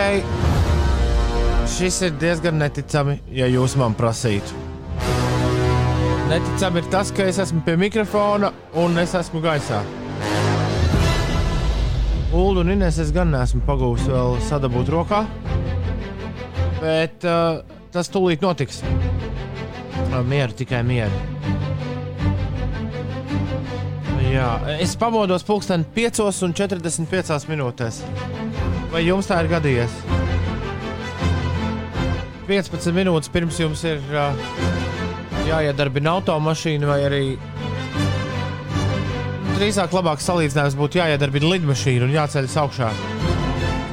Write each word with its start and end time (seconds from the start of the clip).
Ok, 0.00 0.22
šis 1.68 1.98
ir 2.06 2.12
diezgan 2.16 2.56
neticami, 2.56 3.18
ja 3.36 3.44
jūs 3.50 3.74
man 3.76 3.92
prasītu. 3.92 4.56
Neticami 6.30 6.80
ir 6.80 6.88
tas, 6.88 7.10
ka 7.12 7.26
es 7.28 7.36
esmu 7.42 7.60
pie 7.66 7.74
mikrofona 7.76 8.48
un 8.80 8.96
es 9.02 9.12
esmu 9.18 9.42
gaisā. 9.44 9.82
Ulu 12.32 12.64
un 12.64 12.72
Inês 12.72 12.96
es 13.02 13.12
gan 13.12 13.28
neesmu 13.34 13.60
pagūs 13.68 14.08
vēl 14.08 14.38
sadabūt 14.48 14.88
rokā, 14.94 15.20
bet 16.80 17.28
uh, 17.28 17.60
tas 17.92 18.08
tūlīt 18.08 18.40
notiks. 18.40 18.80
Mieru, 20.24 20.56
tikai 20.56 20.80
mieru. 20.80 21.24
Jā, 24.30 24.48
es 24.80 24.96
pamodos 24.96 25.44
pulksten 25.44 25.84
5,45 25.92 27.50
minūtēs. 27.52 28.00
Vai 28.90 29.04
jums 29.06 29.28
tā 29.30 29.38
ir 29.44 29.50
gadījies? 29.52 29.92
15 32.50 32.90
minūtes 32.96 33.30
pirms 33.30 33.60
jums 33.62 33.84
ir 33.86 34.00
uh, 34.10 34.34
jāiedarbina 35.46 36.16
automašīna, 36.18 36.88
vai 36.90 36.98
arī 37.06 37.22
drīzāk 39.54 39.94
labāk 39.94 40.22
salīdzinājums 40.24 40.78
būtu 40.78 40.98
jāiedarbina 40.98 41.52
lidmašīna 41.54 42.08
un 42.08 42.16
jāceļas 42.16 42.58
augšā. 42.64 42.90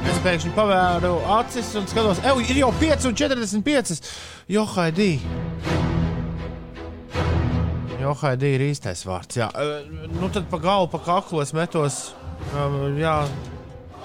Es 0.08 0.18
pēkšņi 0.24 0.54
pavēru 0.56 1.14
acis 1.38 1.70
un 1.78 1.86
skatos, 1.86 2.22
ej, 2.26 2.42
ir 2.50 2.62
jau 2.64 2.72
5,45. 2.80 4.00
Jo, 4.50 4.66
Haidī! 4.74 5.12
Johaidī 7.98 8.54
ir 8.56 8.66
īstais 8.70 9.04
vārds. 9.06 9.38
Jā. 9.38 9.50
Nu, 10.18 10.30
tad 10.32 10.50
pa 10.50 10.58
galvu, 10.62 10.90
pa 10.96 11.04
kaklu 11.06 11.44
es 11.44 11.54
metos 11.54 12.08
jā, 12.98 13.14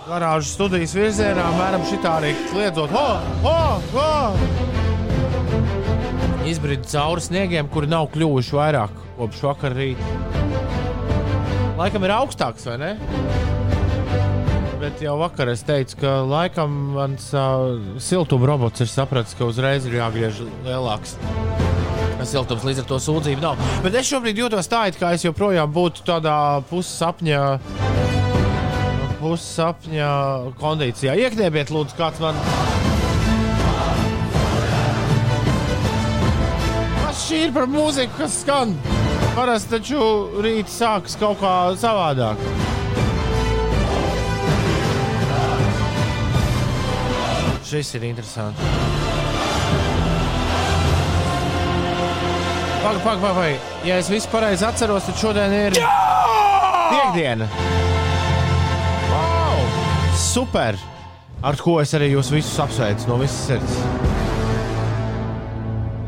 garāžas 0.08 0.54
studijas 0.56 0.94
virzienā, 0.98 1.46
mēram 1.58 1.84
šitā 1.88 2.18
arī 2.20 2.32
kliedzot. 2.52 2.92
Oh, 2.98 3.18
oh, 3.48 3.80
oh! 4.00 4.34
Izbrīd 6.48 6.84
cauri 6.92 7.24
sniegiem, 7.24 7.70
kuri 7.72 7.88
nav 7.92 8.10
kļuvuši 8.14 8.58
vairāk 8.58 8.92
kopš 9.18 9.44
vakar 9.48 9.72
rīta. 9.78 10.04
Laikam 11.80 12.04
ir 12.06 12.12
augstāks, 12.14 12.68
vai 12.68 12.78
ne? 12.82 12.92
Bet 14.84 15.00
jau 15.02 15.16
vakar 15.22 15.48
es 15.54 15.64
teicu, 15.64 16.02
ka 16.02 16.10
laikam 16.28 16.70
mans 16.98 17.30
uh, 17.38 17.80
siltuma 18.04 18.50
robots 18.52 18.84
ir 18.84 18.90
sapratis, 18.92 19.38
ka 19.40 19.48
uzreiz 19.48 19.88
ir 19.88 19.96
jāgriež 20.02 20.44
lielāks 20.68 21.16
siltums, 22.24 22.64
līdz 22.64 22.84
ar 22.84 22.88
to 22.88 22.98
sūdzību 23.04 23.42
nav. 23.44 23.60
Bet 23.84 23.96
es 24.00 24.08
šobrīd 24.08 24.38
jūtos 24.40 24.70
tā, 24.72 24.86
it 24.88 25.00
kā 25.00 25.12
es 25.16 25.26
joprojām 25.26 25.72
būtu 25.76 26.06
tādā 26.08 26.38
pussapņa. 26.70 27.42
Pussapņa 29.24 30.08
kondīcijā. 30.60 31.14
Iekniebiet, 31.16 31.70
lūdzu, 31.72 31.96
kāds 31.96 32.20
man. 32.20 32.36
Kas 36.98 37.22
šī 37.30 37.40
ir 37.46 37.54
par 37.56 37.70
mūziku, 37.72 38.18
kas 38.18 38.42
skan? 38.42 38.74
Parasti 39.34 39.78
taču 39.78 40.02
rīt 40.44 40.68
sākas 40.68 41.16
kaut 41.22 41.40
kā 41.40 41.54
savādāk. 41.80 42.42
Šis 47.70 47.96
ir 47.96 48.10
interesants. 48.12 48.60
Pagaid, 52.84 53.00
pagaid, 53.08 53.24
pagaid. 53.24 53.72
Ja 53.88 54.04
es 54.04 54.12
visu 54.12 54.28
pareizi 54.36 54.68
atceros, 54.68 55.08
tad 55.08 55.24
šodien 55.24 55.56
ir 55.64 55.80
Jā! 55.80 55.88
piekdiena. 56.92 57.48
Super! 60.34 60.74
Ar 61.46 61.58
ko 61.62 61.76
es 61.78 61.92
arī 61.94 62.08
jūs 62.10 62.32
visus 62.34 62.56
apsveicu 62.64 63.06
no 63.06 63.20
visas 63.20 63.44
sirds. 63.52 63.76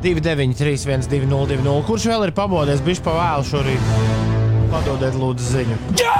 293, 0.01 0.79
1202, 1.05 1.75
kurš 1.85 2.07
vēl 2.09 2.25
ir 2.25 2.33
pamodies, 2.33 2.81
bijis 2.81 3.03
pa 3.05 3.13
vēlu 3.19 3.45
šorīt. 3.45 3.91
Padodiet, 4.73 5.19
lūdzu, 5.21 5.45
ziņu. 5.51 5.77
Jā! 6.01 6.15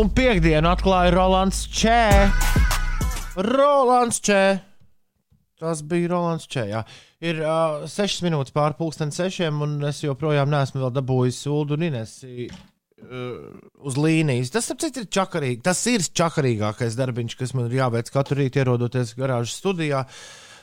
Un 0.00 0.12
piekdienu 0.14 0.68
atklāja 0.68 1.16
Rolands 1.16 1.64
Čē. 1.80 2.02
Rolands 3.48 4.20
Čē. 4.28 4.42
Tas 5.64 5.80
bija 5.80 6.12
Rolands 6.12 6.44
Čē. 6.44 6.68
Jā. 6.76 6.84
Ir 7.20 7.42
uh, 7.44 7.84
6 7.84 8.22
minūtes 8.24 8.54
pāri 8.56 8.78
pusdienas 8.78 9.18
sešiem, 9.20 9.58
un 9.60 9.74
es 9.84 9.98
joprojām 10.00 10.48
neesmu 10.48 10.88
dabūjis 10.94 11.42
sūdu 11.44 11.76
un 11.76 11.88
inesi. 11.90 12.48
Uh, 13.00 13.56
uz 13.84 13.96
līnijas. 14.00 14.52
Tas, 14.52 14.70
apcīt, 14.72 15.02
ir 15.02 15.08
čakarīgi. 15.12 15.60
Tas 15.64 15.80
ir 15.88 16.04
čakarīgākais 16.04 16.96
darbiņš, 16.96 17.36
kas 17.40 17.54
man 17.56 17.68
ir 17.68 17.78
jāveic 17.78 18.08
katru 18.12 18.40
rītu, 18.40 18.60
ierodoties 18.60 19.14
garāžas 19.20 19.56
studijā. 19.60 20.02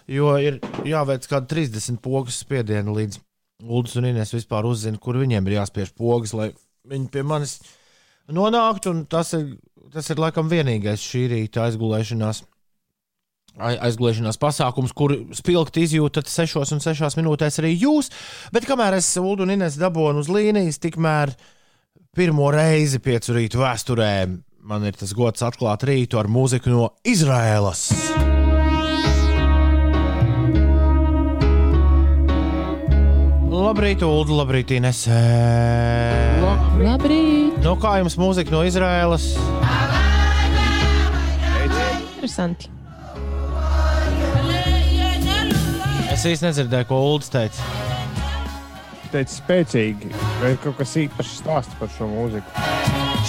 Jo 0.10 0.36
ir 0.42 0.60
jāveic 0.88 1.26
kāda 1.30 1.50
30 1.52 1.98
pogas 2.02 2.38
spiediena 2.42 2.94
līdz 2.96 3.20
Ulas 3.66 3.96
un 3.98 4.06
Inês 4.06 4.34
vispār 4.36 4.68
uzzina, 4.70 5.00
kur 5.02 5.18
viņiem 5.18 5.48
ir 5.50 5.58
jāspiež 5.58 5.96
pogas, 5.98 6.36
lai 6.38 6.52
viņi 6.88 7.10
pie 7.14 7.24
manis 7.26 7.58
nonāktu. 8.30 8.94
Tas 9.10 9.34
ir, 9.38 9.56
tas 9.94 10.10
ir 10.14 10.22
laikam 10.22 10.50
vienīgais 10.52 11.02
šī 11.02 11.26
rīta 11.34 11.66
aizgulēšanās 11.66 12.44
aizgulēšanās 13.58 14.40
pasākums, 14.42 14.94
kur 14.94 15.16
spilgti 15.36 15.86
izjūtat 15.88 16.30
6 16.30 16.76
un 16.78 16.84
6 16.84 17.20
minūtēs 17.20 17.62
arī 17.62 17.74
jūs. 17.76 18.12
Bet 18.54 18.70
kamēr 18.70 19.00
es 19.00 19.10
Ulu 19.18 19.48
un 19.48 19.56
Ines 19.58 19.80
dabūju 19.82 20.22
uz 20.22 20.32
līnijas, 20.32 20.82
tikmēr 20.84 21.34
pirmo 22.18 22.52
reizi 22.54 23.02
piecu 23.04 23.38
rītu 23.38 23.62
vēsturē 23.62 24.12
man 24.68 24.84
ir 24.84 24.98
tas 25.00 25.14
gods 25.16 25.44
atklāt 25.48 25.86
rītu 25.88 26.20
ar 26.20 26.28
mūziku 26.28 26.72
no 26.74 26.88
Izraēlas. 27.08 27.88
Labrīt, 33.58 34.04
Ulu, 34.06 34.38
labrīt, 34.38 34.72
Ines. 34.76 35.06
Labrīt! 36.78 37.58
No 37.64 37.76
kā 37.82 37.98
jums 38.04 38.20
mūzika 38.20 38.54
no 38.54 38.64
Izraēlas? 38.68 39.32
Interesanti. 42.18 42.77
Es 46.18 46.24
īsti 46.26 46.48
nedzirdēju, 46.48 46.86
ko 46.90 46.98
Ulrichs 47.12 47.30
teica. 47.30 47.66
Teica, 49.12 49.30
spēcīgi, 49.30 50.08
vai 50.42 50.56
kaut 50.64 50.80
kas 50.80 50.96
īpašs 50.98 51.36
stāsta 51.44 51.78
par 51.78 51.92
šo 51.94 52.08
mūziku. 52.10 52.64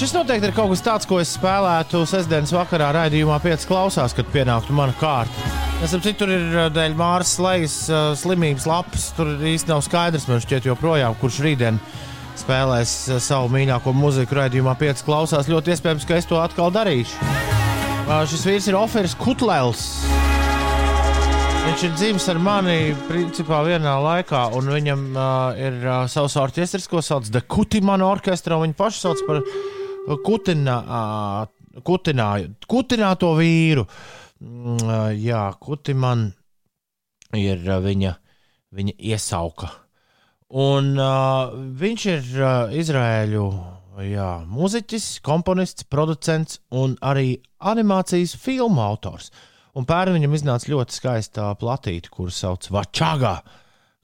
Šis 0.01 0.15
noteikti 0.17 0.49
ir 0.49 0.55
kaut 0.57 0.73
kas 0.73 0.83
tāds, 0.87 1.09
ko 1.11 1.19
es 1.21 1.35
spēlētu 1.37 2.01
sestdienas 2.09 2.55
vakarā 2.57 2.89
raidījumā, 2.97 3.37
pēc 3.45 3.67
klausās, 3.69 4.17
kad 4.17 4.33
pienāktu 4.33 4.73
mana 4.73 4.97
kārta. 4.97 5.53
Es 5.85 5.93
saprotu, 5.93 6.17
tur 6.23 6.33
ir 6.33 6.47
uh, 6.57 6.71
dēļ 6.73 6.97
Māras 6.97 7.35
slēgas 7.37 7.77
uh, 7.93 8.01
slimības 8.17 8.65
lapas. 8.71 9.11
Tur 9.19 9.37
īsti 9.37 9.69
nav 9.69 9.85
skaidrs, 9.85 10.25
man 10.31 10.41
šķiet, 10.41 10.71
joprojām, 10.71 11.19
kurš 11.21 11.43
rītdien 11.45 11.83
spēlēs 12.41 12.95
uh, 13.13 13.21
savu 13.21 13.53
mīļāko 13.53 13.93
mūziku 14.01 14.41
raidījumā, 14.41 14.79
pēc 14.81 15.05
klausās. 15.05 15.53
Ļoti 15.53 15.77
iespējams, 15.77 16.09
ka 16.09 16.17
es 16.17 16.31
to 16.33 16.41
atkal 16.41 16.73
darīšu. 16.73 17.21
Šis 18.33 18.49
vīrs 18.49 18.73
ir 18.73 18.81
Oferis 18.81 19.19
Kutlēls. 19.21 19.91
Viņš 21.69 21.83
ir 21.85 21.91
dzimis 21.99 22.25
ar 22.33 22.39
mani 22.41 22.75
principā 23.11 23.59
vienā 23.67 23.91
laikā, 24.01 24.39
un 24.57 24.71
viņam 24.73 25.01
uh, 25.13 25.59
ir 25.61 25.75
uh, 25.85 25.97
savs 26.09 26.39
orķestris, 26.41 26.87
ko 26.89 27.03
sauc 27.05 27.27
par 27.35 27.43
Kutimanu 27.45 28.07
orķestru. 28.09 28.57
Viņu 28.63 28.77
pašu 28.79 29.03
sauc 29.03 29.21
par 29.27 29.43
kutina, 30.25 30.77
uh, 30.81 31.83
kutinā, 31.85 32.29
kutināto 32.65 33.35
vīru. 33.37 33.85
Mm, 34.41 34.79
uh, 34.79 35.11
jā, 35.13 35.43
Kutiman 35.61 36.23
ir 37.37 37.61
uh, 37.69 37.83
viņa, 37.85 38.15
viņa 38.81 38.97
iesauka. 39.13 39.69
Un 40.49 40.95
uh, 40.97 41.53
viņš 41.53 42.09
ir 42.15 42.33
uh, 42.41 42.73
Izraēļu 42.81 43.45
jā, 44.09 44.33
mūziķis, 44.49 45.13
komponists, 45.21 45.85
producents 45.85 46.63
un 46.73 46.97
arī 47.05 47.43
animācijas 47.61 48.39
filmu 48.41 48.87
autors. 48.89 49.29
Uh, 49.29 49.48
Un 49.79 49.87
pērn 49.87 50.17
viņam 50.17 50.35
iznāca 50.35 50.73
ļoti 50.73 50.97
skaista 50.97 51.53
platīte, 51.59 52.11
kuras 52.11 52.41
sauc 52.43 52.67
Vačāgā, 52.75 53.37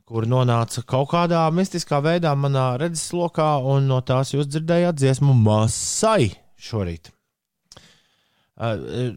kur 0.07 0.27
nonāca 0.31 0.85
kaut 0.87 1.09
kādā 1.11 1.41
mistiskā 1.51 1.99
veidā 2.05 2.35
manā 2.39 2.75
redzeslokā, 2.79 3.49
un 3.59 3.89
no 3.91 3.99
tās 4.07 4.31
jūs 4.37 4.47
dzirdējāt 4.53 5.01
dziesmu 5.01 5.35
Masai 5.35 6.31
šorīt. 6.55 7.11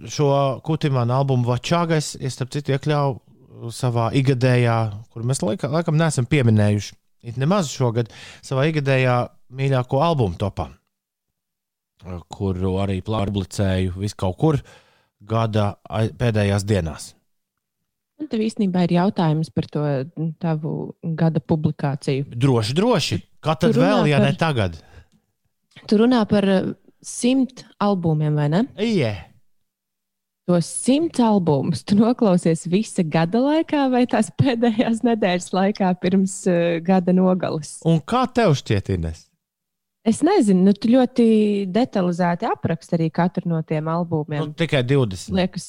Šo 0.10 0.30
kutimānu 0.66 1.14
albumu 1.20 1.46
Vačāgais 1.52 2.16
es, 2.18 2.34
starp 2.34 2.56
citu, 2.56 2.74
iekļauju 2.74 3.70
savā 3.74 4.10
ikgadējā, 4.18 4.80
kur 5.14 5.30
mēs 5.30 5.44
laika, 5.46 5.70
laikam 5.70 6.00
neesam 6.00 6.26
pieminējuši, 6.30 6.98
it 7.30 7.38
nemaz 7.38 7.70
šogad, 7.70 8.10
savā 8.42 8.66
ikgadējā 8.72 9.20
mīļāko 9.54 10.02
albumu 10.08 10.42
topā, 10.42 10.72
kuru 12.34 12.80
arī 12.82 13.04
publicēju 13.06 13.94
vis 14.02 14.18
kaut 14.18 14.42
kur. 14.42 14.58
Uh, 14.58 14.84
gada 15.22 15.76
pēdējās 15.90 16.66
dienās? 16.68 17.14
Man 18.18 18.30
tev 18.32 18.42
īstenībā 18.42 18.88
ir 18.88 18.96
jautājums 18.98 19.52
par 19.54 19.68
to 19.70 19.84
tavu 20.42 20.72
gada 21.20 21.38
publikāciju. 21.40 22.26
Droši, 22.34 22.74
droši. 22.78 23.20
Kā 23.46 23.54
tad 23.62 23.78
vēl, 23.78 24.08
ja 24.10 24.18
ne 24.24 24.32
par- 24.34 24.40
tagad? 24.42 24.80
Tu 25.88 26.00
runā 26.02 26.24
par 26.28 26.48
uh, 26.50 26.72
simt 27.06 27.62
albumiem, 27.80 28.34
vai 28.36 28.48
ne? 28.50 28.64
Ie. 28.82 29.12
Tos 30.48 30.66
simt 30.66 31.20
albumus 31.22 31.84
tu 31.86 31.98
noklausies 32.00 32.66
visa 32.72 33.04
gada 33.04 33.38
laikā 33.44 33.86
vai 33.92 34.06
tās 34.10 34.32
pēdējās 34.40 35.04
nedēļas 35.06 35.50
laikā 35.54 35.94
pirms 36.02 36.40
uh, 36.50 36.80
gada 36.82 37.14
nogales? 37.14 37.76
Un 37.86 38.02
kā 38.02 38.26
tev 38.34 38.56
šķiet, 38.58 38.90
Ines? 38.98 39.28
Es 40.08 40.22
nezinu, 40.24 40.64
nu, 40.70 40.72
tu 40.74 40.88
ļoti 40.94 41.26
detalizēti 41.76 42.48
apraksti 42.48 42.96
arī 42.96 43.10
katru 43.12 43.50
no 43.52 43.60
tiem 43.68 43.84
Nu, 43.90 43.98
albumiem. 43.98 44.54
tikai 44.56 44.80
20. 44.88 45.34
Liekas, 45.36 45.66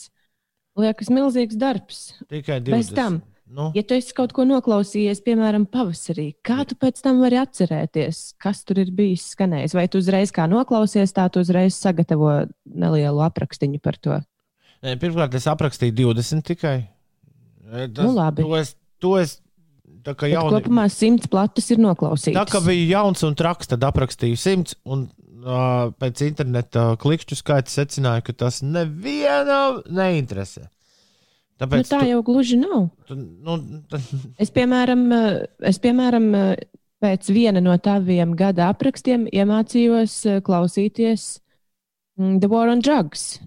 liekas 0.79 1.11
milzīgs 1.11 1.58
darbs. 1.58 2.05
Tikai 2.31 2.61
20. 2.62 2.70
Bez 2.76 2.93
tam. 2.94 3.19
Nu, 3.49 3.70
Ja 3.75 3.81
tu 3.82 3.96
esi 3.96 4.12
kaut 4.12 4.35
ko 4.37 4.44
noklausījies, 4.44 5.23
piemēram, 5.25 5.64
pavasarī, 5.73 6.35
kā 6.44 6.67
tu 6.69 6.76
pēc 6.76 7.00
tam 7.00 7.23
vari 7.25 7.38
atcerēties, 7.40 8.35
kas 8.37 8.61
tur 8.69 8.76
ir 8.82 8.90
bijis 8.93 9.25
skanējis? 9.32 9.73
Vai 9.75 9.87
tu 9.88 10.02
uzreiz 10.02 10.29
kā 10.37 10.44
noklausies, 10.52 11.14
tā 11.17 11.25
tu 11.32 11.40
uzreiz 11.40 11.73
sagatavo 11.81 12.44
nelielu 12.69 13.25
aprakstiņu 13.25 13.81
par 13.81 13.96
to? 13.96 14.19
pirmkārt, 14.85 15.35
es 15.35 15.49
aprakstīju 15.49 15.96
20 15.96 16.44
tikai. 16.44 16.76
Tas, 17.73 18.05
Nu, 18.05 18.12
labi. 18.14 18.44
To 18.44 18.55
es, 18.61 18.76
to 19.00 19.17
es 19.19 19.38
tā 20.08 20.14
kā 20.16 20.28
Bet 20.28 20.34
jauni, 20.37 20.56
kopumā 20.56 20.87
simts 20.93 21.28
platus 21.31 21.69
ir 21.75 21.81
noklausīts. 21.82 22.37
tā 22.38 22.46
kā 22.49 22.62
bija 22.64 22.99
jauns 22.99 23.25
un 23.26 23.37
traks, 23.38 23.69
tad 23.72 23.84
aprakstīju 23.88 24.38
100. 24.40 24.78
Un, 24.88 25.05
uh, 25.44 25.90
pēc 26.00 26.25
interneta 26.28 26.90
klikšķu 27.00 27.38
skaita 27.38 27.72
secināju, 27.72 28.25
ka 28.28 28.37
tas 28.46 28.62
nevienam 28.64 29.82
neinteresē. 29.87 30.64
nu, 30.64 30.72
Tāpēc 31.60 31.90
tā 31.90 32.05
jau 32.08 32.22
gluži 32.26 32.58
nav. 32.60 32.88
tu, 33.06 33.14
tu, 33.14 33.20
nu, 33.44 33.58
tad, 33.90 34.05
Es, 34.38 34.52
piemēram, 34.55 35.05
es, 35.66 35.81
piemēram, 35.82 36.31
pēc 37.02 37.31
viena 37.34 37.62
no 37.62 37.76
taviem 37.78 38.34
gada 38.38 38.70
aprakstiem 38.72 39.28
iemācījos 39.31 40.20
klausīties 40.46 41.28
mm, 42.19 42.40
The 42.43 42.50
War 42.50 42.69
on 42.72 42.81
Drugs. 42.81 43.40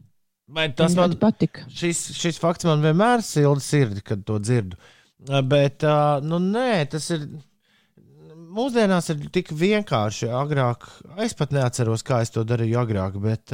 bet 0.51 0.75
tas 0.75 0.95
Man 0.95 1.09
man 1.11 1.19
patika. 1.19 1.63
šis, 1.71 2.11
šis 2.15 2.39
fakts 2.39 2.67
man 2.67 2.83
vienmēr 2.83 3.23
silda 3.23 3.63
sirdi, 3.63 4.01
kad 4.03 4.25
to 4.27 4.39
dzirdu. 4.39 4.75
Uh, 4.75 5.00
Bet, 5.29 5.85
nu, 6.25 6.41
nē, 6.41 6.85
tas 6.89 7.11
ir. 7.13 7.27
Mūsdienās 8.51 9.07
ir 9.13 9.19
tik 9.31 9.53
vienkārši. 9.55 10.27
Agrāk, 10.35 10.87
es 11.23 11.35
pat 11.39 11.53
neatceros, 11.55 12.01
kā 12.03 12.17
es 12.25 12.33
to 12.35 12.41
darīju 12.43 12.81
agrāk, 12.81 13.13
bet, 13.23 13.53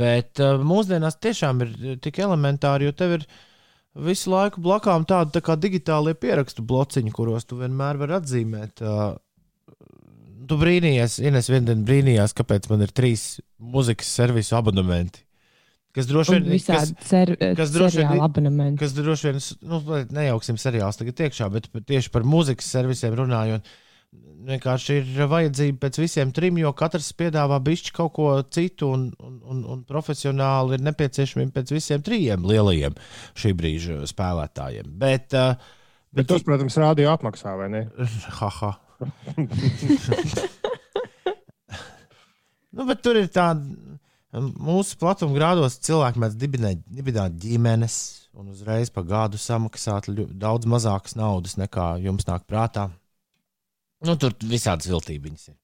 bet 0.00 0.42
mūsdienās 0.66 1.20
tiešām 1.22 1.62
ir 1.62 2.00
tik 2.02 2.18
elementāri, 2.24 2.88
jo 2.88 2.96
tev 2.98 3.14
ir 3.20 3.28
visu 4.08 4.32
laiku 4.32 4.64
blakām 4.64 5.06
tādi 5.06 5.36
tā 5.36 5.44
kā 5.44 5.54
digitālie 5.60 6.16
pierakstu 6.18 6.64
blociņi, 6.66 7.14
kuros 7.14 7.46
tu 7.46 7.60
vienmēr 7.60 8.00
vari 8.00 8.18
atzīmēt. 8.18 8.82
Tu 10.46 10.58
brīnījies, 10.64 11.20
Ines, 11.26 11.52
vienā 11.52 11.68
dienā 11.70 11.86
brīnījās, 11.86 12.34
kāpēc 12.34 12.66
man 12.72 12.82
ir 12.88 12.96
trīs 12.96 13.36
muzikas 13.62 14.10
servisu 14.18 14.58
abonementi. 14.58 15.25
Kas 15.96 16.06
droši 16.10 16.34
Un 16.34 16.36
vien 16.36 16.52
kas, 16.52 16.60
visādi 16.60 17.08
cer, 17.08 17.32
kas 17.56 18.92
droši 18.92 19.30
vien- 19.30 19.40
nu, 19.64 19.80
nejauksim 20.12 20.60
seriāls 20.60 21.00
tagad 21.00 21.24
iekšā, 21.26 21.48
bet 21.54 21.70
tieši 21.88 22.12
par 22.12 22.26
muzikas 22.28 22.68
servisiem 22.68 23.16
runājot, 23.16 23.70
vienkārši 24.46 24.98
ir 25.00 25.26
vajadzība 25.30 25.78
pēc 25.82 25.98
visiem 26.02 26.32
trim, 26.36 26.60
jo 26.60 26.70
katrs 26.76 27.08
piedāvā 27.16 27.56
bišķi 27.64 27.94
kaut 27.96 28.12
ko 28.18 28.28
citu, 28.52 28.92
un, 28.92 29.08
un, 29.18 29.40
un, 29.44 29.64
un 29.72 29.80
profesionāli 29.88 30.76
ir 30.76 30.84
nepieciešami 30.86 31.48
pēc 31.56 31.72
visiem 31.74 32.04
trijiem 32.04 32.44
lielajiem 32.46 32.94
šī 33.34 33.54
brīža 33.56 33.98
spēlētājiem. 34.12 34.92
Bet, 35.00 35.32
uh, 35.34 35.56
Bet 36.16 36.28
tos, 36.30 36.44
protams, 36.46 36.76
rādio 36.80 37.10
apmaksā, 37.12 37.56
vai 37.58 37.68
ne? 37.72 37.82
Haha. 38.40 38.72
nu, 42.76 42.86
bet 42.88 43.02
tur 43.04 43.18
ir 43.20 43.28
tāda. 43.32 43.60
Mūsu 44.36 44.98
platuma 45.00 45.32
grādos 45.32 45.78
cilvēki 45.80 46.20
mēdz 46.20 46.36
dibināt, 46.36 47.36
ģimenes 47.40 47.96
un 48.36 48.50
uzreiz 48.52 48.90
pa 48.92 49.00
gadu 49.06 49.40
samaksāt 49.40 50.10
daudz 50.36 50.68
mazākas 50.68 51.16
naudas 51.16 51.56
nekā 51.56 51.94
jums 52.04 52.28
nāk 52.28 52.44
prātā. 52.48 52.90
Nu, 54.04 54.16
tur 54.20 54.34
visādas 54.44 54.88
viltības 54.90 55.48
ir. 55.48 55.56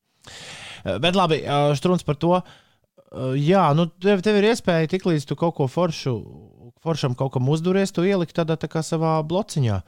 Eh, 0.84 0.98
Bet 0.98 1.18
labi, 1.18 1.42
eh, 1.44 1.74
strūns 1.76 2.04
par 2.04 2.16
to. 2.16 2.40
Eh, 3.12 3.36
Jā, 3.36 3.74
nu, 3.76 3.86
tev, 3.86 4.22
tev 4.22 4.40
ir 4.40 4.54
iespēja 4.54 4.88
tiklīdz 4.88 5.26
tu 5.28 5.36
kaut 5.36 5.54
ko 5.54 5.68
foršu, 5.68 6.16
foršam 6.82 7.14
kaut 7.14 7.32
kam 7.32 7.48
uzduries, 7.48 7.92
tu 7.92 8.00
ielikt 8.02 8.34
tādā 8.34 8.56
tā 8.56 8.68
kā 8.68 8.80
savā 8.80 9.20
blociņā. 9.22 9.82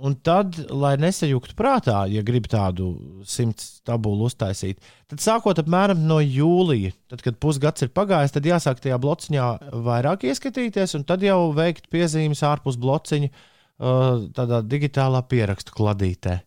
Un 0.00 0.14
tad, 0.24 0.56
lai 0.72 0.94
nesajuktu 0.98 1.54
prātā, 1.54 2.06
ja 2.10 2.22
grib 2.26 2.48
tādu 2.50 2.88
simts 3.28 3.82
tabulu 3.86 4.26
uztaisīt, 4.26 4.80
tad 5.12 5.20
sākot 5.22 5.60
apmēram 5.60 6.00
no 6.08 6.16
jūlija, 6.24 6.94
tad, 7.12 7.20
kad 7.22 7.36
pusgads 7.42 7.84
ir 7.84 7.92
pagājis, 7.94 8.32
tad 8.34 8.48
jāsāk 8.48 8.80
tajā 8.82 8.98
blociņā 9.02 9.48
vairāk 9.84 10.24
ieskatīties, 10.26 10.96
un 10.98 11.04
tad 11.06 11.22
jau 11.22 11.52
veikt 11.54 11.90
piezīmes 11.92 12.42
ārpus 12.48 12.80
blociņa 12.82 13.30
uh, 13.30 14.24
tādā 14.34 14.62
digitālā 14.64 15.22
pierakstu 15.28 15.76
kladītē. 15.76 16.40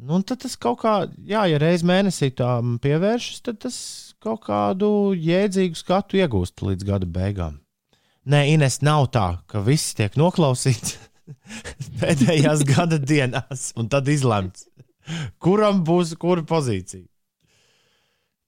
Nu, 0.00 0.20
tad 0.22 0.44
tas 0.44 0.54
kaut 0.60 0.80
kā, 0.84 0.94
jā, 1.28 1.42
ja 1.50 1.58
reiz 1.60 1.82
mēnesī 1.84 2.30
tam 2.36 2.78
pievēršas, 2.80 3.42
tad 3.48 3.58
tas 3.64 3.76
kaut 4.22 4.44
kādu 4.46 5.10
jēdzīgu 5.16 5.76
skatu 5.80 6.20
iegūst 6.20 6.62
līdz 6.64 6.86
gada 6.86 7.08
beigām. 7.08 7.58
Nē, 8.30 8.46
Ines, 8.52 8.78
nav 8.84 9.08
tā, 9.14 9.26
ka 9.50 9.64
viss 9.64 9.96
tiek 9.96 10.16
noklausīts 10.20 10.98
pēdējās 12.00 12.64
gada 12.68 12.98
dienās, 13.00 13.70
un 13.80 13.88
tad 13.92 14.08
izlemts, 14.12 14.66
kuram 15.42 15.82
būs 15.86 16.14
kura 16.20 16.44
pozīcija. 16.46 17.06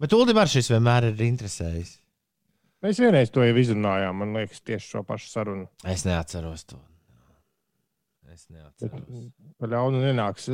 Bet 0.02 0.14
Ulim 0.18 0.38
ar 0.42 0.50
šis 0.50 0.70
vienmēr 0.72 1.10
ir 1.12 1.20
interesējis. 1.28 1.98
Mēs 2.82 2.98
vienreiz 2.98 3.30
to 3.30 3.44
jau 3.46 3.54
izrunājām, 3.62 4.16
man 4.18 4.32
liekas, 4.34 4.58
tieši 4.66 4.88
šo 4.96 5.04
pašu 5.06 5.28
sarunu. 5.30 5.68
Es 5.86 6.02
neatceros 6.08 6.64
to. 6.66 6.80
Es 8.32 8.48
neatceros. 8.50 9.28
par 9.60 9.68
ļaunu 9.70 10.00
nenāks. 10.02 10.48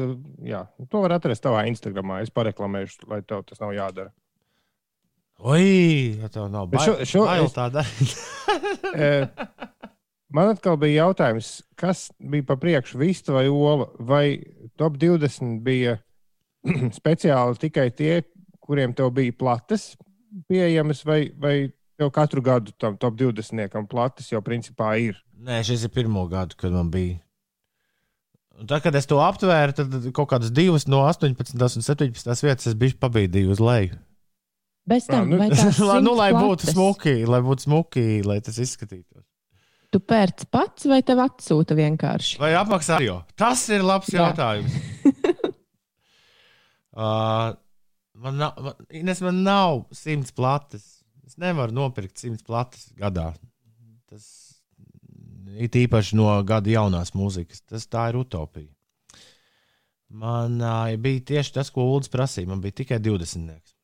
Jā, 0.45 0.65
to 0.91 1.01
var 1.05 1.15
atrast 1.17 1.45
tavā 1.47 1.63
Instagramā. 1.71 2.19
Es 2.27 2.33
pareklamēšu, 2.35 3.07
lai 3.09 3.23
tev 3.25 3.45
tas 3.49 3.63
nav 3.63 3.73
jādara. 3.77 4.11
Oi, 5.39 6.19
ja 6.19 6.29
tev 6.35 6.49
nav 6.51 6.67
bail, 6.73 6.83
šo- 6.83 7.07
šo 7.07 7.25
bail 7.29 7.47
es- 7.47 7.55
tā 7.55 7.69
darīt. 7.71 8.17
Man 10.35 10.51
atkal 10.53 10.77
bija 10.77 11.07
jautājums, 11.07 11.63
kas 11.79 12.09
bija 12.21 12.45
pa 12.51 12.59
priekšu, 12.61 12.99
vista 13.01 13.33
vai 13.33 13.47
ola, 13.49 13.87
vai 13.99 14.25
top 14.77 14.99
20 15.01 15.63
bija 15.65 15.97
speciāli 16.99 17.57
tikai 17.63 17.89
tie, 17.97 18.21
kuriem 18.61 18.93
tev 18.97 19.15
bija 19.17 19.33
plates 19.33 19.95
pieejamas, 20.51 21.01
vai, 21.09 21.31
vai 21.41 21.55
tev 21.99 22.11
katru 22.13 22.43
gadu 22.45 22.75
tam 22.77 22.99
top 23.01 23.17
20 23.17 23.89
plates 23.89 24.29
jau 24.29 24.43
principā 24.45 24.93
ir. 25.01 25.17
Nē, 25.39 25.63
šis 25.65 25.87
ir 25.89 25.95
pirmo 25.95 26.27
gadu, 26.29 26.59
kad 26.61 26.75
man 26.75 26.93
bija. 26.93 27.17
Un 28.59 28.67
tad, 28.67 28.83
kad 28.83 28.97
es 28.99 29.07
to 29.07 29.21
aptvēru, 29.23 29.75
tad 29.79 29.97
kaut 30.13 30.29
kādas 30.33 30.51
divas 30.51 30.89
no 30.91 31.05
18 31.07 31.55
un 31.79 31.87
17 31.87 32.45
vietas 32.45 32.67
es 32.67 32.75
biju 32.77 32.99
pabīdīju 32.99 33.55
uz 33.55 33.63
leju. 33.63 33.97
Bez 34.89 35.07
tam, 35.07 35.29
Ā, 35.29 35.31
nu- 35.31 35.39
vai 35.41 35.49
tās 35.53 35.79
lai, 35.89 36.01
nu, 36.03 36.15
lai 36.19 36.33
būtu 36.35 36.73
smuki, 36.73 37.21
lai 37.29 37.41
būtu 37.45 37.69
smuki, 37.69 38.07
lai 38.27 38.41
tas 38.45 38.59
izskatītos. 38.59 39.23
Tu 39.89 40.01
pērc 40.05 40.45
pats 40.53 40.85
vai 40.91 41.01
tev 41.07 41.23
atsūta 41.25 41.77
vienkārši? 41.79 42.37
Vai 42.43 42.53
apmaksā 42.59 42.99
jau? 43.01 43.23
Tas 43.41 43.63
ir 43.73 43.85
labs 43.87 44.11
Jā. 44.13 44.27
jautājums. 44.27 44.75
uh, 46.99 47.55
man, 48.21 48.37
nav, 48.37 48.59
man, 48.67 48.83
Ines, 49.01 49.23
man 49.25 49.41
nav 49.47 49.87
simts 49.97 50.35
plates. 50.37 50.85
Es 51.29 51.39
nevaru 51.41 51.73
nopirkt 51.77 52.21
simts 52.21 52.45
plates 52.45 52.91
gadā. 53.01 53.31
Tas 54.09 54.29
ir 55.57 55.81
īpaši 55.87 56.21
no 56.21 56.29
gada 56.49 56.73
jaunās 56.73 57.15
mūzikas. 57.17 57.65
Tas 57.65 57.89
tā 57.89 58.11
ir 58.13 58.21
utopija. 58.21 58.69
Man 60.09 60.61
uh, 60.61 60.93
bija 61.01 61.25
tieši 61.33 61.57
tas, 61.57 61.73
ko 61.73 61.89
Ulrichs 61.95 62.13
prasīja. 62.13 62.49
Man 62.53 62.61
bija 62.65 62.83
tikai 62.83 63.01
20. 63.05 63.78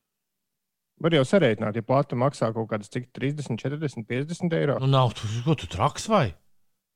Var 1.03 1.17
jau 1.17 1.25
sarēķināt, 1.27 1.75
ja 1.75 1.83
plata 1.83 2.15
maksā 2.15 2.53
kaut 2.55 2.69
kādas 2.71 2.91
cik 2.93 3.09
30, 3.15 3.59
40, 3.59 4.05
50 4.07 4.55
eiro. 4.55 4.77
Nu, 4.79 4.87
nav 4.87 5.11
tu, 5.17 5.27
ko 5.43 5.57
tu 5.59 5.67
traks 5.71 6.07
vai? 6.11 6.29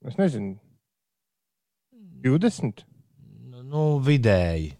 Es 0.07 0.15
nezinu, 0.19 0.55
20. 2.23 2.85
Nu, 3.49 3.59
Nu, 3.69 3.99
vidēji. 4.01 4.71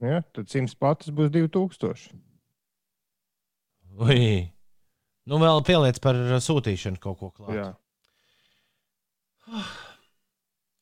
Ja? 0.00 0.22
Tad 0.32 0.48
100 0.48 0.78
plates 0.80 1.10
būs 1.12 1.28
2000. 1.34 2.14
Ui. 4.00 4.48
Nu, 5.28 5.36
vēl 5.42 5.60
pieliec 5.66 6.00
par 6.00 6.16
sūtīšanu 6.40 7.02
kaut 7.02 7.20
ko 7.20 7.32
klāt. 7.34 7.56
Jā. 7.58 7.70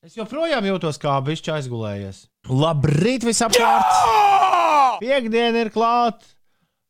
Es 0.06 0.14
joprojām 0.14 0.62
jūtos 0.62 0.94
kā 1.02 1.16
bišķi 1.26 1.50
aizgulējies. 1.56 2.20
Labrīt, 2.54 3.24
visapkārt! 3.26 3.88
Piektdiena 5.02 5.64
ir 5.64 5.72
klāta! 5.74 6.37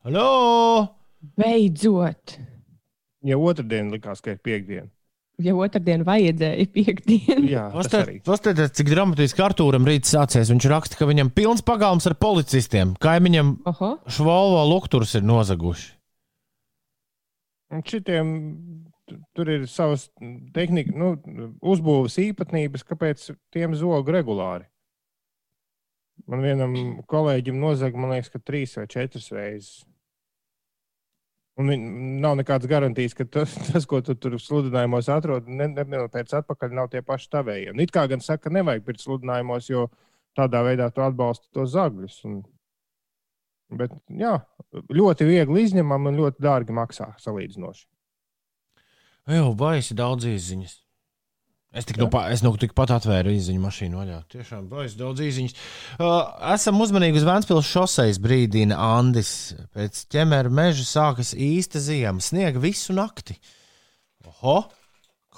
Halo! 0.08 0.86
Beidzot! 1.36 2.38
Ja 3.28 3.36
otrdiena 3.36 3.92
likās, 3.92 4.22
ka 4.24 4.32
ir 4.32 4.38
piekdiena. 4.40 4.86
Ja 5.44 5.52
otrdien 5.52 6.00
vajadzēja 6.06 6.64
piekdienu. 6.72 7.42
Jā. 7.50 7.66
Paskatieties, 7.74 8.72
cik 8.78 8.88
dramatiski 8.88 9.44
Arthūram 9.44 9.84
rīts 9.84 10.14
sācies. 10.14 10.48
Viņš 10.48 10.66
raksta, 10.72 10.96
ka 10.96 11.08
viņam 11.10 11.28
pilns 11.36 11.60
pagalms 11.66 12.08
ar 12.08 12.16
policistiem. 12.16 12.94
Kaimiņam 13.04 13.50
Oho. 13.68 13.90
švolvo 14.08 14.62
lukturus 14.70 15.12
ir 15.18 15.26
nozaguši. 15.28 15.92
Un 17.76 17.84
Šitiem 17.84 18.32
tur 19.36 19.52
ir 19.58 19.68
savas 19.68 20.08
tehnika, 20.56 20.96
nu, 20.96 21.12
uzbūves 21.60 22.16
īpatnības, 22.24 22.88
kāpēc 22.88 23.28
tiem 23.52 23.76
zog 23.76 24.08
regulāri. 24.16 24.64
Man 26.24 26.48
vienam 26.48 26.80
kolēģim 27.12 27.60
nozaga, 27.60 28.00
man 28.00 28.16
liekas, 28.16 28.32
ka 28.32 28.40
trīs 28.40 28.72
vai 28.80 28.88
četras 28.88 29.28
reizes. 29.36 29.84
Un 31.58 31.72
nav 32.22 32.36
nekādas 32.38 32.70
garantijas, 32.70 33.16
ka 33.18 33.26
tas, 33.26 33.54
tas 33.68 33.86
ko 33.88 33.98
tu 34.04 34.14
tur 34.14 34.36
sludinājumos 34.38 35.08
atrod, 35.10 35.48
ne, 35.50 35.66
ne, 35.72 35.84
ne, 35.84 36.04
pēc 36.12 36.36
atpakaļ 36.40 36.76
nav 36.78 36.92
tie 36.92 37.02
paši 37.02 37.32
tavējie. 37.34 37.72
Un 37.74 37.82
It 37.82 37.94
kā 37.94 38.06
gan 38.10 38.22
saka, 38.22 38.46
ka 38.46 38.54
nevajag 38.54 38.86
pirkt 38.86 39.02
sludinājumos, 39.02 39.70
jo 39.72 39.88
tādā 40.38 40.62
veidā 40.66 40.86
tu 40.94 41.02
atbalsti 41.02 41.50
tos 41.56 41.72
zagļus. 41.74 42.20
Un, 42.30 42.40
bet, 43.80 43.94
jā, 44.22 44.36
ļoti 44.94 45.26
viegli 45.28 45.66
izņemam 45.66 46.10
un 46.10 46.20
ļoti 46.22 46.46
dārgi 46.46 46.76
maksā 46.78 47.10
salīdzinoši. 47.24 47.88
Jā, 49.28 49.44
baisi 49.58 49.98
daudz 49.98 50.24
izziņas. 50.30 50.78
Es 51.76 51.84
tik 51.84 51.98
nu, 52.00 52.06
pa- 52.08 52.30
es 52.32 52.40
nu 52.42 52.54
tikpat 52.56 52.90
atvēru 52.96 53.28
izziņu 53.36 53.60
mašīnu 53.60 53.98
vaļā. 54.00 54.18
Tiešām 54.32 54.70
baisi 54.70 54.96
daudz 54.96 55.20
izziņas. 55.20 55.54
Uh, 56.00 56.22
esam 56.54 56.80
uzmanīgi 56.80 57.20
uz 57.20 57.26
Vēncpils 57.28 57.68
šoseis 57.68 58.18
brīdina 58.24 58.78
Andis. 58.96 59.52
Pēc 59.76 60.06
ķemera 60.10 60.48
meža 60.48 60.86
sākas 60.88 61.34
īsta 61.36 61.82
ziema. 61.84 62.24
Sniega 62.24 62.58
visu 62.62 62.96
nakti. 62.96 63.36
Oho! 64.26 64.62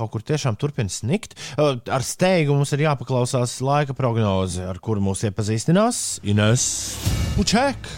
Kaut 0.01 0.13
kur 0.15 0.23
tiešām 0.25 0.55
turpina 0.57 0.89
snikt. 0.89 1.35
Uh, 1.59 1.75
ar 1.93 2.01
steigu 2.07 2.55
mums 2.57 2.71
ir 2.73 2.87
jāpaklausās 2.87 3.59
laika 3.61 3.93
prognoze, 3.99 4.63
ar 4.65 4.79
kuru 4.81 5.03
mūs 5.11 5.27
iepazīstinās 5.29 6.21
Ines 6.31 6.63
Puček. 7.35 7.91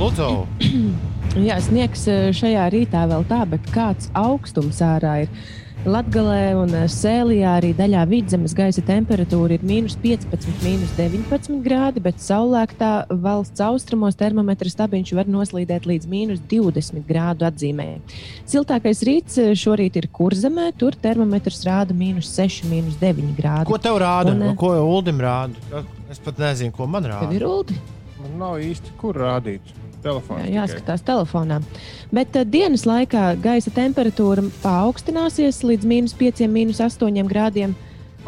Lūdzu! 0.00 0.30
Jā, 1.48 1.58
sniegs 1.64 2.06
eh, 2.12 2.30
šajā 2.36 2.64
rītā 2.72 3.02
vēl 3.10 3.26
tā, 3.28 3.42
bet 3.48 3.68
kāds 3.74 4.08
augstums 4.16 4.80
ārā 4.84 5.22
ir. 5.26 5.30
Latvijā 5.82 6.52
un 6.54 6.70
eh, 6.78 6.84
Sēlijā 6.86 7.56
arī 7.58 7.72
daļā 7.74 8.04
vidzemes 8.06 8.52
gaisa 8.54 8.84
temperatūra 8.86 9.56
ir 9.56 9.64
mīnus 9.66 9.96
15, 9.98 10.60
mīnus 10.62 10.92
19 10.94 11.56
grādi, 11.64 11.98
bet 12.04 12.20
saulēktā 12.22 12.90
valsts 13.10 13.64
austrumos 13.66 14.14
termometra 14.20 14.70
stabiņš 14.70 15.10
var 15.18 15.26
noslīdēt 15.26 15.88
līdz 15.90 16.06
mīnus 16.06 16.44
20 16.52 17.02
grādu 17.08 17.48
atzīmē. 17.48 17.88
Siltākais 18.46 19.02
rīts 19.08 19.40
eh, 19.42 19.50
šorīt 19.58 19.98
ir 19.98 20.06
kurzemē, 20.14 20.68
tur 20.78 20.94
termometrs 20.94 21.64
rāda 21.66 21.96
mīnus 21.98 22.30
6, 22.30 22.62
mīnus 22.70 23.00
9 23.02 23.34
grādi. 23.40 23.66
Ko 23.72 23.80
tev 23.82 23.98
rāda? 24.04 24.36
Un, 24.36 24.46
eh, 24.52 24.56
Ko 24.62 24.70
Uldim 24.86 25.18
rāda? 25.18 25.82
Es 26.14 26.22
pat 26.22 26.38
nezinu, 26.38 26.70
ko 26.78 26.86
man 26.86 27.10
Tev 27.10 27.16
rāda. 27.16 27.34
ir 27.34 27.48
uldi? 27.48 27.80
Man 28.22 28.38
nav 28.38 28.62
īsti 28.62 28.94
kur 29.02 29.18
rādīt. 29.18 29.74
Telefonā. 30.02 30.46
Jā, 30.46 30.62
jāskatās 30.62 31.04
telefonā. 31.06 31.60
Bet 32.14 32.36
uh, 32.36 32.46
dienas 32.48 32.86
laikā 32.88 33.32
gaisa 33.42 33.72
temperatūra 33.74 34.44
paaugstināsies 34.64 35.62
līdz 35.66 35.88
mīnus 35.88 36.16
5, 36.18 36.46
mīnus 36.50 36.82
8 36.82 37.30
grādiem. 37.30 37.76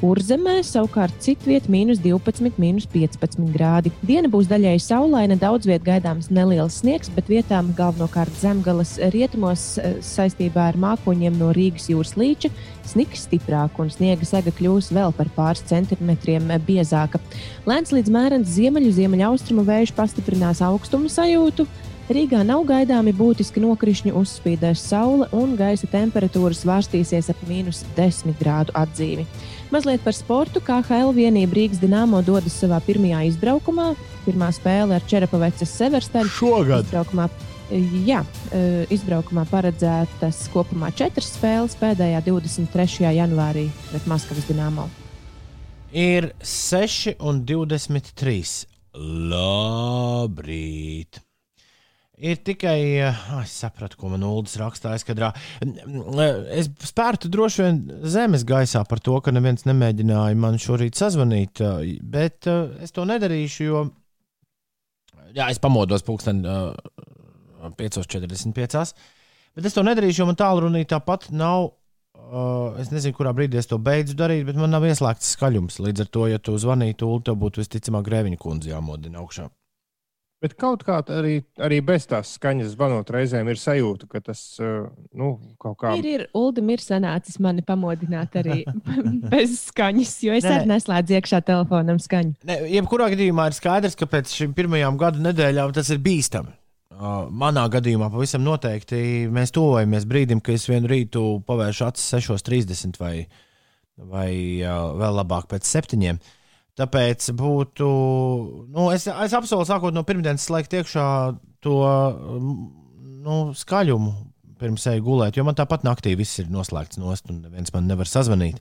Kurzemē 0.05 0.59
savukārt 0.61 1.15
citvietā 1.25 1.71
mīnus 1.73 1.97
12, 2.05 2.59
mīnus 2.61 2.85
15 2.93 3.47
grādi. 3.55 3.89
Diena 4.05 4.29
būs 4.29 4.51
daļai 4.51 4.75
saulaina, 4.85 5.39
daudz 5.41 5.65
vietā 5.65 5.87
gaidāms 5.87 6.29
neliels 6.29 6.83
sniegs, 6.83 7.09
bet 7.15 7.31
vietām 7.33 7.71
galvenokārt 7.79 8.37
zemgales 8.37 8.99
rietumos 9.15 9.63
eh, 9.81 9.95
saistībā 10.05 10.67
ar 10.75 10.77
mākoņiem 10.83 11.39
no 11.41 11.55
Rīgas 11.57 11.89
jūras 11.89 12.13
līča 12.21 12.51
sniks 12.85 13.25
stiprāk 13.25 13.81
un 13.81 13.89
sniega 13.89 14.29
sega 14.29 14.53
kļūs 14.53 14.91
vēl 14.93 15.17
par 15.17 15.33
pāris 15.39 15.65
centimetriem 15.73 16.53
biezāka. 16.69 17.23
Lēns 17.65 17.97
līdz 17.97 18.13
mērens 18.13 18.53
ziemeļu, 18.59 18.93
ziemeļaustrumu 19.01 19.65
vējš 19.65 19.97
pastiprinās 19.97 20.61
augstumu 20.69 21.09
sajūtu. 21.09 21.65
Rīgā 22.13 22.43
nav 22.45 22.67
gaidāmi 22.69 23.15
būtiski 23.17 23.63
nokrišņi, 23.65 24.13
uzspīdēs 24.21 24.85
saule 24.91 25.31
un 25.33 25.55
gaisa 25.57 25.89
temperatūra 25.89 26.53
svārstīsies 26.53 27.31
ap 27.33 27.41
mīnus 27.49 27.81
10 27.97 28.37
grādu 28.37 28.77
atzīmi. 28.77 29.25
Mazliet 29.75 30.05
par 30.07 30.15
sportu. 30.15 30.61
KHL 30.63 31.09
vienība 31.17 31.57
Rīgas 31.59 31.81
Dienāmo 31.83 32.21
dodas 32.23 32.55
savā 32.61 32.77
pirmajā 32.87 33.25
izbraukumā. 33.27 33.89
Pirmā 34.23 34.53
spēle 34.55 34.95
ar 34.95 35.03
Čerapavecas 35.11 35.73
Severstaļu. 35.81 36.31
Šogad. 36.31 36.85
Izbraukumā, 36.87 37.27
jā, 38.07 38.21
eh, 38.55 38.87
izbraukumā 38.95 39.43
paredzētas 39.51 40.47
kopumā 40.55 40.95
četras 40.95 41.35
spēles, 41.35 41.75
pēdējā 41.83 42.23
23. 42.23 43.11
janvārī 43.19 43.67
pret 43.91 44.07
Maskavas 44.07 44.47
Dienāmo. 44.47 44.87
Ir 45.91 46.31
6 46.39 47.17
un 47.19 47.43
23. 47.43 48.67
Labrīt! 49.35 50.05
Ir 52.15 52.39
tikai, 52.47 52.79
es 53.41 53.53
sapratu, 53.59 53.99
ko 53.99 54.13
man 54.13 54.23
Ulas 54.23 54.55
rakstā 54.61 54.93
aizkadrā. 54.95 55.33
Es 56.55 56.69
spērtu 56.87 57.27
droši 57.33 57.65
vien 57.65 57.81
zemes 58.07 58.45
gaisā 58.47 58.85
par 58.87 59.03
to, 59.03 59.17
ka 59.19 59.35
neviens 59.35 59.67
nemēģināja 59.67 60.39
man 60.39 60.61
šorīt 60.63 60.95
sazvanīt, 60.95 61.59
bet 62.07 62.47
eh, 62.47 62.77
es 62.87 62.95
to 62.95 63.07
nedarīšu, 63.11 63.67
jo 63.67 63.83
jā, 65.35 65.49
es 65.49 65.59
pamodos 65.59 66.07
pulksten 66.07 66.45
eh, 66.47 67.03
5.45. 67.83 68.95
Bet 69.55 69.67
es 69.67 69.75
to 69.75 69.83
nedarīšu, 69.87 70.23
jo 70.23 70.29
man 70.31 70.39
tālrunī 70.39 70.85
tāpat 70.91 71.33
nav. 71.35 71.73
Es 72.81 72.89
nezinu, 72.91 73.15
kurā 73.15 73.35
brīdī 73.37 73.59
es 73.61 73.69
to 73.69 73.77
beidzu 73.83 74.15
darīt, 74.19 74.47
bet 74.49 74.57
man 74.59 74.73
nav 74.73 74.87
ieslēgts 74.89 75.35
skaļums. 75.35 75.77
Līdz 75.83 76.07
ar 76.07 76.09
to, 76.15 76.25
ja 76.31 76.41
tu 76.43 76.55
zvanītu, 76.59 77.11
tev 77.27 77.37
būtu 77.43 77.61
visticamāk 77.61 78.07
grēviņa 78.07 78.41
kundze 78.41 78.73
jāmodina 78.73 79.21
augšā. 79.21 79.51
Bet 80.45 80.59
kaut 80.61 80.83
kā 80.85 80.99
arī, 81.09 81.39
arī 81.65 81.79
bez 81.81 82.05
tās 82.11 82.35
skaņas 82.37 82.75
zvanot 82.75 83.09
reizēm 83.15 83.49
ir 83.49 83.57
sajūta, 83.57 84.09
ka 84.11 84.21
tas 84.27 84.43
uh, 84.61 84.91
nu, 85.17 85.39
kaut 85.63 85.79
kā 85.81 85.95
Ir, 85.97 86.09
ir 86.11 86.25
Uldim 86.37 86.69
ir 86.75 86.83
sanācis 86.85 87.39
mani 87.41 87.65
pamodināt 87.65 88.37
arī 88.43 88.59
bez 89.33 89.55
skaņas, 89.71 90.13
jo 90.27 90.35
es 90.37 90.45
Nē, 90.45 90.59
arī 90.59 90.71
neslēdzu 90.75 91.17
iekšā 91.17 91.41
telefonam 91.49 92.03
skaņu. 92.03 92.37
Ne, 92.45 92.59
jebkurā 92.75 93.09
gadījumā 93.15 93.49
ir 93.49 93.57
skaidrs, 93.57 93.97
ka 93.97 94.11
pēc 94.11 94.37
šīm 94.37 94.53
pirmajām 94.59 95.01
gadu 95.01 95.25
nedēļām 95.25 95.73
tas 95.79 95.89
ir 95.95 96.05
bīstami. 96.05 96.53
Manā 97.35 97.65
gadījumā 97.73 98.11
pavisam 98.13 98.45
noteikti 98.45 99.25
mēs 99.33 99.51
tuvojamies 99.57 100.05
brīdim, 100.07 100.45
kad 100.45 100.61
es 100.61 100.69
vienu 100.69 100.93
rītu 100.93 101.25
pavēršu 101.49 101.89
acis 101.89 102.21
6.30 102.21 103.01
vai, 103.01 103.15
vai 103.97 104.31
vēl 104.61 105.23
labāk 105.23 105.49
pēc 105.51 105.73
septiņiem. 105.73 106.21
Tāpēc 106.75 107.29
būtu. 107.39 107.89
Nu, 108.75 108.89
es, 108.91 109.07
es 109.07 109.35
apsolu, 109.39 109.67
sākot 109.69 109.95
no 109.95 110.03
pirmdienas, 110.07 110.47
slēgt 110.49 110.75
iekšā 110.75 111.07
to 111.63 111.77
um, 111.87 112.49
nu, 113.25 113.37
skaļumu 113.55 114.15
pirms 114.59 114.87
eju 114.91 115.05
gulēt, 115.07 115.39
jo 115.39 115.45
man 115.47 115.57
tāpat 115.59 115.85
naktī 115.87 116.15
viss 116.19 116.41
ir 116.43 116.51
noslēgts 116.53 116.99
nost, 116.99 117.31
un 117.31 117.43
neviens 117.45 117.73
man 117.75 117.87
nevar 117.91 118.11
sazvanīt. 118.11 118.59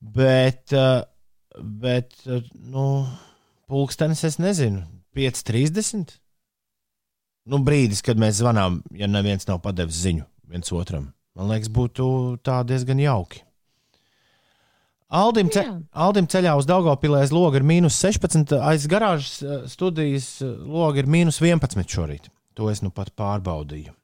Bet, 0.00 0.72
uh, 0.76 1.02
bet 1.58 2.16
uh, 2.28 2.44
nu, 2.72 2.86
pulkstenis 3.68 4.24
es 4.28 4.38
nezinu, 4.40 4.84
5.30. 5.16 6.16
Nu, 7.48 7.60
brīdis, 7.64 8.04
kad 8.04 8.20
mēs 8.20 8.40
zvanām, 8.42 8.82
ja 8.96 9.08
neviens 9.10 9.48
nav 9.48 9.60
padevis 9.64 10.00
ziņu 10.04 10.24
viens 10.48 10.72
otram. 10.76 11.10
Man 11.36 11.52
liekas, 11.52 11.70
būtu 11.72 12.08
tā 12.44 12.60
diezgan 12.68 13.00
jauki. 13.00 13.44
Aldim, 15.08 15.48
ce. 15.48 15.62
Aldim 15.96 16.26
ceļā 16.28 16.52
uz 16.60 16.66
Daugopilēs 16.68 17.30
logi 17.32 17.62
ir 17.62 17.64
mīnus 17.64 17.96
16, 17.96 18.52
aiz 18.60 18.84
garāžas 18.92 19.38
eh, 19.40 19.62
studijas 19.70 20.42
eh, 20.44 20.50
logi 20.68 21.00
ir 21.00 21.08
mīnus 21.08 21.40
11 21.40 21.88
šorīt. 21.88 22.28
To 22.58 22.68
es 22.68 22.82
nu 22.84 22.92
pat 22.92 23.14
pārbaudīju. 23.16 23.94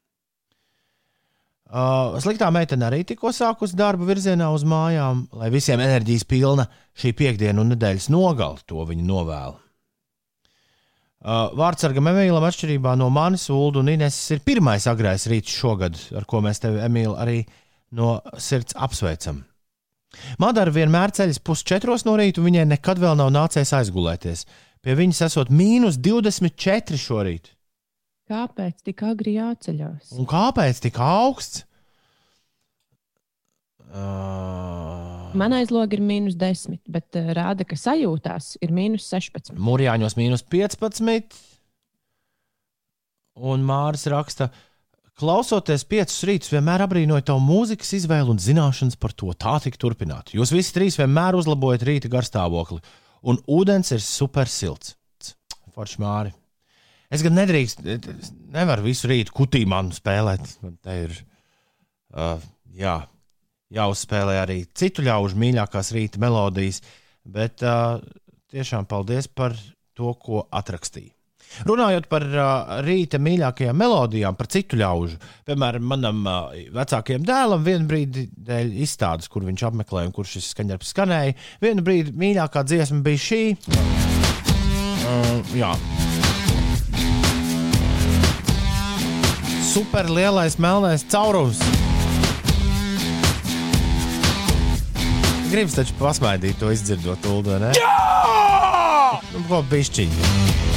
Uh, 1.74 2.14
sliktā 2.22 2.46
meitene 2.54 2.86
arī 2.86 3.00
tikko 3.08 3.32
sākusi 3.34 3.74
darbu 3.74 4.06
virzienā 4.06 4.46
uz 4.54 4.62
mājām, 4.68 5.24
lai 5.34 5.48
visiem 5.50 5.80
enerģijas 5.82 6.22
pilna 6.30 6.68
šī 6.94 7.10
piekdiena 7.18 7.64
un 7.64 7.72
nedēļas 7.72 8.06
nogala. 8.14 8.62
To 8.70 8.84
viņa 8.86 9.06
novēla. 9.08 9.56
Uh, 11.24 11.48
Vārdsargam 11.58 12.12
Emīlam, 12.12 12.44
atšķirībā 12.46 12.94
no 13.00 13.08
manis, 13.10 13.48
Ulu 13.50 13.80
un 13.80 13.90
Ines, 13.90 14.20
ir 14.30 14.44
pirmais 14.46 14.86
agrais 14.86 15.24
rīts 15.32 15.56
šogad, 15.56 15.98
ar 16.14 16.28
ko 16.30 16.44
mēs 16.44 16.62
tevi, 16.62 16.78
Emīl, 16.84 17.16
arī 17.18 17.40
no 17.96 18.20
sirds 18.38 18.76
apsveicam. 18.76 19.42
Madara 20.42 20.72
vienmēr 20.74 21.14
ceļas 21.16 21.42
pusčetros 21.44 22.06
no 22.08 22.16
rīta, 22.20 22.40
un 22.40 22.50
viņai 22.50 22.68
nekad 22.74 23.02
vēl 23.02 23.18
nav 23.20 23.32
nācies 23.34 23.74
aizgulēties. 23.76 24.46
Pie 24.84 24.96
viņas 24.98 25.22
esot 25.28 25.52
mīnus 25.52 25.96
24 26.00 27.00
šorīt. 27.00 27.54
Kāpēc 28.28 28.84
tik 28.86 29.04
agri 29.04 29.36
jāceļās? 29.38 30.14
Un 30.16 30.28
kāpēc 30.28 30.80
tik 30.86 31.00
augsts? 31.00 31.64
Uh, 33.94 35.30
Man 35.38 35.54
aizlogi 35.54 35.98
ir 35.98 36.02
mīnus 36.02 36.34
10, 36.38 36.80
bet 36.90 37.18
uh, 37.18 37.28
rāda, 37.36 37.66
ka 37.68 37.76
sajūtās 37.78 38.56
ir 38.64 38.72
mīnus 38.74 39.06
16. 39.10 39.54
Mūrjāņos 39.54 40.16
mīnus 40.18 40.42
15. 40.50 41.36
Un 43.34 43.62
Mārcis 43.66 44.10
raksta, 44.10 44.48
Klausoties 45.14 45.84
piecus 45.86 46.24
rītus, 46.26 46.50
vienmēr 46.50 46.82
abrīnoju 46.88 47.22
tavu 47.28 47.42
mūzikas 47.44 47.92
izvēli 48.00 48.32
un 48.32 48.40
zināšanas 48.42 48.98
par 48.98 49.12
to. 49.14 49.30
Tā 49.38 49.60
tik 49.62 49.78
turpināt. 49.78 50.32
Jūs 50.34 50.50
visi 50.50 50.74
trīs 50.74 50.98
vienmēr 50.98 51.38
uzlabojat 51.38 51.84
rīta 51.86 52.10
garstāvokli, 52.10 52.80
un 53.30 53.38
ūdens 53.46 53.94
ir 53.94 54.02
super 54.02 54.50
silts. 54.50 54.96
Forši 55.74 56.02
māri. 56.02 56.34
Es 57.14 57.22
gan 57.22 57.36
nedrīkst, 57.38 57.86
nevaru 58.54 58.88
visu 58.88 59.06
rītu 59.10 59.34
kutī 59.38 59.62
man 59.70 59.94
spēlēt. 59.94 60.56
Man 60.66 60.74
te 60.82 60.98
ir 61.04 61.14
uh, 61.14 62.42
jā, 62.74 62.98
jāuzspēlē 63.78 64.40
arī 64.42 64.64
citu 64.74 65.06
ļaužu 65.06 65.38
mīļākās 65.38 65.94
rīta 65.94 66.22
melodijas, 66.22 66.82
bet 67.22 67.62
uh, 67.62 68.00
tiešām 68.50 68.90
paldies 68.90 69.30
par 69.30 69.54
to, 69.94 70.10
ko 70.18 70.48
atrakstīja. 70.50 71.13
Runājot 71.68 72.08
par 72.10 72.24
uh, 72.26 72.78
rīta 72.84 73.20
mīļākajām 73.22 73.78
melodijām, 73.78 74.36
par 74.38 74.48
citu 74.50 74.78
ļaužu, 74.80 75.18
piemēram, 75.48 75.86
manam 75.94 76.24
uh, 76.26 76.56
vecākajam 76.74 77.26
dēlam, 77.26 77.62
vienu 77.66 77.88
brīdi 77.90 78.26
dēļ 78.34 78.74
izstādes, 78.84 79.30
kur 79.30 79.46
viņš 79.46 79.66
apmeklēja 79.70 80.10
un 80.10 80.16
kur 80.16 80.28
šis 80.28 80.50
skaņdarbs 80.54 80.90
skanēja, 80.94 81.36
vienu 81.62 81.84
brīdi 81.86 82.14
mīļākā 82.18 82.64
dziesma 82.66 83.00
bija 83.06 83.22
šī. 83.28 83.42
Uh, 85.04 85.54
jā. 85.54 85.72
Super 89.74 90.10
lielais 90.10 90.58
melnais 90.62 91.02
caurums. 91.10 91.58
Gribas 95.50 95.76
taču 95.78 95.94
pasmaidīt 96.00 96.58
to 96.58 96.70
izdzirdot, 96.74 97.26
Ulu, 97.30 97.58
ne? 97.62 97.70
Jā! 97.78 97.92
Nu, 99.34 99.42
ko 99.46 99.62
bišķiņi? 99.70 100.73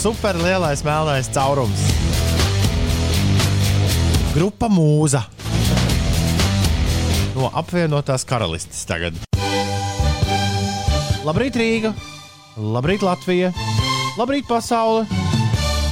Super 0.00 0.34
lielais 0.36 0.80
melnais 0.80 1.28
caurums. 1.28 1.80
Grupa 4.32 4.70
Mūza 4.72 5.20
no 7.36 7.50
apvienotās 7.52 8.24
karalistes 8.24 8.86
tagad. 8.88 9.18
Labrīt, 11.26 11.58
Rīga! 11.60 11.92
Labrīt, 12.56 13.04
Latvija! 13.04 13.52
Labrīt, 14.16 14.48
pasaule! 14.48 15.04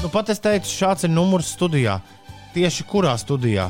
Nu, 0.01 0.09
pat 0.09 0.33
es 0.33 0.41
teicu, 0.41 0.73
šāds 0.73 1.05
ir 1.05 1.13
numurs 1.13 1.53
studijā. 1.53 2.01
Tieši 2.57 2.89
kurā 2.89 3.13
studijā? 3.21 3.69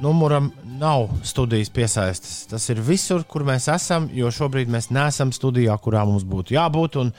Numuram 0.00 0.48
nav 0.80 1.10
studijas 1.20 1.68
piesaistes. 1.68 2.46
Tas 2.48 2.64
ir 2.72 2.80
visur, 2.80 3.28
kur 3.28 3.44
mēs 3.44 3.68
esam, 3.76 4.08
jo 4.16 4.32
šobrīd 4.32 4.72
mēs 4.72 4.88
neesam 4.88 5.36
studijā, 5.36 5.76
kurā 5.84 6.08
mums 6.08 6.24
būtu 6.24 6.56
jābūt. 6.56 7.02
Un 7.04 7.12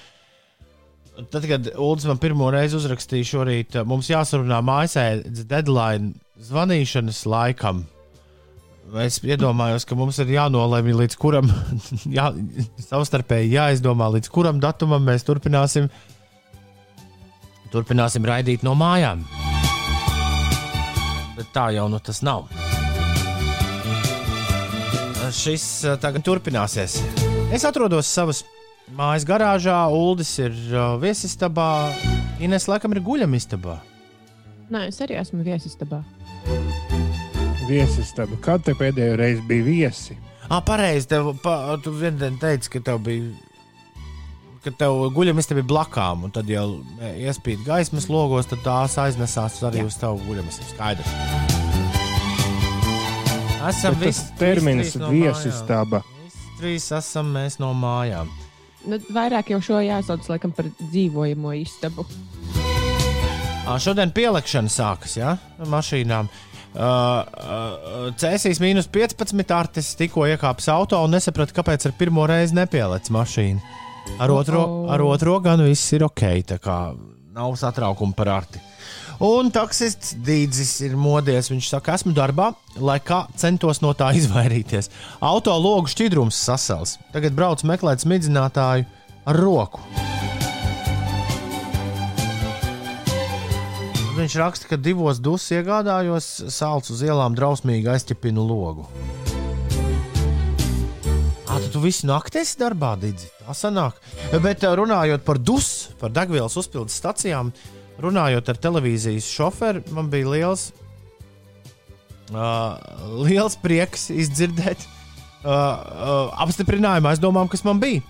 Tad, 1.18 1.48
kad 1.48 1.68
Ulas 1.78 2.06
man 2.06 2.20
pirmo 2.22 2.52
reizi 2.54 2.78
uzrakstīja 2.78 3.26
šorīt, 3.26 3.78
mums 3.90 4.10
jāsarunā 4.12 4.60
mājasēdes 4.62 5.48
deadline 5.50 6.12
zvanīšanas 6.46 7.24
laikam. 7.26 7.80
Es 9.02 9.18
iedomājos, 9.26 9.84
ka 9.90 9.98
mums 9.98 10.20
ir 10.22 10.30
jānolemj, 10.36 10.94
līdz 11.02 11.18
kuram 11.20 11.50
jā, 12.18 12.30
savstarpēji 12.86 13.50
jāizdomā, 13.56 14.12
līdz 14.14 14.30
kuram 14.32 14.62
datumam 14.64 15.04
mēs 15.10 15.26
turpināsim, 15.28 15.90
turpināsim 17.74 18.28
raidīt 18.30 18.64
no 18.64 18.76
mājām. 18.78 19.26
Bet 21.38 21.50
tā 21.54 21.72
jau 21.74 21.88
nu 21.90 21.98
tas 21.98 22.22
nav. 22.26 22.46
Šis 25.34 25.66
tagad 26.00 26.24
turpināsies. 26.24 27.02
Es 27.52 27.66
atrodos 27.68 28.08
savas 28.08 28.46
mājas 28.96 29.26
garāžā, 29.28 29.80
Uldis 29.92 30.32
ir 30.40 30.54
uh, 30.72 30.96
viesistabā, 31.02 31.92
Ines 32.44 32.68
laikam 32.70 32.94
ir 32.94 33.02
guļamistabā. 33.04 33.80
Nē, 34.70 34.88
es 34.92 35.00
arī 35.04 35.18
esmu 35.18 35.42
viesistabā. 35.48 36.04
Viesistaba. 37.68 38.38
Kad 38.44 38.64
te 38.68 38.76
pēdējo 38.78 39.18
reizi 39.20 39.44
bija 39.48 39.66
viesi? 39.66 40.18
Ah, 40.48 40.62
pareizi. 40.64 41.10
Tev, 41.12 41.34
pa, 41.44 41.76
tu 41.84 41.92
vienā 41.96 42.30
teici, 42.40 42.72
ka 42.72 42.80
tev 42.84 43.02
bija. 43.04 43.32
Kad 44.64 44.78
tev 44.80 44.92
guļamistaba 45.16 45.62
bija 45.62 45.72
blakām, 45.72 46.24
un 46.28 46.34
tad 46.36 46.48
jau 46.52 46.68
iespīd 47.00 47.64
gaismas 47.68 48.08
logos, 48.12 48.48
tad 48.52 48.64
tās 48.66 48.98
aiznesās 49.02 49.60
arī 49.68 49.84
Jā. 49.84 49.88
uz 49.90 50.00
tavu 50.00 50.22
guļamistabu. 50.28 50.70
Skaidrs. 50.76 51.12
Esam 53.68 53.98
visi. 54.00 54.28
Termins 54.40 54.96
no 55.00 55.12
viesistaba. 55.12 56.04
Visi 56.24 56.52
trīs 56.60 56.92
esam 56.96 57.34
mēs 57.36 57.60
no 57.62 57.74
mājām. 57.78 58.30
Nu, 58.88 59.00
vairāk 59.12 59.52
jau 59.52 59.60
šo 59.64 59.82
jāsauc 59.84 60.28
laikam, 60.32 60.54
par 60.56 60.70
dzīvojamo 60.80 61.54
istabu. 61.60 62.08
Šodien 63.84 64.14
pielāgšana 64.16 64.72
sākas 64.72 65.18
ja? 65.20 65.34
mašīnām. 65.68 66.30
Uh, 66.78 66.84
uh, 66.84 68.08
Cēsīs 68.22 68.62
mīnus 68.62 68.88
15 68.94 69.52
artis 69.56 69.90
tikko 69.98 70.28
iekāpis 70.30 70.70
auto 70.72 71.00
un 71.04 71.16
nesaprata, 71.16 71.56
kāpēc 71.58 71.88
ar 71.90 71.96
pirmo 71.98 72.28
reizi 72.30 72.56
nepielēc 72.56 73.10
mašīnu. 73.12 73.76
Ar 74.24 74.32
otro, 74.32 74.62
ar 74.94 75.04
otro 75.04 75.36
gan 75.44 75.64
viss 75.66 75.92
ir 75.98 76.06
ok, 76.08 76.24
tā 76.48 76.60
kā 76.64 76.78
nav 77.36 77.58
satraukuma 77.60 78.16
par 78.16 78.32
arti. 78.38 78.62
Un 79.18 79.48
taksists 79.50 80.12
Dīdzis 80.22 80.76
ir 80.86 80.94
modies. 80.94 81.48
Viņš 81.50 81.72
saka, 81.72 81.96
esmu 81.98 82.14
darbā, 82.14 82.52
lai 82.78 83.00
kā 83.02 83.24
centos 83.34 83.82
no 83.82 83.96
tā 83.98 84.12
izvairīties. 84.20 84.92
Auto 85.26 85.56
logu 85.58 85.90
šķidrums 85.90 86.38
sasals. 86.38 86.98
Tagad 87.16 87.34
brauc 87.38 87.64
meklēt 87.66 88.06
smidzinātāju 88.06 88.86
ar 89.28 89.40
roku. 89.42 89.82
Viņš 94.18 94.36
raksta, 94.42 94.70
ka 94.70 94.78
divos 94.82 95.20
dusus 95.22 95.50
iegādājos 95.54 96.28
sāls 96.54 96.90
uz 96.94 97.02
ielām 97.06 97.36
drausmīgi 97.38 97.90
aizķepinu 97.94 98.46
logu. 98.46 98.86
Ah, 101.48 101.62
tu 101.74 101.82
visu 101.82 102.10
nakti 102.10 102.42
esi 102.42 102.58
darbā, 102.62 102.96
Digi. 103.02 103.30
Tā 103.42 103.54
sanāk. 103.58 103.98
Bet 104.44 104.66
runājot 104.66 105.26
par 105.26 105.42
dus, 105.42 105.90
par 106.02 106.14
degvielas 106.14 106.58
uzpildes 106.60 106.98
stacijām, 106.98 107.54
uh, 107.54 107.77
runājot 108.02 108.52
ar 108.52 108.60
televīzijas 108.62 109.28
šoferu, 109.32 109.82
man 109.96 110.12
bija 110.12 110.30
liels, 110.30 110.70
uh, 112.32 112.78
liels 113.26 113.58
prieks 113.62 114.10
izdzirdēt 114.14 114.86
uh, 114.86 115.50
uh, 115.50 116.40
apstiprinājumu 116.46 117.12
aizdomām, 117.12 117.50
kas 117.52 117.66
man 117.68 117.82
bija. 117.84 118.06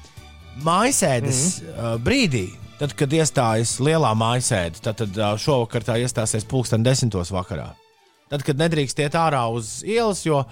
Mājasēdes 0.65 1.41
mm 1.61 1.67
-hmm. 1.67 1.95
uh, 1.95 1.99
brīdī, 2.01 2.45
tad, 2.79 2.93
kad 2.97 3.13
iestājas 3.13 3.77
lielā 3.79 4.13
mājasēde, 4.17 4.81
tad, 4.81 4.97
tad 5.03 5.17
uh, 5.17 5.35
šovakar 5.39 5.85
tā 5.85 5.99
iestāsies 6.01 6.45
pulksten 6.45 6.83
desmitos 6.83 7.31
vakarā. 7.31 7.73
Tad, 8.29 8.43
kad 8.43 8.57
nedrīkst 8.59 8.99
iet 8.99 9.15
ārā 9.15 9.47
uz 9.51 9.83
ielas, 9.83 10.25
jo 10.25 10.45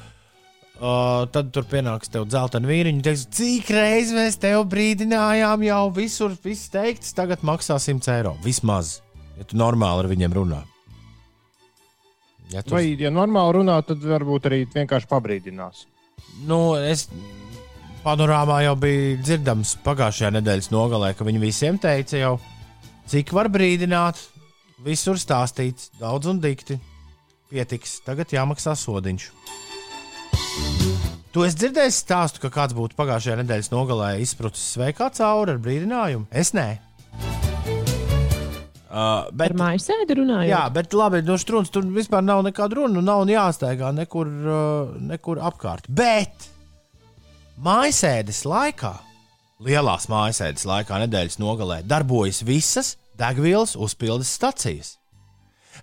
Uh, 0.75 1.23
tad 1.31 1.53
tur 1.55 1.63
pienāks 1.63 2.11
tev 2.11 2.25
dzeltena 2.27 2.67
vīriņa. 2.67 2.99
Teiks, 3.05 3.21
cik 3.31 3.69
reizes 3.71 4.11
mēs 4.11 4.35
tev 4.35 4.65
brīdinājām, 4.67 5.63
jau 5.63 5.85
visur 5.95 6.35
viss 6.43 6.67
teikts, 6.67 7.13
tagad 7.15 7.47
maksā 7.47 7.79
100 7.79 8.11
eiro. 8.11 8.33
Vismaz 8.43 8.97
ja 9.37 9.47
tu 9.47 9.59
normāli 9.59 10.03
ar 10.05 10.11
viņiem 10.11 10.35
runā. 10.35 10.61
Ja 12.53 12.61
tu... 12.61 12.75
Vai, 12.75 12.87
ja 12.99 13.11
normāli 13.13 13.59
runā, 13.59 13.79
tad 13.87 14.03
varbūt 14.05 14.49
arī 14.49 14.61
vienkārši 14.69 15.09
pabrīdinās. 15.09 15.85
Nu, 16.45 16.75
es 16.77 17.07
panorāmā 18.05 18.61
jau 18.67 18.75
biju 18.79 19.17
dzirdams 19.23 19.75
pagājušajā 19.85 20.35
nedēļas 20.37 20.71
nogalē, 20.73 21.13
ka 21.17 21.25
viņi 21.25 21.41
visiem 21.41 21.79
teica, 21.81 22.19
jau, 22.21 22.35
cik 23.09 23.33
var 23.35 23.49
brīdināt, 23.53 24.21
visur 24.85 25.17
stāstīts, 25.21 25.89
daudz 26.01 26.29
un 26.29 26.41
dikti. 26.43 26.77
Pietiks, 27.49 27.99
tagad 28.05 28.33
jāmaksā 28.33 28.73
sodiņš. 28.77 29.29
Tu 31.35 31.43
esi 31.43 31.59
dzirdējis 31.59 31.97
stāstu, 31.99 32.39
ka 32.45 32.49
kāds 32.53 32.75
būtu 32.77 32.95
pagājušajā 32.97 33.41
nedēļas 33.41 33.71
nogalē 33.73 34.13
izprucis 34.23 34.69
sveikā 34.77 35.09
cauri 35.17 35.51
ar 35.55 35.59
brīdinājumu? 35.61 36.29
Es 36.31 36.53
nē. 36.55 36.77
Uh, 38.95 39.25
bet, 39.35 39.51
Par 39.51 39.57
māju 39.59 39.81
sēdi 39.83 40.15
runājot. 40.21 40.47
Jā, 40.47 40.61
bet 40.71 40.93
labi, 40.95 41.19
no 41.27 41.35
strūnas 41.35 41.71
tur 41.73 41.83
vispār 41.91 42.21
nav 42.23 42.45
nekāda 42.45 42.77
runa. 42.77 43.01
Nav 43.03 43.25
jāsteigā 43.27 43.89
nekur, 43.91 44.29
uh, 44.47 44.93
nekur 45.03 45.41
apkārt. 45.43 45.89
Bet 45.91 46.45
mājasēdes 47.65 48.45
laikā, 48.47 48.93
lielās 49.67 50.07
mājasēdes 50.11 50.63
laikā, 50.69 51.01
nedēļas 51.03 51.41
nogalē, 51.43 51.81
darbojas 51.83 52.39
visas 52.47 52.93
degvielas 53.19 53.75
uzpildes 53.75 54.31
stacijas. 54.31 54.93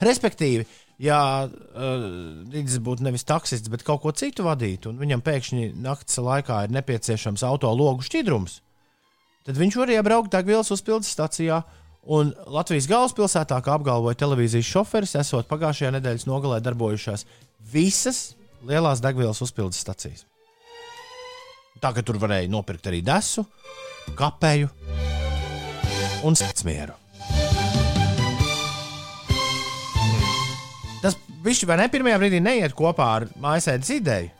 Respektīvi, 0.00 0.64
ja 1.04 1.20
uh, 1.44 2.80
būtu 2.88 3.04
nevis 3.04 3.28
taksists, 3.28 3.68
bet 3.68 3.84
kaut 3.84 4.00
ko 4.06 4.14
citu 4.16 4.48
vadītu, 4.48 4.88
un 4.88 5.04
viņam 5.04 5.26
pēkšņi 5.28 5.74
naktas 5.84 6.16
laikā 6.16 6.64
ir 6.64 6.72
nepieciešams 6.78 7.44
auto 7.44 7.76
logu 7.76 8.08
šķidrums, 8.08 8.62
tad 9.44 9.60
viņš 9.60 9.80
var 9.84 9.96
iebraukt 9.98 10.32
degvielas 10.32 10.72
uzpildes 10.72 11.12
stacijā 11.12 11.60
Un 12.02 12.32
Latvijas 12.50 12.88
galvaspilsētā, 12.90 13.60
kā 13.62 13.76
apgalvoja 13.78 14.18
televīzijas 14.18 14.66
šoferis, 14.66 15.14
esot 15.20 15.46
pagājušajā 15.50 15.92
nedēļas 15.98 16.26
nogalē 16.26 16.58
darbojušās 16.64 17.26
visas 17.72 18.32
lielās 18.66 19.02
degvielas 19.02 19.42
uzpildes 19.44 19.78
stacijas. 19.84 20.24
Tā 21.82 21.92
ka 21.94 22.02
tur 22.02 22.18
varēja 22.22 22.50
nopirkt 22.50 22.90
arī 22.90 23.02
desu, 23.06 23.46
kapēju 24.18 24.70
un 26.26 26.38
smieru. 26.38 26.98
viņš 31.42 31.64
vai 31.66 31.78
ne 31.80 31.88
pirmajā 31.90 32.18
brīdī 32.22 32.40
neiet 32.42 32.74
kopā 32.78 33.08
ar 33.18 33.28
mājasēdes 33.42 33.90
ideju, 33.96 34.30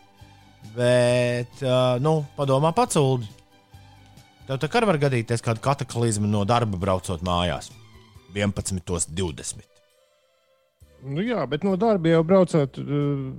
bet, 0.77 1.63
nu, 2.03 2.21
padomā 2.37 2.71
pacūdi. 2.77 3.42
Tev 4.53 4.61
tā 4.61 4.69
kā 4.69 4.83
var 4.85 4.99
gadīties 5.01 5.41
kāda 5.41 5.63
kataklizma 5.65 6.29
no 6.29 6.43
darba 6.45 6.77
braucot 6.77 7.23
mājās 7.25 7.71
11.20. 8.35 9.63
Nu, 11.09 11.23
jā, 11.25 11.41
bet 11.49 11.65
no 11.65 11.73
darba 11.81 12.13
jau 12.13 12.21
braucot. 12.27 12.77
Uh... 12.77 13.33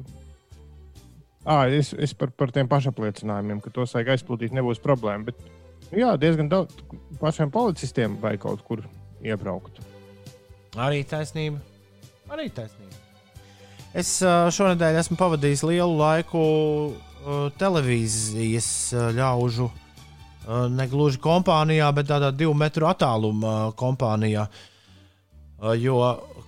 À, 1.46 1.68
es, 1.70 1.92
es 2.02 2.16
par, 2.18 2.32
par 2.34 2.50
tiem 2.56 2.70
pašapliecinājumiem, 2.72 3.60
ka 3.62 3.70
tos 3.76 3.94
vajag 3.94 4.14
aizpildīt, 4.16 4.56
nebūs 4.58 4.82
problēma. 4.82 5.28
Bet, 5.30 5.44
nu, 5.92 6.00
jā, 6.02 6.16
diezgan 6.18 6.50
daudz 6.50 6.82
pašiem 7.22 7.54
policistiem 7.54 8.18
vai 8.24 8.34
kaut 8.42 8.64
kur 8.66 8.82
iebraukt. 9.22 9.84
Arī 10.82 11.04
taisnība. 11.06 11.62
Arī 12.34 12.48
taisnība. 12.50 12.98
Es 13.94 14.16
šonadēļ 14.58 14.98
esmu 15.04 15.20
pavadījis 15.20 15.62
lielu 15.70 15.94
laiku 16.00 16.42
televīzijas 17.62 18.72
ļaužu, 19.14 19.70
ne 20.48 20.88
gluži 20.92 21.22
kompānijā, 21.24 21.90
bet 21.96 22.10
tādā 22.12 22.32
divu 22.36 22.54
metru 22.58 22.90
attālumā 22.90 23.74
kompānijā. 23.80 24.48
Jo 25.80 26.00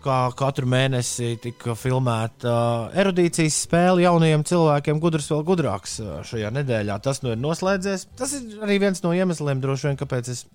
kā 0.06 0.18
katru 0.38 0.68
mēnesi 0.70 1.36
tika 1.42 1.74
filmēta 1.80 2.56
erudīcijas 3.00 3.62
spēle 3.66 4.04
jaunajiem 4.04 4.44
cilvēkiem, 4.46 5.00
gudrs 5.02 5.30
vēl 5.32 5.46
gudrāks 5.48 5.98
šajā 6.30 6.52
nedēļā. 6.60 7.00
Tas 7.04 7.24
nu 7.24 7.34
ir 7.34 7.40
noslēdzies. 7.42 8.10
Tas 8.20 8.36
ir 8.38 8.60
arī 8.66 8.78
viens 8.84 9.02
no 9.06 9.14
iemesliem, 9.16 9.64
droši 9.64 9.90
vien, 9.90 10.00
kāpēc 10.02 10.32
es, 10.34 10.46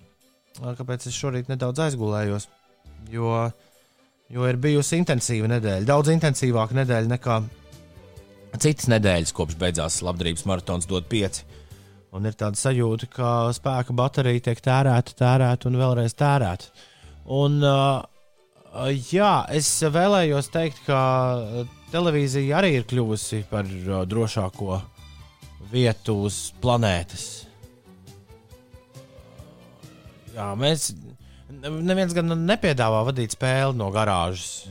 kāpēc 0.61 1.09
es 1.09 1.17
šorīt 1.17 1.51
nedaudz 1.51 1.83
aizgulējos. 1.87 2.47
Jo, 3.11 3.47
jo 4.31 4.47
ir 4.47 4.61
bijusi 4.61 5.01
intensīva 5.01 5.49
nedēļa, 5.55 5.87
daudz 5.89 6.13
intensīvāka 6.13 6.77
nedēļa 6.83 7.11
nekā 7.15 7.41
citas 8.61 8.87
nedēļas, 8.91 9.33
kopš 9.35 9.57
beidzās 9.59 10.01
labdarības 10.05 10.45
maratons 10.47 10.87
dot 10.89 11.09
pieci. 11.11 11.47
Un 12.11 12.27
ir 12.27 12.35
tāda 12.35 12.59
sajūta, 12.59 13.07
ka 13.07 13.27
spēka 13.55 13.93
baterija 13.95 14.43
tiek 14.49 14.59
tērēta, 14.63 15.13
tērēta 15.15 15.69
un 15.69 15.77
vēlreiz 15.79 16.15
tērēta. 16.19 16.87
Un, 17.31 17.61
uh, 17.63 18.89
jā, 19.13 19.35
es 19.55 19.69
vēlējos 19.95 20.51
teikt, 20.51 20.81
ka 20.89 20.99
televīzija 21.93 22.57
arī 22.59 22.73
ir 22.81 22.89
kļuvusi 22.89 23.45
par 23.51 23.69
uh, 23.69 24.01
drošāko 24.03 24.81
vietu 25.71 26.17
uz 26.27 26.41
planētas. 26.59 27.29
Jā, 30.35 30.51
mēs 30.59 30.91
neviens 31.63 32.11
gan 32.15 32.35
nepiedāvā 32.43 33.05
vadīt 33.07 33.37
spēli 33.37 33.79
no 33.79 33.87
garāžas. 33.95 34.67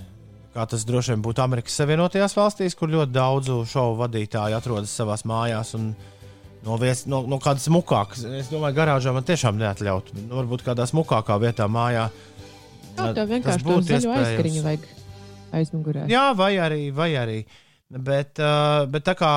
Kā 0.52 0.68
tas 0.68 0.84
droši 0.84 1.14
vien 1.14 1.24
būtu 1.24 1.40
Amerikas 1.40 1.80
Savienotajās 1.80 2.36
valstīs, 2.36 2.76
kur 2.76 2.92
ļoti 2.92 3.16
daudzu 3.16 3.62
šovu 3.70 4.00
vadītāju 4.02 4.60
atrodas 4.60 4.92
savā 4.92 5.16
mājās 5.24 5.76
un 5.78 5.92
no, 5.94 6.08
vies, 6.80 7.04
no, 7.10 7.22
no 7.28 7.38
kādas 7.42 7.68
mukākas. 7.72 8.24
Es 8.40 8.50
domāju, 8.52 8.76
garāžā 8.76 9.14
man 9.16 9.26
tiešām 9.28 9.58
neatļautu. 9.60 10.18
Nu, 10.26 10.40
varbūt 10.40 10.64
kādā 10.66 10.86
smukākā 10.90 11.38
vietā 11.42 11.68
mājā 11.70 12.08
Jā, 12.96 13.12
tev 13.16 13.30
vienkārši 13.30 13.76
zaļo 13.88 14.16
aizkariņu 14.16 14.64
vajag 14.66 14.88
aizmugurē. 15.56 16.06
Jā, 16.10 16.30
vai 16.36 16.54
arī, 16.62 16.82
vai 16.94 17.12
arī. 17.18 17.38
Bet, 17.90 18.38
uh, 18.38 18.84
bet 18.90 19.06
tā 19.08 19.16
kā 19.18 19.32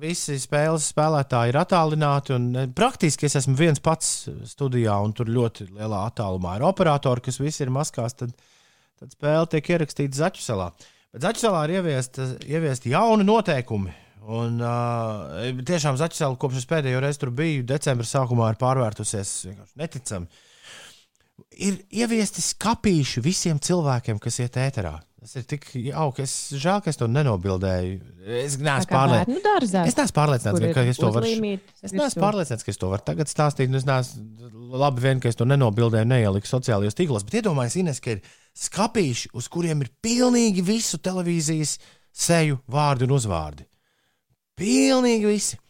visi 0.00 0.36
spēles 0.40 0.90
spēlētāji 0.92 1.52
ir 1.52 1.58
attālināti, 1.60 2.34
un 2.36 2.48
eh, 2.56 2.66
praktiski 2.76 3.28
es 3.28 3.38
esmu 3.40 3.56
viens 3.56 3.80
pats 3.82 4.26
studijā, 4.48 4.96
un 5.04 5.14
tur 5.16 5.30
ļoti 5.32 5.70
lielā 5.70 6.02
attālumā 6.10 6.58
ir 6.58 6.66
operatori, 6.68 7.24
kas 7.24 7.40
visi 7.40 7.64
ir 7.64 7.72
maskās, 7.72 8.16
tad, 8.18 8.34
tad 9.00 9.14
spēle 9.16 9.48
tiek 9.52 9.70
ierakstīta 9.72 10.20
Zaķuselā. 10.20 10.70
Bet 11.14 11.24
Zaķuselā 11.24 11.62
ir 11.64 11.78
ieviesti 11.78 12.28
ieviest 12.44 12.88
jauni 12.92 13.24
noteikumi. 13.24 13.94
Un 14.26 14.58
uh, 14.58 15.62
tiešām 15.62 15.98
Zaķusela 16.00 16.34
kopš 16.40 16.62
es 16.62 16.66
pēdējo 16.66 16.98
reizi 17.04 17.20
tur 17.22 17.30
biju, 17.36 17.62
decembra 17.68 18.06
sākumā 18.08 18.50
ir 18.50 18.58
pārvērtusies 18.58 19.32
neticami. 19.78 20.26
Ir 21.62 21.76
ieviesti 21.94 22.42
skāpīši 22.42 23.22
visiem 23.22 23.60
cilvēkiem, 23.62 24.18
kas 24.22 24.40
iet 24.42 24.56
ēterā. 24.58 24.96
Tas 25.26 25.36
ir 25.40 25.44
tik 25.50 25.64
jauki. 25.74 26.22
Es 26.22 26.32
žēl, 26.54 26.80
ka 26.82 26.90
es 26.92 26.98
to 27.00 27.08
nenobildēju. 27.10 27.94
Es 28.40 28.56
neesmu 28.62 28.92
pārliecināts. 28.92 29.76
Es 29.82 29.96
neesmu 29.98 30.16
pārliecināts, 30.16 30.62
ka 30.74 30.84
es 30.86 31.00
to 31.02 31.10
varu. 31.14 31.30
Es 31.82 31.94
neesmu 31.94 32.22
pārliecināts, 32.22 32.66
ka 32.66 32.74
es 32.74 32.80
to 32.82 32.90
varu 32.92 33.06
tagad 33.06 33.30
stāstīt. 33.30 33.74
Es 33.74 33.86
neesmu 33.88 34.76
labi 34.78 35.02
vien, 35.02 35.22
ka 35.22 35.30
es 35.30 35.38
to 35.38 35.46
nenobildēju, 35.50 36.08
neieliku 36.12 36.50
sociālajos 36.50 36.98
tīklos. 36.98 37.26
Bet 37.26 37.40
iedomājieties, 37.40 37.78
Ines, 37.82 38.02
ka 38.02 38.16
ir 38.16 38.22
skāpīši, 38.66 39.32
uz 39.36 39.50
kuriem 39.50 39.82
ir 39.82 39.90
pilnīgi 40.02 40.62
visu 40.66 41.02
televīzijas 41.02 41.78
seju 42.26 42.62
vārdi 42.70 43.06
un 43.06 43.18
uzvārdi. 43.18 43.66
Pilnīgi 44.56 45.28
visi. 45.28 45.60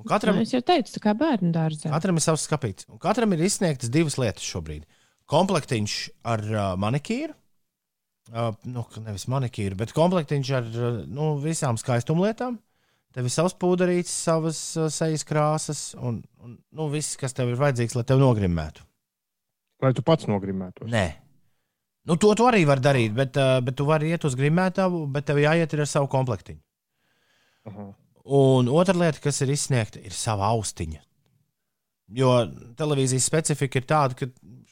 Un 0.00 0.08
katram, 0.08 0.38
nu, 0.38 0.46
es 0.46 0.54
jau 0.54 0.62
teicu, 0.64 0.94
tā 0.94 1.02
kā 1.04 1.12
bērnu 1.18 1.50
dārzā. 1.52 1.90
Katram 1.92 2.16
ir 2.16 2.24
savs. 2.24 2.46
Un 2.88 3.00
katram 3.02 3.34
ir 3.36 3.44
izsniegtas 3.44 3.92
divas 3.92 4.16
lietas 4.20 4.46
šobrīd. 4.46 4.86
Komplektiņš 5.30 5.96
ar 6.30 6.44
uh, 6.48 6.62
manikīru. 6.80 7.34
Uh, 8.30 8.54
nu, 8.70 8.84
nevis 9.02 9.26
manikīru, 9.30 9.76
bet 9.78 9.92
komplektiņš 9.96 10.50
ar 10.56 10.66
uh, 10.70 11.00
nu, 11.10 11.34
visām 11.42 11.78
skaistumlietām. 11.80 12.60
Tev 13.10 13.26
ir 13.26 13.34
savs 13.34 13.56
pūderītis, 13.58 14.14
savas 14.24 14.60
uh, 14.78 14.86
sejas 14.94 15.26
krāsas 15.26 15.80
un, 15.98 16.22
un 16.40 16.54
nu, 16.56 16.86
viss, 16.92 17.18
kas 17.18 17.34
tev 17.36 17.50
ir 17.50 17.58
vajadzīgs, 17.60 17.96
lai 17.98 18.06
tevi 18.06 18.22
nogrimētu. 18.22 18.86
Lai 19.82 19.90
tu 19.96 20.04
pats 20.06 20.28
nogrimētu? 20.30 20.86
Nē. 20.92 21.06
Nu, 22.08 22.16
to 22.22 22.30
tu 22.38 22.46
arī 22.48 22.62
vari 22.68 22.84
darīt, 22.84 23.16
bet, 23.16 23.36
uh, 23.36 23.58
bet 23.66 23.76
tu 23.76 23.88
vari 23.88 24.14
iet 24.14 24.24
uz 24.24 24.38
grimētavu, 24.38 25.02
bet 25.12 25.26
tev 25.28 25.42
jāiet 25.42 25.74
ar 25.74 25.88
savu 25.90 26.08
komplektiņu. 26.14 26.62
Aha. 27.68 27.90
Un 28.24 28.68
otra 28.68 28.96
lieta, 28.96 29.22
kas 29.24 29.40
ir 29.44 29.54
izsniegta, 29.54 30.02
ir 30.04 30.14
sava 30.16 30.50
austiņa. 30.52 31.00
Jo 32.20 32.34
televīzijas 32.78 33.28
specifika 33.30 33.80
ir 33.80 33.86
tāda, 33.88 34.16
ka 34.18 34.28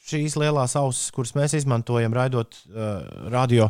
šīs 0.09 0.35
lielās 0.39 0.75
ausis, 0.79 1.11
kuras 1.15 1.33
mēs 1.37 1.55
izmantojam, 1.57 2.13
raidot 2.15 2.57
uh, 2.69 3.03
radio, 3.31 3.69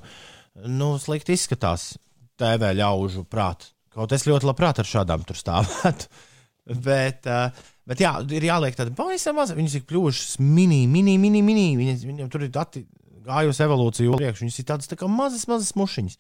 nu, 0.66 0.96
slikti 1.02 1.36
izskatās 1.38 1.94
TV 2.40 2.74
ļaužu 2.80 3.26
prātā. 3.30 3.72
Kaut 3.94 4.14
es 4.14 4.26
ļoti 4.28 4.48
labprāt 4.48 4.80
ar 4.80 4.88
šādām 4.88 5.24
tur 5.28 5.38
stāvētu. 5.38 6.10
bet, 6.88 7.26
uh, 7.30 7.72
bet 7.90 8.04
jā, 8.04 8.14
ir 8.38 8.46
jāliek 8.50 8.78
tāda 8.78 8.94
pavisam 8.96 9.38
maza. 9.40 9.58
Viņas 9.58 9.80
ir 9.80 9.86
kļuvušas 9.90 10.38
mini, 10.44 10.84
mini, 10.90 11.18
mini, 11.22 11.42
mini. 11.46 11.72
Viņas, 11.80 12.06
viņam 12.08 12.30
tur 12.32 12.46
ir 12.46 12.54
dati, 12.54 12.86
gājusi 13.26 13.66
evolūcija 13.66 14.20
priekšā. 14.20 14.46
Viņas 14.46 14.62
ir 14.62 14.70
tādas 14.70 14.92
tā 14.92 14.98
kā 15.00 15.10
mazas, 15.12 15.48
mazas 15.50 15.74
mušiņas. 15.80 16.20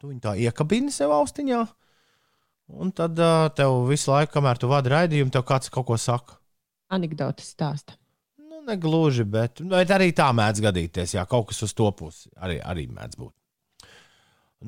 Tu 0.00 0.08
viņu 0.08 0.24
tā 0.24 0.34
iekabini 0.40 0.92
sev 0.94 1.12
austiņā, 1.12 1.60
un 2.78 2.92
tad 2.94 3.18
uh, 3.18 3.48
tev 3.56 3.86
visu 3.88 4.12
laiku, 4.12 4.34
kamēr 4.36 4.60
tu 4.60 4.70
vadi 4.70 4.92
raidījumu, 4.92 5.32
tev 5.34 5.46
kāds 5.48 5.72
kaut 5.72 5.88
ko 5.88 5.98
saka. 6.00 6.38
Anekdotas 6.90 7.52
stāsta. 7.54 7.96
Nu, 8.38 8.62
negluži, 8.66 9.24
bet, 9.24 9.62
bet 9.66 9.92
arī 9.94 10.10
tā 10.16 10.28
mēdz 10.36 10.62
gadīties. 10.64 11.16
Jā, 11.16 11.26
kaut 11.30 11.50
kas 11.50 11.62
uz 11.66 11.74
to 11.76 11.90
pusi 11.96 12.30
arī, 12.36 12.58
arī 12.60 12.86
mēdz 12.90 13.18
būt. 13.20 13.34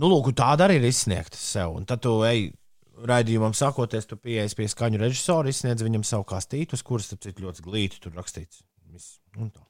Nu, 0.00 0.08
lūk, 0.08 0.30
tāda 0.36 0.66
arī 0.66 0.78
ir 0.80 0.88
izsniegta 0.88 1.36
sev. 1.36 1.74
Un 1.76 1.84
tad 1.88 2.00
tu 2.04 2.14
ej 2.24 2.46
raidījumam, 3.08 3.54
sakoties, 3.56 4.06
tu 4.08 4.16
pieeji 4.20 4.56
pie 4.56 4.68
skaņu 4.70 5.00
režisora, 5.00 5.50
izsniedz 5.50 5.84
viņam 5.84 6.04
savu 6.06 6.24
kastītu, 6.28 6.78
uz 6.78 6.84
kuras 6.86 7.12
ir 7.12 7.44
ļoti 7.44 7.64
glīti 7.64 8.00
tur 8.02 8.16
rakstīts. 8.16 8.62
Un 9.40 9.48
tā. 9.50 9.62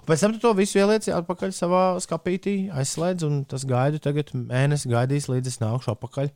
un 0.00 0.06
pēc 0.08 0.24
tam 0.24 0.34
tu 0.34 0.40
to 0.42 0.52
visu 0.56 0.80
ieliec 0.80 1.08
atpakaļ 1.12 1.52
savā 1.56 1.82
skapītī, 2.04 2.56
aizslēdz, 2.72 3.26
un 3.28 3.42
tas 3.48 3.66
gaidu 3.68 4.00
tagad 4.02 4.32
mēnesi 4.36 4.90
gaidīs, 4.92 5.28
līdz 5.32 5.52
es 5.52 5.60
nākšu 5.62 5.94
atpakaļ. 5.94 6.32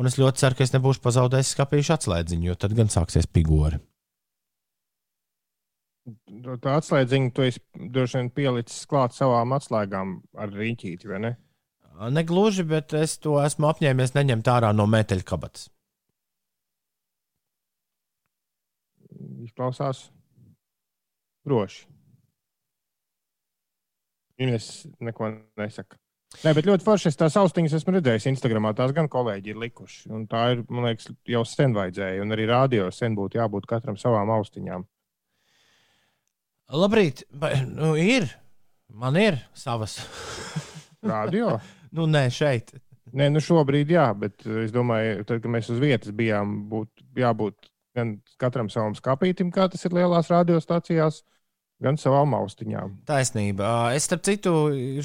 Un 0.00 0.08
es 0.08 0.16
ļoti 0.16 0.40
ceru, 0.40 0.56
ka 0.56 0.64
es 0.64 0.72
nebūšu 0.72 1.02
pazaudējis 1.04 1.54
skapīšu 1.54 1.94
atslēdziņu, 1.98 2.48
jo 2.48 2.56
tad 2.56 2.72
gan 2.78 2.88
sāksies 2.92 3.28
pigori 3.28 3.82
tā 6.62 6.76
atslēdziņa, 6.78 7.30
tu 7.34 7.46
droši 7.92 8.20
vien 8.20 8.30
pielicis 8.34 8.86
klāt 8.90 9.14
savām 9.16 9.54
atslēgām 9.56 10.16
ar 10.40 10.52
rīķīti, 10.54 11.10
vai 11.10 11.20
ne? 11.26 11.32
Negluži, 12.10 12.64
bet 12.64 12.94
es 12.96 13.18
to 13.20 13.36
esmu 13.42 13.68
apņēmies 13.68 14.14
neņemt 14.16 14.48
ārā 14.48 14.72
no 14.72 14.86
metāļkabatas. 14.88 15.68
Izklausās 19.44 20.06
droši. 21.44 21.84
Ines 24.40 24.70
neko 25.04 25.34
nesaka. 25.60 25.99
Nē, 26.40 26.52
bet 26.54 26.68
ļoti 26.68 26.86
forši 26.86 27.10
es 27.10 27.18
tās 27.18 27.34
austiņas 27.40 27.74
esmu 27.80 27.96
redzējis 27.96 28.28
Instagramā. 28.30 28.70
Tās 28.78 28.94
gan 28.96 29.10
kolēģi 29.10 29.50
ir 29.50 29.58
likuši. 29.60 30.04
Un 30.14 30.28
tā 30.30 30.44
ir, 30.54 30.62
man 30.70 30.86
liekas, 30.86 31.10
jau 31.28 31.42
sen 31.48 31.74
vajadzēja. 31.76 32.22
Un 32.22 32.36
arī 32.36 32.46
rādio 32.48 32.86
sen 32.94 33.16
būtu 33.18 33.40
jābūt 33.40 33.66
katram 33.70 33.98
savām 34.00 34.30
austiņām. 34.36 34.86
Labrīt, 36.70 37.24
nu, 37.66 37.96
ir. 37.98 38.30
Man 38.94 39.18
ir 39.18 39.40
savas. 39.58 39.98
Radio? 41.12 41.56
nu, 41.96 42.06
nē, 42.06 42.28
šeit. 42.34 42.72
Nē, 43.10 43.26
nu 43.34 43.42
šobrīd 43.42 43.90
jā, 43.90 44.06
bet 44.14 44.46
es 44.62 44.70
domāju, 44.74 45.24
tad, 45.26 45.42
kad 45.42 45.50
mēs 45.50 45.70
uz 45.72 45.80
vietas 45.82 46.14
bijām, 46.14 46.60
būtu 46.70 47.08
jābūt 47.18 47.70
gan 47.98 48.14
katram 48.38 48.70
savam 48.70 48.94
skāpītam, 48.94 49.50
kā 49.54 49.66
tas 49.72 49.82
ir 49.86 49.96
lielās 49.96 50.30
radiostacijās, 50.30 51.24
gan 51.80 51.98
savām 52.00 52.34
austiņām. 52.36 53.00
Taisnība. 53.08 53.90
Es, 53.96 54.06
starp 54.08 54.24
citu, 54.28 54.54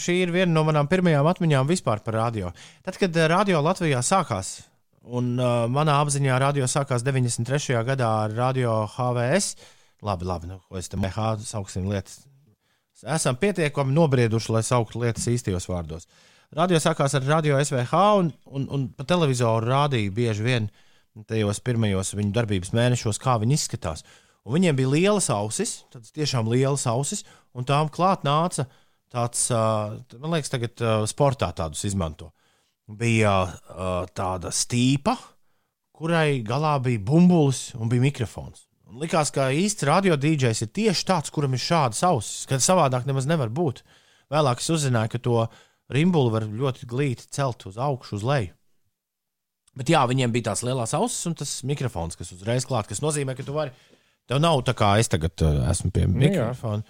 šī 0.01 0.19
ir 0.25 0.33
viena 0.35 0.51
no 0.51 0.65
manām 0.67 0.89
pirmajām 0.91 1.27
atmiņām 1.31 1.69
vispār 1.71 2.03
par 2.05 2.19
radio. 2.19 2.51
Tad, 2.85 2.99
kad 3.01 3.15
radio 3.31 3.61
Latvijā 3.63 4.01
sākās, 4.05 4.57
un 5.05 5.35
uh, 5.39 5.65
manā 5.71 5.97
apziņā 6.03 6.37
radio 6.41 6.67
sākās 6.69 7.05
93. 7.05 7.79
gadā 7.87 8.11
ar 8.25 8.35
radio 8.35 8.83
HVS, 8.91 9.55
labi, 10.05 10.27
labi, 10.27 10.51
nu, 10.51 10.59
ko 10.67 10.79
es 10.79 10.91
tam 10.91 11.05
mehā 11.05 11.35
sauksim 11.41 11.87
lietas. 11.91 12.23
Esam 13.05 13.35
pietiekami 13.37 13.93
nobrieduši, 13.95 14.53
lai 14.55 14.63
sauktu 14.65 15.03
lietas 15.03 15.27
īstajos 15.29 15.67
vārdos. 15.69 16.07
Radio 16.55 16.79
sākās 16.79 17.15
ar 17.17 17.25
radio 17.27 17.57
SVH, 17.59 18.01
un, 18.19 18.31
un, 18.45 18.67
un 18.71 18.85
pa 18.95 19.03
televizoru 19.07 19.67
rādīja 19.67 20.13
bieži 20.15 20.45
vien 20.45 20.69
tajos 21.27 21.59
pirmajos 21.63 22.13
viņu 22.15 22.33
darbības 22.35 22.71
mēnešos, 22.75 23.19
kā 23.21 23.37
viņi 23.41 23.57
izskatās. 23.57 24.03
Un 24.45 24.53
viņiem 24.59 24.77
bija 24.77 24.91
lielas 24.93 25.31
ausis, 25.33 25.79
tādas 25.89 26.13
tiešām 26.13 26.49
lielas 26.51 26.85
ausis, 26.89 27.23
un 27.57 27.65
tām 27.65 27.89
klāt 27.89 28.25
nāca 28.27 28.67
tāds, 29.09 29.47
man 29.49 30.35
liekas, 30.35 30.51
tagad 30.53 30.83
sportā 31.09 31.49
tādus 31.55 31.81
izmanto. 31.87 32.29
Bija 32.85 33.33
tāda 34.13 34.51
stīpa, 34.53 35.15
kurai 35.95 36.43
galā 36.45 36.75
bija 36.83 37.01
bumbulis 37.01 37.71
un 37.79 37.89
bija 37.89 38.03
mikrofons. 38.05 38.67
Un 38.85 39.01
likās, 39.01 39.31
ka 39.33 39.47
īsts 39.49 39.87
radio 39.89 40.13
dīdžers 40.13 40.61
ir 40.61 40.69
tieši 40.77 41.07
tāds, 41.09 41.33
kuram 41.33 41.55
ir 41.57 41.63
šādas 41.63 42.03
ausis, 42.05 42.43
kad 42.45 42.61
savādāk 42.61 43.07
nemaz 43.09 43.25
nevar 43.25 43.49
būt. 43.49 43.81
Vēlāk 44.29 44.61
es 44.61 44.69
uzzināju, 44.75 45.15
ka 45.15 45.23
to 45.25 45.39
rimbuli 45.95 46.33
var 46.35 46.45
ļoti 46.45 46.85
glīti 46.89 47.25
celt 47.33 47.65
uz 47.65 47.79
augšu, 47.81 48.19
uz 48.19 48.25
leju. 48.25 48.53
Bet 49.75 49.89
jā, 49.91 50.05
viņiem 50.07 50.31
bija 50.31 50.51
tās 50.51 50.61
lielās 50.63 50.93
ausis 50.95 51.25
un 51.27 51.33
tas 51.35 51.57
mikrofons, 51.67 52.15
kas 52.15 52.31
uzreiz 52.37 52.67
klāt, 52.69 52.87
kas 52.87 53.01
nozīmē, 53.03 53.33
ka 53.35 53.43
tu 53.43 53.57
vari 53.57 53.73
Tev 54.29 54.41
nav 54.41 54.61
tā 54.65 54.73
kā 54.77 54.95
es 55.01 55.09
tagad 55.11 55.41
uh, 55.45 55.65
esmu 55.69 55.91
pie 55.93 56.07
nu 56.09 56.19
mikrofona. 56.23 56.81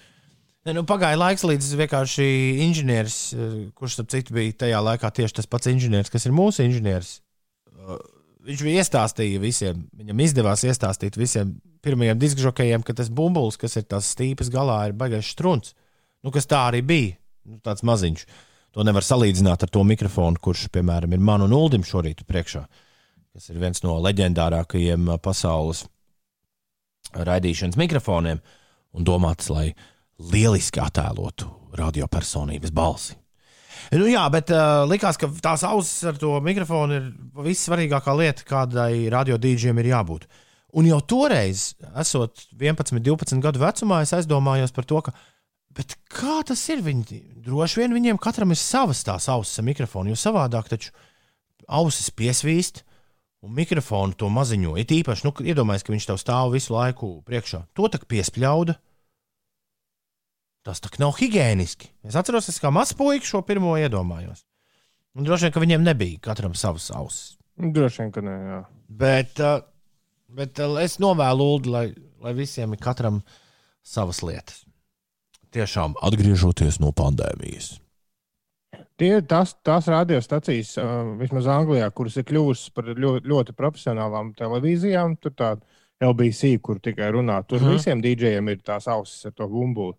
Ne, 0.65 0.73
nu, 0.73 0.81
pagāja 0.87 1.19
laiks, 1.19 1.43
līdz 1.45 1.73
vienkārši 1.83 2.25
inženieris, 2.65 3.19
uh, 3.35 3.55
kurš 3.77 3.99
ap 4.05 4.11
citu 4.13 4.35
bija 4.37 4.55
tajā 4.65 4.81
laikā 4.81 5.11
tieši 5.19 5.41
tas 5.41 5.49
pats 5.51 5.69
inženieris, 5.71 6.11
kas 6.13 6.25
ir 6.25 6.35
mūsu 6.35 6.63
inženieris. 6.65 7.17
Uh, 7.75 7.99
viņš 8.47 8.63
bija 8.65 8.83
iestāstījis 8.85 9.43
visiem, 9.43 9.83
viņam 9.99 10.23
izdevās 10.25 10.63
iestāstīt 10.65 11.19
visiem 11.19 11.57
pirmajiem 11.85 12.21
diskžokējiem, 12.21 12.85
ka 12.85 12.95
tas 12.97 13.11
bumbulis, 13.13 13.59
kas 13.61 13.77
ir 13.77 13.85
tās 13.89 14.09
stīpas 14.15 14.49
galā, 14.53 14.79
ir 14.89 14.97
baigais 14.97 15.27
strunts. 15.29 15.75
Nu, 16.25 16.31
kas 16.33 16.47
tā 16.49 16.63
arī 16.71 16.81
bija, 16.85 17.17
nu, 17.45 17.59
tāds 17.65 17.85
maziņš. 17.85 18.25
To 18.75 18.83
nevar 18.83 19.05
salīdzināt 19.05 19.67
ar 19.67 19.71
to 19.71 19.83
mikrofonu, 19.87 20.41
kurš, 20.41 20.65
piemēram, 20.73 21.13
ir 21.13 21.21
man 21.23 21.45
un 21.45 21.53
Uldim 21.55 21.85
šorīt 21.85 22.25
priekšā, 22.27 22.63
kas 23.35 23.51
ir 23.51 23.59
viens 23.61 23.83
no 23.85 23.99
leģendārākajiem 24.03 25.13
pasaules 25.23 25.85
raidīšanas 27.15 27.77
mikrofoniem 27.79 28.41
un 28.95 29.05
domāts, 29.07 29.51
lai 29.51 29.69
lieliski 30.19 30.81
attēlotu 30.83 31.49
radiopersonības 31.75 32.73
balsi. 32.75 33.15
Nu, 33.93 34.07
jā, 34.09 34.23
bet 34.33 34.49
uh, 34.55 34.85
likās, 34.89 35.19
ka 35.19 35.29
tās 35.43 35.61
ausis 35.67 36.07
ar 36.09 36.17
to 36.17 36.31
mikrofonu 36.41 36.95
ir 36.97 37.09
vissvarīgākā 37.45 38.15
lieta, 38.17 38.45
kādai 38.47 39.05
radiodīdžiem 39.13 39.81
ir 39.83 39.91
jābūt. 39.91 40.25
Un 40.75 40.87
jau 40.89 40.97
toreiz, 41.05 41.75
esot 42.01 42.47
11, 42.57 42.97
12 43.03 43.43
gadu 43.43 43.61
vecumā, 43.61 44.01
es 44.03 44.15
aizdomājos 44.15 44.73
par 44.75 44.87
to, 44.89 45.03
ka 45.05 45.13
kā 46.11 46.39
tas 46.47 46.63
ir. 46.71 46.81
Viņi, 46.83 47.21
droši 47.45 47.83
vien 47.83 47.95
viņiem 47.95 48.19
katram 48.23 48.55
ir 48.55 48.59
savas 48.59 49.03
tās 49.05 49.29
ausis 49.31 49.61
ar 49.61 49.67
mikrofonu, 49.67 50.11
jo 50.11 50.19
savādāk 50.19 50.71
taču 50.71 50.91
ausis 51.67 52.09
piesvīst, 52.15 52.81
uh, 52.81 52.94
un 53.45 53.53
mikrofonu 53.53 54.17
to 54.17 54.29
maziņo. 54.33 54.73
It 54.81 54.91
īpaši, 54.95 55.27
nu, 55.27 55.33
iedomājieties, 55.45 55.85
ka 55.85 55.93
viņš 55.93 56.09
tev 56.09 56.19
stāv 56.21 56.55
visu 56.55 56.73
laiku 56.73 57.11
priekšā. 57.27 57.61
To 57.77 57.89
tak 57.91 58.07
piespļauda. 58.11 58.77
Tas 60.65 60.81
tak 60.81 60.97
nav 60.97 61.13
higiēniski. 61.19 61.91
Es 62.09 62.17
atceros, 62.17 62.49
es 62.49 62.57
kā 62.61 62.71
mazs 62.73 62.95
puisis 62.97 63.29
šo 63.29 63.43
pirmo 63.45 63.75
iedomājos. 63.77 64.41
Un 65.15 65.27
droši 65.27 65.47
vien, 65.47 65.53
ka 65.55 65.61
viņiem 65.63 65.85
nebija 65.85 66.23
katram 66.25 66.57
savas 66.57 66.89
ausis. 66.91 67.35
Droši 67.55 68.01
vien, 68.01 68.11
ka 68.15 68.23
nē, 68.25 68.35
jā. 68.49 68.59
Bet, 68.89 69.39
bet 70.33 70.61
es 70.81 70.97
novēlu 71.03 71.49
Ulu, 71.55 71.71
lai, 71.71 71.85
lai 72.25 72.33
visiem 72.35 72.73
ir 72.73 72.81
katram 72.81 73.21
savas 73.85 74.23
lietas. 74.25 74.65
Tiešām 75.55 75.95
atgriežoties 76.03 76.81
no 76.83 76.89
pandēmijas. 76.91 77.75
Tie 78.99 79.09
ir 79.17 79.25
tās, 79.27 79.51
tās 79.65 79.89
radiostacijas, 79.91 80.75
uh, 80.79 81.15
vismaz 81.19 81.49
Anglijā, 81.51 81.89
kuras 81.91 82.15
ir 82.19 82.27
kļuvušas 82.29 82.71
par 82.75 82.93
ļoti, 82.95 83.27
ļoti 83.27 83.55
profesionālām 83.57 84.31
televīzijām. 84.39 85.17
Tur 85.19 85.35
tāda 85.35 85.61
LBC, 86.03 86.55
kur 86.63 86.79
tikai 86.83 87.09
runā. 87.15 87.41
Tur 87.47 87.61
mm. 87.61 87.75
visiem 87.75 88.03
dīdžejiem 88.03 88.51
ir 88.53 88.63
tās 88.63 88.87
ausis 88.91 89.27
ar 89.27 89.35
to 89.35 89.47
bumbuli. 89.51 89.97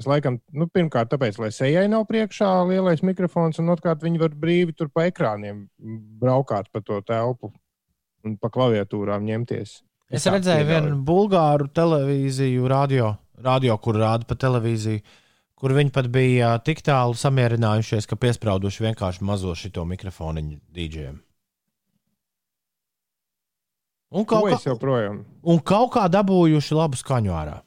Es 0.00 0.06
laikam, 0.08 0.38
nu, 0.56 0.64
pirmkārt, 0.72 1.10
tāpēc, 1.12 1.36
lai 1.42 1.50
sejai 1.52 1.84
nav 1.92 2.06
priekšā 2.08 2.48
lielais 2.70 3.02
mikrofons, 3.04 3.60
un 3.60 3.68
otrkārt, 3.74 4.00
viņi 4.00 4.22
var 4.22 4.32
brīvi 4.32 4.72
tur 4.72 4.88
pa 4.88 5.04
ekrāniem 5.10 5.66
braukāt 6.22 6.70
pa 6.72 6.80
to 6.80 7.02
telpu 7.04 7.52
un 8.24 8.38
pa 8.40 8.48
klaviatūrām 8.52 9.26
ņemties. 9.28 9.74
Es 10.10 10.24
redzēju 10.24 10.66
vienu 10.66 10.96
bulgāru 11.06 11.68
televīziju, 11.76 12.64
radio, 12.72 13.12
radio 13.44 13.76
kur 13.84 14.00
rāda 14.00 14.24
pa 14.26 14.38
televīziju 14.40 15.04
kur 15.60 15.74
viņi 15.76 15.92
pat 15.92 16.08
bija 16.12 16.54
tik 16.64 16.80
tālu 16.86 17.16
samierinājušies, 17.18 18.08
ka 18.08 18.16
piesprāduši 18.20 18.86
vienkārši 18.86 19.26
mazo 19.28 19.52
šito 19.56 19.84
mikrofoniņu 19.88 20.56
dīdžiem. 20.76 21.18
Un 24.10 24.24
kaut, 24.26 24.48
kā, 24.50 25.02
un 25.46 25.60
kaut 25.62 25.92
kā 25.94 26.08
dabūjuši 26.10 26.74
labu 26.74 26.98
skaņu 26.98 27.34
ārā. 27.36 27.60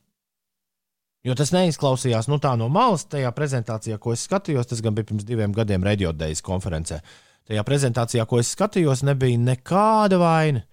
Jo 1.24 1.38
tas 1.40 1.54
neizklausījās 1.56 2.28
nu, 2.28 2.36
tā 2.44 2.52
no 2.60 2.68
malas, 2.68 3.06
tajā 3.08 3.30
prezentācijā, 3.32 3.96
ko 4.02 4.12
es 4.12 4.26
skatījos. 4.28 4.68
Tas 4.68 4.82
gan 4.84 4.98
bija 4.98 5.08
pirms 5.08 5.24
diviem 5.24 5.54
gadiem 5.56 5.86
Radiodejas 5.88 6.44
konferencē. 6.44 7.00
Tajā 7.48 7.64
prezentācijā, 7.64 8.26
ko 8.28 8.42
es 8.42 8.52
skatījos, 8.58 9.06
nebija 9.08 9.40
nekāda 9.40 10.20
vaina. 10.20 10.66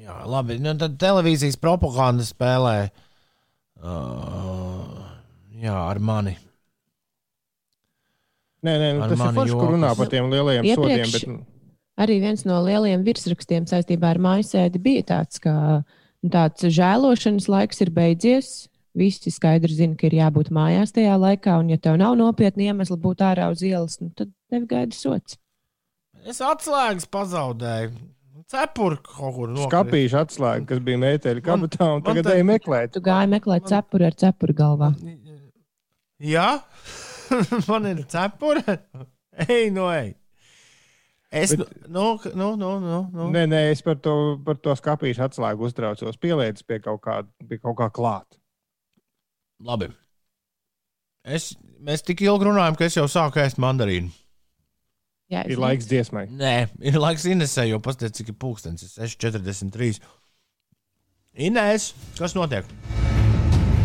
jā 0.00 0.16
labi. 0.30 0.52
Nu, 0.62 0.70
tad 0.78 0.92
televīzijas 1.02 1.58
propaganda 1.60 2.24
spēlē 2.24 2.76
uh, 3.82 5.02
jā, 5.58 5.74
ar 5.74 5.98
mani. 5.98 6.34
Nē, 8.64 8.72
nē, 8.80 8.88
nu, 8.96 9.00
tas 9.10 9.20
ir 9.20 9.34
forši, 9.36 9.54
kur 9.58 9.68
runā 9.74 9.90
par 9.98 10.08
tiem 10.08 10.30
lielajiem 10.32 10.64
Iepriekš... 10.70 10.78
sodiem. 10.78 11.08
Bet, 11.12 11.22
nu, 11.28 11.53
arī 12.00 12.20
viens 12.22 12.44
no 12.48 12.60
lielajiem 12.64 13.04
virsrakstiem 13.06 13.68
saistībā 13.70 14.14
ar 14.14 14.20
mājasēdi 14.22 14.82
bija 14.82 15.08
tāds, 15.14 15.40
ka 15.42 15.54
nu, 15.82 16.30
tāds 16.32 16.66
žēlošanas 16.76 17.50
laiks 17.50 17.84
ir 17.84 17.92
beidzies. 17.94 18.54
Visi 18.94 19.32
skaidri 19.34 19.74
zina, 19.74 19.96
ka 19.98 20.06
ir 20.06 20.20
jābūt 20.20 20.52
mājās 20.54 20.94
tajā 20.94 21.16
laikā, 21.18 21.56
un, 21.58 21.72
ja 21.74 21.80
tev 21.82 21.96
nav 21.98 22.14
nopietni 22.14 22.68
iemesli 22.70 22.94
būt 23.02 23.24
ārā 23.26 23.48
uz 23.50 23.64
ielas, 23.66 23.98
nu, 23.98 24.12
tad 24.14 24.30
tev 24.52 24.68
gaida 24.70 24.94
sots. 24.94 25.34
Es 26.24 26.38
atslēgas 26.38 27.08
pazaudēju. 27.10 27.90
Cepuri 28.54 29.00
kaut 29.02 29.34
kur 29.34 29.50
no 29.50 29.66
skāpīšu 29.66 30.18
atslēgu, 30.20 30.66
kas 30.68 30.80
bija 30.84 31.00
mēteļa 31.00 31.42
kabatā, 31.42 31.88
un 31.96 32.04
tagad 32.06 32.28
te... 32.28 32.36
eju 32.38 32.46
meklēt. 32.48 32.92
Tu 32.94 33.02
gāji 33.02 33.30
meklēt 33.32 33.66
cepuri 33.70 34.06
ar 34.06 34.16
cepuri 34.20 34.54
galvā. 34.58 34.90
Jā, 36.22 36.48
man 37.70 37.88
ir 37.90 38.04
cepuri. 38.14 38.62
Ej, 39.48 39.72
no 39.74 39.88
ej. 39.90 40.12
Es, 41.34 41.50
Bet, 41.50 41.66
nu, 41.90 42.12
nu, 42.38 42.52
nu, 42.54 42.70
nu, 42.78 42.98
nu. 43.10 43.24
Nē, 43.34 43.42
nē, 43.50 43.60
es 43.72 43.82
par 43.82 43.96
to, 43.98 44.14
par 44.46 44.58
to 44.62 44.74
skāpīšu 44.78 45.24
atslēgu 45.26 45.66
uztraucos. 45.66 46.18
Pieliec 46.22 46.60
pie 46.62 46.78
kaut 46.84 47.02
kā, 47.02 47.16
pie 47.48 47.58
kaut 47.58 47.74
kā 47.80 47.88
klāt. 47.94 48.38
Labi. 49.64 49.88
Es, 51.26 51.54
mēs 51.82 52.04
tik 52.06 52.22
ilgi 52.22 52.46
runājam, 52.46 52.78
ka 52.78 52.86
es 52.86 52.98
jau 53.00 53.08
sāku 53.10 53.42
ēst 53.42 53.58
mandarīnu. 53.62 54.12
Jā, 55.32 55.42
Ir 55.50 55.58
laiks 55.58 55.88
dziesmai. 55.90 56.28
Nē, 56.30 56.54
ir 56.84 57.00
laiks 57.00 57.24
Inesē, 57.26 57.64
jo 57.66 57.80
pastāstiet, 57.82 58.20
cik 58.20 58.34
ir 58.34 58.38
pulkstenis. 58.38 58.94
6,43. 59.00 59.98
Inēs, 61.48 61.90
kas 62.20 62.36
notiek? 62.38 62.68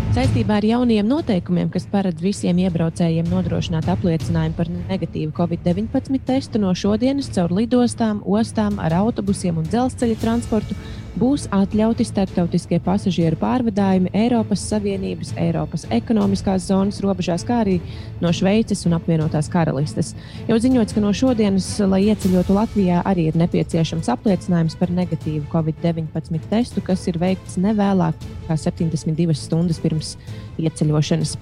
Saistībā 0.10 0.56
ar 0.58 0.65
jauniem 0.65 1.06
noteikumiem, 1.06 1.67
kas 1.69 1.84
paredz 1.91 2.24
visiem 2.26 2.58
iebraucējiem 2.63 3.28
nodrošināt 3.30 3.86
apliecinājumu 3.93 4.56
par 4.58 4.72
negatīvu 4.74 5.36
COVID-19 5.38 6.24
testu 6.26 6.58
no 6.63 6.72
šodienas 6.74 7.30
caur 7.36 7.54
lidostām, 7.54 8.24
ostām, 8.26 8.80
ar 8.82 8.95
autobusiem 9.04 9.60
un 9.62 9.67
dzelzceļa 9.69 10.17
transportu, 10.24 10.78
būs 11.19 11.47
atļauti 11.55 12.05
starptautiskie 12.08 12.79
pasažieru 12.84 13.38
pārvadājumi 13.39 14.12
Eiropas 14.15 14.63
Savienības, 14.69 15.34
Eiropas 15.39 15.86
ekonomiskās 15.93 16.67
zonas 16.69 17.01
robežās, 17.03 17.43
kā 17.47 17.62
arī 17.65 17.77
no 18.23 18.32
Šveices 18.36 18.86
un 18.88 18.95
apvienotās 18.97 19.51
karalistes. 19.51 20.13
Jau 20.47 20.60
ziņots, 20.62 20.95
ka 20.95 21.03
no 21.03 21.12
šodienas, 21.15 21.67
lai 21.91 22.05
ieceļotu 22.08 22.55
Latvijā, 22.55 23.03
arī 23.10 23.29
ir 23.29 23.39
nepieciešams 23.39 24.12
apliecinājums 24.15 24.77
par 24.79 24.93
negatīvu 24.95 25.47
COVID-19 25.51 26.47
testu, 26.51 26.84
kas 26.86 27.08
ir 27.12 27.19
veikts 27.21 27.60
nevēlāk 27.60 28.29
kā 28.47 28.58
72 28.58 29.36
stundas 29.38 29.82
pirms 29.84 30.15
ieceļošanas. 30.65 31.36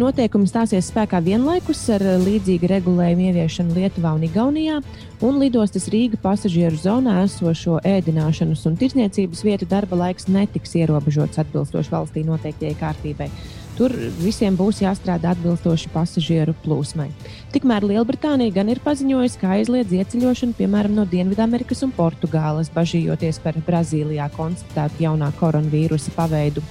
Noteikumi 0.00 0.48
stāsies 0.50 0.90
spēkā 0.92 1.20
vienlaikus 1.24 1.84
ar 1.94 2.04
līdzīgu 2.24 2.70
regulējumu 2.74 3.28
ieviešanu 3.30 3.76
Lietuvā 3.78 4.14
un 4.18 4.26
Igaunijā, 4.28 4.80
un 5.24 5.38
lidostas 5.42 5.88
Rīga 5.92 6.20
pasažieru 6.22 6.78
zonā 6.78 7.20
esošo 7.24 7.78
ēdināšanas 7.86 8.66
un 8.70 8.76
tirsniecības 8.80 9.44
vietu 9.46 9.68
darba 9.70 10.02
laiks 10.04 10.28
netiks 10.30 10.76
ierobežots 10.78 11.40
atbilstoši 11.42 11.94
valstī 11.94 12.26
noteiktajai 12.26 12.76
kārtībai. 12.82 13.32
Tur 13.78 13.92
visiem 14.18 14.56
būs 14.58 14.80
jāstrādā 14.82 15.36
atbilstoši 15.36 15.92
pasažieru 15.92 16.50
plūsmai. 16.64 17.06
Tikmēr 17.54 17.84
Lielbritānija 17.86 18.56
gan 18.56 18.72
ir 18.72 18.80
paziņojusi, 18.82 19.38
ka 19.38 19.52
aizliedz 19.54 19.94
ieceļošanu 19.94 20.56
piemēram 20.58 20.96
no 20.96 21.04
Dienvidamerikas 21.06 21.84
un 21.86 21.92
Portugāles, 21.94 22.72
bažījoties 22.74 23.38
par 23.44 23.60
Brazīlijā 23.68 24.26
konstatētu 24.34 25.04
jaunā 25.06 25.30
koronavīrusa 25.38 26.10
paveidu. 26.16 26.64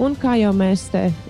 Un, 0.00 0.14
kā 0.16 0.38
jau 0.40 0.52
mēs 0.56 0.86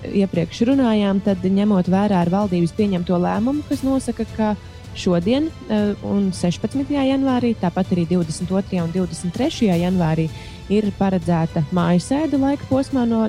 iepriekš 0.07 0.63
runājām, 0.69 1.19
tad 1.27 1.43
ņemot 1.43 1.89
vērā 1.91 2.21
ar 2.23 2.31
valdības 2.31 2.75
pieņemto 2.79 3.17
lēmumu, 3.19 3.65
kas 3.67 3.83
nosaka, 3.83 4.27
ka 4.37 4.53
šodien, 4.95 5.49
eh, 5.69 5.95
un 6.07 6.31
16. 6.33 6.87
janvārī, 7.07 7.55
tāpat 7.59 7.91
arī 7.95 8.07
22. 8.07 8.81
un 8.83 8.93
23. 8.93 9.75
janvārī, 9.75 10.29
ir 10.71 10.93
paredzēta 10.99 11.65
mājas 11.75 12.11
sēde 12.11 12.39
laika 12.39 12.67
posmā 12.71 13.07
no 13.09 13.25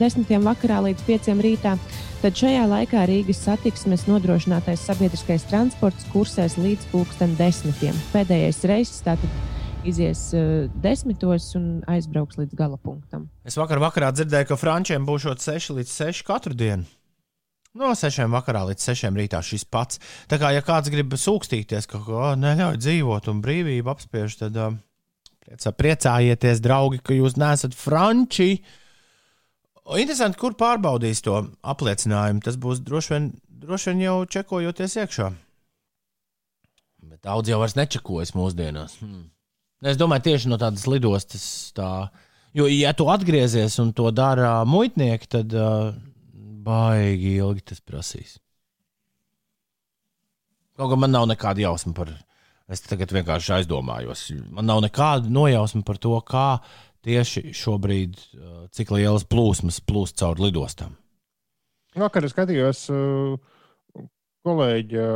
10. 0.00 0.42
vakarā 0.42 0.80
līdz 0.88 1.06
5. 1.06 1.38
rītā. 1.38 1.76
Tad 2.20 2.36
šajā 2.36 2.66
laikā 2.68 3.06
Rīgas 3.08 3.44
satiksmes 3.46 4.04
nodrošinātais 4.10 4.82
sabiedriskais 4.84 5.46
transports 5.48 6.04
kursēs 6.12 6.58
līdz 6.58 6.90
pulksten 6.90 7.36
desmitiem. 7.38 7.94
Pēdējais 8.12 8.64
reizes 8.68 9.00
tātad 9.06 9.30
izies 9.88 10.30
uh, 10.36 10.68
desmitos 10.82 11.50
un 11.58 11.80
aizbrauks 11.90 12.38
līdz 12.40 12.56
gala 12.58 12.78
punktam. 12.80 13.28
Es 13.46 13.58
vakar 13.58 13.80
vakarā 13.82 14.10
dzirdēju, 14.14 14.50
ka 14.50 14.58
frančiem 14.60 15.06
būs 15.08 15.28
6 15.30 15.74
līdz 15.78 15.94
6 15.94 16.26
katru 16.28 16.56
dienu. 16.56 16.88
No 17.78 17.92
6 17.94 18.26
vakarā 18.32 18.64
līdz 18.66 18.88
6 18.90 19.14
rītā 19.14 19.40
šis 19.46 19.64
pats. 19.64 20.00
Tā 20.30 20.40
kā, 20.42 20.50
ja 20.50 20.62
kāds 20.66 20.90
grib 20.90 21.14
sūkstīties, 21.14 21.86
ka 21.90 22.02
oh, 22.02 22.32
neļauj 22.34 22.80
dzīvot 22.82 23.30
un 23.30 23.42
brīvību 23.44 23.92
apspiež, 23.92 24.40
tad 24.42 24.58
uh, 24.58 24.74
priecā, 25.46 25.72
priecājieties, 25.78 26.62
draugi, 26.64 27.02
ka 27.02 27.14
jūs 27.14 27.38
neesat 27.38 27.76
franči. 27.78 28.56
Interesanti, 29.90 30.38
kur 30.38 30.58
pārbaudīs 30.58 31.22
to 31.26 31.38
apliecinājumu. 31.62 32.42
Tas 32.44 32.58
būs 32.60 32.82
droši 32.86 33.14
vien, 33.14 33.30
droši 33.62 33.90
vien 33.90 34.04
jau 34.04 34.16
čekojoties 34.36 34.96
iekšā. 35.04 35.30
Bet 37.10 37.22
daudz 37.26 37.50
jau 37.50 37.58
vairs 37.62 37.78
nečekojas 37.78 38.34
mūsdienās. 38.36 38.98
Hmm. 39.00 39.28
Es 39.80 39.96
domāju, 39.96 40.26
tieši 40.28 40.50
no 40.52 40.58
tādas 40.60 40.84
lidostas. 40.90 41.44
Tā, 41.76 42.10
jo, 42.56 42.66
ja 42.68 42.92
tu 42.96 43.08
atgriezies 43.08 43.78
un 43.80 43.94
to 43.96 44.10
dara 44.12 44.58
muitnieki, 44.68 45.30
tad 45.38 45.54
uh, 45.56 45.94
baigi 46.64 47.38
ilgi 47.38 47.64
tas 47.72 47.80
prasīs. 47.80 48.36
Kaut 50.76 50.92
gan 50.92 51.00
man 51.02 51.12
nav 51.12 51.26
nekāda 51.28 51.64
jausma 51.64 51.94
par. 51.96 52.12
Es 52.70 52.84
tagad 52.86 53.10
vienkārši 53.10 53.56
aizdomājos. 53.56 54.28
Man 54.54 54.68
nav 54.68 54.78
nekāda 54.84 55.32
nojausma 55.32 55.82
par 55.84 55.98
to, 55.98 56.12
kā 56.22 56.60
tieši 57.02 57.50
šobrīd, 57.56 58.14
cik 58.76 58.92
lielas 58.94 59.24
plūsmas 59.26 59.80
plūst 59.82 60.20
caur 60.20 60.38
lidostām. 60.38 60.94
Vakar 61.98 62.28
es 62.28 62.36
skatījos 62.36 62.84
kolēģa 64.46 65.06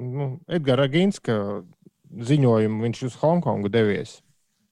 nu, 0.00 0.26
Edgara 0.50 0.88
Ginska 0.90 1.36
ziņojumu 2.10 2.82
viņš 2.86 3.04
uz 3.08 3.20
Hongkongu 3.20 3.70
devies. 3.72 4.18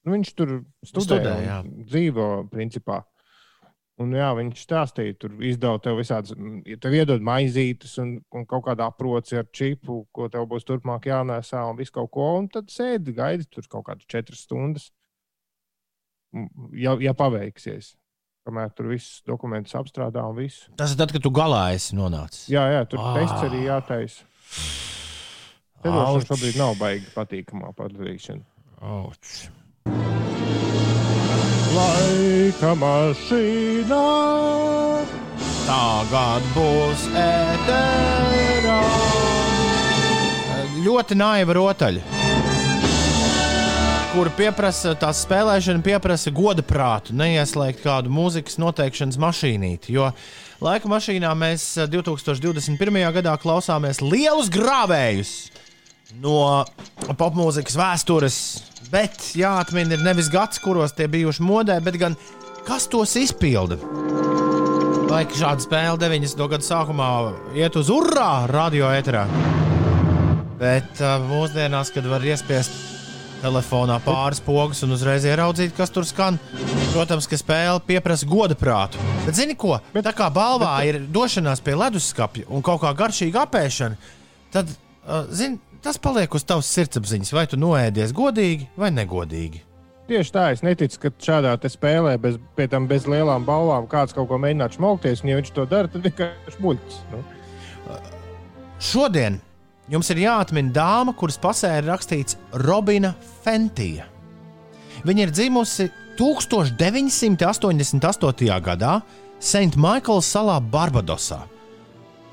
Nu, 0.05 0.15
viņš 0.15 0.33
tur 0.35 0.51
studē, 0.87 1.19
studē 1.19 1.61
dzīvo 1.87 2.27
principā. 2.51 3.03
Un, 3.99 4.13
jā, 4.15 4.29
viņš 4.31 4.61
stāstīja, 4.63 5.15
tur 5.19 5.33
izdeva 5.43 5.79
tev 5.83 5.97
visādas, 5.99 6.31
ja 6.67 6.77
tev 6.79 6.93
iedod 6.95 7.23
maizītes 7.25 7.97
un, 7.99 8.13
un 8.31 8.45
kaut 8.47 8.63
kādu 8.69 8.85
aproci 8.85 9.35
ar 9.41 9.49
čipu, 9.51 10.05
ko 10.15 10.29
tev 10.31 10.45
būs 10.47 10.63
turpmāk 10.67 11.09
jānēsā 11.09 11.65
un 11.67 11.75
visu 11.75 11.97
kaut 11.97 12.13
ko. 12.15 12.29
Un 12.39 12.47
tad 12.53 12.71
sēdi, 12.71 13.11
gaidi 13.17 13.49
tur 13.51 13.67
kaut 13.67 13.89
kādas 13.89 14.07
četras 14.07 14.45
stundas, 14.47 14.87
ja, 16.79 16.95
ja 17.03 17.15
paveiksies. 17.17 17.97
Kamēr 18.47 18.71
tur 18.71 18.87
viss 18.93 19.19
dokumentus 19.27 19.75
apstrādā 19.75 20.23
un 20.31 20.37
viss. 20.39 20.69
Tas 20.79 20.95
ir 20.95 21.01
tad, 21.01 21.11
kad 21.11 21.25
tu 21.25 21.33
galā 21.35 21.65
esi 21.75 21.99
nonācis. 21.99 22.47
Jā, 22.49 22.69
jā 22.71 22.85
tur 22.87 23.03
tests 23.19 23.49
arī 23.49 23.65
jātaisa. 23.67 24.23
Ceļošana 25.83 26.27
šobrīd 26.27 26.57
nav 26.59 26.75
baigi 26.79 27.07
patīkamā 27.15 27.71
padarīšana. 27.77 28.43
Auč. 28.83 29.47
Laika 31.69 32.73
mašīnā 32.79 34.05
tagad 35.69 36.47
būs 36.55 37.05
ēterā. 37.21 38.79
Ļoti 40.79 41.15
naiva 41.19 41.55
rotaļa, 41.55 42.01
kur 44.13 44.31
pieprasa 44.35 44.95
tās 44.99 45.21
spēlēšana, 45.27 45.83
pieprasa 45.85 46.33
goda 46.33 46.65
prātu, 46.65 47.13
neieslēgt 47.19 47.83
kādu 47.85 48.11
mūzikas 48.11 48.57
noteikšanas 48.59 49.19
mašīnīti. 49.21 49.93
Jo 49.95 50.09
laika 50.63 50.89
mašīnā 50.91 51.31
mēs 51.37 51.69
2021. 51.91 52.99
gadā 53.19 53.37
klausāmies 53.39 54.01
lielus 54.03 54.51
grāvējus 54.51 55.35
no 56.17 56.65
popmūzikas 57.19 57.77
vēstures. 57.77 58.39
Bet 58.89 59.31
jāatmin, 59.37 59.91
ir 59.93 60.01
nevis 60.01 60.31
gads, 60.33 60.61
kuros 60.63 60.95
tie 60.97 61.05
bijuši 61.11 61.45
modē, 61.45 61.77
bet 61.85 61.99
gan 62.01 62.15
kas 62.65 62.87
tos 62.89 63.13
izpilda. 63.19 63.77
Vai 65.09 65.23
šāda 65.25 65.61
spēle 65.61 65.97
90. 66.01 66.41
gada 66.49 66.65
sākumā 66.65 67.09
iet 67.57 67.77
uz 67.77 67.89
urā 67.93 68.45
radio 68.49 68.89
eterā? 68.93 69.25
Bet 70.59 70.99
uh, 71.01 71.17
mūsdienās, 71.29 71.91
kad 71.93 72.05
var 72.09 72.25
iespiest 72.25 72.73
telefonā 73.39 73.95
pāris 74.03 74.41
pogas 74.43 74.83
un 74.83 74.91
uzreiz 74.97 75.23
ieraudzīt, 75.25 75.71
kas 75.77 75.93
tur 75.95 76.05
skan, 76.05 76.37
protams, 76.91 77.29
ka 77.29 77.39
spēle 77.39 77.79
pieprasa 77.87 78.27
goda 78.27 78.57
prātu. 78.59 78.99
Bet 79.23 79.37
zini 79.39 79.55
ko? 79.57 79.77
Bet, 79.93 80.03
tā 80.09 80.13
kā 80.17 80.27
balvā 80.33 80.73
bet, 80.81 80.89
ir 80.89 81.07
došanās 81.13 81.63
pie 81.63 81.77
leduskapja 81.79 82.49
un 82.51 82.65
kaut 82.65 82.83
kā 82.83 82.91
garšīga 82.99 83.45
apēšana, 83.47 84.11
tad, 84.53 84.73
uh, 85.07 85.23
zini, 85.31 85.61
Tas 85.79 85.95
paliek 86.01 86.33
uz 86.35 86.43
tavas 86.43 86.67
sirdsapziņas, 86.75 87.29
vai 87.31 87.45
tu 87.47 87.55
noēdies 87.59 88.11
godīgi 88.15 88.67
vai 88.79 88.89
negodīgi. 88.91 89.61
Tieši 90.09 90.33
tā, 90.33 90.51
es 90.51 90.63
neticu, 90.65 90.99
ka 91.03 91.09
šādā 91.21 91.53
spēlē, 91.69 92.17
bez, 92.19 92.37
bez 92.57 93.07
lielām 93.07 93.45
balvām, 93.45 93.87
kāds 93.87 94.13
kaut 94.15 94.27
ko 94.31 94.37
mēģināt 94.41 94.73
smogties, 94.75 95.21
un 95.23 95.29
ja 95.29 95.35
viņš 95.37 95.51
to 95.55 95.65
dara, 95.69 95.87
tad 95.87 96.01
vienkārši 96.07 96.61
muļķis. 96.63 96.97
Nu. 97.13 97.19
Šodien 98.81 99.39
jums 99.89 100.09
ir 100.09 100.17
jāatmin 100.25 100.73
dāma, 100.75 101.13
kuras 101.15 101.37
pasē 101.39 101.77
ir 101.79 101.85
rakstīts 101.87 102.37
Robina 102.65 103.13
Fentija. 103.45 104.05
Viņa 105.05 105.21
ir 105.23 105.31
dzimusi 105.31 105.91
1988. 106.19 108.61
gadā 108.65 109.01
St. 109.39 109.75
Michael 109.79 110.21
salā 110.25 110.59
Barbadosā. 110.59 111.39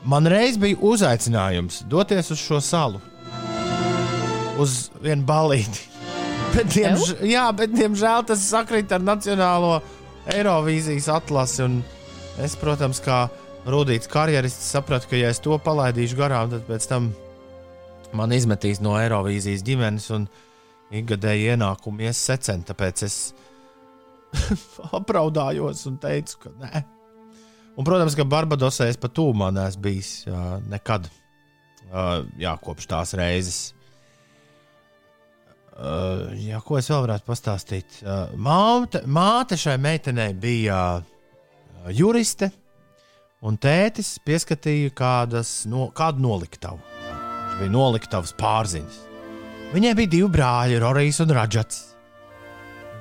Man 0.07 0.26
reiz 0.30 0.57
bija 0.59 0.76
uzaicinājums 0.82 1.82
doties 1.90 2.30
uz 2.34 2.38
šo 2.40 2.61
salu 2.62 3.01
uz 4.62 4.86
vienu 5.02 5.26
balīti. 5.26 5.86
Bet, 6.54 6.70
diemž, 6.72 7.16
jā, 7.26 7.44
bet, 7.57 7.74
diemžēl 7.76 8.24
tas 8.28 8.44
sakrīt 8.48 8.92
ar 8.94 9.02
Nacionālo 9.04 9.80
Eirovīzijas 10.32 11.11
atlasi. 11.12 11.66
Es, 12.42 12.57
protams, 12.61 13.00
kā 13.04 13.26
rudīts 13.68 14.09
karjerists, 14.11 14.70
sapratu, 14.72 15.11
ka, 15.11 15.20
ja 15.20 15.30
es 15.32 15.40
to 15.42 15.57
palaidīšu 15.61 16.18
garām, 16.18 16.50
tad 16.52 16.64
pēc 16.68 16.88
tam 16.90 17.11
man 18.16 18.32
izmetīs 18.32 18.80
no 18.84 18.96
Eirovīzijas 19.00 19.64
ģimenes 19.66 20.09
un 20.16 20.26
ikgadēji 20.94 21.52
ienākumi 21.54 22.09
ies 22.09 22.20
secen. 22.30 22.64
Tāpēc 22.66 23.04
es 23.07 23.18
apraudājos 24.98 25.86
un 25.90 26.00
teicu, 26.02 26.46
ka 26.46 26.54
nē. 26.62 26.84
Un, 27.76 27.84
protams, 27.84 28.16
ka 28.16 28.24
Barbadosē 28.24 28.88
es 28.88 28.96
pat 29.00 29.12
tūmā 29.16 29.50
neesmu 29.52 29.84
bijis 29.84 30.12
jā, 30.24 30.42
nekad. 30.72 31.11
Jā, 32.40 32.57
kopš 32.64 32.88
tās 32.90 33.12
reizes. 33.18 33.76
Uh, 35.77 36.31
jā, 36.41 36.57
ko 36.64 36.79
es 36.81 36.89
vēl 36.89 37.03
varētu 37.05 37.27
pastāstīt? 37.29 37.99
Uh, 38.01 38.31
māte, 38.41 39.03
māte 39.05 39.59
šai 39.61 39.77
meitenei 39.77 40.31
bija 40.33 40.79
uh, 41.03 41.91
juriste, 41.93 42.49
un 43.45 43.59
tētis 43.61 44.14
pieskatīja 44.24 44.95
kādas, 44.97 45.51
no, 45.68 45.91
kādu 45.97 46.24
noliktavu. 46.24 46.81
Viņš 46.81 47.61
bija 47.61 47.74
noliktavas 47.74 48.33
pārziņas. 48.41 49.03
Viņai 49.74 49.95
bija 49.99 50.14
divi 50.16 50.33
brāļi, 50.39 50.81
Rorijs 50.81 51.20
un 51.24 51.37
Radžats. 51.37 51.83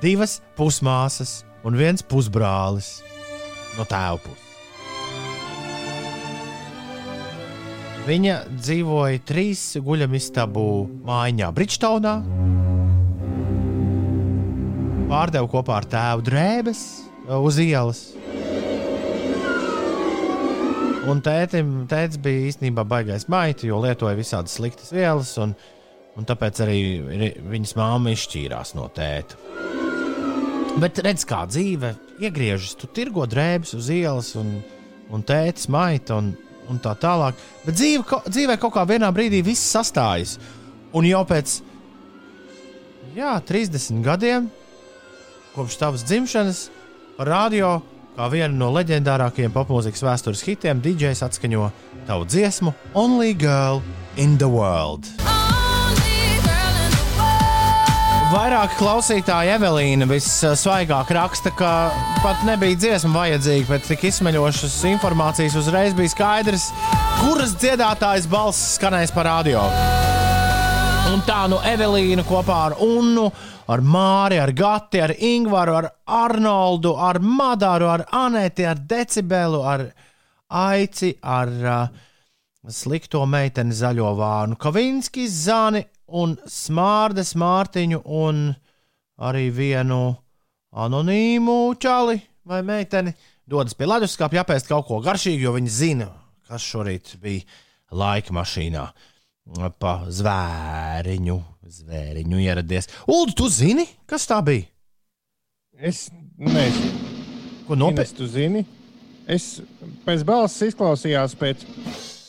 Divas 0.02 0.40
pusmāsas 0.58 1.38
un 1.64 1.78
viens 1.80 2.04
pusbrālis 2.04 2.98
no 3.78 3.88
tēva 3.88 4.20
puses. 4.20 4.45
Viņa 8.06 8.34
dzīvoja 8.54 9.18
trīs 9.26 9.60
guļamistabu 9.82 10.62
mājā, 11.08 11.48
Bridžtaunā. 11.56 12.12
Pārdeva 15.10 15.48
kopā 15.50 15.80
ar 15.80 15.88
tēvu 15.90 16.22
drēbes 16.28 16.82
uh, 17.26 17.40
uz 17.42 17.58
ielas. 17.62 18.04
Un 21.10 21.18
tētim, 21.22 21.74
tētis 21.90 22.22
bija 22.22 22.46
īstenībā 22.52 22.86
baigais 22.86 23.26
maita, 23.30 23.66
jo 23.66 23.82
lietoja 23.82 24.14
visādas 24.18 24.54
sliktas 24.54 24.94
vielas, 24.94 25.34
un, 25.42 25.56
un 26.14 26.30
tāpēc 26.30 26.62
arī 26.62 26.80
viņas 27.42 27.74
māma 27.78 28.14
izšķīrās 28.14 28.74
no 28.78 28.86
tēta. 28.94 29.38
Bet 30.78 31.02
redz, 31.02 31.26
kā 31.26 31.42
dzīve 31.50 31.96
iegriežas, 32.22 32.78
tu 32.78 32.86
tirgo 32.86 33.26
drēbes 33.26 33.74
uz 33.74 33.90
ielas, 33.90 34.34
un, 34.38 34.60
un 35.10 35.26
tētis 35.26 35.66
maita. 35.74 36.22
Un, 36.22 36.36
un 36.70 36.80
tā 36.82 36.94
tālāk. 37.00 37.38
Bet 37.64 37.78
dzīve, 37.78 38.20
dzīvē 38.28 38.58
kaut 38.62 38.74
kā 38.76 38.86
vienā 38.88 39.10
brīdī 39.14 39.42
viss 39.46 39.72
sastājas. 39.74 40.36
Un 40.96 41.08
jau 41.08 41.22
pēc 41.28 41.58
jā, 43.16 43.34
30 43.48 44.02
gadiem, 44.06 44.48
kopš 45.56 45.78
tavas 45.80 46.06
dzimšanas, 46.06 46.66
radio 47.18 47.78
kā 48.16 48.30
vienu 48.32 48.56
no 48.56 48.70
leģendārākajiem 48.76 49.52
popmūzikas 49.52 50.04
vēstures 50.06 50.44
hitiem, 50.46 50.80
DJs 50.84 51.24
atskaņo 51.28 51.70
tavu 52.08 52.28
dziesmu 52.28 52.72
Only 52.94 53.36
Girl 53.36 53.84
in 54.16 54.38
the 54.40 54.48
World. 54.48 55.25
Vairāk 58.26 58.72
klausītāja 58.74 59.54
Evelīna 59.54 60.06
vissvaigāk 60.10 61.12
raksta, 61.14 61.52
ka 61.54 61.68
pat 62.24 62.40
nebija 62.42 62.74
dziesma 62.74 63.12
vajadzīga, 63.14 63.68
bet 63.70 63.86
tik 63.86 64.02
izsmeļošas 64.08 64.74
informācijas 64.90 65.54
uzreiz 65.60 65.94
bija 65.94 66.10
skaidrs, 66.10 66.64
kuras 67.20 67.54
dziedātājas 67.62 68.26
balss 68.26 68.74
skanēs 68.80 69.14
pa 69.14 69.28
radio. 69.28 69.62
Un 71.12 71.22
tā 71.28 71.44
nu 71.52 71.60
Evelīna 71.70 72.26
kopā 72.26 72.58
ar 72.72 72.78
Unnu, 72.82 73.28
ar 73.70 73.86
Māri, 73.94 74.42
ar 74.42 74.50
Gati, 74.58 75.04
ar 75.06 75.14
Ingvaru, 75.14 75.78
ar 75.78 75.90
Arnoldu, 76.24 76.96
ar 76.98 77.22
Madaru, 77.22 77.92
ar 77.94 78.08
Anēti, 78.26 78.66
ar 78.66 78.82
Decibelu, 78.82 79.62
ar 79.62 79.86
Aici, 80.66 81.14
ar 81.22 81.58
uh, 81.62 82.06
slikto 82.66 83.22
meiteni 83.30 83.74
zaļo 83.74 84.16
vānu, 84.18 84.58
Kavinski, 84.58 85.30
Zani 85.30 85.86
un 86.08 86.36
Smārdes 86.50 87.34
Mārtiņu 87.38 88.02
un 88.04 88.48
arī 89.16 89.48
vienu 89.54 90.14
anonīmu 90.76 91.58
čali 91.80 92.20
vai 92.46 92.62
meiteni 92.66 93.14
dodas 93.46 93.74
pie 93.74 93.88
leduskapja 93.88 94.44
apēst 94.44 94.70
kaut 94.70 94.86
ko 94.88 95.00
garšīgu, 95.04 95.46
jo 95.46 95.54
viņi 95.56 95.72
zina, 95.72 96.08
kas 96.46 96.64
šorīt 96.66 97.16
bija 97.22 97.44
laika 97.94 98.34
mašīnā. 98.34 98.86
Pa 99.78 99.92
zvēriņu, 100.10 101.36
zvēriņu 101.80 102.40
ieradies. 102.42 102.90
Ulu, 103.06 103.30
tu 103.38 103.46
zini, 103.52 103.86
kas 104.10 104.26
tā 104.26 104.40
bija? 104.42 104.66
Es 105.78 106.08
nezinu. 106.38 107.14
Ko 107.68 107.78
nopietni? 107.78 108.18
Tu 108.18 108.26
zini? 108.30 108.64
Es 109.30 109.60
pēc 110.06 110.22
balss 110.26 110.62
izklausījās 110.66 111.34
pēc 111.38 111.62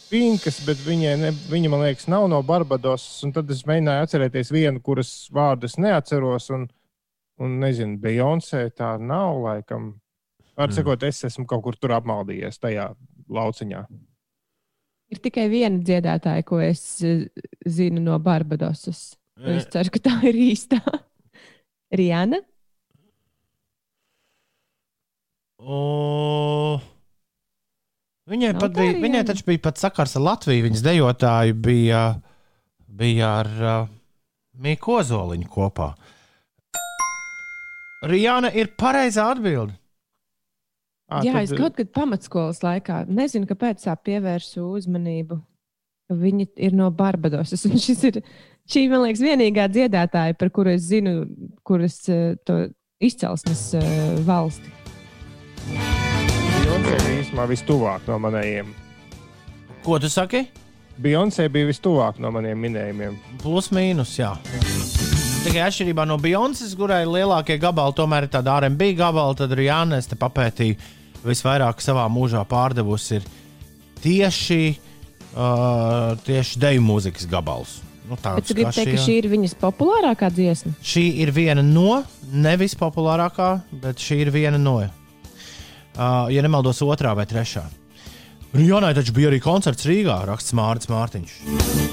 Pinkas, 0.08 0.62
bet 0.64 0.80
viņai, 0.86 1.14
ne, 1.20 1.30
viņa, 1.52 1.70
man 1.72 1.84
liekas, 1.84 2.08
nav 2.12 2.30
no 2.32 2.40
Barbadosas. 2.46 3.20
Tad 3.36 3.50
es 3.52 3.66
mēģināju 3.68 4.06
atcerēties 4.06 4.52
vienu, 4.56 4.82
kuras 4.84 5.12
vārdus 5.36 5.76
neatceros. 5.84 6.48
Un, 6.56 6.68
un 7.44 7.58
nezinu, 7.62 7.98
Beyoncé 8.02 8.68
tā 8.72 8.96
nav 9.02 9.42
laikam. 9.44 9.92
Var 10.58 10.72
mm. 10.72 10.78
sakot, 10.80 11.04
es 11.04 11.22
esmu 11.28 11.46
kaut 11.50 11.66
kur 11.66 11.76
tur 11.76 11.98
apmaldījies 11.98 12.64
tajā 12.64 12.88
lauciņā. 13.28 13.84
Ir 15.12 15.24
tikai 15.24 15.46
viena 15.52 15.80
dziedātāja, 15.84 16.44
ko 16.48 16.60
es 16.64 16.82
eh, 17.06 17.28
zinu 17.68 18.04
no 18.04 18.18
Barbadosas. 18.24 19.12
Es 19.38 19.68
ceru, 19.70 19.92
ka 19.94 20.02
tā 20.08 20.16
ir 20.32 20.40
īstā. 20.48 20.80
Rihanna. 22.00 22.42
Oh. 25.58 26.82
Viņai, 28.28 28.52
no, 28.58 28.68
bija, 28.68 28.92
arī, 28.92 29.02
viņai 29.06 29.24
taču 29.30 29.46
bija 29.48 29.64
pat 29.70 29.80
sakars 29.80 30.18
ar 30.20 30.26
Latviju. 30.26 30.66
Viņas 30.68 30.84
dejotāji 30.84 31.56
bija, 31.64 32.04
bija 33.00 33.34
ar 33.40 33.52
uh, 33.56 33.90
Mīku 34.60 34.98
Ozoliņu 35.00 35.48
kopā. 35.52 35.94
Rijāna 38.08 38.52
ir 38.54 38.74
pareizā 38.78 39.30
atbilde. 39.32 39.78
À, 41.08 41.22
Jā, 41.24 41.38
tad... 41.38 41.46
es 41.46 41.54
kaut 41.56 41.78
kad 41.78 41.92
pamatskolas 41.96 42.60
laikā 42.66 43.06
nezinu, 43.08 43.48
kāpēc 43.48 43.86
tā 43.86 43.96
pievērsu 43.96 44.66
uzmanību. 44.76 45.40
Viņa 46.12 46.50
ir 46.68 46.76
no 46.76 46.90
Barbadosas. 46.96 47.64
Ir 47.68 48.22
šī, 48.68 48.86
man 48.92 49.06
liekas, 49.06 49.24
vienīgā 49.24 49.68
dziedātāja, 49.72 50.36
par 50.40 50.52
kuru 50.56 50.76
es 50.76 50.88
zinu, 50.88 51.22
kuras 51.68 52.00
uh, 52.12 52.68
izcelsmes 53.04 53.70
uh, 53.80 53.88
valsti. 54.28 54.77
Beyoncé 56.78 56.98
bija 57.02 57.22
īstenībā 57.24 57.46
vistuvāk 57.50 58.04
no 58.06 58.16
manējiem. 58.22 58.68
Ko 59.82 59.96
tu 59.98 60.10
saki? 60.14 60.44
Beyoncé 61.02 61.48
bija 61.50 61.66
vistuvāk 61.72 62.20
no 62.22 62.30
maniem 62.30 62.60
minējumiem. 62.62 63.16
Plus 63.42 63.72
mīnus, 63.74 64.12
jā. 64.20 64.36
Tikai 65.42 65.64
atšķirībā 65.66 66.06
no 66.06 66.20
Beyoncé, 66.22 66.68
kurai 66.78 67.00
lielākie 67.10 67.58
gabali 67.58 67.98
tomēr 67.98 68.28
ir 68.28 68.32
tādi 68.36 68.54
RMB 68.54 68.92
gabali, 69.00 69.38
tad 69.40 69.56
arī 69.56 69.66
Jānis 69.72 70.10
te 70.12 70.20
papētīja 70.22 70.78
visvairāk 71.24 71.82
savā 71.82 72.06
mūžā 72.14 72.44
pārdevusi 72.46 73.18
ir 73.18 73.26
tieši, 74.04 74.62
uh, 75.34 76.14
tieši 76.30 76.62
deju 76.62 76.86
mūzikas 76.86 77.26
gabals. 77.32 77.80
Nu, 78.06 78.20
tāds, 78.22 78.44
Bet 78.44 78.52
tu 78.52 78.60
gribi 78.60 78.76
teikt, 78.78 78.94
ka 78.94 79.08
šī 79.08 79.18
ir 79.24 79.32
viņas 79.34 79.58
populārākā 79.66 80.30
dziesma? 80.30 80.78
Šī 80.86 81.08
ir 81.26 81.34
viena 81.34 81.66
no, 81.66 82.04
nevis 82.30 82.78
populārākā, 82.78 83.50
bet 83.82 83.98
šī 83.98 84.22
ir 84.28 84.36
viena 84.38 84.62
no. 84.62 84.78
Uh, 85.98 86.30
ja 86.30 86.44
nemaldos, 86.46 86.78
otrā 86.86 87.16
vai 87.18 87.26
trešā. 87.26 87.64
Rijānai 88.54 88.94
taču 88.94 89.16
bija 89.18 89.32
arī 89.32 89.40
koncerts 89.42 89.82
Rīgā, 89.90 90.20
raksts 90.30 90.54
Mārcis 90.54 90.92
Mārtiņš. 90.92 91.32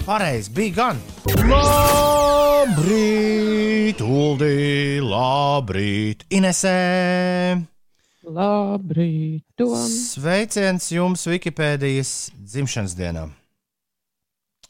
Pareizi, 0.05 0.51
bija 0.53 0.75
gan. 0.77 1.01
Labrīt, 2.69 4.03
Uldi, 4.05 5.01
labrīt, 5.01 6.27
Inesē! 6.37 6.77
Labrīt, 8.29 9.41
Tom! 9.57 9.73
Sveiciens 9.89 10.93
jums 10.93 11.25
Wikipēdijas 11.33 12.13
dzimšanas 12.37 12.93
dienā! 13.01 13.25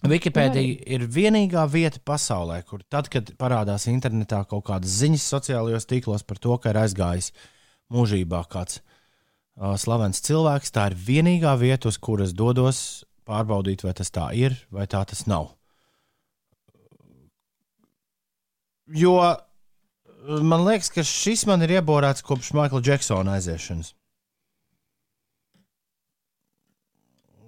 Wikipēdija 0.06 0.78
ir 0.94 1.10
vienīgā 1.10 1.66
vieta 1.74 1.98
pasaulē, 2.06 2.62
kur 2.70 2.86
tad, 2.86 3.10
kad 3.10 3.34
parādās 3.40 3.90
internetā 3.90 4.46
kaut 4.46 4.70
kādas 4.70 4.94
ziņas 5.02 5.26
sociālajos 5.34 5.90
tīklos 5.90 6.22
par 6.22 6.38
to, 6.38 6.54
ka 6.54 6.70
ir 6.70 6.78
aizgājis 6.86 7.34
mūžībā 7.90 8.46
kāds 8.46 8.78
slavens 9.80 10.22
cilvēks. 10.24 10.72
Tā 10.74 10.88
ir 10.90 10.98
vienīgā 10.98 11.54
vieta, 11.60 11.90
uz 11.90 11.98
kuras 11.98 12.34
dodos 12.36 13.04
pārbaudīt, 13.28 13.84
vai 13.86 13.94
tas 13.96 14.12
tā 14.12 14.28
ir, 14.36 14.56
vai 14.74 14.86
tā 14.90 15.04
tas 15.08 15.24
nav. 15.30 15.52
Jo 18.84 19.16
man 20.24 20.64
liekas, 20.64 20.90
ka 20.92 21.04
šis 21.06 21.44
man 21.48 21.64
ir 21.64 21.76
ieborēts 21.78 22.24
kopš 22.24 22.52
Maikla 22.56 22.80
Džeksona 22.84 23.36
aiziešanas. 23.38 23.92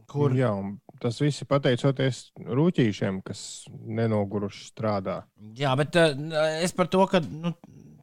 Kur? 0.07 0.32
Jā, 0.38 0.52
tas 1.02 1.18
viss 1.20 1.42
ir 1.42 1.48
pateicoties 1.50 2.20
rūtīšiem, 2.40 3.20
kas 3.26 3.40
nenoguruši 3.68 4.68
strādā. 4.70 5.18
Jā, 5.59 5.74
bet 5.76 5.98
uh, 6.00 6.14
es 6.62 6.72
par 6.76 6.88
to, 6.92 7.02
ka 7.11 7.20
nu, 7.26 7.52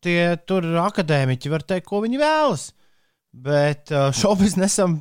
tie 0.04 0.36
tur 0.46 0.68
akadēmiķi 0.84 1.54
var 1.54 1.66
teikt, 1.66 1.88
ko 1.90 2.04
viņi 2.04 2.22
vēlas. 2.22 2.68
Bet 3.34 3.90
uh, 3.90 4.12
šobrīd, 4.14 4.60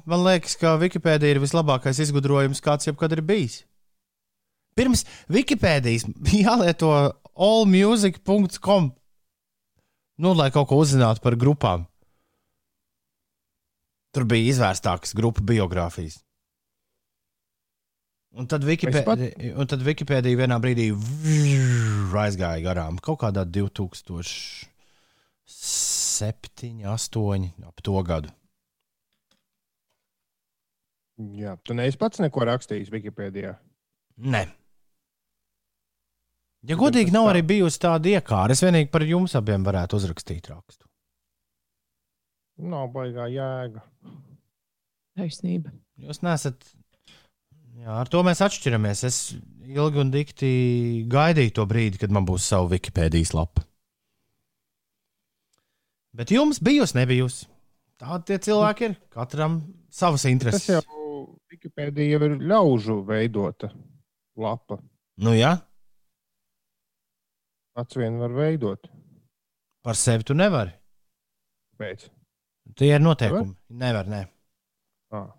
man 0.08 0.22
liekas, 0.24 0.56
ka 0.56 0.78
Wikipēdija 0.80 1.34
ir 1.34 1.42
vislabākais 1.42 2.00
izgudrojums, 2.00 2.62
kāds 2.64 2.88
jebkad 2.88 3.12
ir 3.12 3.20
bijis. 3.28 3.58
Pirms 4.72 5.04
Wikipēdijas 5.28 6.06
jālieto 6.46 6.92
allmusic.com, 7.36 8.90
nu, 10.16 10.34
lai 10.38 10.48
kaut 10.54 10.70
ko 10.70 10.80
uzzinātu 10.80 11.20
par 11.24 11.36
grupām. 11.36 11.84
Tur 14.12 14.24
bija 14.28 14.48
izvērstākas 14.52 15.14
grupu 15.16 15.44
biogrāfijas. 15.48 16.22
Un 18.32 18.48
tad 18.48 18.64
Wikipēdija, 18.64 19.52
un 19.60 19.68
tad 19.68 19.84
Wikipēdija 19.84 20.40
vienā 20.40 20.56
brīdī 20.60 20.88
aizgāja 22.24 22.64
garām. 22.64 22.96
Kaut 23.04 23.20
kādā 23.26 23.44
2007, 26.22 26.86
8, 26.86 27.50
ap 27.68 27.84
to 27.84 28.02
gadu. 28.06 28.32
Jā, 31.36 31.54
tu 31.62 31.76
neesi 31.76 31.98
pats 32.00 32.22
neko 32.22 32.46
rakstījis 32.48 32.90
Wikipēdijā. 32.92 33.52
Nē. 34.32 34.46
Ja 36.66 36.78
godīgi, 36.78 37.12
nav 37.14 37.28
arī 37.30 37.42
bijusi 37.46 37.80
tāda 37.82 38.14
iekāra. 38.16 38.54
Es 38.54 38.62
vienīgi 38.62 38.90
par 38.90 39.04
jums 39.06 39.34
abiem 39.38 39.66
varētu 39.66 39.98
uzrakstīt 39.98 40.48
rakstu. 40.50 40.86
Nav 42.62 42.90
baigā 42.94 43.26
jēga. 43.32 43.82
Taisnība. 45.18 45.72
Jūs 46.00 46.22
nesat 46.24 46.62
Jā, 47.82 47.96
ar 48.02 48.10
to 48.10 48.20
mēs 48.26 48.42
atšķiramies. 48.44 49.00
Es 49.08 49.18
ilgi 49.66 50.00
un 50.02 50.12
dikti 50.12 50.48
gaidīju 51.10 51.54
to 51.56 51.64
brīdi, 51.66 51.98
kad 52.02 52.12
man 52.14 52.26
būs 52.28 52.44
sava 52.52 52.68
Wikipēdijas 52.74 53.32
lapa. 53.34 53.64
Bet 56.16 56.32
jums 56.34 56.60
bijusi, 56.60 56.96
nebijusi. 56.98 57.46
Tādi 58.02 58.32
tie 58.32 58.38
cilvēki 58.48 58.88
ir. 58.88 58.96
Katram 59.14 59.60
savas 59.92 60.26
intereses. 60.28 60.66
Tas 60.66 60.82
jau 60.82 61.02
Wikipēdija 61.52 62.16
jau 62.16 62.26
ir 62.26 62.34
ļaužu 62.50 62.98
veidota 63.06 63.70
lapa. 64.40 64.80
Nu, 65.22 65.34
jā. 65.36 65.54
Pats 67.76 67.96
vien 67.96 68.18
var 68.20 68.32
veidot. 68.36 68.88
Par 69.82 69.96
sevi 69.98 70.26
tu 70.28 70.36
nevari. 70.36 70.74
Pēc. 71.80 72.08
Tie 72.78 72.90
ir 72.92 73.02
noteikumi. 73.02 73.54
Nevar, 73.80 74.08
nē. 74.10 74.24
Ah. 75.12 75.30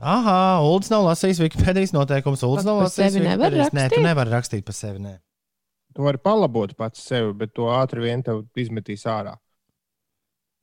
Aha, 0.00 0.36
Ulas 0.64 0.88
nav 0.90 1.04
lasījis 1.06 1.42
Wikipēdijas 1.42 1.92
noteikumus. 1.94 2.42
Ulas 2.46 2.66
nav 2.66 2.80
lasījis 2.84 3.18
Wikipēdijas. 3.18 3.74
Nē, 3.76 3.88
tu 3.92 4.00
nevari 4.04 4.32
rakstīt 4.32 4.64
par 4.66 4.76
sevi. 4.76 5.02
Nē. 5.04 5.18
Tu 5.92 6.04
vari 6.04 6.20
palabot 6.22 6.72
pats 6.78 7.02
sevi, 7.04 7.32
bet 7.36 7.54
to 7.56 7.68
ātri 7.72 8.04
vien 8.04 8.24
tev 8.24 8.44
izmetīs 8.58 9.04
ārā. 9.10 9.36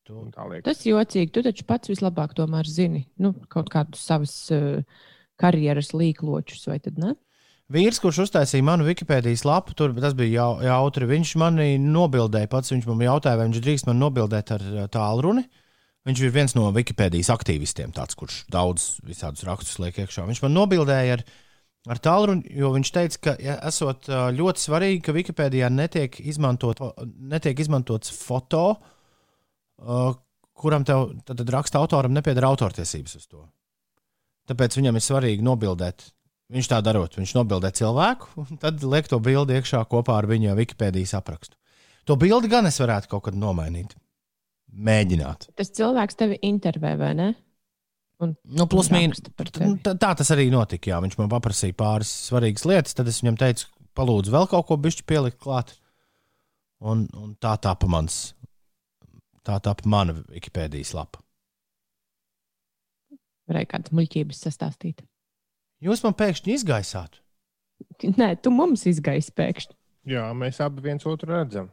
Tu... 0.07 0.17
Tas 0.65 0.81
jocīgi. 0.87 1.29
Tu 1.35 1.43
taču 1.45 1.65
pats 1.69 1.91
vislabāk 1.91 2.33
tomēr 2.37 2.65
zini 2.65 3.03
nu, 3.21 3.35
kaut 3.51 3.69
kādus 3.69 4.01
savus 4.09 4.35
uh, 4.55 4.81
karjeras 5.39 5.93
līkločus, 5.93 6.65
vai 6.71 6.79
tad 6.81 6.97
ne? 7.01 7.13
Vīrs, 7.69 7.99
kurš 8.01 8.23
uztaisīja 8.23 8.65
manu 8.65 8.87
Wikipēdijas 8.87 9.43
lapu, 9.45 9.75
tur 9.77 9.93
tas 10.01 10.15
bija 10.17 10.39
jau, 10.39 10.51
jautri. 10.65 11.05
Viņš 11.11 11.35
manī 11.37 11.71
nobildēja 11.77 12.49
pats. 12.49 12.73
Viņš 12.73 12.89
man 12.89 13.05
jautāja, 13.05 13.37
vai 13.37 13.45
viņš 13.51 13.61
drīkst 13.61 13.89
man 13.91 14.01
nobildēt 14.01 14.55
ar 14.55 14.65
tālruni. 14.89 15.45
Uh, 15.45 15.67
Viņš 16.07 16.21
ir 16.23 16.31
viens 16.33 16.55
no 16.55 16.69
Wikipēdijas 16.73 17.29
aktīvistiem, 17.33 17.91
tāds, 17.95 18.15
kurš 18.17 18.43
daudz 18.51 18.95
visādus 19.05 19.43
rakstus 19.47 19.77
liek 19.83 19.97
iekšā. 19.99 20.23
Viņš 20.29 20.41
man 20.45 20.55
nobildēja 20.55 21.17
ar, 21.17 21.23
ar 21.87 22.01
tālruni, 22.03 22.49
jo 22.59 22.73
viņš 22.75 22.91
teica, 22.95 23.19
ka 23.23 23.35
ja, 23.39 23.55
esot 23.69 24.09
ļoti 24.35 24.63
svarīgi, 24.65 25.03
ka 25.05 25.15
Wikipēdijā 25.15 25.69
netiek, 25.71 26.19
izmantot, 26.19 26.81
netiek 27.05 27.59
izmantots 27.63 28.11
foto, 28.15 28.65
kuram 30.59 30.83
tev 30.87 31.13
tad, 31.23 31.39
tad 31.39 31.53
raksta 31.55 31.79
autoram 31.79 32.15
nepieder 32.15 32.47
autortiesības 32.49 33.15
uz 33.15 33.27
to. 33.29 33.45
Tāpēc 34.49 34.79
viņam 34.79 34.97
ir 34.97 35.05
svarīgi 35.05 35.45
nobildēt. 35.45 36.09
Viņš 36.49 36.67
tā 36.71 36.79
darot, 36.81 37.13
viņš 37.19 37.35
nobildē 37.37 37.69
cilvēku, 37.77 38.31
un 38.41 38.57
tad 38.57 38.81
liek 38.81 39.05
to 39.07 39.19
bildi 39.21 39.59
iekšā 39.59 39.83
kopā 39.91 40.15
ar 40.17 40.27
viņa 40.29 40.55
Wikipēdijas 40.57 41.13
aprakstu. 41.19 41.53
To 42.09 42.17
bildi 42.17 42.49
gan 42.49 42.65
es 42.65 42.79
varētu 42.81 43.11
kaut 43.11 43.27
kad 43.27 43.37
nomainīt 43.37 43.93
mēģināt. 44.73 45.51
Tas 45.57 45.69
cilvēks 45.77 46.17
tevi 46.17 46.39
intervē, 46.49 46.95
vai 46.97 47.11
ne? 47.17 47.27
Un, 48.19 48.33
nu, 48.43 48.65
plus 48.67 48.89
mīnus. 48.91 49.21
Tā, 49.23 49.93
tā 49.95 50.09
tas 50.19 50.31
arī 50.35 50.49
notika. 50.51 50.91
Jā. 50.91 50.97
Viņš 51.03 51.15
man 51.21 51.29
paprasīja 51.31 51.75
pāris 51.79 52.11
svarīgas 52.27 52.65
lietas, 52.67 52.95
tad 52.97 53.07
es 53.07 53.21
viņam 53.23 53.37
teicu, 53.39 53.69
palūdzu, 53.95 54.33
vēl 54.35 54.49
kaut 54.51 54.67
ko 54.67 54.77
bišķi 54.79 55.05
pielikt 55.07 55.39
klāt. 55.39 55.77
Un, 56.83 57.05
un 57.19 57.31
tā 57.39 57.53
tapa 57.59 57.87
mans, 57.91 58.33
tā 59.47 59.57
tapa 59.63 59.87
mana 59.91 60.15
Wikipēdijas 60.31 60.93
lapa. 60.95 61.23
Varēja 63.49 63.71
kādas 63.73 63.95
muļķības 63.95 64.43
sastāstīt. 64.45 65.03
Jūs 65.83 66.03
man 66.03 66.15
pēkšņi 66.19 66.55
izgaisāt? 66.55 67.21
Nē, 68.03 68.33
tu 68.43 68.51
mums 68.51 68.83
izgaisi 68.87 69.31
pēkšņi. 69.35 69.75
Jā, 70.11 70.25
mēs 70.35 70.59
abi 70.63 70.83
viens 70.83 71.07
otru 71.07 71.31
redzam. 71.31 71.69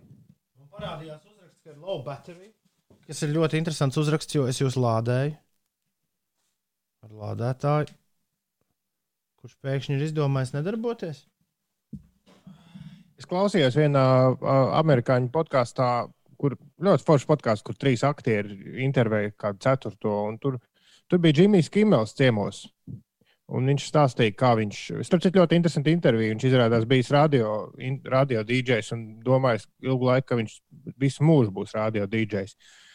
Man 0.58 0.70
parādījās 0.74 1.22
uzraksts, 1.26 1.62
ka 1.62 1.74
ir 1.74 1.82
low 1.82 2.02
battery. 2.06 2.52
Tas 3.06 3.22
ir 3.22 3.34
ļoti 3.34 3.58
interesants 3.60 3.98
uzraksts, 3.98 4.34
jo 4.34 4.46
es 4.50 4.62
jūs 4.62 4.78
lādēju 4.78 5.34
ar 7.06 7.14
lādētāju, 7.22 7.94
kurš 9.40 9.56
pēkšņi 9.62 9.96
ir 9.96 10.04
izdomājis 10.08 10.54
nedarboties. 10.56 11.24
Es 13.16 13.28
klausījos 13.30 13.78
vienā 13.78 14.04
uh, 14.28 14.54
amerikāņu 14.76 15.30
podkāstā, 15.32 15.90
kur 16.36 16.58
ļoti 16.84 17.06
foršs 17.06 17.28
podkāsts, 17.30 17.64
kur 17.64 17.78
trīs 17.80 18.04
aktieri 18.04 18.82
intervēja 18.84 19.32
kādu 19.40 19.62
ceturto. 19.64 20.16
Tur, 20.42 20.58
tur 21.08 21.22
bija 21.22 21.38
Džimijs 21.38 21.72
Kimels 21.72 22.12
ciemos. 22.18 22.66
Un 23.46 23.70
viņš 23.70 23.84
stāstīja, 23.86 24.34
kā 24.34 24.50
viņš. 24.58 24.80
Starp 25.06 25.22
citu, 25.22 25.38
ļoti 25.38 25.56
interesanti 25.56 25.94
intervija. 25.94 26.34
Viņš 26.34 26.48
izrādās 26.48 26.84
bijis 26.90 27.12
radio, 27.14 27.52
in, 27.78 28.00
radio 28.10 28.42
DJs 28.44 28.90
un 28.96 29.04
domājis 29.24 29.68
ilgu 29.86 30.10
laiku, 30.10 30.26
ka 30.32 30.40
viņš 30.42 30.56
visu 30.98 31.24
mūžu 31.24 31.54
būs 31.54 31.76
radio 31.78 32.08
DJs. 32.10 32.56
Uh, 32.56 32.85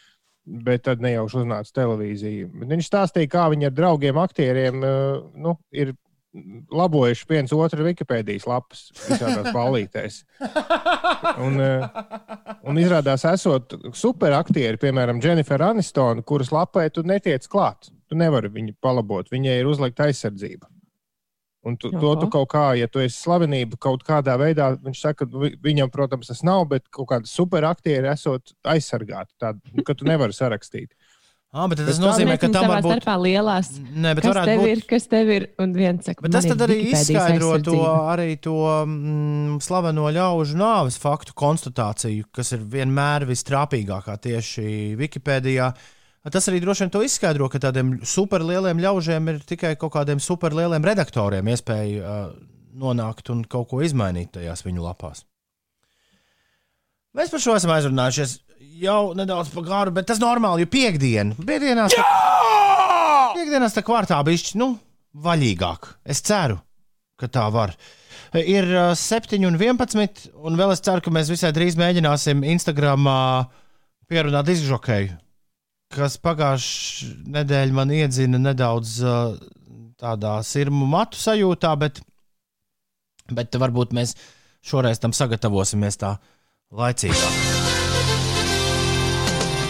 bet 0.46 0.86
tad 0.88 1.02
nejauši 1.02 1.42
uznāca 1.42 1.76
televīzija. 1.76 2.48
Viņš 2.50 2.88
stāstīja, 2.88 3.30
kā 3.30 3.48
viņi 3.52 3.68
ar 3.68 3.76
draugiem, 3.76 4.18
aktieriem 4.18 4.82
uh, 4.82 5.20
nu, 5.38 5.56
ir 5.70 5.94
labojuši 6.72 7.26
viens 7.28 7.52
otru 7.52 7.84
Wikipēdijas 7.86 8.46
lapas 8.48 8.86
visādās 9.04 9.52
ballītēs. 9.56 10.22
Un, 11.44 11.60
uh, 11.60 11.86
un 12.68 12.80
izrādās, 12.80 13.26
esot 13.28 13.76
superaktieri, 13.96 14.80
piemēram, 14.80 15.20
Jennifer 15.22 15.62
Anistona, 15.68 16.24
kuras 16.26 16.52
lapai 16.54 16.88
tu 16.90 17.04
netiec 17.06 17.46
klāt. 17.52 17.92
Tu 18.08 18.18
nevari 18.18 18.50
viņu 18.52 18.76
palabot, 18.82 19.28
viņai 19.32 19.60
ir 19.60 19.68
uzlikta 19.68 20.08
aizsardzība. 20.08 20.68
Un 21.62 21.76
tu, 21.78 21.92
to 21.94 22.12
tu 22.18 22.26
kaut 22.26 22.48
kā, 22.50 22.64
ja 22.74 22.88
tu 22.90 22.98
esi 22.98 23.14
slavenība 23.20 23.78
kaut 23.78 24.02
kādā 24.06 24.34
veidā, 24.40 24.72
viņš 24.82 25.02
saka, 25.04 25.28
viņam, 25.62 25.92
protams, 25.94 26.32
tas 26.32 26.42
nav, 26.42 26.64
bet 26.72 26.88
kaut 26.90 27.12
kāda 27.12 27.30
superaktieri 27.30 28.10
esot 28.10 28.56
aizsargāti, 28.66 29.30
tādu, 29.38 29.84
ka 29.86 29.94
tu 29.94 30.08
nevari 30.10 30.36
sarakstīt. 30.36 30.90
Ah, 31.52 31.66
bet 31.68 31.82
tas 31.84 31.98
nozīmē, 32.00 32.38
ka 32.40 32.48
tam 32.48 32.64
var 32.64 32.80
būt 32.80 32.94
starpā 32.94 33.14
lielās. 33.20 33.66
Nē, 33.76 34.14
bet 34.16 34.24
kas 34.24 34.38
tev 34.48 34.62
būt... 34.62 34.70
ir, 34.70 34.78
kas 34.88 35.04
tev 35.12 35.32
ir, 35.34 35.44
un 35.60 35.74
viens 35.76 36.06
saka, 36.08 36.24
bet 36.24 36.32
tas 36.32 36.46
tad 36.48 36.62
arī 36.64 36.78
izskaidro 36.94 37.50
to, 37.60 37.74
arī 38.08 38.38
to 38.40 38.54
mm, 38.86 39.58
slaveno 39.60 40.08
ļaužu 40.16 40.56
nāves 40.56 40.96
faktu 41.02 41.36
konstatāciju, 41.36 42.30
kas 42.32 42.54
ir 42.56 42.64
vienmēr 42.72 43.28
vistrāpīgākā 43.28 44.16
tieši 44.30 44.64
Wikipēdijā. 44.96 45.68
Uh, 45.68 46.01
Tas 46.30 46.46
arī 46.46 46.60
droši 46.62 46.84
vien 46.84 46.92
to 46.94 47.00
izskaidro, 47.02 47.48
ka 47.50 47.58
tādiem 47.58 47.96
superlieliem 48.06 48.78
ļaužiem 48.78 49.30
ir 49.32 49.40
tikai 49.46 49.72
kaut 49.78 49.90
kādiem 49.96 50.20
superlieliem 50.22 50.84
redaktoriem 50.86 51.48
iespēja 51.50 51.98
uh, 51.98 52.28
nonākt 52.78 53.32
un 53.34 53.40
kaut 53.42 53.72
ko 53.72 53.80
izmainīt 53.82 54.30
tajās 54.36 54.62
viņu 54.62 54.84
lapās. 54.84 55.24
Mēs 57.18 57.32
par 57.32 57.42
šo 57.42 57.56
esam 57.58 57.72
aizrunājušies 57.74 58.36
jau 58.84 59.00
nedaudz 59.18 59.50
par 59.52 59.66
garu, 59.66 59.94
bet 59.96 60.06
tas 60.08 60.20
ir 60.20 60.24
normāli, 60.24 60.62
jo 60.62 60.70
piekdiena, 60.70 61.34
piekdienās, 61.42 61.96
tā, 61.98 62.04
piekdienās 63.34 63.74
tā 63.74 63.82
kvartā 63.84 64.20
bišķi, 64.28 64.60
nu, 64.62 64.70
vaļīgāk. 65.26 65.90
Es 66.06 66.22
ceru, 66.22 66.60
ka 67.18 67.26
tā 67.34 67.48
var. 67.52 67.74
Ir 68.38 68.70
7 68.96 69.42
un 69.50 69.58
11, 69.58 70.30
un 70.38 70.54
vēl 70.56 70.76
es 70.76 70.86
ceru, 70.86 71.02
ka 71.02 71.12
mēs 71.12 71.34
visai 71.34 71.50
drīz 71.52 71.74
mēģināsim 71.82 72.46
Instagramā 72.54 73.18
pierunāt 74.06 74.54
izžokēju 74.54 75.18
kas 75.92 76.18
pagājušā 76.22 77.10
nedēļa 77.36 77.76
man 77.76 77.92
iedzina 77.94 78.40
nedaudz 78.40 78.98
uh, 79.04 79.34
tādā 80.00 80.38
sirmu 80.46 80.88
matu 80.90 81.20
sajūtā, 81.20 81.72
bet, 81.80 82.00
bet 83.30 83.60
varbūt 83.62 83.94
mēs 83.96 84.16
šoreiz 84.66 85.00
tam 85.02 85.14
sagatavosimies 85.16 86.00
tā 86.00 86.16
laicīgāk. 86.72 87.40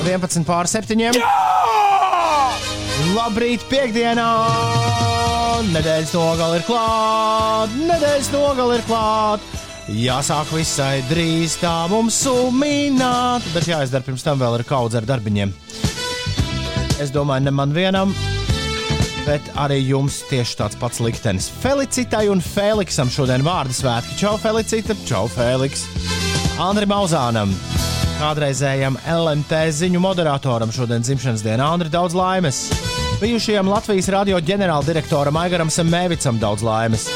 11 0.02 0.46
pār 0.46 0.66
7. 0.70 0.98
Jā! 0.98 1.12
Labrīt, 3.12 3.62
piekdienā! 3.70 4.28
Nedēļas 5.72 6.14
nogale 6.16 6.58
ir 6.58 6.64
klāta! 6.66 7.84
Nedēļas 7.90 8.32
nogale 8.34 8.78
ir 8.80 8.86
klāta! 8.88 9.62
Jāsāk 9.92 10.52
visai 10.54 11.02
drīz 11.08 11.56
tā 11.58 11.74
mums 11.90 12.20
sumināt, 12.22 13.46
bet 13.54 13.66
jāizdara 13.66 14.06
pirms 14.06 14.22
tam 14.26 14.38
vēl 14.42 14.60
ir 14.60 14.66
kaudze 14.68 15.00
ar 15.00 15.08
darbiņiem. 15.08 15.54
Es 17.02 17.10
domāju, 17.10 17.42
ne 17.48 17.50
man 17.50 17.72
vienam, 17.74 18.12
bet 19.26 19.48
arī 19.58 19.80
jums 19.80 20.20
tieši 20.30 20.54
tāds 20.60 20.78
pats 20.78 21.00
liktenis. 21.02 21.48
Felicitai 21.62 22.28
un 22.30 22.38
Feliksam 22.44 23.10
šodien 23.10 23.42
vārdu 23.42 23.74
svētki. 23.74 24.14
Čau, 24.20 24.36
Felicita! 24.38 24.94
Čau, 25.08 25.24
Feliks! 25.32 25.82
Andrim 26.62 26.92
Mauzānam! 26.94 27.50
Kādreizējam 28.20 29.00
LMT 29.02 29.64
ziņu 29.80 29.98
moderatoram 30.04 30.70
šodien 30.70 31.02
dzimšanas 31.02 31.42
dienā 31.42 31.72
Andri 31.74 31.90
daudz 31.90 32.14
laimes! 32.14 32.68
Bijušajam 33.18 33.68
Latvijas 33.70 34.06
radio 34.14 34.38
ģenerāldirektoram 34.42 35.36
Aigaram 35.42 35.74
Semēvicam 35.74 36.38
daudz 36.42 36.62
laimes. 36.66 37.08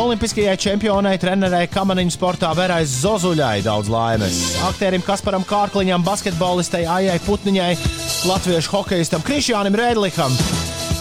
Olimpiskajai 0.00 0.56
čempionai, 0.60 1.14
trenerei 1.20 1.68
kamaniņu 1.72 2.16
sportā 2.16 2.50
Verai 2.56 2.82
Zozuļai 2.88 3.60
daudz 3.64 3.92
laimes. 3.92 4.40
Aktierim 4.68 5.04
Kasparam 5.04 5.44
Kārkliņam, 5.48 6.04
basketbolistei 6.04 6.84
Aijai 6.88 7.20
Putniņai, 7.24 7.70
latviešu 8.24 8.70
hokeistam 8.72 9.20
Krišjānam 9.24 9.74
Rēdlikam, 9.76 10.32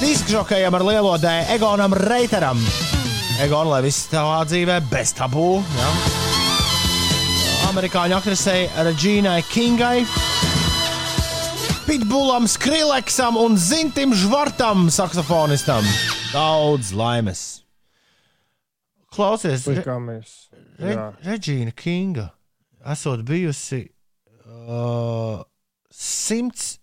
diskžokējam 0.01 0.75
ar 0.75 0.83
lielo 0.83 1.13
dēļu 1.21 1.53
Egonam 1.55 1.95
Reiteram. 1.95 2.59
Egon, 3.43 3.69
lai 3.71 3.79
viss 3.85 4.09
tavā 4.11 4.41
dzīvē 4.49 4.81
bez 4.91 5.13
tabū. 5.15 5.61
Ja? 5.77 5.91
Amerikāņu 7.69 8.17
aktrisei 8.17 8.67
Reģīnai 8.75 9.37
Kingai. 9.47 10.03
Pitbullam, 11.87 12.49
Skrileksam 12.51 13.39
un 13.39 13.55
Zintim 13.59 14.11
Žvartam, 14.17 14.89
saksofonistam. 14.91 15.87
Daudz 16.33 16.91
laimes. 16.97 17.63
Klausies, 19.13 19.67
Re, 19.71 19.81
kā 19.85 19.95
mēs. 20.03 20.37
Re. 20.81 20.99
Reģīna 21.23 21.71
Kinga 21.77 22.29
esot 22.93 23.23
bijusi 23.23 23.85
uh, 24.43 25.43
simts 25.87 26.82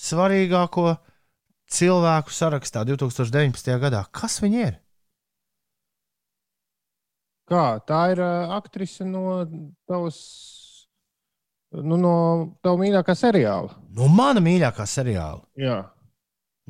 svarīgāko 0.00 0.94
cilvēku 1.70 2.32
sarakstā 2.34 2.84
2019. 2.88 3.74
gadā. 3.82 4.04
Kas 4.12 4.40
viņi 4.42 4.62
ir? 4.64 4.78
Kā 7.50 7.80
tā 7.82 8.00
ir 8.12 8.20
uh, 8.22 8.52
aktrise 8.54 9.04
no 9.06 9.42
tavas, 9.90 10.18
nu, 11.74 11.96
no 11.98 12.12
tava 12.62 12.78
mīļākā 12.78 13.16
seriāla? 13.18 13.74
No 13.98 14.06
mana 14.06 14.42
mīļākā 14.44 14.86
seriāla, 14.86 15.42
Jā. 15.58 15.80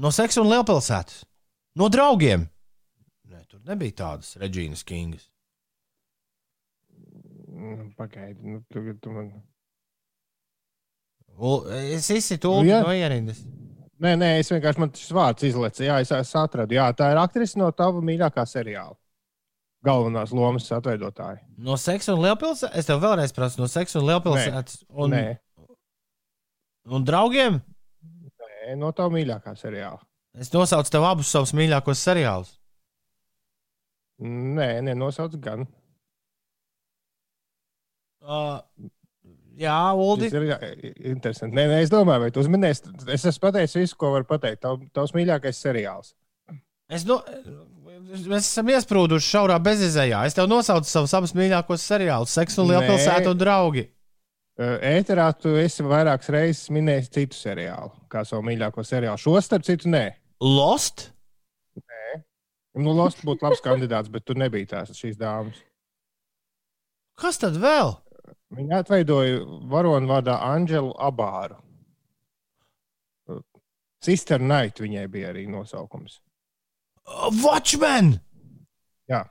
no 0.00 0.12
Seksa 0.16 0.40
un 0.40 0.48
Lielpilsētas, 0.48 1.26
no 1.76 1.90
draugiem. 1.92 2.48
Nē, 3.28 3.44
tur 3.44 3.60
nebija 3.68 3.98
tādas 4.00 4.38
Reģīnas 4.40 4.86
Kingas. 4.88 5.28
Mm, 7.50 7.90
Pagaidi, 7.98 8.40
nu, 8.40 8.62
tu, 8.72 8.80
tu 9.04 9.12
man. 9.12 9.28
Es 11.94 12.10
izsitu 12.12 12.50
Nu, 12.52 12.58
Ulu 12.60 12.68
jā. 12.68 12.80
no 12.84 12.92
ierindas. 12.92 13.38
Nē, 14.00 14.14
nē, 14.16 14.28
es 14.40 14.48
vienkārši 14.52 14.80
man 14.80 14.90
šis 14.96 15.12
vārds 15.12 15.44
izlaicu. 15.44 15.82
Jā, 15.84 15.98
es, 16.04 16.10
es 16.12 16.32
atradu. 16.36 16.72
Jā, 16.76 16.86
tā 16.96 17.10
ir 17.12 17.20
aktrise 17.20 17.58
no 17.60 17.68
tava 17.76 18.00
mīļākā 18.04 18.44
seriāla. 18.48 18.96
Galvenās 19.84 20.32
lomas 20.36 20.66
atveidotāja. 20.76 21.40
No 21.56 21.76
Seksa 21.80 22.12
un 22.12 22.20
Lielpilsētas. 22.24 22.76
Es 22.80 22.88
tev 22.88 23.00
vēlreiz 23.00 23.32
prasu, 23.36 23.60
no 23.62 23.68
Seksa 23.72 24.00
un 24.00 24.08
Lielpilsētas. 24.10 24.82
Un, 24.92 25.14
Nē, 25.16 25.24
un 26.92 27.04
draugiem. 27.08 27.60
nē, 28.04 28.76
no 28.80 28.92
tava 28.96 29.12
mīļākā 29.16 29.54
seriāla. 29.56 30.00
Es 30.36 30.52
nosaucu 30.52 30.92
tev 30.92 31.04
abus 31.08 31.32
savus 31.32 31.52
mīļākos 31.56 32.04
seriālus. 32.04 32.52
Nē, 34.20 34.68
nenosauc 34.84 35.36
gan. 35.40 35.64
Uh, 38.20 38.60
jā, 39.60 39.76
Uldi. 39.96 40.30
Tas 40.32 40.64
ir 40.72 41.12
interesanti. 41.12 41.54
Nē, 41.58 41.66
nē, 41.70 41.78
es 41.84 41.92
domāju, 41.92 42.24
vai 42.24 42.32
tu 42.34 42.42
uzminēsi. 42.42 42.94
Es 43.12 43.26
esmu 43.28 43.46
pateicis 43.46 43.78
visu, 43.78 43.98
ko 44.00 44.14
varu 44.16 44.28
pateikt. 44.28 44.62
Tav, 44.64 44.80
tavs 44.96 45.14
mīļākais 45.16 45.62
seriāls. 45.62 46.14
Es 46.90 47.04
no, 47.06 47.20
mēs 48.10 48.42
esam 48.42 48.72
iesprūduši 48.72 49.32
šaurā 49.36 49.60
bezizējā. 49.62 50.24
Es 50.26 50.34
tev 50.36 50.50
nosaucu 50.50 50.90
savus 50.90 51.14
abus 51.14 51.36
mīļākos 51.38 51.86
seriālus, 51.86 52.34
Seksu 52.34 52.64
un 52.64 52.72
Nē. 52.72 52.80
Lielpilsētu 52.80 53.34
un 53.34 53.40
draugi. 53.40 53.86
Ēterā 54.60 55.30
tu 55.40 55.54
esi 55.56 55.84
vairākas 55.86 56.28
reizes 56.34 56.66
minējis 56.74 57.08
citu 57.14 57.38
seriālu, 57.38 57.94
kā 58.12 58.26
savu 58.28 58.44
mīļāko 58.50 58.84
seriālu. 58.84 59.20
Šo 59.20 59.38
starp 59.40 59.64
citu, 59.64 59.88
nē. 59.88 60.04
Lost. 60.44 61.06
Nu, 62.76 62.92
Lost 62.94 63.24
būtu 63.26 63.46
labs 63.46 63.62
kandidāts, 63.64 64.10
bet 64.12 64.26
tur 64.28 64.38
nebija 64.38 64.68
tās 64.74 64.92
šīs 64.94 65.16
dāmas. 65.18 65.56
Kas 67.20 67.40
tad 67.40 67.56
vēl? 67.60 67.94
Viņa 68.50 68.80
atveidoja 68.82 69.42
varonu 69.70 70.10
vārdā 70.10 70.40
Anģelu 70.42 70.94
Abāru. 70.98 71.60
Sister 74.02 74.40
Night 74.40 74.80
viņai 74.80 75.04
bija 75.12 75.30
arī 75.30 75.44
nosaukums. 75.50 76.18
Watchmen! 77.42 78.14
Jā. 79.10 79.24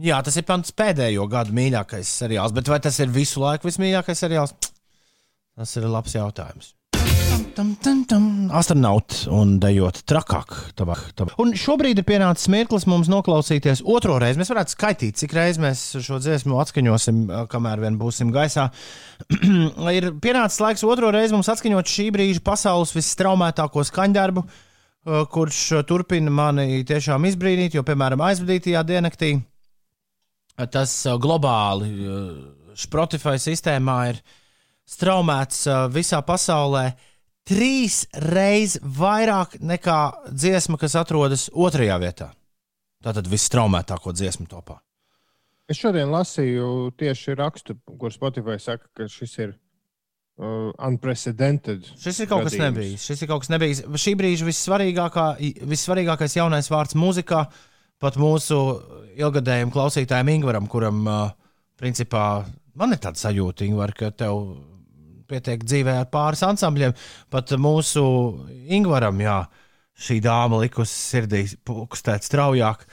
Jā, 0.00 0.18
tas 0.24 0.36
ir 0.36 0.46
pants 0.48 0.72
pēdējo 0.76 1.26
gadu 1.32 1.54
mīļākais 1.56 2.10
seriāls, 2.22 2.54
bet 2.56 2.68
vai 2.70 2.78
tas 2.84 2.98
ir 3.02 3.12
visu 3.12 3.40
laiku 3.42 3.68
vismīļākais 3.68 4.22
seriāls? 4.24 4.54
Tas 5.56 5.74
ir 5.76 5.88
labs 5.90 6.14
jautājums. 6.16 6.74
Astronauts 8.54 9.24
un 9.32 9.54
dejot 9.62 10.00
trakāk. 10.08 10.52
Tabak, 10.76 11.02
tabak. 11.16 11.38
Un 11.40 11.54
šobrīd 11.56 12.00
ir 12.00 12.06
pienācis 12.06 12.50
mirklis 12.52 12.86
mums 12.90 13.08
noklausīties 13.12 13.82
otro 13.88 14.18
reizi. 14.20 14.40
Mēs 14.40 14.50
varētu 14.52 14.74
skaitīt, 14.74 15.18
cik 15.20 15.34
reizes 15.36 15.60
mēs 15.62 15.82
šo 16.04 16.18
dziesmu 16.20 16.58
atskaņosim, 16.60 17.22
kamēr 17.52 17.82
vien 17.84 17.98
būsim 18.00 18.32
gaisā. 18.34 18.68
ir 19.98 20.10
pienācis 20.20 20.60
laiks 20.60 20.84
otro 20.84 21.12
reizi 21.14 21.36
mums 21.36 21.48
atskaņot 21.52 21.92
šī 21.92 22.08
brīža 22.16 22.44
pasaules 22.44 22.94
visstraumētāko 22.96 23.84
skaņdarbu, 23.88 24.44
kurš 25.32 25.60
turpina 25.88 26.32
mani 26.32 26.82
tiešām 26.88 27.24
izbrīnīt, 27.30 27.76
jo, 27.78 27.84
piemēram, 27.86 28.20
aizvadītajā 28.30 28.84
diennaktī 28.88 29.34
tas 30.68 30.96
globāli 31.20 31.94
Spotify 32.76 33.38
sistēmā 33.40 34.00
ir 34.10 34.20
straumēts 34.90 35.64
visā 35.94 36.20
pasaulē 36.26 36.90
trīs 37.50 38.04
reizes 38.30 38.78
vairāk 38.82 39.58
nekā 39.62 39.98
dziesma, 40.30 40.78
kas 40.80 40.94
atrodas 40.98 41.48
otrajā 41.50 41.98
vietā. 42.02 42.30
Tātad 43.00 43.28
visstraumētāko 43.32 44.12
dziesmu 44.14 44.46
topā. 44.50 44.78
Es 45.70 45.78
šodien 45.78 46.10
lasīju 46.10 46.90
tieši 46.98 47.36
rakstu, 47.38 47.76
kur 47.98 48.12
Spotify 48.12 48.58
saka, 48.60 48.88
ka 48.96 49.06
šis 49.08 49.36
ir 49.38 49.52
uh, 49.54 50.70
unprecedented. 50.86 51.86
Šis 52.00 52.24
ir 52.24 52.30
kaut 52.30 52.44
kas 52.44 52.56
gadījums. 52.56 52.64
nebijis. 52.66 53.04
Šis 53.06 53.22
ir 53.22 53.30
kaut 53.30 53.44
kas 53.44 53.52
nebijis. 53.54 53.82
Šī 54.04 54.16
brīža 54.18 54.48
vissvarīgākā, 54.48 55.26
vissvarīgākais 55.70 56.36
jaunais 56.40 56.70
vārds 56.72 56.98
mūzikā, 56.98 57.44
pat 58.02 58.18
mūsu 58.20 58.58
ilgadējiem 59.20 59.70
klausītājiem 59.74 60.34
Ingūram, 60.34 60.66
kuram, 60.70 61.06
uh, 61.06 61.54
principā, 61.80 62.26
man 62.74 62.96
ir 62.96 63.00
tāda 63.02 63.22
sajūta, 63.22 63.64
Ingūr, 63.68 63.94
ka 63.96 64.10
tev 64.10 64.42
pietiek 65.30 65.62
dzīvē 65.64 66.00
ar 66.02 66.08
pāris 66.12 66.42
ansambļiem. 66.46 66.96
Pat 67.32 67.54
mūsu 67.60 68.02
Ingūram, 68.70 69.22
jā, 69.22 69.38
šī 70.00 70.18
dāma 70.24 70.60
likusi 70.64 70.96
sirdī 70.96 71.44
kustēt 71.66 72.26
straujāk. 72.26 72.84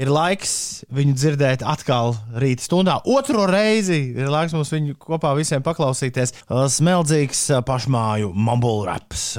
Ir 0.00 0.08
laiks 0.08 0.52
viņu 0.94 1.12
dzirdēt 1.18 1.62
atkal 1.68 2.14
rīta 2.40 2.64
stundā. 2.64 2.94
Otro 3.12 3.44
reizi 3.50 3.98
ir 4.16 4.30
laiks 4.32 4.54
mums 4.56 4.72
viņu 4.72 4.96
kopā 5.00 5.34
visiem 5.36 5.62
paklausīties. 5.64 6.32
Smeldzīgs 6.48 7.44
uh, 7.52 7.60
pašmāju 7.66 8.32
mumble 8.32 8.86
raps. 8.88 9.34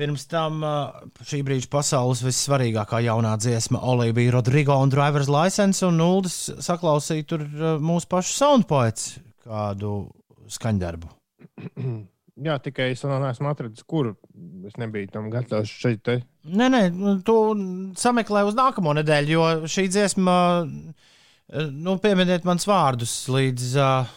Pirms 0.00 0.24
tam 0.26 0.62
uh, 0.64 1.00
šī 1.28 1.42
brīža 1.46 1.70
pasaules 1.70 2.22
vissvarīgākā 2.24 3.02
jaunā 3.04 3.36
dziesma 3.38 3.82
Olivija 3.92 4.34
Rodrigo 4.38 4.78
un 4.80 4.90
Drivers 4.90 5.30
License 5.30 5.84
un 5.86 6.00
Nulles 6.00 6.38
saklausīja 6.64 7.26
tur 7.30 7.44
uh, 7.46 7.74
mūsu 7.78 8.08
pašu 8.10 8.34
soundpoets 8.38 9.10
kādu 9.44 10.08
skaņdarbu. 10.54 11.12
Jā, 12.40 12.56
tikai 12.62 12.92
es 12.94 13.02
vēl 13.04 13.20
neesmu 13.20 13.50
atradzis, 13.50 13.84
kur 13.84 14.14
es 14.64 14.78
nebiju 14.80 15.10
tam 15.12 15.28
gatavs 15.32 15.72
šeit. 15.82 16.00
Te. 16.06 16.20
Nē, 16.48 16.70
nē, 16.72 16.82
nu, 16.94 17.18
tu 17.26 17.34
sameklē 18.00 18.46
uz 18.48 18.56
nākamo 18.56 18.94
nedēļu, 18.96 19.34
jo 19.34 19.68
šī 19.68 19.84
dziesma, 19.92 20.36
uh, 20.64 21.68
nu, 21.68 21.98
pieminiet 22.00 22.48
mans 22.48 22.64
vārdus 22.70 23.22
līdz. 23.32 23.68
Uh, 23.76 24.16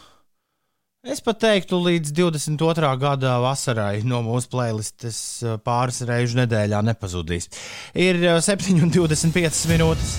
Es 1.03 1.19
pat 1.19 1.36
teiktu, 1.36 1.75
līdz 1.84 2.13
22. 2.15 2.89
gada 2.95 3.34
vasarai 3.43 4.05
no 4.07 4.21
mūsu 4.23 4.47
playlistes 4.53 5.17
uh, 5.43 5.57
pāris 5.59 5.99
reizes 6.07 6.38
nedēļā 6.39 6.79
nepazudīs. 6.88 7.49
Ir 7.91 8.21
uh, 8.23 8.38
7,25 8.39 9.65
minūtes. 9.73 10.13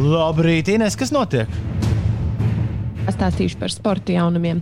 Labrīt, 0.00 0.72
Ines, 0.72 0.96
kas 0.96 1.12
notiek? 1.12 1.52
Pastāstīšu 3.16 3.56
par 3.56 3.72
sporta 3.72 4.12
jaunumiem. 4.12 4.58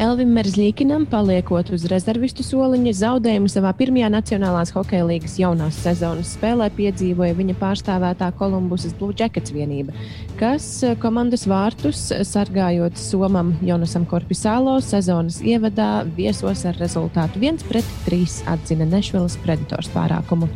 Elvim 0.00 0.30
Merzlīkinam, 0.32 1.02
paliekot 1.10 1.68
uz 1.76 1.82
rezervistu 1.92 2.40
soliņa, 2.46 2.94
zaudējumu 2.96 3.50
savā 3.52 3.74
pirmajā 3.76 4.08
Nacionālās 4.14 4.72
hokeja 4.72 5.04
līgas 5.04 5.34
jaunās 5.36 5.76
sezonas 5.84 6.32
spēlē 6.38 6.70
piedzīvoja 6.72 7.36
viņa 7.36 7.58
pārstāvētā 7.60 8.30
Kolumbusas 8.40 8.96
Blue 8.96 9.12
Jackets 9.12 9.52
vienība, 9.52 9.92
kas 10.40 10.70
eh, 10.88 10.96
komandas 11.02 11.44
vārtus 11.50 12.06
sargājot 12.30 12.96
Somam 12.96 13.52
Jonasam 13.60 14.08
Korpisālo 14.08 14.78
sezonas 14.80 15.42
ievadā 15.44 16.06
viesos 16.16 16.64
ar 16.64 16.80
rezultātu 16.80 17.44
1-3 17.44 18.38
atzina 18.54 18.88
Nešvilas 18.88 19.36
Predators 19.44 19.92
pārākumu. 19.92 20.48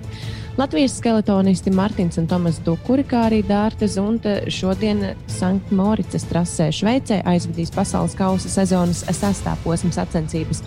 Latvijas 0.56 0.96
skeletonisti 0.98 1.70
Martins 1.70 2.18
un 2.20 2.26
Tomas 2.28 2.58
Dukuri, 2.60 3.06
kā 3.08 3.22
arī 3.30 3.38
Dārta 3.48 3.86
Zunta 3.88 4.34
šodien 4.52 4.98
Sanktmoricas 5.32 6.26
trasē 6.28 6.66
Šveicē 6.76 7.22
aizvadīs 7.24 7.72
pasaules 7.72 8.12
kausa 8.18 8.50
sezonas 8.52 9.00
sastā 9.16 9.54
posma 9.64 9.88
sacensības. 9.96 10.60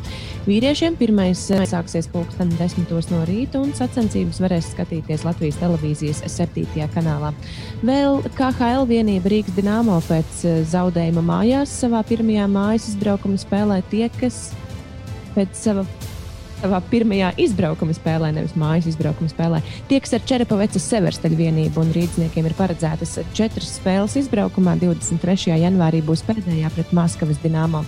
Vīriešiem 0.48 0.98
pirmais 0.98 1.44
sāksies 1.70 2.10
pulksten 2.10 2.50
10 2.58 2.90
no 3.14 3.22
rīta, 3.30 3.62
un 3.62 3.76
sacensības 3.78 4.42
varēs 4.42 4.72
skatīties 4.74 5.28
Latvijas 5.28 5.62
televīzijas 5.62 6.24
7. 6.34 6.66
kanālā. 6.96 7.30
Vēl 7.86 8.24
KHL 8.40 8.90
vienība 8.90 9.36
Rīgas 9.36 9.54
Dienāmo 9.54 10.00
pēc 10.10 10.42
zaudējuma 10.74 11.22
mājās 11.30 11.78
savā 11.86 12.02
pirmajā 12.10 12.50
mājas 12.50 12.90
izbraukuma 12.96 13.38
spēlē 13.38 13.84
tie, 13.94 14.10
kas 14.18 14.48
pēc 15.38 15.54
sava 15.62 15.86
savā 16.62 16.80
pirmajā 16.90 17.32
izbraukuma 17.42 17.96
spēlē, 17.96 18.32
nevis 18.36 18.56
mājas 18.60 18.90
izbraukuma 18.92 19.32
spēlē. 19.32 19.62
Tieks 19.90 20.16
ar 20.18 20.26
Čerepavecas 20.28 20.88
severstaļu 20.92 21.40
vienību 21.40 21.82
un 21.84 21.94
rīzniekiem 21.96 22.50
ir 22.50 22.58
paredzētas 22.58 23.18
četras 23.38 23.76
spēles 23.80 24.18
izbraukumā. 24.22 24.78
23. 24.82 25.56
janvārī 25.62 26.02
būs 26.06 26.26
pēdējā 26.28 26.72
pret 26.76 26.94
Maskavas 26.96 27.42
dināmo. 27.44 27.86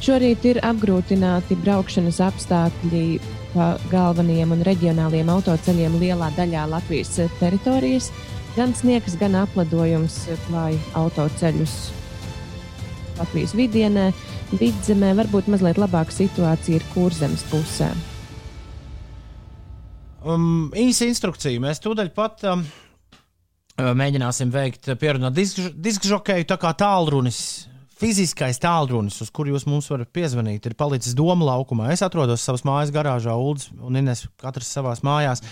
Šorīt 0.00 0.46
ir 0.48 0.62
apgrūtināti 0.64 1.58
braukšanas 1.60 2.22
apstākļi 2.30 3.04
pa 3.52 3.74
galvenajiem 3.90 4.54
un 4.56 4.66
reģionāliem 4.66 5.32
autoceļiem 5.32 5.98
lielā 6.00 6.30
daļā 6.38 6.66
Latvijas 6.70 7.18
teritorijas. 7.40 8.10
Gan 8.56 8.74
sniegs, 8.74 9.14
gan 9.20 9.36
apledojums 9.44 10.24
klāja 10.48 10.80
autoceļus 10.98 11.99
Latvijas 13.20 13.52
vidienē. 13.56 14.10
Vidzemē 14.56 15.12
varbūt 15.18 15.50
mazliet 15.52 15.78
labāka 15.80 16.14
situācija 16.14 16.80
ir 16.80 16.86
kurzemes 16.94 17.44
pusē. 17.50 17.90
Um, 20.20 20.68
īsa 20.76 21.08
instrukcija. 21.08 21.60
Mēs 21.62 21.80
tūdaļ 21.84 22.10
pat 22.16 22.44
um, 22.50 22.64
uh, 22.64 23.90
mēģināsim 23.96 24.52
veikt 24.52 24.90
pierunāt 25.00 25.36
diskžokeju 25.36 26.48
tā 26.48 26.58
kā 26.60 26.72
tālrunis. 26.76 27.68
Fiziskais 28.00 28.56
tālrunis, 28.56 29.18
uz 29.20 29.28
kuru 29.28 29.52
jūs 29.52 29.66
mums 29.68 29.90
varat 29.92 30.08
piezvanīt, 30.16 30.64
ir 30.64 30.72
palicis 30.72 31.12
Doma 31.12 31.44
laukumā. 31.50 31.90
Es 31.92 32.00
atrodos 32.00 32.40
savā 32.40 32.62
mājas 32.64 32.92
garāžā, 32.94 33.34
Ulas 33.36 33.66
un 33.76 33.98
Ines, 34.00 34.24
katrs 34.40 34.70
savā 34.72 34.94
mājās. 35.04 35.44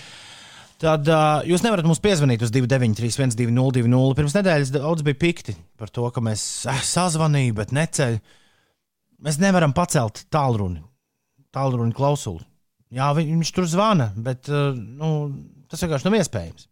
Tad 0.78 1.08
uh, 1.10 1.40
jūs 1.42 1.64
nevarat 1.64 1.86
mums 1.88 1.98
piezvanīt 1.98 2.44
uz 2.46 2.52
293, 2.54 3.10
1202. 3.34 4.12
Pirms 4.14 4.36
nedēļas 4.36 4.70
daudz 4.76 5.02
bija 5.06 5.18
pikti 5.18 5.56
par 5.78 5.90
to, 5.90 6.04
ka 6.14 6.22
mēs 6.22 6.44
eh, 6.70 6.82
sazvanījām, 6.86 7.56
bet 7.58 7.74
neceļ. 7.74 8.20
Mēs 9.26 9.40
nevaram 9.42 9.74
pacelt 9.74 10.22
tālruni, 10.30 10.78
tālruni 11.54 11.96
klausuli. 11.96 12.46
Jā, 12.94 13.10
viņš 13.16 13.50
tur 13.56 13.66
zvana, 13.66 14.12
bet 14.14 14.46
uh, 14.52 14.70
nu, 14.78 15.10
tas 15.66 15.82
vienkārši 15.82 16.06
nav 16.06 16.18
iespējams. 16.20 16.68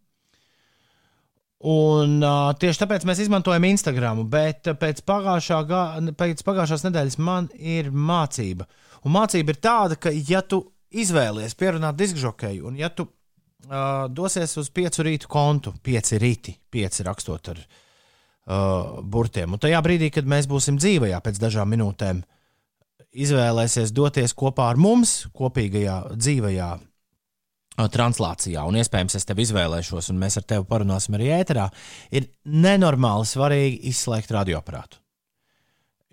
Un, 1.66 2.20
uh, 2.20 2.52
tieši 2.62 2.84
tāpēc 2.84 3.08
mēs 3.08 3.24
izmantojam 3.24 3.66
Instagram, 3.66 4.22
bet 4.30 4.70
pēc, 4.78 5.02
pagājušā, 5.08 5.60
pēc 6.14 6.46
pagājušās 6.46 6.86
nedēļas 6.86 7.18
man 7.26 7.50
ir 7.58 7.90
mācība. 7.90 8.68
Un 9.02 9.18
mācība 9.18 9.50
ir 9.50 9.62
tāda, 9.66 9.98
ka, 9.98 10.14
ja 10.14 10.46
tu 10.46 10.62
izvēlies 10.94 11.58
pierunāt 11.58 11.98
diskžokeju, 11.98 12.70
un 12.70 12.78
ja 12.78 12.94
tu 12.94 13.10
uh, 13.64 14.06
dosies 14.12 14.56
uz 14.60 14.70
piecu 14.70 15.06
rītu 15.06 15.30
kontu, 15.30 15.74
pieci 15.82 16.20
rīti, 16.22 16.56
pieci 16.70 17.06
rakstot 17.06 17.52
ar 17.54 17.60
uh, 17.64 19.02
burtiem, 19.02 19.56
un 19.56 19.62
tajā 19.62 19.82
brīdī, 19.84 20.12
kad 20.14 20.28
mēs 20.28 20.48
būsim 20.50 20.80
dzīvajā 20.80 21.20
pēc 21.24 21.40
dažām 21.42 21.72
minūtēm, 21.74 22.22
uh, 22.22 22.32
izvēlēsies 23.16 23.94
doties 23.96 24.34
kopā 24.36 24.70
ar 24.72 24.80
mums 24.80 25.24
kopīgajā 25.36 25.96
dzīvajā 26.16 26.68
translācijā, 27.92 28.62
un 28.64 28.78
iespējams 28.80 29.18
es 29.18 29.26
tevi 29.28 29.44
izvēlēšos, 29.44 30.08
un 30.12 30.20
mēs 30.20 30.38
ar 30.40 30.46
tevi 30.48 30.64
parunāsim 30.68 31.18
arī 31.18 31.28
ēterā, 31.36 31.66
ir 32.08 32.30
nenormāli 32.48 33.28
svarīgi 33.28 33.82
izslēgt 33.90 34.32
radioaparātu. 34.32 35.00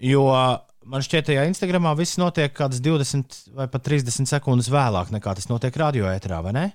Jo 0.04 0.26
man 0.90 1.06
šķiet, 1.06 1.32
ka 1.32 1.46
Instagramā 1.48 1.94
viss 1.96 2.20
notiek 2.20 2.52
kādas 2.58 2.84
20 2.84 3.56
vai 3.56 3.70
pat 3.72 3.86
30 3.88 4.28
sekundes 4.28 4.68
vēlāk 4.74 5.14
nekā 5.16 5.38
tas 5.38 5.48
notiek 5.52 5.78
radio 5.80 6.10
ēterā, 6.12 6.42
vai 6.44 6.56
ne? 6.58 6.66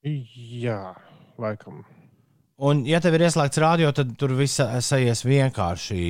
Jā, 0.00 0.94
laikam. 1.40 1.82
Un, 2.60 2.82
ja 2.88 3.00
tev 3.04 3.16
ir 3.16 3.26
ieslēgts 3.26 3.60
radio, 3.60 3.90
tad 3.96 4.14
tur 4.20 4.32
viss 4.36 4.60
aizies 4.60 5.22
vienkārši 5.24 6.00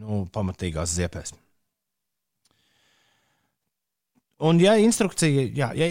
nu, 0.00 0.22
pamatīgās 0.32 0.94
ziepēs. 0.96 1.34
Un, 4.42 4.58
ja 4.60 4.74
instrukcija, 4.80 5.44
jā, 5.54 5.68
ja, 5.78 5.86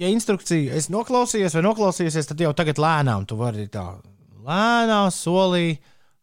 ja 0.00 0.10
instrukcija 0.10 0.74
es 0.76 0.88
noklausījos 0.92 1.54
vai 1.54 1.62
noklausījusies, 1.68 2.28
tad 2.32 2.40
jau 2.42 2.50
tagad 2.56 2.80
lēnām 2.82 3.28
tu 3.28 3.38
vari 3.38 3.68
tā 3.72 3.84
lēnām 4.42 5.12
solī 5.14 5.76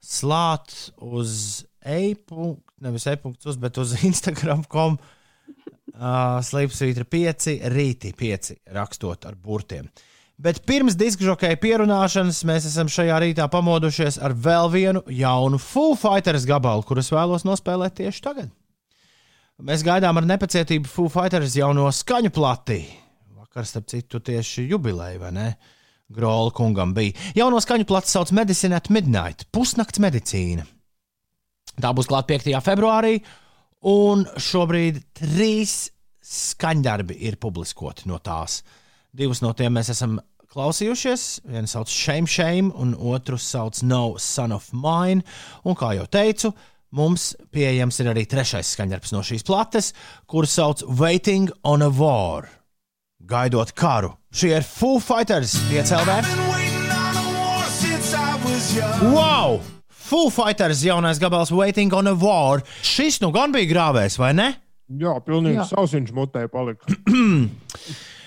slāt 0.03 0.73
uz 0.97 1.63
e-punktu, 1.85 2.65
nevis 2.83 3.07
e-punktu, 3.09 3.55
bet 3.61 3.79
uz 3.79 3.95
Instagram.com 4.09 4.99
uh, 4.99 6.37
slīpsvītra 6.45 7.07
5, 7.07 7.49
rīti 7.73 8.13
5, 8.17 8.53
rakstot 8.75 9.29
ar 9.29 9.39
burtiem. 9.39 9.87
Uh, 9.87 10.08
Bet 10.39 10.61
pirms 10.63 10.95
diskžokeja 10.95 11.57
pierunāšanas 11.59 12.45
mēs 12.47 12.69
esam 12.69 12.87
šajā 12.87 13.17
rītā 13.19 13.49
pamodušies 13.51 14.21
ar 14.23 14.31
vēl 14.31 14.69
vienu 14.71 15.01
jaunu 15.11 15.59
Full 15.59 15.97
Fighters 15.99 16.45
gabalu, 16.47 16.85
kurus 16.87 17.11
vēlos 17.11 17.43
nospēlēt 17.43 17.97
tieši 17.97 18.23
tagad. 18.23 18.53
Mēs 19.59 19.83
gaidām 19.83 20.15
ar 20.15 20.29
nepacietību 20.29 20.87
Full 20.87 21.11
Fighters 21.11 21.57
jauno 21.59 21.89
skaņu 21.91 22.31
plati. 22.31 22.79
Vakar, 23.35 23.67
starp 23.67 23.89
citu, 23.91 24.23
tieši 24.23 24.63
jubileja, 24.69 25.19
vai 25.19 25.33
ne? 25.35 25.49
Grola 26.15 26.55
kungam 26.55 26.95
bija. 26.95 27.17
Jauno 27.35 27.59
skaņu 27.59 27.89
plati 27.89 28.13
sauc 28.13 28.31
Medicine 28.31 28.79
at 28.79 28.87
Midnight- 28.87 29.43
pusnakts 29.53 29.99
medicīna. 29.99 30.63
Tā 31.75 31.91
būs 31.91 32.07
klāta 32.07 32.31
5. 32.31 32.63
februārī, 32.63 33.19
un 33.83 34.23
šobrīd 34.23 35.03
trīs 35.19 35.89
skaņdarbi 36.23 37.19
ir 37.27 37.35
publiskoti 37.35 38.07
no 38.07 38.19
tās. 38.19 38.61
Divus 39.11 39.41
no 39.41 39.51
tiem 39.53 39.73
mēs 39.73 39.89
esam 39.89 40.19
klausījušies. 40.53 41.23
Vienu 41.49 41.69
sauc 41.69 41.91
Shame 41.91 42.29
Shame, 42.29 42.73
un 42.73 42.95
otru 42.97 43.37
sauc 43.39 43.81
No 43.85 44.17
Son 44.17 44.53
of 44.55 44.71
Mine. 44.73 45.23
Un 45.65 45.77
kā 45.77 45.93
jau 45.97 46.07
teicu, 46.09 46.53
mums 46.95 47.31
pieejams 47.53 48.01
ir 48.01 48.11
arī 48.13 48.25
trešais 48.29 48.73
skaņdarbs 48.75 49.13
no 49.15 49.23
šīs 49.25 49.45
plates, 49.45 49.93
kuru 50.29 50.49
sauc 50.49 50.83
Waiting 50.99 51.51
on 51.63 51.85
a 51.85 51.89
War. 51.89 52.49
Gaidot 53.29 53.75
karu. 53.77 54.15
Šie 54.33 54.55
ir 54.57 54.65
Foo 54.65 55.01
Fighters 55.03 55.57
piecēlē. 55.69 56.21
Wow! 59.13 59.59
Foo 60.09 60.31
Fighters 60.33 60.81
jaunais 60.81 61.19
gabals 61.21 61.51
Waiting 61.53 61.93
on 61.93 62.09
a 62.09 62.15
War. 62.17 62.63
Šis 62.81 63.19
nu 63.21 63.29
gan 63.35 63.53
bija 63.53 63.69
grāvējs, 63.69 64.17
vai 64.17 64.33
ne? 64.33 64.47
Jā, 64.89 65.19
pilnīgi 65.21 65.61
sausiņš 65.69 66.15
mutē 66.17 66.47
palika. 66.49 66.89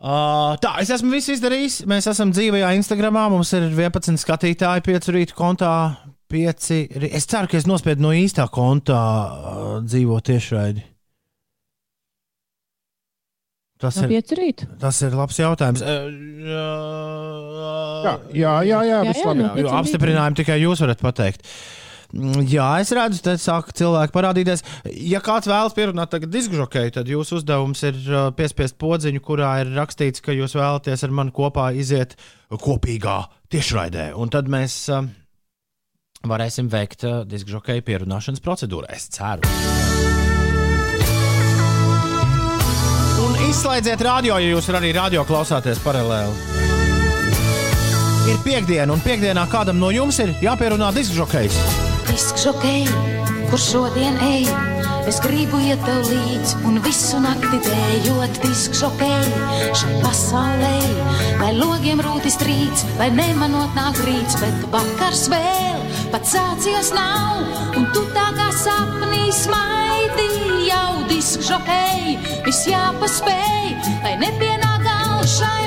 Uh, 0.00 0.54
tā, 0.56 0.78
es 0.80 0.88
esmu 0.94 1.12
visu 1.12 1.34
izdarījis. 1.34 1.82
Mēs 1.90 2.08
esam 2.08 2.30
dzīvajā 2.32 2.70
Instagramā. 2.78 3.26
Mums 3.32 3.52
ir 3.56 3.66
11 3.68 4.16
skatītāji, 4.22 4.84
5 4.86 5.10
rītu 5.16 5.36
kontā. 5.36 5.72
5. 6.32 6.70
Es 7.10 7.26
ceru, 7.28 7.50
ka 7.50 7.58
es 7.58 7.66
nospiedu 7.68 8.06
no 8.06 8.14
īstā 8.16 8.46
kontā 8.52 9.00
uh, 9.00 9.74
dzīvo 9.84 10.20
tiešraidi. 10.24 10.86
Tas 13.80 13.96
no 13.96 14.08
ir, 14.12 14.24
tas 14.80 14.98
ir 15.04 15.14
labs 15.16 15.38
jautājums. 15.40 15.80
Uh, 15.80 16.08
uh, 16.44 18.00
jā, 18.04 18.14
jā, 18.36 18.56
jā, 18.68 18.80
jā, 18.88 18.98
jā, 19.04 19.14
jā 19.20 19.36
no 19.64 19.76
apstiprinājumu 19.78 20.40
tikai 20.42 20.58
jūs 20.60 20.84
varat 20.84 21.00
pateikt. 21.00 21.44
Uh, 21.44 21.89
jā, 22.12 22.68
es 22.82 22.90
redzu, 22.96 23.20
te 23.24 23.36
sāk 23.40 23.70
cilvēki 23.76 24.14
parādīties. 24.14 24.64
Ja 25.10 25.22
kāds 25.24 25.50
vēlas 25.50 25.76
pierunāt 25.76 26.12
tagad 26.12 26.32
diskžokeju, 26.34 26.94
tad 26.98 27.10
jūsu 27.10 27.40
uzdevums 27.40 27.84
ir 27.86 28.00
uh, 28.08 28.28
piespiest 28.36 28.78
podziņu, 28.80 29.22
kurā 29.24 29.52
ir 29.62 29.72
rakstīts, 29.76 30.24
ka 30.24 30.34
jūs 30.36 30.56
vēlaties 30.58 31.06
ar 31.06 31.14
mani 31.14 31.34
kopā 31.36 31.70
iziet 31.76 32.16
kopīgā 32.50 33.22
tiešraidē. 33.52 34.10
Un 34.18 34.32
tad 34.32 34.50
mēs 34.50 34.82
uh, 34.92 35.06
varēsim 36.26 36.70
veikt 36.72 37.06
uh, 37.06 37.22
diskžokeju 37.28 37.86
pierunāšanas 37.86 38.42
procedūru. 38.44 38.90
Es 38.90 39.10
ceru. 39.14 39.46
Izslēdziet 43.50 44.02
radio, 44.06 44.36
ja 44.38 44.52
jūs 44.52 44.68
arī 44.70 44.92
radio 44.94 45.24
klausāties 45.26 45.80
paralēli. 45.82 46.36
Ir 48.30 48.38
piekdiena, 48.44 48.92
un 48.94 49.02
piekdienā 49.02 49.48
kādam 49.50 49.80
no 49.82 49.90
jums 49.90 50.22
ir 50.22 50.36
jāpierunā 50.44 50.92
diskžokejs 52.10 52.32
diskžokei, 52.32 52.86
kur 53.50 53.58
šodien 53.58 54.16
ej. 54.22 54.46
Es 55.08 55.18
gribu 55.22 55.58
iet 55.62 55.80
tev 55.86 56.04
līdzi 56.06 56.60
un 56.68 56.78
visu 56.84 57.18
nakti 57.22 57.58
dējot 57.64 58.40
diskžokei 58.42 59.30
šai 59.78 60.00
pasaulē. 60.02 60.74
Lai 61.40 61.52
logiem 61.56 62.02
rūtis 62.04 62.36
trīc, 62.40 62.84
lai 62.98 63.10
nemanot 63.14 63.74
nāk 63.78 63.98
rīts, 64.06 64.36
bet 64.42 64.66
vakars 64.74 65.28
vēl 65.32 65.80
pats 66.12 66.34
sācies 66.34 66.92
nav. 66.94 67.46
Un 67.78 67.88
tu 67.94 68.04
tā 68.14 68.28
kā 68.36 68.50
sapnī 68.58 69.30
smaidi 69.34 70.28
jau 70.68 71.06
diskžokei, 71.10 72.18
viss 72.46 72.66
jāpaspēj, 72.70 73.74
lai 74.04 74.16
nepienāk 74.22 74.86
galšai. 74.86 75.58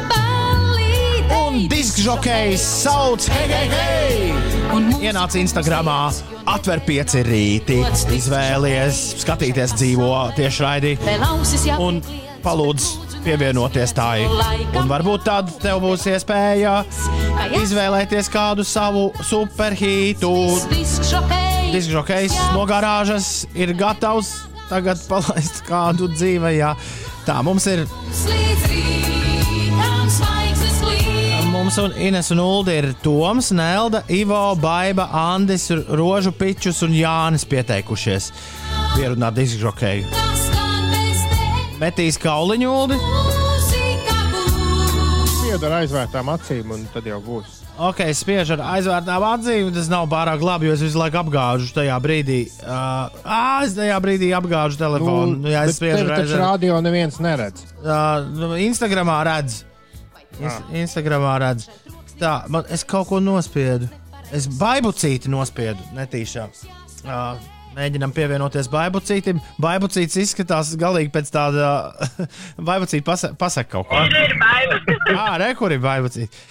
Un 1.33 1.67
diskžokejs 1.69 2.65
sauc, 2.83 3.29
hei, 3.29 3.47
hei, 3.49 3.69
hei! 3.73 4.52
Ienāc 4.73 5.35
Instagramā, 5.37 6.09
atver 6.49 6.79
pieci 6.87 7.21
rīti, 7.27 7.75
izvēlies, 8.15 9.01
skatīties 9.21 9.75
dzīvo 9.77 10.09
tieši 10.33 10.63
raidī 10.65 10.93
un 11.77 11.99
palūdz 12.41 12.87
pievienoties 13.23 13.93
tai. 13.93 14.25
Un 14.73 14.89
varbūt 14.89 15.27
tad 15.27 15.53
tev 15.61 15.83
būs 15.85 16.07
iespēja 16.09 16.79
izvēlēties 17.61 18.31
kādu 18.33 18.65
savu 18.65 19.11
superhītu. 19.21 20.33
Diskžokejs 21.73 22.37
no 22.57 22.65
garāžas 22.69 23.43
ir 23.53 23.75
gatavs 23.77 24.33
tagad 24.71 25.01
palaist 25.05 25.61
kādu 25.69 26.09
dzīvē. 26.17 26.57
Jā. 26.57 26.73
Tā 27.29 27.43
mums 27.45 27.69
ir. 27.69 27.85
Mums 31.63 31.77
un 31.79 31.93
Ines 31.95 32.27
un 32.29 32.39
Uldi 32.43 32.73
ir 32.75 32.85
Toms, 32.99 33.53
Nelda, 33.55 34.01
Ivo, 34.11 34.55
Baiba, 34.59 35.05
Andis, 35.15 35.69
Rožu 35.71 36.33
Pičus 36.35 36.81
un 36.83 36.91
Jānis 36.91 37.45
pieteikušies 37.47 38.27
pierunāt 38.97 39.37
diskžokeju. 39.37 40.09
Metīs 41.79 42.19
kauliņu 42.19 42.67
Uldi. 42.67 42.99
Piedara 45.39 45.79
aizvērtām 45.85 46.35
acīm, 46.35 46.75
un 46.75 46.83
tad 46.91 47.07
jau 47.07 47.23
būs. 47.23 47.61
Ok, 47.79 48.09
spiež 48.11 48.57
ar 48.57 48.67
aizvērtām 48.75 49.31
acīm. 49.31 49.71
Tas 49.71 49.87
nav 49.87 50.11
pārāk 50.11 50.43
labi, 50.43 50.67
jo 50.67 50.75
es 50.75 50.83
visu 50.83 50.99
laiku 50.99 51.23
apgāžu 51.23 51.71
tajā 51.79 51.95
brīdī. 52.03 52.43
Uh, 52.59 53.07
ah, 53.23 53.63
es 53.63 53.79
tajā 53.79 54.03
brīdī 54.03 54.35
apgāžu 54.35 54.83
telefonu. 54.83 55.39
Nu, 55.39 55.55
Jā, 55.55 55.63
es 55.63 55.79
spiežu 55.79 56.09
ar 56.09 56.17
taču 56.25 56.43
radio 56.43 56.83
neviens 56.83 57.23
neredz. 57.23 57.69
Uh, 57.79 58.59
Instagramā 58.67 59.23
redz. 59.31 59.63
Inst 60.41 60.71
Instagramā 60.73 61.35
redz. 61.43 61.67
Tā, 62.19 62.43
man, 62.51 62.65
es 62.73 62.85
kaut 62.87 63.09
ko 63.09 63.19
nospiedu. 63.23 63.89
Es 64.33 64.47
baibucīti 64.49 65.29
nospiedu 65.29 65.83
netīšām. 65.93 66.53
Uh, 67.03 67.41
mēģinam 67.77 68.13
pievienoties 68.15 68.69
baibucītim. 68.73 69.41
Baibucīts 69.61 70.17
izskatās 70.23 70.73
galīgi 70.79 71.11
pēc 71.13 71.29
tāda. 71.33 71.69
baibucīti 72.69 73.05
pasa 73.05 73.33
pasaka 73.37 73.75
kaut 73.75 73.89
ko. 73.91 74.01
Ir 74.09 74.35
baila. 74.41 74.79
Ā, 75.13 75.27
re, 75.43 75.53
kur 75.59 75.75
ir 75.75 75.83
baibucīti. 75.83 76.43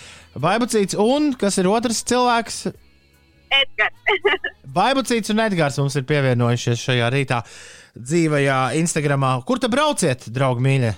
Baibucīts 0.42 0.96
un 1.00 1.32
kas 1.38 1.58
ir 1.60 1.68
otrs 1.68 2.04
cilvēks? 2.08 2.64
Edgars. 3.52 4.18
Baibucīts 4.78 5.32
un 5.34 5.42
Edgars 5.44 5.78
mums 5.80 5.96
ir 5.98 6.06
pievienojušies 6.08 6.86
šajā 6.86 7.10
rītā 7.12 7.42
dzīvajā 7.98 8.60
Instagramā. 8.80 9.34
Kur 9.48 9.60
te 9.60 9.68
brauciet, 9.72 10.30
draugi 10.32 10.64
mīļie? 10.64 10.92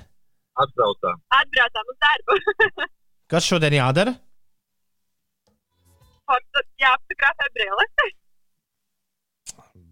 Atbraucām. 0.62 1.18
Atbraucām 1.34 1.90
uz 1.92 1.98
darbu. 2.05 2.36
Kas 3.32 3.46
šodien 3.48 3.74
jādara? 3.78 4.14
Jāfotografē 6.80 7.48
brilles. 7.57 7.92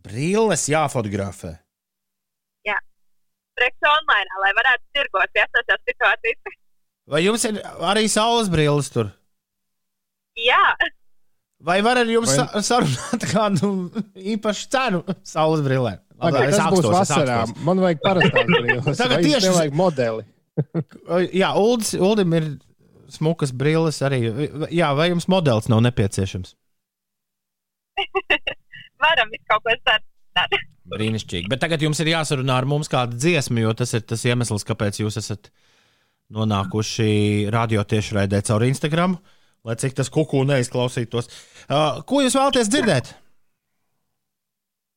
Brilles 0.07 0.65
jāfotografē. 0.71 1.57
Preks 3.53 3.85
online, 3.85 4.39
lai 4.41 4.51
varētu 4.57 4.81
tirgot 4.97 5.29
pie 5.37 5.43
esošās 5.45 5.83
situācijas. 5.85 6.55
Vai 7.13 7.19
jums 7.21 7.43
ir 7.45 7.59
arī 7.85 8.07
saules 8.09 8.49
brilles 8.49 8.89
tur? 8.95 9.11
Jā, 10.41 10.63
Vai 11.63 11.77
var 11.85 12.01
ar 12.01 12.09
jums 12.11 12.33
Vai- 12.35 12.63
sarunāt 12.67 13.23
kādu 13.35 13.69
īpašu 14.19 14.65
cenu 14.73 15.03
saules 15.23 15.61
brillēm? 15.63 16.01
Labi, 16.17 16.41
tas 16.49 16.59
būs 16.73 16.81
akstos, 16.81 16.97
vasarā. 16.97 17.37
Man 17.69 17.83
vajag 17.85 18.01
parastās 18.03 18.49
brīvības. 18.49 18.99
Tagad 18.99 19.23
tieši- 19.29 19.53
vajag 19.55 19.77
modeli. 19.79 20.25
Jā, 21.41 21.53
Uldis, 21.59 21.95
Uldim 21.97 22.35
ir 22.39 22.49
smukas 23.13 23.53
brilles 23.53 24.01
arī. 24.05 24.25
Jā, 24.73 24.93
vai 24.97 25.11
jums 25.13 25.29
modelis 25.31 25.69
nav 25.73 25.83
nepieciešams? 25.89 26.57
varam 29.03 29.33
kaut 29.51 29.65
ko 29.67 29.77
sarunāt. 29.83 30.59
Brīnišķīgi. 30.93 31.49
Bet 31.51 31.63
tagad 31.63 31.83
jums 31.85 32.01
ir 32.03 32.11
jāsarunā 32.13 32.57
ar 32.59 32.67
mums 32.69 32.91
kāda 32.91 33.17
dziesma, 33.17 33.63
jo 33.63 33.75
tas 33.79 33.95
ir 33.97 34.03
tas 34.05 34.25
iemesls, 34.27 34.67
kāpēc 34.69 34.99
jūs 35.01 35.19
esat 35.21 35.53
nonākuši 36.33 37.53
radio 37.55 37.85
tiešraidē 37.87 38.43
caur 38.49 38.65
Instagram. 38.67 39.17
Lai 39.63 39.77
cik 39.79 39.95
tas 39.95 40.11
kuku 40.11 40.41
neizklausītos. 40.49 41.29
Uh, 41.71 42.01
ko 42.09 42.25
jūs 42.25 42.35
vēlaties 42.35 42.71
dzirdēt? 42.73 43.13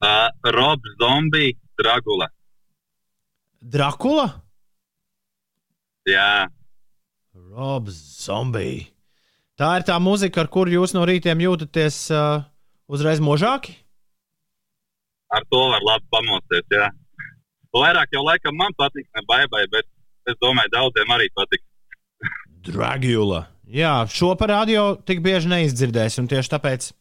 Uh, 0.01 0.31
Robs, 0.55 0.95
zombija, 0.97 1.53
Dragula. 1.77 2.31
Drakula? 3.61 4.25
Jā, 6.05 6.47
Robs 7.33 7.95
Zombija. 8.25 8.85
Tā 9.55 9.71
ir 9.79 9.85
tā 9.87 9.95
mūzika, 10.03 10.43
ar 10.43 10.49
kuru 10.51 10.73
jūs 10.73 10.93
no 10.95 11.05
rītiem 11.07 11.39
jūtaties 11.39 11.97
uh, 12.11 12.43
uzreiz 12.91 13.21
možāki. 13.23 13.77
ar 15.31 15.43
to 15.51 15.61
var 15.71 15.83
labi 15.83 16.05
pamosties. 16.11 16.67
Jā. 16.71 16.89
Vairāk 17.75 18.13
jau 18.15 18.23
laikam 18.23 18.55
man 18.55 18.75
patīk, 18.77 19.07
ne 19.15 19.23
baigai, 19.27 19.65
bet 19.71 19.87
es 20.29 20.37
domāju, 20.43 20.71
daudziem 20.71 21.11
arī 21.15 21.27
patīk. 21.35 21.63
Dragula. 22.67 23.45
Jā, 23.65 24.05
šo 24.11 24.35
par 24.39 24.53
radio 24.53 24.95
tik 25.05 25.23
bieži 25.25 25.49
neizdzirdēs, 25.51 26.19
un 26.21 26.29
tieši 26.31 26.51
tāpēc 26.53 26.91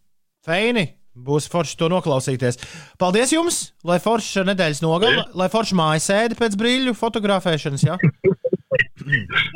Feini 0.44 0.88
būs 1.14 1.46
forši 1.50 1.76
to 1.78 1.88
noklausīties. 1.92 2.58
Paldies 2.98 3.32
jums, 3.32 3.60
lai 3.86 4.00
forša 4.02 4.46
nedēļas 4.48 4.82
nogala, 4.82 5.28
lai 5.36 5.50
forša 5.52 5.78
mājas 5.78 6.08
sēde 6.10 6.38
pēc 6.38 6.56
brīļu 6.58 6.96
fotografēšanas. 6.98 7.86
Ja? 7.86 7.98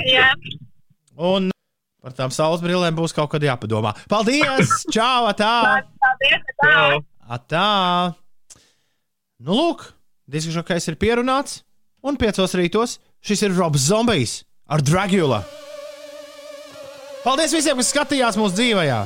Jā, 0.08 0.32
Un 1.18 1.50
par 1.98 2.14
tām 2.14 2.30
saules 2.30 2.62
brillēm 2.62 2.94
būs 2.94 3.14
kaut 3.16 3.32
kad 3.32 3.42
jāpadomā. 3.42 3.90
Paldies! 4.10 4.70
Čau! 4.94 5.26
Tā! 5.36 5.82
paldies. 5.98 6.52
Tā. 6.62 6.74
Atā! 7.28 8.14
Nu, 9.42 9.54
lūk, 9.58 9.82
diskžokais 10.30 10.86
ir 10.90 10.96
pierunāts, 10.98 11.62
un 12.06 12.18
piecos 12.18 12.54
rītos 12.58 12.98
šis 13.22 13.44
ir 13.48 13.56
Robs 13.58 13.90
Zombijs 13.90 14.42
ar 14.70 14.82
Dragula. 14.82 15.42
Paldies 17.26 17.52
visiem, 17.52 17.78
kas 17.82 17.90
skatījās 17.92 18.38
mūsu 18.38 18.56
dzīvajā! 18.60 19.00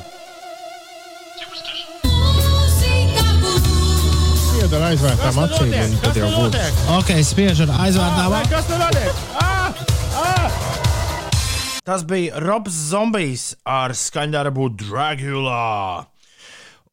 Piedara 4.52 4.92
aizvērtām 4.92 5.40
acīm, 5.42 5.96
tad 6.04 6.20
jau 6.20 6.28
būs. 6.36 6.78
Ok, 7.00 7.16
spiež 7.26 7.64
ar 7.66 7.74
aizvērtām 7.88 8.38
acīm. 8.38 8.52
Kas 8.52 8.70
tur 8.70 8.80
notiek? 8.84 9.61
Tas 11.82 12.04
bija 12.06 12.38
Robs 12.38 12.70
Zombijs 12.92 13.56
ar 13.66 13.90
skaņdarbu 13.98 14.68
Dragula. 14.78 16.06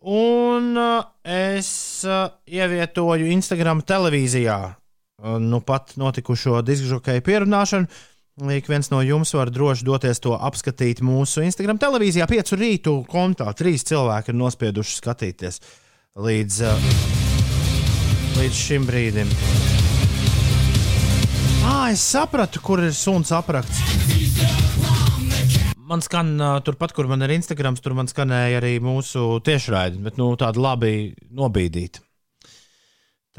Un 0.01 0.77
uh, 0.79 1.03
es 1.21 1.69
uh, 2.07 2.31
ievietoju 2.49 3.27
Instagram 3.29 3.83
televīzijā 3.85 4.55
uh, 4.65 5.35
nu 5.43 5.59
pat 5.61 5.93
notikušo 5.99 6.63
diskžokeju 6.65 7.21
pierunāšanu. 7.21 7.85
Ik 8.55 8.69
viens 8.71 8.89
no 8.89 9.03
jums 9.03 9.35
var 9.35 9.51
droši 9.53 9.85
doties 9.85 10.23
to 10.23 10.33
apskatīt 10.33 11.03
mūsu 11.05 11.43
Instagram 11.45 11.77
televīzijā. 11.77 12.25
Piecu 12.31 12.57
rītu 12.57 12.95
kontā 13.11 13.51
trīs 13.53 13.85
cilvēki 13.91 14.33
ir 14.33 14.39
nospieduši 14.39 14.95
skatīties 15.03 15.61
līdz, 16.17 16.63
līdz 18.39 18.63
šim 18.63 18.89
brīdim. 18.89 19.37
Ah, 21.65 21.89
es 21.91 22.01
sapratu, 22.03 22.61
kur 22.63 22.81
ir 22.83 22.93
suns 22.93 23.31
aprakts. 23.35 23.81
Man 25.89 26.03
skan 26.05 26.35
uh, 26.37 26.59
turpat, 26.61 26.93
kur 26.93 27.07
man 27.09 27.25
ir 27.25 27.33
Instagram, 27.33 27.77
tur 27.81 27.95
man 27.97 28.09
skanēja 28.09 28.59
arī 28.59 28.75
mūsu 28.83 29.39
tiešraidi, 29.41 30.03
bet 30.05 30.19
nu, 30.21 30.29
tāda 30.37 30.61
labi 30.61 31.15
nobīdīta. 31.33 32.03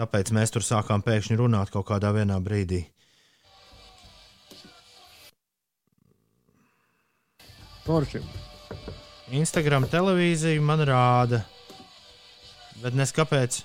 Tāpēc 0.00 0.32
mēs 0.34 0.50
tur 0.50 0.64
sākām 0.66 1.04
pēkšņi 1.06 1.38
runāt 1.38 1.70
kaut 1.70 1.86
kādā 1.92 2.10
vienā 2.16 2.40
brīdī. 2.42 2.82
Forši. 7.86 8.22
Instagram 9.38 9.86
televīzija 9.90 10.62
man 10.62 10.82
rāda, 10.88 11.44
bet 12.82 12.98
nes 12.98 13.14
kāpēc. 13.14 13.62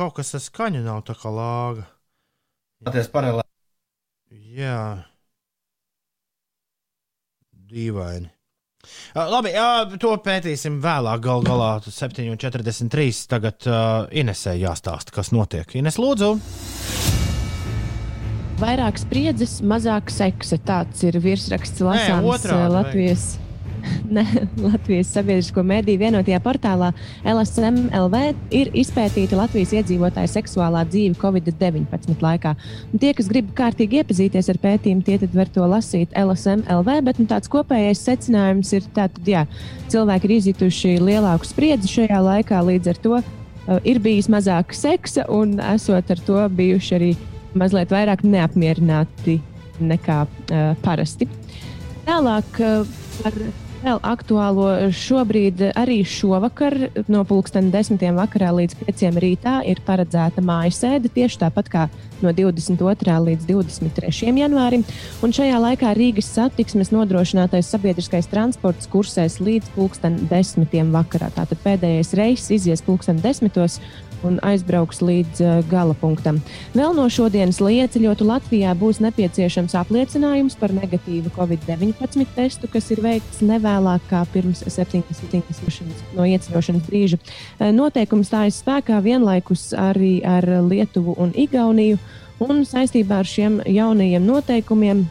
Kaut 0.00 0.16
kas 0.16 0.32
ar 0.32 0.40
skaņu 0.40 0.80
nav 0.86 1.02
tā 1.04 1.12
kā 1.18 1.28
lāga. 1.28 1.84
Skaties 2.80 3.10
paralēli. 3.12 3.48
Jā, 4.56 4.80
dīvaini. 7.68 8.30
Uh, 9.12 9.26
labi, 9.28 9.52
uh, 9.52 9.92
to 10.00 10.14
pētīsim 10.24 10.78
vēlāk. 10.80 11.20
Galu 11.26 11.44
galā 11.44 11.70
7,43. 11.84 13.26
Tagad 13.28 13.68
uh, 13.68 14.08
Inesē 14.08 14.56
jāstāsta, 14.56 15.12
kas 15.18 15.34
notiek. 15.36 15.76
Ines, 15.76 16.00
lūdzu, 16.00 16.32
Vairāk 18.60 18.98
spriedzes, 19.00 19.60
mazāk 19.64 20.10
seksa. 20.12 20.58
Tāds 20.60 21.04
ir 21.08 21.16
virsraksts 21.20 21.80
lasāms 21.80 22.26
otrādi 22.28 22.66
eh, 22.66 22.72
Latvijas 22.74 23.28
ne, 24.16 24.24
Latvijas 24.60 25.12
sabiedrisko 25.14 25.64
mediju 25.66 26.00
vienotajā 26.02 26.40
portālā 26.44 26.90
LSMLV 27.28 28.22
ir 28.56 28.70
izpētīta 28.80 29.38
Latvijas 29.38 29.74
iedzīvotāja 29.80 30.30
seksuālā 30.34 30.84
dzīve 30.90 31.18
Covid-19 31.20 32.22
laikā. 32.24 32.54
Un 32.92 33.02
tie, 33.02 33.12
kas 33.16 33.30
grib 33.30 33.52
kārtīgi 33.58 34.00
iepazīties 34.00 34.50
ar 34.52 34.60
pētījumu, 34.62 35.04
tie 35.06 35.18
var 35.34 35.50
to 35.52 35.66
lasīt 35.70 36.14
LSMLV, 36.18 37.00
bet 37.06 37.20
nu, 37.22 37.28
tāds 37.30 37.50
kopējais 37.50 38.04
secinājums 38.06 38.72
ir, 38.76 38.86
ka 38.96 39.08
cilvēki 39.90 40.28
ir 40.28 40.36
izjutuši 40.38 40.96
lielāku 41.02 41.48
spriedzi 41.48 41.90
šajā 41.96 42.20
laikā, 42.24 42.62
līdz 42.66 42.92
ar 42.92 43.02
to 43.04 43.16
uh, 43.18 43.78
ir 43.84 44.00
bijis 44.02 44.30
mazāk 44.32 44.74
seksa 44.76 45.26
un 45.32 45.58
esot 45.72 46.10
ar 46.10 46.24
to 46.26 46.42
bijuši 46.56 46.96
arī 46.98 47.10
mazliet 47.58 47.90
vairāk 47.92 48.24
neapmierināti 48.26 49.40
nekā 49.80 50.20
uh, 50.26 50.60
parasti. 50.84 51.28
Tālāk 52.06 52.62
uh, 52.64 52.86
par 53.22 53.36
vēl 53.80 54.00
aktuālo 54.04 54.66
šobrīd, 54.94 55.62
arī 55.78 56.00
šovakar 56.06 56.76
no 57.10 57.22
pulksten 57.28 57.70
desmitiem 57.72 58.18
vakarā 58.18 58.50
līdz 58.56 58.76
pieciem 58.80 59.18
rītā 59.22 59.60
ir 59.68 59.80
paredzēta 59.86 60.44
mājas 60.44 60.80
sēde 60.82 61.10
tieši 61.12 61.40
tāpat 61.44 61.70
kā 61.72 61.86
no 62.20 62.32
22. 62.36 63.16
līdz 63.28 63.48
23. 63.48 64.12
janvārim. 64.42 64.84
Un 65.24 65.34
šajā 65.36 65.60
laikā 65.64 65.94
Rīgas 65.96 66.28
satiksmes 66.34 66.92
nodrošinātais 66.94 67.70
sabiedriskais 67.72 68.28
transports 68.30 68.90
kursēs 68.90 69.40
līdz 69.40 69.72
pulksten 69.76 70.18
desmitiem 70.30 70.92
vakarā. 70.94 71.32
Tātad 71.36 71.60
pēdējais 71.64 72.14
reiss 72.20 72.52
izies 72.54 72.84
pulksten 72.84 73.20
desmitos 73.24 73.80
un 74.26 74.38
aizbrauks 74.46 75.00
līdz 75.04 75.42
uh, 75.44 75.58
gala 75.70 75.94
punktam. 75.98 76.40
Vēl 76.74 76.94
no 76.96 77.06
šodienas 77.12 77.60
lieceļotu 77.62 78.26
Latvijā 78.28 78.74
būs 78.78 79.00
nepieciešams 79.04 79.76
apliecinājums 79.80 80.56
par 80.60 80.74
negatīvu 80.76 81.32
COVID-19 81.36 82.26
testu, 82.36 82.70
kas 82.72 82.90
ir 82.94 83.02
veikts 83.04 83.42
nevēlāk 83.46 84.04
kā 84.10 84.24
pirms 84.32 84.64
70 84.66 86.16
no 86.16 86.26
ieceļošanas 86.26 86.88
brīža. 86.88 87.20
Uh, 87.58 87.70
noteikums 87.76 88.30
stājas 88.32 88.60
spēkā 88.64 89.00
vienlaikus 89.04 89.70
arī 89.76 90.18
ar 90.26 90.46
Lietuvu 90.66 91.16
un 91.20 91.32
Igauniju, 91.34 92.00
un 92.40 92.64
saistībā 92.64 93.20
ar 93.20 93.28
šiem 93.28 93.60
jaunajiem 93.68 94.24
noteikumiem 94.24 95.06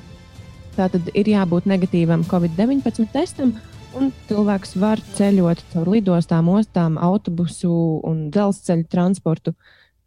tātad 0.79 1.09
ir 1.17 1.29
jābūt 1.33 1.67
negatīvam 1.69 2.23
COVID-19 2.29 3.11
testam 3.13 3.53
Un 3.97 4.11
cilvēks 4.29 4.75
var 4.77 5.01
ceļot 5.17 5.63
caur 5.73 5.89
lidostām, 5.89 6.49
ostām, 6.53 6.97
autobusu 7.01 7.71
un 8.05 8.27
dzelzceļa 8.33 8.85
transportu 8.91 9.55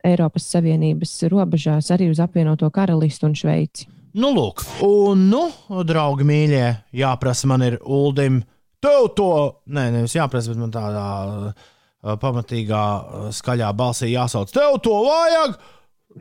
Eiropas 0.06 0.46
Savienības 0.54 1.16
robežās, 1.30 1.90
arī 1.94 2.08
uz 2.12 2.20
apvienoto 2.22 2.70
karalistu 2.74 3.26
un 3.26 3.34
Šveici. 3.38 3.88
Nu, 4.12 4.30
lūk, 4.36 4.62
un, 4.84 5.26
nu, 5.32 5.42
draugi 5.88 6.26
mīļie, 6.28 6.66
jāprasa 7.00 7.48
man 7.50 7.64
ir 7.64 7.78
Uldim. 7.80 8.42
Tev 8.82 9.08
to, 9.16 9.30
nē, 9.72 9.86
nevis 9.94 10.14
jāprasa, 10.18 10.52
bet 10.52 10.60
man 10.60 10.74
tādā 10.74 11.06
uh, 11.48 12.16
pamatīgā, 12.20 12.82
uh, 12.82 13.28
skaļā 13.34 13.70
balsī 13.78 14.12
jāsauc. 14.12 14.52
Tev 14.52 14.78
to 14.84 14.98
vajag! 15.06 15.56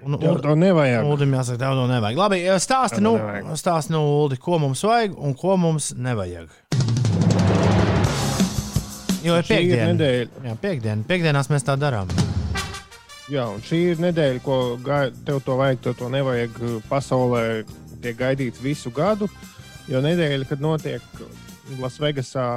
Un, 0.05 0.15
tev 0.21 0.39
to 0.39 0.55
nevajag. 0.55 1.03
Uldim 1.03 1.35
jāsaka, 1.35 1.59
tev 1.65 1.77
to 1.81 1.85
nevajag. 1.91 2.21
Labi, 2.21 2.41
stāsti, 2.63 3.03
nu, 3.03 3.17
stāsti 3.59 3.93
nu, 3.93 4.05
Uldi, 4.21 4.39
ko 4.41 4.61
mums 4.63 4.85
vajag 4.87 5.17
un 5.19 5.35
ko 5.37 5.59
mums 5.59 5.91
nevajag. 5.99 6.60
Jo 9.21 9.37
ir 9.37 9.45
piekdiena. 9.45 9.87
Nedēļa. 9.93 10.43
Jā, 10.47 10.55
piekdiena. 10.61 11.05
Piekdienās 11.07 11.49
mēs 11.51 11.65
tā 11.67 11.75
darām. 11.79 12.09
Jā, 13.31 13.45
un 13.47 13.61
šī 13.63 13.79
ir 13.93 14.01
nedēļa, 14.03 14.41
ko 14.43 14.57
gai, 14.83 15.05
tev 15.27 15.39
to 15.45 15.55
vajag, 15.59 15.83
tev 15.85 15.97
to 15.99 16.09
nevajag. 16.11 16.57
Pasaulē 16.89 17.43
tiek 18.01 18.17
gaidīts 18.19 18.63
visu 18.63 18.91
gadu. 18.93 19.29
Jo 19.91 20.01
nedēļa, 20.03 20.47
kad 20.49 20.63
notiek 20.63 21.05
Lasvegasā, 21.79 22.47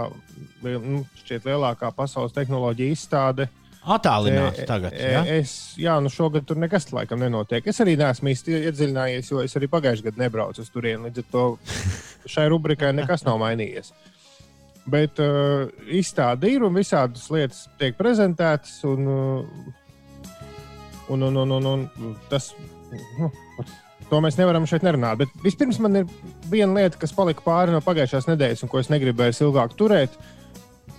nu, 0.65 1.05
šķiet 1.21 1.45
lielākā 1.47 1.93
pasaules 1.95 2.35
tehnoloģija 2.35 2.97
izstāde. 2.97 3.47
Attālināti 3.85 4.65
tagad. 4.65 4.97
Ja? 4.97 5.21
Es, 5.29 5.75
jā, 5.77 5.99
nu 6.01 6.09
šogad 6.09 6.47
tur 6.49 6.57
nekas 6.57 6.89
laikam 6.97 7.21
nenotiek. 7.21 7.67
Es 7.69 7.83
arī 7.85 7.99
neesmu 8.01 8.33
īsti 8.33 8.57
iedziļinājies, 8.71 9.29
jo 9.31 9.43
es 9.45 9.55
arī 9.61 9.69
pagājušajā 9.71 10.09
gadā 10.09 10.25
nebraucu 10.25 10.65
uz 10.65 10.73
turieni. 10.73 11.11
Līdz 11.11 11.21
ar 11.21 11.29
to 11.35 11.45
šai 12.35 12.49
rubrikai 12.51 12.95
nekas 12.97 13.27
nav 13.29 13.37
mainījies. 13.45 13.93
Bet 14.91 15.20
uh, 15.22 15.70
izstāde 15.89 16.51
ir 16.53 16.64
un 16.66 16.74
visādas 16.76 17.24
lietas 17.32 17.64
tiek 17.80 17.97
prezentētas. 17.97 18.76
Un, 18.85 19.09
uh, 19.09 20.35
un, 21.09 21.24
un, 21.24 21.41
un, 21.41 21.55
un, 21.57 21.66
un 21.70 22.12
tas, 22.28 22.51
nu, 23.18 23.30
to 24.11 24.20
mēs 24.24 24.37
nevaram 24.41 24.66
šeit 24.68 24.85
nerunāt. 24.85 25.22
Bet 25.24 25.32
vispirms 25.45 25.80
man 25.82 26.03
ir 26.03 26.07
viena 26.53 26.82
lieta, 26.82 27.01
kas 27.01 27.14
palika 27.16 27.45
pāri 27.47 27.74
no 27.74 27.80
pagājušās 27.85 28.28
nedēļas, 28.28 28.64
un 28.64 28.72
ko 28.72 28.82
es 28.82 28.93
negribēju 28.93 29.49
ilgāk 29.49 29.76
turēt. 29.78 30.16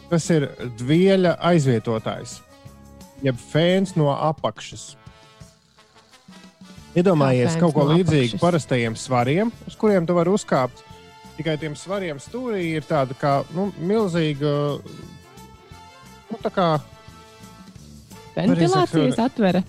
Tas 0.09 0.27
ir 0.33 0.47
dvieļa 0.79 1.37
aizvietotājs, 1.49 2.39
jeb 3.25 3.37
fēns 3.51 3.95
no 3.97 4.11
apakšas. 4.13 4.93
Iedomājies 6.95 7.57
kaut 7.59 7.73
ko 7.75 7.87
līdzīgu 7.89 8.39
parastajiem 8.39 8.93
svariem, 8.95 9.49
uz 9.67 9.75
kuriem 9.79 10.05
tu 10.07 10.15
vari 10.15 10.31
uzkāpt. 10.31 10.85
Tikai 11.35 11.57
tiem 11.59 11.75
svariem 11.75 12.19
stūrī 12.23 12.63
ir 12.77 12.85
tāda 12.87 13.15
kā 13.19 13.37
nu, 13.55 13.67
milzīga. 13.83 14.51
Nu, 16.29 16.37
tā 16.41 16.51
kā 16.53 16.67
ventilācijas 18.35 19.19
atvere. 19.25 19.63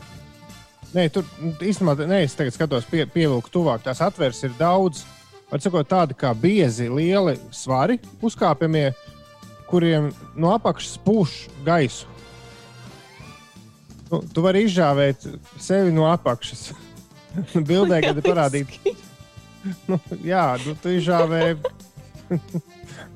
Nē, 0.95 1.09
tur 1.13 1.27
īstenībā 1.61 2.07
nē, 2.07 2.23
es 2.25 2.37
tagad 2.39 2.55
skatos, 2.55 2.87
pie, 2.89 3.05
pievilku 3.11 3.51
tuvāk. 3.53 3.83
Tās 3.85 4.01
atveres 4.05 4.41
ir 4.47 4.55
daudz. 4.59 5.03
Var 5.51 5.63
sakot, 5.63 5.87
tādi 5.87 6.17
kā 6.19 6.33
biezi, 6.35 6.89
lieli 6.91 7.37
svari 7.55 8.01
uzkāpjamie, 8.25 8.89
kuriem 9.71 10.09
no 10.39 10.51
apakšas 10.55 10.97
pūš 11.05 11.37
gaisu. 11.67 12.09
Nu, 14.11 14.23
tu 14.31 14.43
vari 14.43 14.65
izžāvēt 14.67 15.27
sevi 15.63 15.95
no 15.95 16.07
apakšas. 16.11 16.71
Bildē, 17.69 18.01
kad 18.03 18.19
ir 18.19 18.27
parādīts 18.27 19.06
nu, 19.91 19.99
jā, 20.27 20.47
nu, 20.65 20.75
tu 20.83 20.93
izžāvēji. 20.95 21.59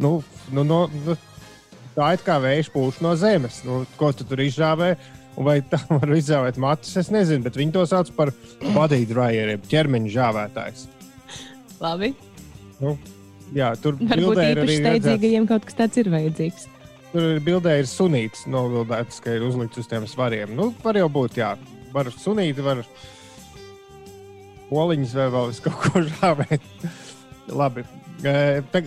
nu, 0.03 0.13
nu, 0.55 0.65
no, 0.65 0.83
nu, 1.07 1.17
tā 1.97 2.13
ir 2.17 2.25
kā 2.27 2.39
vējš 2.43 2.73
pūš 2.75 3.01
no 3.05 3.15
zemes. 3.19 3.63
Nu, 3.67 3.83
ko 4.01 4.13
tu 4.17 4.27
tur 4.29 4.43
izžāvēji? 4.45 4.99
Vai 5.41 5.61
tā 5.65 5.81
var 5.97 6.17
izžāvēt 6.17 6.59
matus? 6.61 6.97
Es 7.01 7.13
nezinu, 7.15 7.45
bet 7.47 7.59
viņi 7.59 7.77
to 7.77 7.87
sauc 7.89 8.11
par 8.17 8.33
body 8.75 9.05
dryer, 9.09 9.55
jeb 9.55 9.71
ķermeņa 9.71 10.13
žāvētājs. 10.17 10.89
Labi. 11.81 12.13
Nu, 12.81 12.97
jā, 13.57 13.71
tur 13.81 13.97
Varbūt 14.01 14.43
ir 14.43 14.61
arī 14.65 14.77
steidzīgajiem 14.83 15.49
kaut 15.49 15.65
kas 15.69 15.79
tāds 15.79 16.01
ir 16.01 16.11
vajadzīgs. 16.13 16.69
Tur 17.11 17.25
ir 17.27 17.41
bildē 17.43 17.81
ir 17.81 17.89
sunīts 17.91 18.45
novildēts, 18.51 19.19
ka 19.25 19.33
ir 19.35 19.43
uzlikts 19.43 19.81
uz 19.83 19.89
tiem 19.91 20.05
svariem. 20.07 20.53
Nu, 20.55 20.69
var 20.85 20.99
jau 20.99 21.09
būt, 21.11 21.41
jā. 21.41 21.55
Var 21.91 22.13
sunīti, 22.15 22.63
var 22.63 22.85
poliņus 24.71 25.17
vai 25.19 25.31
vēl 25.35 25.57
kaut 25.67 25.81
ko 25.85 26.05
žāvēt. 26.07 26.69
Labi. 27.61 27.85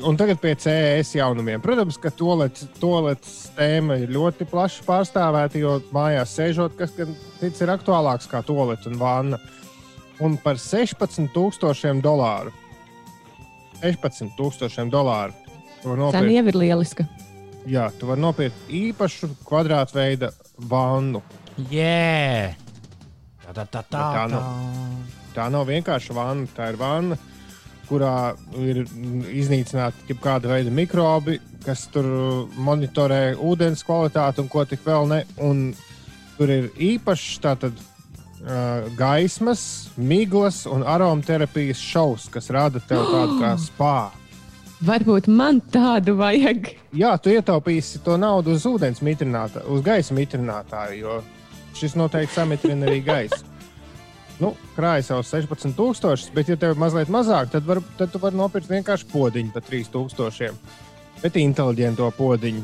Un 0.06 0.18
tagad 0.18 0.38
pie 0.38 0.54
CES 0.62 1.16
jaunumiem. 1.18 1.62
Protams, 1.62 1.98
ka 1.98 2.12
toaletes 2.14 3.38
tēma 3.58 3.98
ir 4.04 4.14
ļoti 4.14 4.46
plaši 4.50 4.84
pārstāvēta, 4.86 5.58
jo 5.58 5.80
mājās 5.96 6.36
sēžot, 6.38 6.78
kas 6.78 6.94
gan 6.98 7.16
cits 7.40 7.64
ir 7.66 7.74
aktuālāks 7.74 8.30
kā 8.30 8.44
toalete 8.46 8.92
un 8.92 9.00
vanna. 9.02 9.42
Un 10.24 10.38
par 10.38 10.62
16,000 10.62 12.04
dolāru. 12.06 12.54
16,000 13.82 14.94
dolāru. 14.94 15.34
Tā 15.84 16.22
jau 16.24 16.46
ir 16.48 16.60
lieliska. 16.62 17.08
Jā, 17.68 17.90
tu 17.98 18.08
vari 18.08 18.22
nopirkt 18.22 18.70
īpašu 18.72 19.34
kvadrātveida 19.48 20.30
vannu. 20.70 21.24
Yeah! 21.72 22.56
Tā, 23.44 23.52
tā, 23.52 23.66
tā, 23.66 23.82
tā, 23.82 23.84
tā. 23.90 24.06
tā 24.14 24.24
nav, 24.32 24.48
tā 25.36 25.50
nav 25.54 25.68
vienkārši 25.70 26.16
vanna. 26.16 26.50
Tā 26.56 26.72
ir 26.74 26.80
vanna, 26.80 27.18
kurā 27.90 28.34
ir 28.60 28.84
iznīcināti 29.34 30.14
jebkāda 30.14 30.52
veida 30.52 30.74
mikrobi, 30.74 31.40
kas 31.66 31.88
tur 31.94 32.06
monitorē 32.56 33.36
ūdens 33.40 33.86
kvalitāti 33.88 34.44
un 34.44 34.52
ko 34.52 34.66
tik 34.68 34.86
vēl 34.86 35.10
ne. 35.12 35.24
Un 35.44 35.66
tur 36.38 36.52
ir 36.52 36.72
īpašs 36.78 37.38
tātad, 37.44 37.78
uh, 37.78 38.90
gaismas, 38.98 39.90
miglas 39.98 40.64
un 40.70 40.84
aromaterapijas 40.88 41.80
šovs, 41.82 42.28
kas 42.34 42.52
rada 42.54 42.82
tev 42.84 43.06
tādu 43.12 43.40
kā 43.42 43.56
spāru. 43.68 44.20
Varbūt 44.84 45.30
man 45.32 45.62
tādu 45.72 46.18
vajag. 46.20 46.74
Jā, 46.92 47.14
tu 47.16 47.32
ietaupīsi 47.32 48.02
to 48.04 48.18
naudu 48.20 48.58
uz 48.58 48.66
ūdens 48.68 49.00
mitrinātāju, 49.06 49.70
uz 49.72 49.84
gaisa 49.86 50.16
mitrinātāju, 50.18 50.98
jo 51.00 51.22
šis 51.80 51.96
noteikti 51.96 52.36
samitrina 52.36 52.90
arī 52.90 53.00
gaisu. 53.12 53.53
Nu, 54.44 54.50
krājas 54.76 55.08
jau 55.08 55.22
16,000, 55.24 56.34
bet, 56.36 56.50
ja 56.52 56.58
tev 56.60 56.74
ir 56.74 56.80
mazliet 56.82 57.08
mazāk, 57.14 57.48
tad, 57.54 57.64
var, 57.68 57.80
tad 57.96 58.12
tu 58.12 58.20
vari 58.20 58.36
nopirkt 58.36 58.68
vienkārši 58.68 59.08
podziņu 59.14 59.54
par 59.56 59.64
3,000. 59.70 60.52
Bet 61.22 61.38
inteliģento 61.40 62.10
podziņu. 62.18 62.64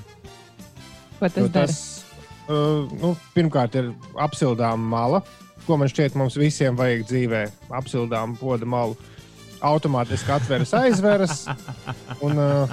Ko 1.19 1.29
tas 1.29 1.47
dara? 1.55 1.73
Uh, 2.49 2.89
nu, 2.99 3.13
pirmkārt, 3.35 3.77
ir 3.79 3.85
apsildāma 4.19 4.91
mala, 4.91 5.19
ko 5.63 5.77
man 5.79 5.87
šķiet, 5.91 6.17
mums 6.19 6.35
visiem 6.39 6.75
vajag 6.75 7.07
dzīvē. 7.07 7.41
Apsildāma 7.79 8.35
poda 8.41 8.67
malu. 8.67 8.95
Automātiski 9.63 10.31
atveras 10.35 10.75
aizveras. 10.75 11.47
Un, 12.25 12.33
uh, 12.35 12.67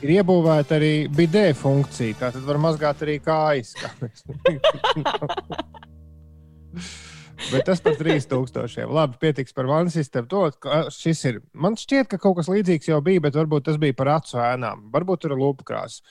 Ir 0.00 0.14
iebūvēta 0.14 0.78
arī 0.78 1.10
bidē 1.12 1.52
funkcija. 1.52 2.16
Tā 2.16 2.30
tad 2.32 2.40
var 2.48 2.56
mazgāt 2.62 3.02
arī 3.04 3.18
kājas. 3.20 3.74
Bet 7.50 7.64
tas 7.64 7.80
par 7.80 7.94
3000. 7.96 8.84
Labi, 8.92 9.16
pietiks 9.22 9.54
par 9.56 9.64
vannas 9.70 9.94
sistēmu. 9.96 10.28
To, 10.28 10.42
šis 10.92 11.22
ir. 11.30 11.38
Man 11.56 11.76
šķiet, 11.80 12.10
ka 12.12 12.18
kaut 12.20 12.36
kas 12.40 12.50
līdzīgs 12.52 12.90
jau 12.90 12.98
bija, 13.04 13.22
bet 13.24 13.38
varbūt 13.38 13.64
tas 13.70 13.78
bija 13.80 13.96
par 13.96 14.10
acu 14.18 14.36
ēnām. 14.44 14.90
Varbūt 14.92 15.22
tur 15.24 15.32
ir 15.36 15.40
lūpu 15.40 15.64
krāsa. 15.64 16.02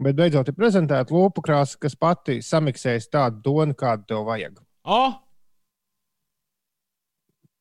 Bet 0.00 0.16
beidzot 0.16 0.48
ir 0.48 0.54
prezentēta 0.56 1.12
lūpu 1.12 1.42
krāsa, 1.44 1.76
kas 1.82 1.96
pati 1.98 2.38
samiksēs 2.44 3.10
tādu 3.12 3.42
tonu, 3.44 3.74
kādu 3.78 4.06
tev 4.08 4.24
vajag. 4.28 4.60
O! 4.88 5.00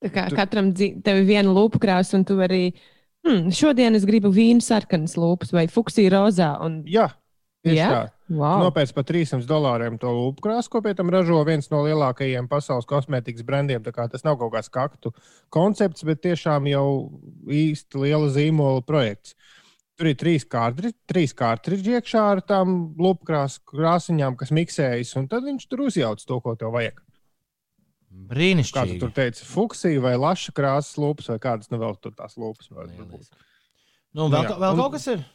Tā 0.06 0.12
kā 0.14 0.28
Tu- 0.30 0.38
katram 0.38 0.72
tev 0.78 1.18
ir 1.24 1.26
viena 1.26 1.50
lūpu 1.54 1.80
krāsa, 1.82 2.16
un 2.20 2.26
tu 2.26 2.36
arī. 2.38 2.74
Hmm, 3.26 3.50
šodien 3.52 3.96
es 3.98 4.06
gribu 4.06 4.30
vīnu 4.32 4.62
sarkanas 4.62 5.16
lūpas 5.18 5.52
vai 5.52 5.66
fuksiju 5.68 6.12
rozā. 6.14 6.52
Un, 6.64 6.84
Jā, 6.88 7.10
tieši 7.66 7.76
Jā? 7.82 7.90
tā. 7.92 8.04
Wow. 8.30 8.62
Nopērts 8.66 8.94
par 8.96 9.06
300 9.08 9.48
dolāriem 9.50 9.98
to 10.02 10.12
lūpu 10.12 10.44
krāsu, 10.46 10.72
ko 10.74 10.82
pēc 10.86 10.98
tam 11.00 11.12
ražo 11.14 11.40
viens 11.48 11.70
no 11.72 11.84
lielākajiem 11.86 12.50
pasaules 12.52 12.88
kosmētikas 12.90 13.46
brendiem. 13.48 13.84
Tas 13.84 14.26
nav 14.28 14.38
kaut 14.42 14.54
kāds 14.56 14.72
kaktu 14.74 15.14
koncepts, 15.54 16.04
bet 16.08 16.22
tiešām 16.26 16.68
jau 16.72 16.88
īsti 17.48 18.04
liela 18.04 18.30
zīmola 18.34 18.84
projekts. 18.86 19.36
Tur 19.98 20.12
ir 20.12 20.18
trīs 20.20 20.46
kārtriģi 20.46 21.96
iekšā 21.98 22.24
ar 22.36 22.44
tām 22.46 22.94
lūpu 23.02 23.26
krās- 23.26 23.58
krāsiņām, 23.66 24.36
kas 24.38 24.54
miksējas, 24.54 25.16
un 25.18 25.26
tad 25.32 25.48
viņš 25.48 25.66
tur 25.72 25.88
uzjauc 25.88 26.22
to, 26.22 26.38
ko 26.44 26.54
tev 26.56 26.76
vajag. 26.78 27.02
Kā 28.18 28.26
tu 28.26 28.34
Brīnišķīgi. 28.34 29.00
tur 29.00 29.12
teici, 29.14 29.46
fuksija 29.46 30.02
vai 30.02 30.16
laša 30.18 30.54
krāsas 30.58 30.98
lūpas, 30.98 31.28
vai 31.30 31.40
kādas 31.40 31.70
nu 31.72 31.78
vēl 31.78 31.98
tur 32.02 32.12
tās. 32.18 32.38
Lieliski. 32.38 33.36
Nu, 34.14 34.30
vēl, 34.30 34.48
Jā, 34.48 34.56
vēl 34.58 34.78
kaut 34.80 34.96
kas 34.96 35.08
ir? 35.08 35.26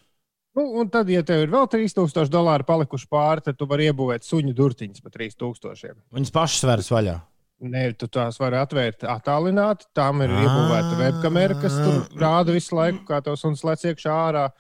Nu, 0.53 0.67
un 0.83 0.89
tad, 0.93 1.09
ja 1.09 1.23
tev 1.25 1.47
ir 1.47 1.53
vēl 1.53 1.69
3000 1.73 2.29
dolāri 2.33 2.67
palikuši 2.69 3.07
pāri, 3.09 3.41
tad 3.47 3.57
tu 3.57 3.65
vari 3.71 3.87
iebūvēt 3.89 4.27
suņu 4.27 4.53
durtiņus 4.57 5.01
par 5.01 5.15
3000. 5.15 5.95
Viņas 6.13 6.33
pašas 6.35 6.61
sveras 6.65 6.91
vaļā. 6.93 7.15
Nē, 7.63 7.85
tu 7.97 8.09
tās 8.11 8.37
vari 8.43 8.59
atvērt 8.59 9.07
attālināti. 9.07 9.87
Tām 9.95 10.21
ir 10.25 10.33
Ah. 10.35 10.43
iebūvēta 10.45 10.99
webkamera, 10.99 11.57
kas 11.63 11.79
tur 11.79 12.19
rāda 12.21 12.53
visu 12.53 12.75
laiku, 12.77 13.05
kā 13.07 13.23
tev 13.23 13.39
suns 13.39 13.63
lec 13.65 13.81
iekšā 13.87 14.13
ārā. 14.13 14.51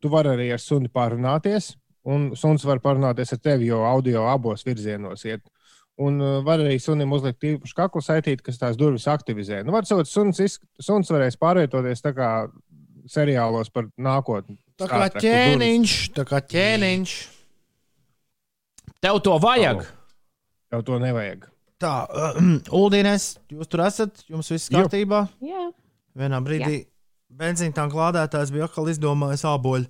Tu 0.00 0.08
vari 0.08 0.28
arī 0.32 0.52
ar 0.54 0.58
suni 0.62 0.88
parunāties, 0.88 1.74
un 2.06 2.30
suns 2.36 2.64
var 2.64 2.78
parunāties 2.78 3.32
ar 3.34 3.38
tevi, 3.38 3.66
jo 3.66 3.82
audio 3.84 4.24
abos 4.30 4.64
virzienos 4.64 5.24
iet. 5.26 5.42
Un 5.98 6.16
uh, 6.22 6.40
var 6.42 6.62
arī 6.62 6.78
sunim 6.80 7.10
uzlikt 7.12 7.42
īpašu 7.44 7.74
kaklu 7.76 8.00
saitīt, 8.00 8.40
kas 8.40 8.56
tās 8.56 8.78
durvis 8.78 9.04
aktivizē. 9.04 9.64
Nu, 9.66 9.72
var 9.72 9.84
sakot, 9.84 10.08
suns, 10.08 10.40
suns 10.80 11.10
varēs 11.12 11.36
pārvietoties 11.36 12.00
tā 12.00 12.14
kā 12.16 12.48
seriālos 13.10 13.68
par 13.72 13.90
nākotni. 13.98 14.56
Tā 14.80 14.88
kā 14.88 15.06
ķēniņš, 15.20 15.94
tā 16.16 16.24
kā 16.28 16.40
ķēniņš. 16.50 17.14
Tev 19.00 19.20
to 19.24 19.36
vajag. 19.40 19.82
Tev 20.72 20.84
to 20.86 21.00
nevajag. 21.02 21.48
Tā, 21.80 21.94
Uldīnēs, 22.80 23.32
jūs 23.52 23.70
tur 23.72 23.84
esat, 23.86 24.24
jums 24.28 24.50
viss 24.52 24.72
kārtībā. 24.72 25.24
Jā. 25.44 25.68
Vienā 26.20 26.40
brīdī 26.44 26.82
benzīna 27.30 27.76
tanka 27.76 27.98
lādētājs 27.98 28.52
bija 28.52 28.66
atkal 28.68 28.90
izdomājis 28.92 29.46
āboļu 29.48 29.88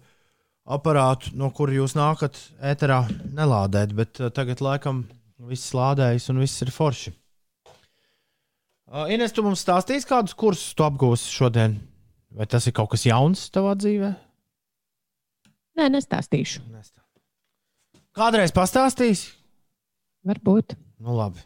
aparātu, 0.70 1.32
no 1.38 1.49
kura 1.55 1.74
jūs 1.74 1.97
nākat 1.99 2.36
ēterā 2.62 3.01
nelādēt, 3.34 3.95
bet 3.97 4.20
uh, 4.20 4.30
tagad 4.34 4.62
laikam 4.62 5.05
viss 5.51 5.72
lādējas 5.74 6.28
un 6.30 6.43
viss 6.45 6.62
ir 6.62 6.70
forši. 6.74 7.14
Uh, 8.91 9.07
Ines, 9.11 9.32
tu 9.34 9.43
mums 9.47 9.62
stāstīsi, 9.64 10.07
kādus 10.07 10.36
kursus 10.38 10.74
tu 10.76 10.86
apgūsi 10.86 11.30
šodien? 11.32 11.78
Vai 12.34 12.47
tas 12.47 12.66
ir 12.68 12.74
kaut 12.76 12.93
kas 12.93 13.07
jauns 13.09 13.49
tavā 13.51 13.74
dzīvē? 13.78 14.12
Nē, 15.79 15.87
nestāstīšu. 15.95 16.64
Nestā. 16.73 17.03
Kādreiz 18.16 18.51
pastāstīsi? 18.55 19.31
Varbūt. 20.27 20.75
Nu, 21.01 21.14
labi. 21.16 21.43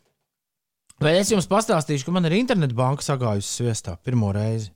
Vai 1.02 1.16
es 1.18 1.30
jums 1.32 1.48
pastāstīšu, 1.50 2.06
ka 2.06 2.14
man 2.14 2.26
ir 2.28 2.36
internetbanka 2.38 3.04
sagājusi 3.04 3.50
sviestā 3.50 3.96
pirmo 4.02 4.30
reizi? 4.34 4.70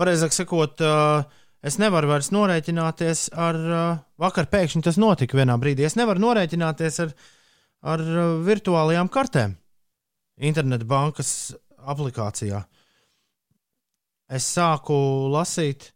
Pareizāk 0.00 0.34
sakot, 0.34 0.82
es 1.64 1.78
nevaru 1.80 2.10
vairs 2.10 2.30
norēķināties 2.34 3.30
ar. 3.38 3.58
Vakar 4.20 4.50
pēkšņi 4.52 4.84
tas 4.84 4.98
notika 5.00 5.38
vienā 5.38 5.56
brīdī. 5.60 5.86
Es 5.88 5.96
nevaru 5.96 6.22
norēķināties 6.26 7.00
ar, 7.06 7.14
ar 7.94 8.04
virtuālajām 8.44 9.10
kartēm 9.12 9.56
internetbankas 10.50 11.54
aplikācijā. 11.90 12.62
Es 14.30 14.46
sāku 14.54 14.96
lasīt 15.32 15.90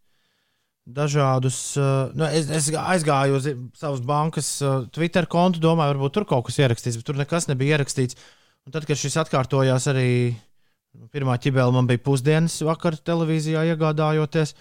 dažādus. 0.85 1.59
Uh, 1.81 2.13
nu, 2.17 2.27
es, 2.29 2.49
es 2.53 2.69
aizgāju 2.77 3.39
uz 3.39 3.49
savas 3.79 4.03
bankas 4.05 4.49
uh, 4.63 4.85
Twitter 4.93 5.27
kontu, 5.31 5.63
domāju, 5.63 5.97
varbūt 5.97 6.17
tur 6.19 6.27
kaut 6.29 6.49
kas 6.49 6.61
ierakstīts, 6.61 6.99
bet 7.01 7.09
tur 7.09 7.21
nekas 7.21 7.49
nebija 7.49 7.79
ierakstīts. 7.79 8.19
Un 8.65 8.75
tad, 8.75 8.87
kad 8.89 9.01
šis 9.01 9.17
atkārtojās, 9.25 9.89
arī 9.93 10.09
nu, 10.33 11.09
pirmā 11.13 11.37
ķibele 11.41 11.73
man 11.75 11.89
bija 11.89 12.03
pusdienas 12.05 12.61
vakar 12.65 12.97
televīzijā 13.01 13.65
iegādājoties. 13.73 14.55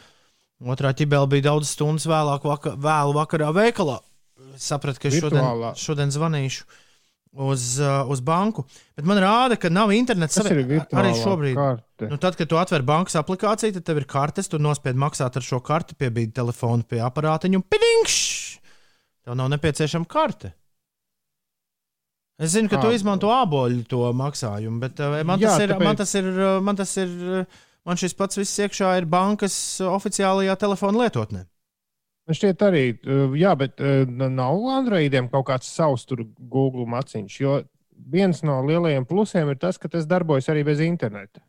Otrā 0.63 0.93
ķibele 0.95 1.27
bija 1.31 1.49
daudz 1.49 1.73
stundas 1.75 2.07
vēlāk, 2.07 2.47
vaka, 2.47 2.75
vēlu 2.79 3.15
vakarā 3.17 3.51
veikalā. 3.55 3.99
Es 4.55 4.69
sapratu, 4.69 5.01
ka 5.01 5.09
es 5.09 5.17
šodien, 5.17 5.41
Virtuālā. 5.43 5.73
šodien 5.79 6.11
zvanīšu 6.13 6.67
uz, 7.33 7.79
uh, 7.81 8.03
uz 8.09 8.21
banku. 8.21 8.63
Bet 8.95 9.05
man 9.09 9.17
rāda, 9.17 9.57
ka 9.59 9.69
nav 9.73 9.89
internets 9.95 10.35
Tas 10.37 10.45
ir 10.45 10.51
savie- 10.53 10.67
virtuālā 10.69 11.01
arī 11.03 11.13
šobrīd. 11.17 11.55
karte. 11.57 12.09
Nu, 12.09 12.17
tad, 12.17 12.35
kad 12.37 12.47
tu 12.49 12.55
atver 12.61 12.81
bankas 12.85 13.15
aplikāciju, 13.15 13.73
tad 13.73 13.85
tev 13.85 13.97
ir 13.97 14.05
kartes, 14.05 14.47
tu 14.47 14.59
nospied 14.59 14.95
maksāt 14.95 15.35
ar 15.35 15.41
šo 15.41 15.59
karti, 15.63 15.95
piebīdi 15.95 16.33
telefonu 16.33 16.83
pie 16.83 16.99
aparātiņa 17.01 17.55
un 17.55 17.63
pidingš! 17.63 18.17
Tev 19.25 19.35
nav 19.39 19.49
nepieciešama 19.49 20.05
karte. 20.07 20.53
Es 22.41 22.51
zinu, 22.55 22.67
ka 22.69 22.79
tu 22.81 22.89
Kā? 22.89 22.95
izmanto 22.97 23.29
āboļu 23.29 23.85
to 23.87 24.01
maksājumu, 24.17 24.79
bet 24.81 24.99
uh, 24.99 25.19
man, 25.23 25.39
Jā, 25.39 25.53
tas 25.53 25.61
ir, 25.63 25.69
tāpēc- 25.69 25.85
man 25.85 25.95
tas 25.95 26.13
ir, 26.17 26.29
man 26.65 26.75
tas 26.75 26.93
ir, 26.97 27.45
man 27.85 27.99
šis 28.01 28.15
pats 28.17 28.39
viss 28.41 28.57
iekšā 28.59 28.97
ir 28.99 29.05
bankas 29.05 29.55
oficiālajā 29.85 30.55
telefona 30.59 31.03
lietotnē. 31.05 31.45
Man 32.27 32.37
šķiet, 32.37 32.61
arī, 32.63 32.83
uh, 33.03 33.33
jā, 33.35 33.51
bet 33.59 33.81
uh, 33.83 34.03
nav 34.07 34.61
Androidiem 34.77 35.29
kaut 35.31 35.47
kāds 35.49 35.67
savs 35.67 36.05
tur 36.07 36.23
Google 36.39 36.85
maciņš. 36.87 37.39
Jo 37.41 37.57
viens 38.13 38.43
no 38.43 38.61
lielajiem 38.65 39.05
plusiem 39.07 39.49
ir 39.51 39.57
tas, 39.59 39.77
ka 39.77 39.89
tas 39.91 40.07
darbojas 40.07 40.47
arī 40.51 40.63
bez 40.67 40.79
interneta. 40.83 41.43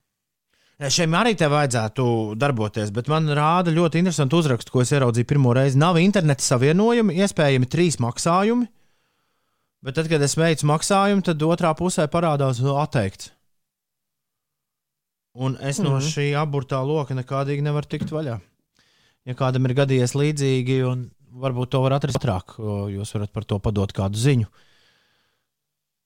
Šiem 0.90 1.14
arī 1.14 1.36
te 1.38 1.46
vajadzētu 1.46 2.34
darboties, 2.36 2.90
bet 2.90 3.06
man 3.08 3.30
rāda 3.30 3.70
ļoti 3.70 4.00
interesantu 4.02 4.40
uzrakstu, 4.42 4.72
ko 4.74 4.82
es 4.82 4.90
ieraudzīju 4.90 5.28
pirmo 5.30 5.52
reizi. 5.54 5.78
Nav 5.78 6.00
interneta 6.02 6.42
savienojumi, 6.42 7.14
iespējami 7.22 7.68
trīs 7.70 8.00
maksājumi, 8.02 8.66
bet 9.86 9.94
tad, 9.94 10.10
kad 10.10 10.22
es 10.26 10.34
veicu 10.34 10.66
maksājumu, 10.66 11.22
tad 11.30 11.46
otrā 11.46 11.70
pusē 11.78 12.08
parādās 12.10 12.58
atteikts. 12.58 13.30
Un 15.34 15.56
es 15.62 15.78
no 15.78 15.96
Mhm. 15.96 16.10
šī 16.10 16.26
aburtā 16.38 16.82
loka 16.86 17.14
nekādīgi 17.14 17.62
nevaru 17.62 17.86
tikt 17.86 18.10
vaļā. 18.10 18.40
Ja 19.24 19.36
kādam 19.38 19.64
ir 19.68 19.76
gadījies 19.78 20.12
līdzīgi, 20.18 20.78
un 20.84 21.08
varbūt 21.40 21.72
to 21.72 21.80
var 21.84 21.96
atrast 21.96 22.20
ātrāk, 22.20 22.56
jūs 22.92 23.14
varat 23.16 23.32
par 23.32 23.46
to 23.48 23.58
padot 23.62 23.92
kādu 23.96 24.20
ziņu. 24.20 24.50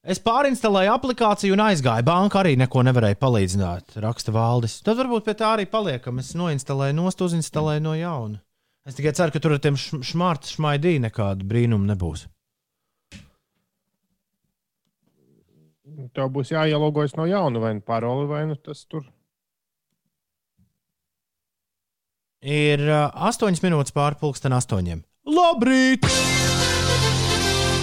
Es 0.08 0.20
pārinstalēju 0.22 0.92
aplikāciju 0.94 1.56
un 1.56 1.64
aizgāju. 1.66 2.06
Banka 2.06 2.38
arī 2.40 2.54
neko 2.56 2.84
nevarēja 2.86 3.18
palīdzināt, 3.20 3.98
raksta 4.00 4.32
Valdis. 4.32 4.78
Tad 4.86 5.00
varbūt 5.02 5.26
pie 5.26 5.34
tā 5.36 5.50
arī 5.56 5.66
paliekam. 5.68 6.22
Es 6.22 6.30
noinstalēju, 6.38 6.96
nost 6.96 7.24
uzinstalēju 7.26 7.82
no 7.84 7.96
jauna. 7.98 8.38
Es 8.88 8.96
tikai 8.96 9.12
ceru, 9.18 9.34
ka 9.34 9.42
tur 9.42 9.58
ar 9.58 9.60
tiem 9.60 9.76
šmārta 9.76 10.48
šmaidī 10.48 10.94
nekāda 11.02 11.44
brīnuma 11.44 11.90
nebūs. 11.90 12.24
Tev 16.14 16.30
būs 16.32 16.55
jāielūgojas 16.55 17.18
no 17.18 17.26
jauna, 17.28 17.60
vai 17.60 17.74
nu 17.76 17.84
paroli, 17.84 18.28
vai 18.30 18.47
nu 18.48 18.56
tas 18.56 18.86
tur. 18.88 19.05
Ir 22.39 22.85
uh, 22.86 23.09
8 23.27 23.59
minūtes 23.65 23.94
pāri 23.94 24.19
pusdien 24.20 24.55
astoņiem. 24.55 25.02
Labrīt! 25.27 26.06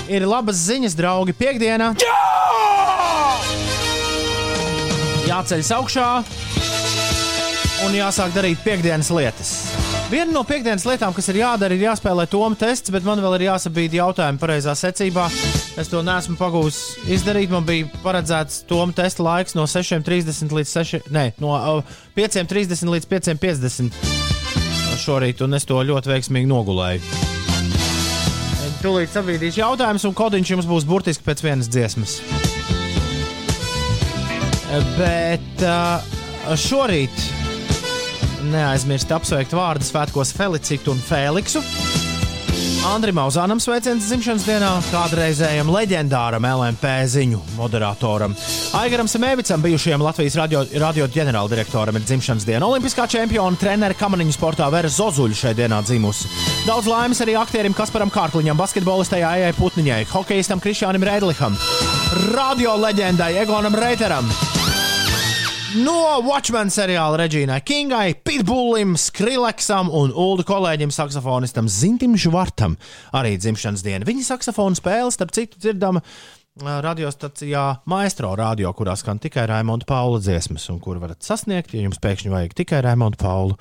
Ir 0.07 0.23
labas 0.29 0.61
ziņas, 0.69 0.95
draugi, 0.95 1.35
piekdienā. 1.35 1.91
Jā! 1.99 2.21
Jāceļas 5.25 5.71
augšā 5.75 6.09
un 7.83 7.95
jāsāk 7.97 8.31
darīt 8.35 8.61
piekdienas 8.63 9.09
lietas. 9.11 9.51
Viena 10.07 10.29
no 10.31 10.43
piekdienas 10.47 10.85
lietām, 10.87 11.11
kas 11.17 11.27
ir 11.33 11.41
jādara, 11.41 11.75
ir 11.75 11.87
jāspēlē 11.87 12.27
Toma 12.29 12.55
tests, 12.55 12.93
bet 12.93 13.03
man 13.03 13.19
vēl 13.19 13.39
ir 13.39 13.47
jāsabīd 13.49 13.97
jautājumi 13.97 14.39
pareizā 14.39 14.75
secībā. 14.77 15.25
Es 15.81 15.89
to 15.91 16.03
neesmu 16.05 16.37
pagūs 16.39 16.77
izdarīt. 17.11 17.51
Man 17.51 17.65
bija 17.67 17.89
paredzēts 18.05 18.63
Toma 18.69 18.95
testa 18.95 19.25
laiks 19.25 19.57
no 19.57 19.65
6.30 19.67 20.55
līdz 20.55 20.77
6. 20.77 21.09
Nē, 21.11 21.31
no 21.43 21.57
uh, 21.57 21.97
5.30 22.15 22.95
līdz 22.95 23.11
5.50 23.17 24.24
šorīt, 25.01 25.41
un 25.45 25.57
es 25.57 25.67
to 25.67 25.79
ļoti 25.85 26.11
veiksmīgi 26.11 26.49
nogulēju. 26.49 27.01
Tūlīt 28.85 29.09
sabīdīšu 29.09 29.61
jautājumus, 29.63 30.05
un 30.05 30.13
kodiņš 30.17 30.51
jums 30.51 30.67
būs 30.69 30.85
burtiski 30.85 31.25
pēc 31.25 31.41
vienas 31.45 31.69
dziesmas. 31.71 32.19
Bet 34.97 35.65
šorīt 36.61 37.25
neaizmirst 38.51 39.13
apsveikt 39.15 39.55
vārdu 39.57 39.87
svētkos 39.87 40.35
Felicitu 40.37 40.93
un 40.93 41.01
Feliksu. 41.01 41.63
Andrim 42.85 43.15
Mauzānam 43.17 43.57
sveiciens 43.57 44.05
dzimšanas 44.05 44.43
dienā, 44.45 44.67
kādreizējam 44.91 45.71
leģendāram 45.73 46.45
LMP 46.45 46.91
ziņu 47.09 47.39
moderatoram. 47.55 48.35
Aigaram 48.77 49.09
Semēvicam, 49.09 49.63
bijušajam 49.63 50.03
Latvijas 50.05 50.37
radio, 50.37 50.61
radio 50.83 51.07
ģenerāldirektoram, 51.09 51.97
ir 51.97 52.05
dzimšanas 52.05 52.45
diena. 52.45 52.67
Olimpiskā 52.69 53.07
čempiona 53.09 53.57
treneris 53.57 53.97
kamaniņu 53.97 54.37
sportā 54.37 54.69
Vera 54.73 54.91
Zozuļa 54.91 55.39
šai 55.41 55.55
dienā 55.57 55.81
dzimusi. 55.87 56.29
Daudz 56.69 56.89
laimes 56.91 57.25
arī 57.25 57.33
aktierim 57.41 57.73
Kasparam 57.73 58.13
Kārkliņam, 58.13 58.61
basketbolistai 58.61 59.23
Aijai 59.25 59.53
Putniņai, 59.57 60.03
hokeistam 60.13 60.61
Krišjānam 60.61 61.09
Rēdliham, 61.09 61.57
radio 62.37 62.77
leģendai 62.85 63.33
Egonam 63.41 63.81
Reiteram. 63.81 64.29
No 65.75 66.21
Watchmen 66.23 66.69
seriāla 66.71 67.17
Reģīnai 67.19 67.57
Kingai, 67.67 68.13
Pitbullim, 68.23 68.93
Skrillexam 68.95 69.89
un 69.91 70.13
Ulu 70.15 70.45
kolēģim, 70.47 70.87
saksofonistam 70.93 71.67
Zintim 71.67 72.15
Žvartam 72.15 72.77
arī 73.15 73.37
dzimšanas 73.41 73.83
diena. 73.83 74.05
Viņa 74.07 74.23
saksofona 74.29 74.75
spēle, 74.79 75.11
starp 75.11 75.31
citu, 75.35 75.59
dzirdama 75.59 75.99
radiostacijā 76.63 77.81
Maestro 77.91 78.31
radio, 78.39 78.71
kurā 78.77 78.95
skan 78.95 79.19
tikai 79.19 79.43
Raimonda 79.51 79.85
Paula 79.89 80.19
dziesmas, 80.23 80.69
un 80.71 80.79
kur 80.79 80.95
varat 81.01 81.27
sasniegt, 81.27 81.73
ja 81.75 81.81
jums 81.83 81.99
pēkšņi 82.03 82.29
vajag 82.31 82.51
tikai 82.61 82.79
Raimonda 82.85 83.19
Paulu, 83.19 83.55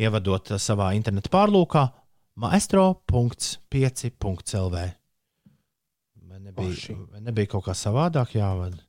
ievadot 0.00 0.44
savā 0.56 0.94
interneta 0.96 1.28
pārlūkā 1.34 1.82
maestro.5.lv. 2.40 4.76
Vai 6.32 6.40
nebija, 6.48 6.96
vai 7.12 7.20
nebija 7.28 7.52
kaut 7.52 7.64
kā 7.68 7.74
savādāk 7.76 8.40
jāvada? 8.40 8.80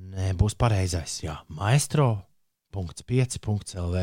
Nē, 0.00 0.32
būs 0.38 0.54
pareizais. 0.58 1.22
Jā, 1.24 1.34
maestro.5.lv. 1.52 3.96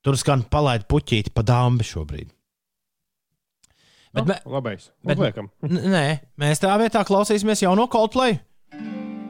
Tur 0.00 0.16
skan 0.16 0.42
palaid 0.48 0.86
puķīti 0.90 1.30
pa 1.34 1.42
dāmbi 1.46 1.84
šobrīd. 1.86 2.28
Bet, 4.10 4.26
no, 4.26 4.34
labais. 4.56 4.90
Bet, 5.06 5.18
nē, 5.70 6.06
mēs 6.40 6.60
tā 6.62 6.72
vietā 6.80 7.00
klausīsimies 7.06 7.62
jauno 7.62 7.86
Coldplay. 7.92 8.32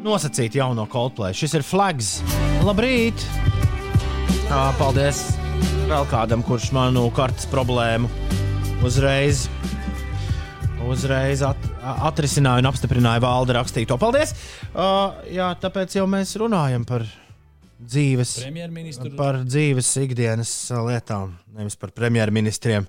Nosacīt 0.01 0.55
jauno 0.57 0.87
Coldplay. 0.89 1.33
Šis 1.37 1.55
ir 1.59 1.65
flags. 1.67 2.23
Labrīt! 2.65 3.19
Jā, 4.49 4.73
paldies 4.81 5.19
vēl 5.91 6.05
kādam, 6.11 6.43
kurš 6.47 6.73
manu 6.75 7.11
kartes 7.15 7.47
problēmu 7.51 8.09
uzreiz 8.87 9.39
uzreiz 10.89 11.43
at, 11.45 11.70
atrisināja 11.83 12.63
un 12.63 12.71
apstiprināja 12.71 13.23
valde 13.25 13.57
rakstīto. 13.57 13.99
Paldies! 14.01 14.35
Uh, 14.71 15.17
jā, 15.33 15.51
tāpēc 15.61 15.97
jau 15.99 16.07
mēs 16.11 16.37
runājam 16.41 16.85
par 16.89 17.07
dzīves, 17.81 18.35
par 19.17 19.41
dzīves 19.47 19.93
ikdienas 20.05 20.53
lietām, 20.89 21.37
nevis 21.57 21.79
par 21.81 21.95
premjerministriem. 21.97 22.89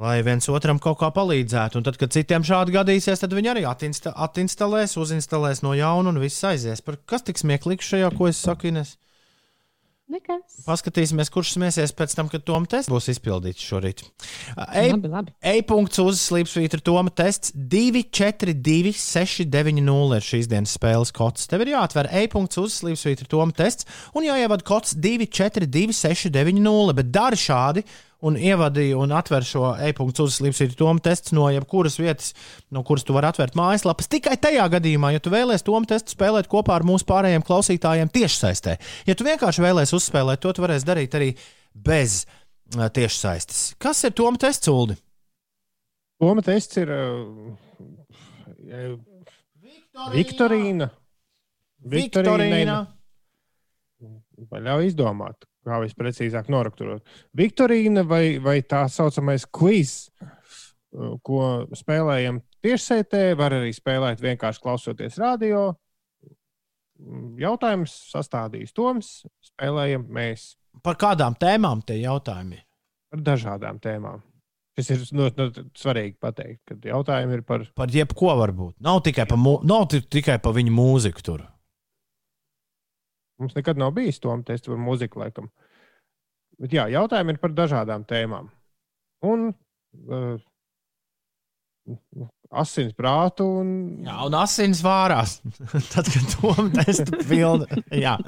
Lai 0.00 0.22
viens 0.24 0.48
otram 0.48 0.78
kaut 0.80 0.96
kā 1.02 1.10
palīdzētu, 1.12 1.76
un 1.76 1.84
tad, 1.84 1.98
kad 2.00 2.12
citiem 2.14 2.44
šādi 2.48 2.72
gadīsies, 2.72 3.20
tad 3.20 3.34
viņi 3.36 3.50
arī 3.52 3.64
atinsta, 3.68 4.14
atinstalēs, 4.24 4.96
uzinstalēs 4.96 5.60
no 5.64 5.74
jauna 5.76 6.14
un 6.14 6.20
viss 6.22 6.44
aizies. 6.48 6.80
Par 6.80 6.96
kas 7.04 7.26
tik 7.26 7.40
smieklīgs 7.40 7.90
šajā, 7.92 8.08
ko 8.16 8.30
es 8.30 8.40
saku, 8.40 8.70
Ines? 8.72 8.94
Nekas. 10.12 10.58
Paskatīsimies, 10.66 11.30
kurš 11.32 11.54
smēsies 11.54 11.94
pēc 11.96 12.12
tam, 12.18 12.28
kad 12.28 12.42
Toma 12.44 12.68
tests 12.68 12.90
būs 12.92 13.06
izpildīts 13.14 13.64
šorīt. 13.64 14.02
E-punkts 15.54 16.02
uz 16.02 16.20
slīpsvītra 16.26 16.82
Toma 16.84 17.12
tests 17.16 17.54
242 17.56 18.92
690 18.98 20.16
ir 20.18 20.26
šīs 20.26 20.50
dienas 20.52 20.76
spēles 20.76 21.14
kods. 21.16 21.48
Tev 21.48 21.64
ir 21.64 21.72
jāatver 21.72 22.10
e-punkts 22.22 22.60
uz 22.60 22.76
slīpsvītra 22.82 23.30
Toma 23.32 23.56
tests 23.56 23.88
un 24.12 24.28
jāievada 24.28 24.66
kods 24.68 24.92
242 25.00 25.96
690, 25.96 26.96
bet 27.00 27.12
dari 27.14 27.40
šādi 27.40 27.86
un 28.22 28.36
ievadīju 28.38 29.00
un 29.02 29.12
atver 29.16 29.44
šo 29.46 29.72
e-punktu 29.82 30.26
uzslīpstītu 30.28 30.76
tomu 30.78 31.02
testu 31.02 31.34
no 31.36 31.48
jebkuras 31.50 31.98
vietas, 31.98 32.32
no 32.70 32.84
kuras 32.86 33.04
tu 33.06 33.16
vari 33.16 33.28
atvērt 33.32 33.56
mājaslapas. 33.58 34.10
Tikai 34.12 34.36
tajā 34.42 34.68
gadījumā, 34.76 35.12
ja 35.14 35.22
tu 35.22 35.32
vēlēsies 35.34 35.66
tomu 35.66 35.88
testu 35.90 36.14
spēlēt 36.14 36.50
kopā 36.52 36.78
ar 36.78 36.86
mūsu 36.86 37.08
pārējiem 37.08 37.44
klausītājiem 37.46 38.12
tiešsaistē. 38.14 38.78
Ja 39.08 39.18
tu 39.18 39.26
vienkārši 39.26 39.66
vēlēsies 39.66 39.96
uzspēlēt, 39.98 40.42
to 40.44 40.54
tu 40.54 40.64
varēsi 40.64 40.88
darīt 40.88 41.18
arī 41.18 41.32
bez 41.74 42.22
uh, 42.22 42.86
tiešsaistes. 42.94 43.72
Kas 43.82 44.04
ir 44.06 44.14
tomu 44.18 44.38
tests, 44.42 44.70
Uldi? 44.70 44.98
Tomu 46.22 46.46
tests 46.46 46.78
ir 46.78 46.94
uh, 46.94 47.52
Viktorīna. 50.14 50.88
Viktorīna. 51.92 52.76
Vai 54.50 54.60
ļauj 54.62 54.88
izdomāt? 54.92 55.44
Kā 55.66 55.78
visprecīzāk 55.82 56.50
norakturot. 56.52 57.04
Viktorīna 57.38 58.04
vai, 58.08 58.38
vai 58.42 58.60
tā 58.66 58.84
saucamais 58.90 59.46
quiz, 59.46 60.10
ko 61.24 61.42
spēlējam 61.76 62.42
tiešsaitē, 62.64 63.32
var 63.38 63.56
arī 63.58 63.72
spēlēt 63.74 64.22
vienkārši 64.22 64.62
klausoties 64.62 65.18
radio. 65.22 65.70
Jautājums 67.40 67.94
sastādījis 68.12 68.74
Toms, 68.76 69.14
spēlējam 69.52 70.04
mēs. 70.12 70.52
Par 70.84 70.98
kādām 71.00 71.34
tēmām 71.40 71.82
tie 71.86 71.98
jautājumi? 72.02 72.60
Par 73.12 73.24
dažādām 73.26 73.80
tēmām. 73.82 74.22
Tas 74.72 74.88
ir 74.88 75.02
no, 75.12 75.26
no, 75.36 75.48
svarīgi 75.76 76.14
pateikt, 76.22 76.62
ka 76.68 76.76
jautājumi 76.88 77.36
ir 77.36 77.42
par. 77.44 77.66
Par 77.76 77.92
jebko 77.92 78.32
varbūt. 78.38 78.78
Nav 78.84 79.02
tikai 79.04 79.26
par, 79.28 79.40
nav 79.68 79.90
tikai 79.90 80.38
par 80.40 80.56
viņu 80.56 80.72
mūziku 80.72 81.24
tur. 81.26 81.42
Mums 83.42 83.58
nekad 83.58 83.80
nav 83.80 83.94
bijis 83.96 84.22
tom 84.22 84.44
tests 84.46 84.70
par 84.70 84.78
mūziku, 84.78 85.24
laikam. 85.24 85.50
Bet 86.62 86.74
jā, 86.76 86.86
jautājumi 86.92 87.34
ir 87.34 87.42
par 87.42 87.54
dažādām 87.56 88.06
tēmām. 88.06 88.46
Un 89.26 89.48
uh, 89.50 90.36
asins 92.52 92.92
prātu. 92.96 93.46
Un... 93.62 93.72
Jā, 94.06 94.18
un 94.26 94.36
asins 94.38 94.82
vārās. 94.84 95.38
Tad, 95.92 96.10
kad 96.12 96.36
tom 96.36 96.70
testu 96.76 97.22
pilda. 97.28 97.80
Jā. 98.04 98.18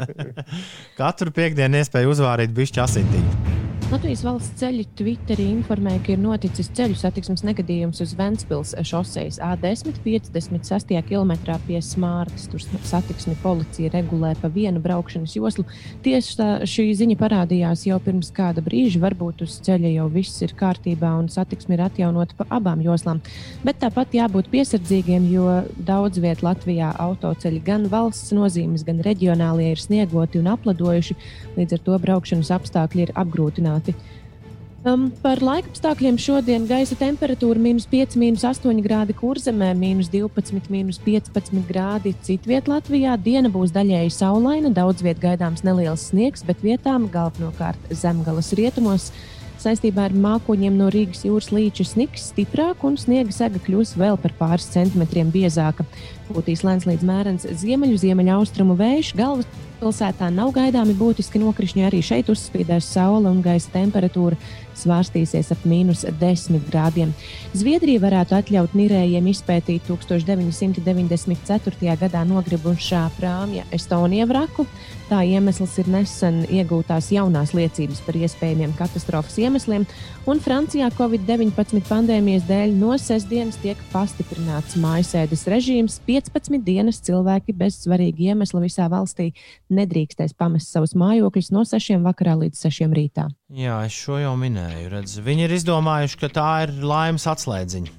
Katru 0.98 1.34
piekdienu 1.34 1.82
iespēju 1.82 2.14
uzvārīt 2.16 2.56
bišķi 2.56 2.84
asintīti. 2.84 3.63
Latvijas 3.94 4.24
valsts 4.26 4.56
ceļu 4.58 4.82
Twitterī 4.98 5.44
informēja, 5.52 6.00
ka 6.02 6.10
ir 6.16 6.18
noticis 6.18 6.66
ceļu 6.74 6.96
satiksmes 6.98 7.44
negadījums 7.46 8.00
uz 8.02 8.14
Ventspils 8.18 8.72
šoseis 8.82 9.36
A10 9.38 10.00
56. 10.02 10.96
km 11.06 11.54
pie 11.68 11.78
Smārtas. 11.78 12.48
Tur 12.50 12.64
satiksmi 12.90 13.36
policija 13.38 13.92
regulē 13.92 14.32
pa 14.40 14.50
vienu 14.50 14.82
braukšanas 14.82 15.36
joslu. 15.38 15.62
Tieši 16.02 16.34
tā, 16.40 16.48
šī 16.66 16.88
ziņa 16.98 17.16
parādījās 17.20 17.84
jau 17.86 18.00
pirms 18.02 18.32
kāda 18.34 18.64
brīža. 18.66 18.98
Varbūt 19.04 19.44
uz 19.46 19.60
ceļa 19.62 19.94
jau 19.94 20.08
viss 20.16 20.42
ir 20.42 20.56
kārtībā 20.58 21.12
un 21.20 21.30
satiksmi 21.30 21.78
ir 21.78 21.84
atjaunota 21.86 22.34
pa 22.40 22.48
abām 22.58 22.82
joslām. 22.82 23.22
Bet 23.62 23.78
tāpat 23.84 24.18
jābūt 24.18 24.50
piesardzīgiem, 24.56 25.30
jo 25.36 25.60
daudz 25.78 26.18
vietā 26.18 26.48
Latvijā 26.48 26.90
autoceļi 27.06 27.62
gan 27.70 27.86
valsts 27.94 28.34
nozīmes, 28.34 28.82
gan 28.90 29.06
reģionālie 29.06 29.70
ir 29.76 29.86
sniegoti 29.86 30.42
un 30.42 30.50
apladojuši. 30.56 31.18
Līdz 31.54 31.78
ar 31.78 31.86
to 31.86 32.02
braukšanas 32.08 32.50
apstākļi 32.58 33.06
ir 33.06 33.16
apgrūtināti 33.22 33.83
apmierināti. 33.84 33.94
Um, 34.84 35.06
par 35.22 35.40
laika 35.40 35.70
apstākļiem 35.70 36.18
šodien 36.20 36.66
gaisa 36.68 36.94
temperatūra- 36.94 37.58
minus 37.66 37.86
5, 37.86 38.16
minus 38.16 38.44
8 38.44 38.82
grādi 38.82 39.14
kurzemē, 39.14 39.74
minus 39.74 40.10
12, 40.10 40.68
minus 40.68 40.98
15 40.98 41.64
grādi 41.66 42.14
citvietā 42.22 42.68
Latvijā. 42.68 43.16
Diena 43.16 43.48
būs 43.48 43.72
daļēji 43.72 44.12
saulaina, 44.12 44.74
daudz 44.74 45.00
vietā 45.00 45.20
gaidāms 45.20 45.64
neliels 45.64 46.10
sniegs, 46.12 46.44
bet 46.44 46.60
vietām 46.60 47.08
galvenokārt 47.08 47.78
zemgales 47.90 48.52
rietumos. 48.52 49.10
Saistībā 49.58 50.04
ar 50.04 50.10
mākoņiem 50.10 50.76
no 50.76 50.90
Rīgas 50.90 51.24
jūras 51.24 51.48
līča 51.48 51.86
sniks 51.86 52.30
stiprāk 52.34 52.84
un 52.84 52.98
sniega 52.98 53.32
sega 53.32 53.58
kļūs 53.58 53.96
vēl 53.96 54.20
par 54.20 54.32
pāris 54.38 54.68
centimetriem 54.68 55.32
biezāka. 55.32 55.86
Būtīs 56.28 56.62
lēns 56.62 56.84
līdz 56.84 57.02
mērens 57.02 57.46
ziemeļu, 57.46 57.96
ziemeļaustrumu 57.96 58.76
vējš, 58.76 59.14
galvas 59.16 59.46
Pilsētā 59.84 60.30
nav 60.32 60.48
gaidāmi 60.56 60.94
būtiski 60.96 61.36
nokrišņi, 61.42 61.82
arī 61.84 61.98
šeit 62.00 62.30
uzspīdēs 62.32 62.86
saule 62.94 63.28
un 63.28 63.42
gaisa 63.44 63.68
temperatūra 63.74 64.38
svārstīsies 64.84 65.50
ap 65.54 65.60
mīnus 65.68 66.04
10 66.20 66.60
grādiem. 66.68 67.10
Zviedrija 67.56 68.02
varētu 68.04 68.32
atļaut 68.38 68.72
nirējiem 68.78 69.26
izpētīt 69.32 69.82
1994. 69.88 71.96
gadā 72.04 72.20
nogribušā 72.28 73.02
prāmja 73.18 73.62
Estonija 73.74 74.28
vraku. 74.30 74.62
Tā 75.04 75.18
iemesls 75.28 75.74
ir 75.82 75.88
nesen 75.92 76.38
iegūtās 76.48 77.10
jaunās 77.12 77.52
liecības 77.56 78.00
par 78.06 78.16
iespējamiem 78.16 78.72
katastrofas 78.78 79.36
iemesliem, 79.42 79.84
un 80.24 80.40
Francijā 80.40 80.88
Covid-19 80.96 81.84
pandēmijas 81.90 82.46
dēļ 82.48 82.72
no 82.80 82.96
sestdienas 83.00 83.60
tiek 83.60 83.80
pastiprināts 83.92 84.78
mājasēdes 84.80 85.44
režīms. 85.52 85.98
15 86.08 86.64
dienas 86.64 87.02
cilvēki 87.04 87.52
bez 87.52 87.82
svarīga 87.84 88.30
iemesla 88.30 88.64
visā 88.64 88.88
valstī 88.88 89.34
nedrīkstēs 89.68 90.32
pamest 90.40 90.72
savus 90.72 90.96
mājokļus 90.96 91.52
no 91.52 91.68
6 91.68 92.00
vakarā 92.04 92.38
līdz 92.46 92.64
6 92.64 92.96
rītā. 92.96 93.28
Jā, 93.54 93.74
es 93.86 93.94
šo 93.94 94.16
jau 94.18 94.32
minēju. 94.34 94.88
Redz, 94.90 95.12
viņi 95.22 95.44
ir 95.46 95.52
izdomājuši, 95.54 96.18
ka 96.24 96.30
tā 96.40 96.48
ir 96.64 96.72
laimes 96.82 97.26
atslēdziņa. 97.30 97.92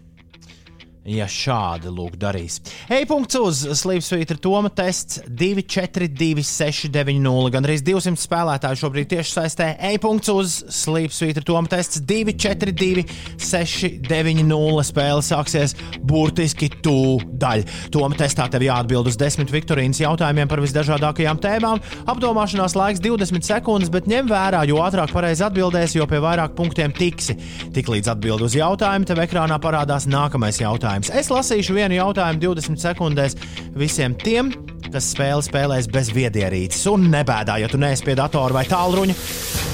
Ja 1.06 1.27
šādi 1.30 1.91
lūk 1.94 2.15
darīs. 2.19 2.57
E-punkts 2.91 3.38
uz 3.38 3.61
Slipsvītra 3.77 4.38
Toma 4.41 4.69
tests 4.73 5.22
242690. 5.30 7.52
Gan 7.53 7.65
arī 7.68 7.77
200 7.86 8.18
spēlētāju 8.19 8.76
šobrīd 8.82 9.07
tieši 9.14 9.32
saistē. 9.38 9.68
E-punkts 9.91 10.30
uz 10.34 10.65
Slipsvītra 10.73 11.44
Toma 11.45 11.68
tests 11.72 12.02
242690. 12.10 14.84
Spēle 14.86 15.22
sāksies 15.26 15.76
burtiski 16.06 16.69
tūdaļ. 16.86 17.60
Toma 17.94 18.15
testā 18.18 18.45
tev 18.52 18.61
jāatbild 18.65 19.07
uz 19.11 19.18
desmit 19.19 19.49
Viktorīnas 19.53 20.02
jautājumiem 20.02 20.48
par 20.49 20.60
visdažādākajām 20.65 21.38
tēmām. 21.44 21.77
Apdomāšanās 22.11 22.73
laiks 22.77 22.99
20 23.06 23.44
sekundes, 23.45 23.90
bet 23.94 24.10
ņem 24.10 24.26
vērā, 24.32 24.61
jo 24.69 24.77
ātrāk 24.86 25.10
pareizi 25.14 25.44
atbildēsi, 25.45 25.98
jo 25.99 26.06
pie 26.10 26.19
vairāk 26.23 26.52
punktiem 26.57 26.91
tiksi. 26.95 27.34
Tiklīdz 27.76 28.07
atbild 28.14 28.41
uz 28.45 28.53
jautājumu, 28.57 29.06
tev 29.10 29.18
ekrānā 29.26 29.57
parādās 29.61 30.03
nākamais 30.10 30.57
jautājums 30.61 30.95
jautājums. 30.96 31.12
Es 31.14 31.30
lasīšu 31.32 31.76
vienu 31.76 31.96
jautājumu 32.00 32.40
20 32.56 32.80
sekundēs 32.80 33.36
visiem 33.76 34.16
tiem, 34.16 34.52
kas 34.92 35.12
spēli 35.12 35.44
spēlēs 35.44 35.90
bez 35.92 36.12
viedierīces. 36.14 36.86
Un 36.92 37.10
nebēdā, 37.12 37.60
ja 37.60 37.68
tu 37.68 37.78
neesi 37.78 38.06
pie 38.06 38.16
datora 38.16 38.54
vai 38.54 38.66
tālruņa. 38.66 39.16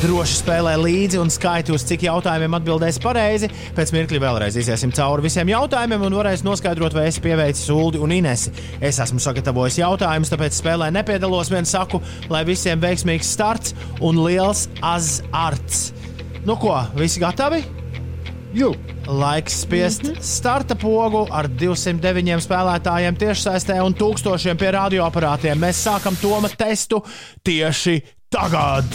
Droši 0.02 0.40
spēlē 0.40 0.78
līdzi 0.82 1.20
un 1.22 1.30
skaiti, 1.30 1.74
uz 1.76 1.84
cik 1.86 2.08
jautājumiem 2.08 2.56
atbildēs 2.58 2.98
pareizi. 3.04 3.52
Pēc 3.78 3.92
mirkļa 3.94 4.22
vēlreiz 4.24 4.58
iesim 4.58 4.92
cauri 4.92 5.28
visiem 5.28 5.52
jautājumiem 5.52 6.08
un 6.08 6.16
varēs 6.18 6.46
noskaidrot, 6.48 6.96
vai 6.98 7.08
esi 7.12 7.22
pieveicis 7.22 7.70
Ulu 7.70 8.02
un 8.02 8.16
Inesi. 8.16 8.54
Es 8.82 9.00
esmu 9.04 9.22
sagatavojis 9.22 9.78
jautājumus, 9.84 10.32
tāpēc 10.34 10.58
spēlē 10.58 10.90
nepiedalos. 10.96 11.52
Vien 11.54 11.70
saku, 11.70 12.02
lai 12.32 12.42
visiem 12.48 12.82
veiksmīgs 12.82 13.36
starts 13.36 13.76
un 14.02 14.24
liels 14.26 14.66
azarts. 14.82 15.92
Nu 16.48 16.58
ko, 16.58 16.80
visi 16.98 17.22
gatavi? 17.22 17.81
Jū! 18.52 18.74
Laiks 19.08 19.62
spiest 19.62 20.04
mm 20.04 20.10
-hmm. 20.10 20.22
starta 20.22 20.76
pogu 20.76 21.28
ar 21.32 21.48
209 21.48 22.42
spēlētājiem 22.44 23.16
tiešsaistē 23.18 23.82
un 23.82 23.94
tūkstošiem 23.94 24.58
pie 24.58 24.72
radioaparātiem. 24.72 25.56
Mēs 25.56 25.80
sākam 25.88 26.16
Toma 26.22 26.50
testu 26.50 27.04
tieši 27.44 28.02
tagad. 28.30 28.86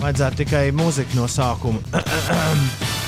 Vajadzētu 0.00 0.36
tikai 0.36 0.72
mūziku 0.72 1.14
no 1.14 1.26
sākuma. 1.26 1.78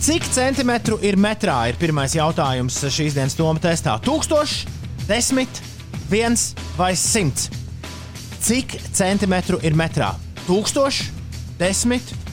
Cik 0.00 0.24
centimetru 0.32 0.98
ir 1.02 1.16
metrā? 1.16 1.68
Ir 1.68 1.76
pirmais 1.76 2.14
jautājums 2.14 2.84
šīs 2.84 3.14
dienas 3.14 3.34
Toma 3.34 3.60
testā. 3.60 4.00
1000, 4.00 4.66
10, 5.08 5.46
1 6.10 6.54
vai 6.76 6.96
100? 6.96 7.50
Cik 8.40 8.80
centimetru 8.92 9.58
ir 9.62 9.72
metrā? 9.74 10.14
1000, 10.48 11.04
10, 11.58 12.29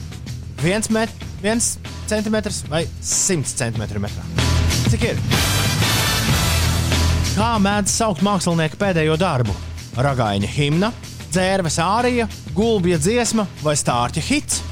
viens, 0.62 0.88
met, 0.88 1.10
viens 1.42 1.76
centimetrs 2.08 2.62
vai 2.68 2.84
simts 3.04 3.54
centimetru 3.58 4.00
metrā. 4.02 4.24
Cik 4.88 5.04
ir? 5.12 5.20
Kā 7.38 7.52
mēdz 7.62 7.92
saukt 7.94 8.24
mākslinieku 8.26 8.78
pēdējo 8.80 9.14
darbu? 9.20 9.54
Ragaiņa 9.98 10.48
himna, 10.50 10.90
dzērves 11.30 11.78
ārija, 11.82 12.26
gulbja 12.56 12.98
dziesma 13.02 13.46
vai 13.62 13.76
stārķa 13.78 14.24
hits? 14.30 14.62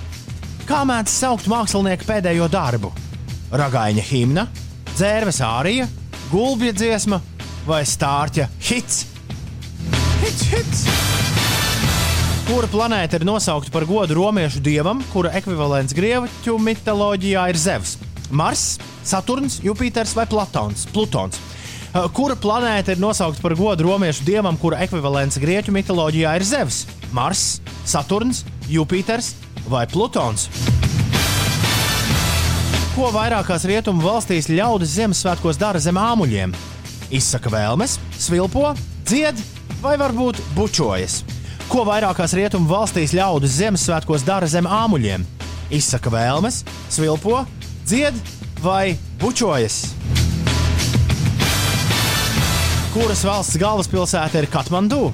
Kā 0.66 0.82
mēdz 0.88 1.12
saukt 1.14 1.46
mākslinieku 1.50 2.08
pēdējo 2.08 2.48
darbu? 2.50 2.90
Ragaiņa 3.54 4.06
himna, 4.08 4.48
dzērves 4.96 5.42
ārija, 5.46 5.86
gulbja 6.32 6.74
dziesma 6.74 7.20
vai 7.68 7.84
stārķa 7.86 8.50
hits? 8.70 9.04
Hits, 10.22 10.46
hits! 10.50 11.35
Kura 12.46 12.68
planēta 12.70 13.18
ir 13.18 13.24
nosaukta 13.26 13.72
par 13.74 13.82
godu 13.88 14.14
romiešu 14.14 14.60
dievam, 14.62 15.00
kura 15.10 15.32
ekvivalents 15.34 15.90
grieķu 15.96 16.52
mitoloģijā 16.62 17.42
ir 17.50 17.58
Zevs? 17.58 17.96
Mars, 18.30 18.76
Saturns, 19.02 19.56
Jupiters 19.64 20.12
vai 20.14 20.28
Platons? 20.30 20.84
Plutons. 20.94 21.40
Uh, 21.90 22.06
kura 22.14 22.36
planēta 22.38 22.94
ir 22.94 23.02
nosaukta 23.02 23.42
par 23.42 23.56
godu 23.58 23.88
romiešu 23.88 24.22
dievam, 24.28 24.54
kura 24.62 24.78
ekvivalents 24.86 25.40
grieķu 25.42 25.74
mitoloģijā 25.74 26.36
ir 26.38 26.46
Zevs? 26.46 26.84
Mars, 27.10 27.58
Saturns, 27.82 28.44
Jupiters 28.70 29.32
vai 29.66 29.82
Plutons? 29.90 30.46
Ko 32.94 33.10
vairākās 33.10 33.66
rietumu 33.66 34.06
valstīs 34.06 34.46
ļaudis 34.54 34.94
Ziemassvētkos 35.00 35.58
dara 35.58 35.82
zem 35.82 35.98
āmuļiem? 35.98 36.54
Izsaka 37.10 37.50
vēlmes, 37.50 37.98
svilpo, 38.22 38.70
dzied 39.02 39.42
vai 39.82 39.98
varbūt 39.98 40.38
bučojas? 40.54 41.24
Ko 41.66 41.82
vairākās 41.82 42.30
rietumu 42.38 42.68
valstīs 42.70 43.10
ļaudis 43.16 43.56
Ziemassvētkos 43.58 44.22
dara 44.26 44.46
zem 44.46 44.68
āmuļiem? 44.70 45.24
Izsaka 45.74 46.12
vēlmes, 46.14 46.60
svilpo, 46.94 47.40
dzied 47.82 48.14
vai 48.62 48.94
bučojas. 49.18 49.80
Kuras 52.94 53.24
valsts 53.26 53.58
galvaspilsēta 53.60 54.40
ir 54.40 54.48
Katmandu, 54.52 55.10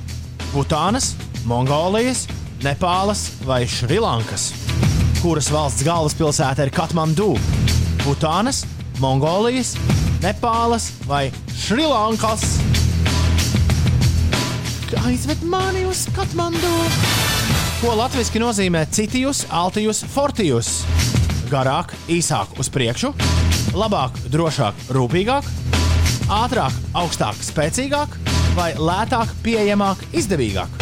Butānas, 0.52 1.14
Mongolijas, 1.48 2.26
Nepālas 2.62 3.24
vai 3.48 3.64
Šrilankas? 3.66 4.50
Kuras 5.22 5.48
valsts 5.50 5.82
galvaspilsēta 5.88 6.68
ir 6.68 6.74
Katmandu, 6.76 7.32
Butānas, 8.04 8.66
Mongolijas, 9.00 9.72
Nepālas 10.22 10.92
vai 11.08 11.30
Šrilankas? 11.56 12.81
Aizved 15.00 15.42
mani 15.42 15.84
uz 15.86 16.04
Katmandu. 16.16 16.72
Ko 17.82 17.94
latviešu 17.98 18.40
nozīmē 18.42 18.84
citijus, 18.92 19.44
altijus, 19.50 20.02
fortijus? 20.12 20.82
Garāk, 21.50 21.92
īsāk 22.08 22.54
uz 22.60 22.70
priekšu, 22.72 23.12
labāk, 23.76 24.16
drošāk, 24.32 24.86
rūpīgāk, 24.94 25.48
ātrāk, 26.32 26.76
augstāk, 26.96 27.40
spēcīgāk 27.44 28.16
vai 28.56 28.72
lētāk, 28.78 29.32
pieejamāk, 29.44 30.04
izdevīgāk. 30.16 30.80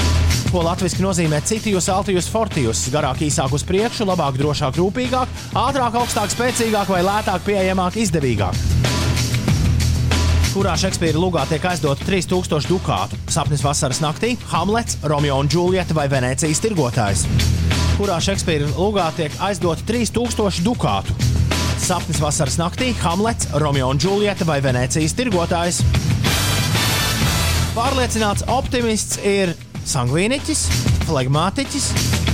Ko 0.50 0.64
latviešu 0.66 1.04
nozīmē 1.04 1.42
citijus, 1.46 1.88
altijus, 1.92 2.30
fortijus? 2.30 2.88
Garāk, 2.90 3.22
īsāk 3.26 3.54
uz 3.54 3.66
priekšu, 3.66 4.08
labāk, 4.10 4.38
drošāk, 4.40 4.78
rūpīgāk, 4.82 5.40
ātrāk, 5.54 6.02
augstāk, 6.02 6.34
spēcīgāk 6.34 6.90
vai 6.90 7.04
lētāk, 7.06 7.46
pieejamāk, 7.46 7.98
izdevīgāk 8.02 8.79
kurā 10.50 10.72
Šekspīra 10.78 11.20
lugā 11.20 11.44
tiek 11.46 11.64
aizdota 11.70 12.04
3000 12.06 12.66
dukātu. 12.70 13.18
Sapnis 13.30 13.62
vasaras 13.62 14.00
naktī, 14.02 14.32
Hamlets, 14.50 14.96
Romeo 15.06 15.36
un 15.38 15.48
Džuljeta 15.50 15.94
vai 15.94 16.08
Venecijas 16.10 16.62
tirgotājs. 16.64 17.24
Kurā 17.98 18.16
Šekspīra 18.24 18.70
lugā 18.74 19.06
tiek 19.16 19.34
aizdota 19.46 19.84
3000 19.86 20.64
dukātu. 20.66 21.14
Sapnis 21.80 22.20
vasaras 22.22 22.58
naktī, 22.60 22.90
Hamlets, 23.02 23.50
Romeo 23.62 23.90
un 23.92 24.00
Džuljeta 24.00 24.46
vai 24.48 24.58
Venecijas 24.64 25.14
tirgotājs. 25.18 25.82
Pārliecināts 27.76 28.46
optimists 28.50 29.20
ir 29.22 29.54
sangvīniķis, 29.86 30.66
flegmātiķis, 31.06 31.92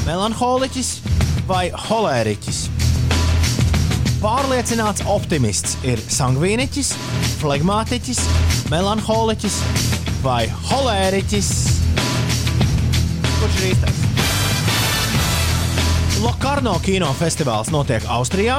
melanholiķis 0.08 0.94
vai 1.50 1.68
holēriķis. 1.88 2.75
Pārliecināts 4.16 5.04
optimists 5.12 5.76
ir 5.84 6.00
sangvīniķis, 6.00 6.92
flegmātiķis, 7.42 8.20
melanholiķis 8.72 9.58
vai 10.24 10.46
holēriķis. 10.70 11.50
Kurš 13.36 13.58
ir 13.60 13.66
īstais? 13.74 14.02
Lokarno 16.24 16.78
kinofestivāls 16.80 17.68
notiek 17.74 18.06
Austrijā, 18.08 18.56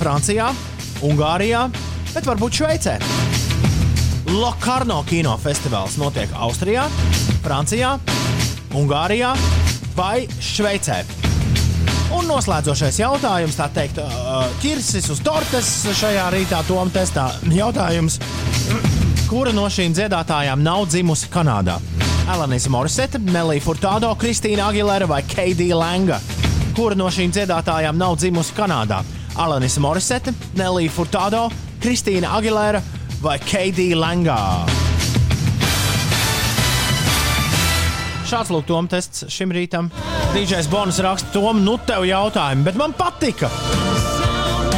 Francijā, 0.00 0.50
Ungārijā, 1.06 1.68
bet 2.10 2.26
varbūt 2.26 2.58
Šveicē. 2.58 2.96
Lokarno 4.34 5.04
kinofestivāls 5.06 6.00
notiek 6.02 6.34
Austrijā, 6.34 6.88
Francijā, 7.46 7.94
Ungārijā 8.74 9.36
vai 9.94 10.26
Šveicē. 10.42 11.25
Un 12.16 12.24
noslēdzošais 12.30 12.96
jautājums, 13.02 13.58
tā 13.58 13.66
teikt, 13.76 13.98
ķirsis 14.62 15.10
uz 15.12 15.20
tortes 15.24 15.68
šajā 15.98 16.30
rītā, 16.32 16.62
Tom 16.68 16.88
testā. 16.94 17.26
Jautājums, 17.52 18.16
kura 19.28 19.52
no 19.52 19.66
šīm 19.72 19.92
dziedātājām 19.96 20.62
nav 20.64 20.86
dzimusi 20.88 21.28
Kanādā? 21.32 21.76
Elanisa 22.32 22.72
Morisete, 22.72 23.20
Nelija 23.20 23.62
Furtado, 23.62 24.14
Kristīna 24.18 24.70
Agilera 24.70 25.06
vai 25.10 25.20
Keidija 25.28 25.76
Langa? 25.76 26.18
Kura 26.76 26.96
no 26.98 27.10
šīm 27.12 27.36
dziedātājām 27.36 28.00
nav 28.00 28.16
dzimusi 28.22 28.56
Kanādā? 28.56 29.02
Alanis 29.36 29.76
Morisete, 29.84 30.32
Nelija 30.56 30.96
Furtado, 30.96 31.46
Kristīna 31.84 32.32
Agilera 32.38 32.80
vai 33.20 33.38
Keidija 33.44 34.00
Langa? 34.00 34.85
Šāds 38.26 38.50
lūk, 38.50 38.66
Toms 38.66 38.90
tests 38.90 39.26
šim 39.30 39.52
rītam. 39.54 39.90
Dīdžais 40.34 40.66
Bonis 40.70 40.98
raksta, 41.04 41.30
Tom, 41.36 41.60
nu 41.64 41.76
tev 41.86 42.04
jautājumi, 42.08 42.64
bet 42.66 42.78
man 42.80 42.94
patika. 42.96 43.50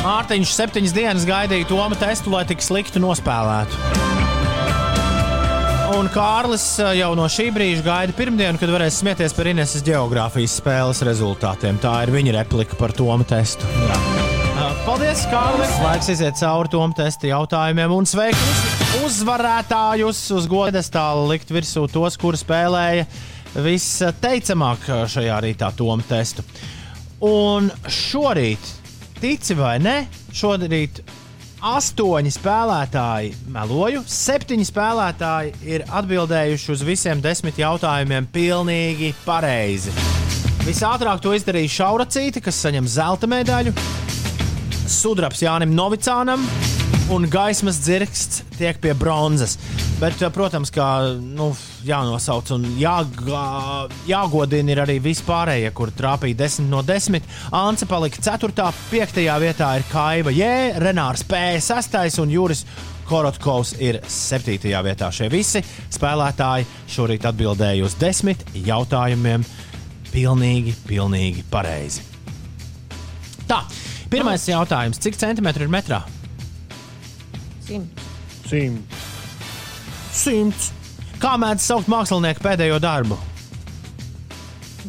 Mārtiņš 0.04 0.52
septiņas 0.56 0.94
dienas 0.96 1.24
gaidīja 1.28 1.68
Toma 1.68 1.96
testu, 1.98 2.32
lai 2.34 2.44
tik 2.48 2.62
slikti 2.64 3.00
nospēlētu. 3.02 3.96
Un 5.98 6.06
Kārlis 6.12 6.64
eh, 6.84 6.92
jau 7.00 7.14
no 7.18 7.24
šī 7.32 7.48
brīža 7.56 7.82
gaida 7.82 8.14
pirmdienu, 8.14 8.60
kad 8.60 8.70
varēs 8.70 9.00
smieties 9.00 9.32
par 9.34 9.48
Ineses 9.50 9.82
geogrāfijas 9.86 10.58
spēles 10.60 11.00
rezultātiem. 11.08 11.80
Tā 11.82 11.94
ir 12.04 12.12
viņa 12.14 12.36
replika 12.36 12.76
par 12.78 12.92
Toma 12.94 13.24
testu. 13.26 13.66
Jā. 13.88 13.96
Paldies, 14.84 15.24
Kārlis! 15.32 15.72
Laiks 15.82 16.08
iziet 16.12 16.38
cauri 16.38 16.70
tom 16.72 16.92
testa 16.96 17.28
jautājumiem 17.30 17.92
un 17.96 18.06
sveikt 18.08 18.38
uz- 18.38 19.02
uzvarētājus 19.08 20.20
uz 20.36 20.46
godestāla 20.50 21.24
likt 21.32 21.50
virsū 21.52 21.86
tos, 21.92 22.16
kuri 22.20 22.40
spēlēja 22.40 23.08
visteicamāk 23.56 24.90
šajā 25.08 25.38
rītā 25.44 25.70
tom 25.76 26.02
testu. 26.06 26.44
Un 27.24 27.70
šorīt, 27.90 28.74
tici 29.18 29.56
vai 29.58 29.78
ne, 29.82 29.96
šorīt 30.34 31.02
astoņi 31.58 32.30
spēlētāji 32.36 33.32
meloju, 33.50 34.04
septiņi 34.06 34.68
spēlētāji 34.68 35.54
ir 35.66 35.86
atbildējuši 35.90 36.72
uz 36.74 36.84
visiem 36.86 37.22
desmit 37.24 37.58
jautājumiem 37.58 38.30
pilnīgi 38.30 39.12
pareizi. 39.24 39.94
Visātrāk 40.68 41.22
to 41.24 41.32
izdarīja 41.34 41.74
Šauracīte, 41.80 42.42
kas 42.44 42.60
saņem 42.62 42.86
zelta 42.90 43.30
medaļu, 43.30 43.72
sudrabs 44.86 45.42
Jānim 45.42 45.74
Novicānam 45.74 46.44
un 47.08 47.24
gaismas 47.30 47.78
dzirksts 47.80 48.42
tiek 48.58 48.76
pie 48.82 48.92
bronzas. 48.94 49.56
Bet, 50.00 50.20
eh, 50.22 50.30
protams, 50.30 50.70
kā 50.70 51.16
nu, 51.16 51.50
jānosauc 51.86 52.50
un 52.52 52.66
jāgā, 52.78 53.88
jāgodina 54.08 54.74
ir 54.74 54.82
arī 54.84 54.98
vispārējie, 55.00 55.72
kur 55.72 55.90
trāpīja 55.90 56.36
10 56.44 56.68
no 56.68 56.82
10. 56.82 57.24
Ance 57.52 57.86
palika 57.88 58.20
4. 58.20 58.72
5. 58.90 59.38
vietā 59.40 59.70
ir 59.78 59.86
Kaiva 59.90 60.34
Jē, 60.34 60.76
Renārs 60.82 61.24
P. 61.24 61.58
6. 61.60 62.18
un 62.22 62.30
Juris 62.30 62.64
Korotkovs 63.08 63.74
ir 63.80 64.00
7. 64.04 64.58
vietā. 64.84 65.08
Šie 65.10 65.30
visi 65.32 65.64
spēlētāji 65.90 66.66
šorīt 66.88 67.24
atbildēja 67.24 67.84
uz 67.84 67.96
10 67.96 68.44
jautājumiem. 68.66 69.46
Pilnīgi, 70.12 70.74
pilnīgi 70.88 71.42
pareizi. 71.50 72.04
Tā, 73.48 73.62
pirmais 74.10 74.44
jautājums. 74.48 75.00
Cik 75.00 75.16
centimetri 75.16 75.64
ir 75.64 75.72
metrā? 75.72 76.04
Simt. 77.68 78.04
Simt. 78.48 78.98
Simts. 80.18 80.70
Kā 81.20 81.34
mēdz 81.40 81.64
saukt 81.68 81.90
mākslinieku 81.90 82.40
pēdējo 82.44 82.78
darbu? 82.82 83.18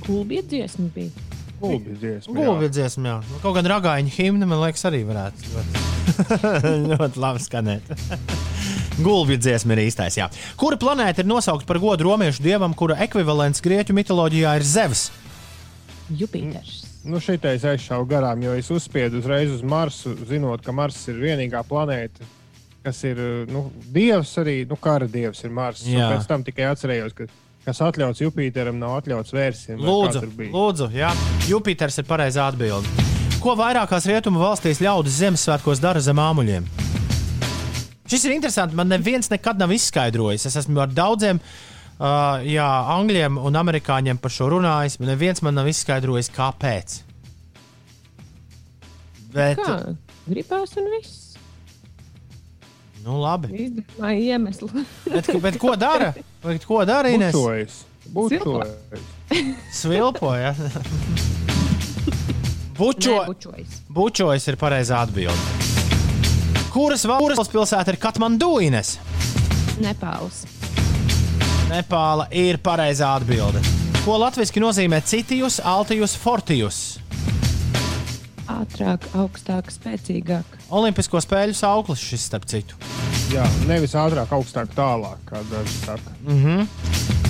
Gulbja 0.06 0.44
dziesma 0.48 0.88
bija. 0.96 1.12
Gulbi 1.60 1.98
dziesma. 2.00 2.32
jā. 2.32 2.46
Gulbi 2.46 2.70
dziesma, 2.72 3.10
jā. 3.10 3.16
Nu, 3.28 3.40
Kaut 3.44 3.58
gan 3.58 3.68
ragaiņa 3.68 4.14
himna, 4.16 4.48
man 4.48 4.62
liekas, 4.64 4.86
arī 4.88 5.02
varētu 5.04 5.50
ļoti, 5.52 5.82
ļoti 6.94 7.20
labi 7.20 7.44
skanēt. 7.44 7.90
Gulbi 9.06 9.36
dziesma 9.42 9.76
ir 9.76 9.82
īstais. 9.90 10.16
Jā. 10.22 10.30
Kura 10.60 10.80
planēta 10.80 11.24
ir 11.26 11.28
nosaukta 11.30 11.68
par 11.68 11.82
godu 11.84 12.08
romiešu 12.08 12.46
dievam, 12.46 12.72
kura 12.80 12.96
ekvivalents 13.04 13.60
grieķu 13.66 13.96
mitoloģijā 13.98 14.56
ir 14.62 14.68
Zevs? 14.68 15.10
Jupiters. 16.16 16.86
Nu, 17.04 17.20
šeit 17.24 17.44
es 17.48 17.64
aizšāvu 17.68 18.08
garām, 18.12 18.42
jo 18.44 18.56
es 18.60 18.72
uzspiedu 18.74 19.20
uzreiz 19.22 19.52
uz 19.54 19.62
Marsu, 19.64 20.16
zinot, 20.28 20.64
ka 20.66 20.74
Mars 20.76 20.98
ir 21.12 21.20
vienīgā 21.22 21.62
planēta, 21.68 22.24
kas 22.86 23.04
ir 23.08 23.20
nu, 23.52 23.68
dievs, 23.94 24.32
arī 24.42 24.64
nu, 24.70 24.78
kara 24.80 25.08
dievs 25.10 25.44
ir 25.44 25.54
Mars. 25.54 25.84
Pēc 25.86 26.28
tam 26.30 26.46
tikai 26.48 26.70
atcerējos, 26.72 27.16
ka 27.18 27.28
kas 27.66 27.82
atļauts 27.86 28.24
Jupiteram, 28.24 28.80
nav 28.82 28.98
atļauts 29.02 29.36
kā 29.36 29.78
Lūdzu, 29.78 30.24
lūdzu 30.54 30.90
jā. 30.96 31.12
Jupiters 31.50 32.00
ir 32.02 32.08
pareizā 32.10 32.48
atbilde. 32.50 33.08
Ko 33.40 33.54
vairākās 33.56 34.08
rietumu 34.10 34.42
valstīs 34.42 34.82
ļaudis 34.84 35.20
Ziemassvētkos 35.22 35.80
dara 35.84 36.02
zem 36.04 36.20
āmuļiem? 36.20 36.66
Šis 38.10 38.26
ir 38.26 38.34
interesants. 38.34 38.76
Man 38.76 38.90
neviens 38.90 39.30
nekad 39.32 39.60
nav 39.62 39.72
izskaidrojis. 39.72 40.48
Es 40.50 40.58
esmu 40.60 40.82
ar 40.82 40.90
daudziem 40.92 41.40
uh, 41.40 42.42
jā, 42.44 42.68
angļiem 42.98 43.38
un 43.38 43.60
amerikāņiem 43.62 44.20
par 44.20 44.34
šo 44.34 44.50
runājis. 44.56 44.98
bet 45.00 45.12
Neviens 45.14 45.44
man 45.46 45.60
nav 45.60 45.70
izskaidrojis, 45.70 46.32
kāpēc. 46.36 47.00
Bet, 49.30 49.62
Kā? 49.62 49.94
Gribās 50.26 50.74
un 50.82 50.90
viss. 50.98 51.29
Nu, 53.04 53.20
labi. 53.22 53.48
Izdomāja 53.66 54.20
iemeslu. 54.36 54.70
Bet, 55.06 55.30
bet 55.42 55.58
ko 55.62 55.76
dara? 55.80 56.14
Bet 56.44 56.66
ko 56.66 56.84
dara 56.86 57.10
Ines? 57.10 57.34
Bučojas. 57.36 57.84
Bučojas. 58.10 58.68
Svilpoja. 59.74 60.56
Bučo, 62.80 63.26
Bučojas. 63.28 63.82
bučojas 63.90 64.48
ir 64.48 64.56
pareizā 64.56 65.02
atbilde. 65.04 65.36
Kuras 66.72 67.04
valsts 67.10 67.52
pilsēta 67.52 67.92
ir 67.92 67.98
Katmanduīnes? 68.00 68.94
Nepāls. 69.84 70.46
Nepāla 71.70 72.30
ir 72.32 72.58
pareizā 72.64 73.12
atbilde. 73.20 73.60
Ko 74.06 74.16
latviešu 74.22 74.64
nozīmē 74.64 75.02
citijus, 75.06 75.60
altijus, 75.60 76.16
fortijus? 76.18 76.80
Ātrāk, 78.60 79.06
augstāk, 79.16 79.70
spēcīgāk. 79.72 80.58
Olimpisko 80.76 81.22
spēļu 81.24 81.56
sauklis 81.56 82.02
šis, 82.04 82.26
starp 82.28 82.48
citu. 82.50 82.76
Jā, 83.32 83.46
nevis 83.70 83.94
ātrāk, 83.96 84.32
augstāk, 84.36 84.72
tālāk, 84.76 85.22
kā 85.30 85.40
daži 85.52 85.76
saka. 85.86 86.16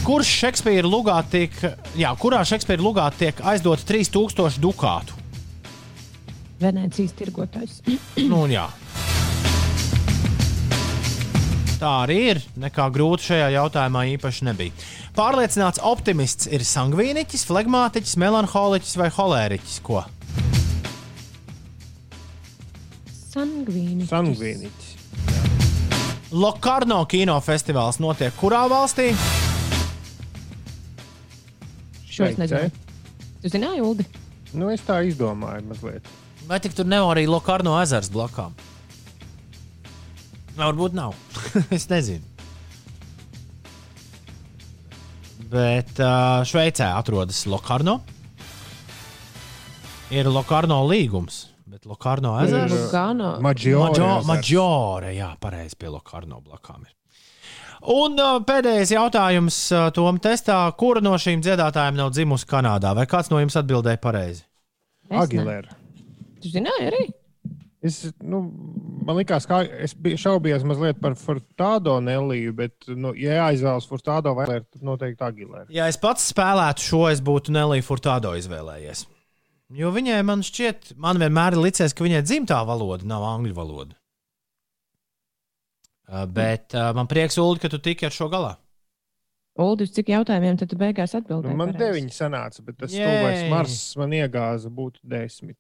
Kurš 0.08 0.32
Šekspīra 0.42 0.90
lugā 0.90 1.20
tiek, 1.30 1.54
jā, 2.00 2.14
kurā 2.18 2.40
Šekspīra 2.48 2.82
lugā 2.82 3.06
tiek 3.20 3.42
aizdota 3.46 3.86
3000 3.92 4.58
dukātu? 4.64 5.18
Venecijas 6.60 7.14
tirgotājs. 7.20 7.82
Nu, 8.18 8.46
un 8.46 8.56
jā. 8.56 8.66
Tā 11.80 11.92
arī 12.04 12.18
ir. 12.34 12.42
Nekā 12.60 12.90
grūti 12.92 13.30
šajā 13.30 13.52
jautājumā 13.56 14.08
īpaši 14.18 14.48
nebija. 14.50 14.88
Pārliecināts 15.16 15.80
optimists 15.84 16.50
ir 16.52 16.66
sangvīniķis, 16.68 17.46
flegmātiķis, 17.48 18.18
melanholiķis 18.20 18.98
vai 19.00 19.08
holēriķis. 19.16 19.78
Ko? 19.86 20.04
Sangvīni. 23.30 24.08
Sangvīniķis. 24.10 24.96
Lokarno 26.34 27.04
kinofestivāls 27.10 28.00
notiek 28.02 28.34
kurā 28.38 28.64
valstī? 28.70 29.12
Šo 32.10 32.26
es 32.26 32.40
nezinu. 32.42 32.70
Tu 33.42 33.52
zināji, 33.54 33.84
Uldi? 33.86 34.06
Nu, 34.58 34.72
es 34.74 34.82
tā 34.86 35.00
izdomāju 35.06 35.64
mazliet. 35.70 36.10
Vai 36.50 36.58
tik 36.62 36.74
tur 36.78 36.90
nav 36.90 37.12
arī 37.12 37.28
Lokarno 37.30 37.76
ezers 37.84 38.10
blakām? 38.14 38.58
Varbūt 40.58 40.98
nav. 40.98 41.14
es 41.78 41.86
nezinu. 41.90 42.26
Bet 45.50 46.02
uh, 46.02 46.42
Šveicē 46.46 46.90
atrodas 46.98 47.46
Lokarno. 47.50 48.00
Ir 50.10 50.30
Lokarno 50.30 50.82
līgums, 50.90 51.49
Lokarno 51.90 52.36
ezers. 52.44 52.76
Lugano. 52.76 53.34
Maģiore. 53.44 53.90
Maģo-. 53.90 54.30
Maģiore, 54.30 55.12
jā, 55.18 55.34
pareizi 55.42 55.78
pie 55.80 55.92
Lokarno 55.92 56.42
blakām 56.46 56.86
ir. 56.86 56.94
Un 57.90 58.20
uh, 58.20 58.42
pēdējais 58.44 58.92
jautājums 58.92 59.58
uh, 59.72 59.88
Tom 59.96 60.20
testā. 60.22 60.60
Kura 60.78 61.02
no 61.04 61.16
šīm 61.16 61.42
dziedātājiem 61.46 61.96
nav 61.98 62.12
dzimusi 62.12 62.48
Kanādā? 62.50 62.92
Vai 62.98 63.08
kāds 63.10 63.32
no 63.32 63.40
jums 63.40 63.56
atbildēja 63.60 64.02
pareizi? 64.04 64.44
Agilēra. 65.10 65.78
Tu 66.44 66.52
zināji 66.52 66.92
arī? 66.92 67.06
Es, 67.80 68.02
nu, 68.20 68.42
man 69.08 69.16
liekas, 69.22 69.46
ka 69.48 69.62
es 69.64 69.94
biju 69.96 70.20
šaubījies 70.20 70.66
mazliet 70.68 70.98
par 71.00 71.16
Furtādo 71.16 71.96
Neliju, 72.04 72.52
bet, 72.58 72.76
nu, 72.92 73.14
ja 73.16 73.38
jāizvēlas 73.38 73.88
Furtādo 73.88 74.34
vai 74.36 74.50
Lēru, 74.50 74.68
tad 74.68 74.84
noteikti 74.84 75.24
Agilēra. 75.24 75.70
Ja 75.72 75.88
es 75.88 75.96
pats 76.02 76.28
spēlētu 76.34 76.84
šo, 76.84 77.06
es 77.14 77.24
būtu 77.24 77.56
Nelija 77.56 77.86
Furtādo 77.88 78.36
izvēlējies. 78.36 79.06
Jo 79.70 79.92
viņai, 79.94 80.22
man 80.26 80.42
šķiet, 80.46 80.96
man 80.98 81.20
vienmēr 81.22 81.54
ir 81.54 81.64
licies, 81.68 81.94
ka 81.94 82.06
viņai 82.06 82.24
dzimtā 82.26 82.58
valoda 82.66 83.06
nav 83.06 83.26
angļu 83.36 83.54
valoda. 83.58 83.94
Uh, 86.10 86.26
Bet 86.26 86.74
uh, 86.74 86.90
man 86.98 87.06
prieks, 87.10 87.38
Ulu, 87.38 87.60
ka 87.62 87.70
tu 87.70 87.78
tiki 87.78 88.08
ar 88.08 88.16
šo 88.16 88.32
galā. 88.34 88.56
Uldi, 89.60 89.86
uz 89.86 89.92
cik 89.92 90.14
jautājumiem 90.14 90.58
tad 90.60 90.72
tu 90.72 90.78
beigās 90.80 91.14
atbildēji? 91.18 91.52
Nu, 91.52 91.60
man 91.60 91.74
pareizi? 91.74 91.84
deviņi 91.84 92.16
sanāca, 92.16 92.64
bet 92.64 92.78
tas 92.80 92.94
tuvais 92.96 93.42
Mars 93.52 93.76
man 94.00 94.16
iegāza 94.16 94.72
būtu 94.72 95.04
desmit. 95.04 95.58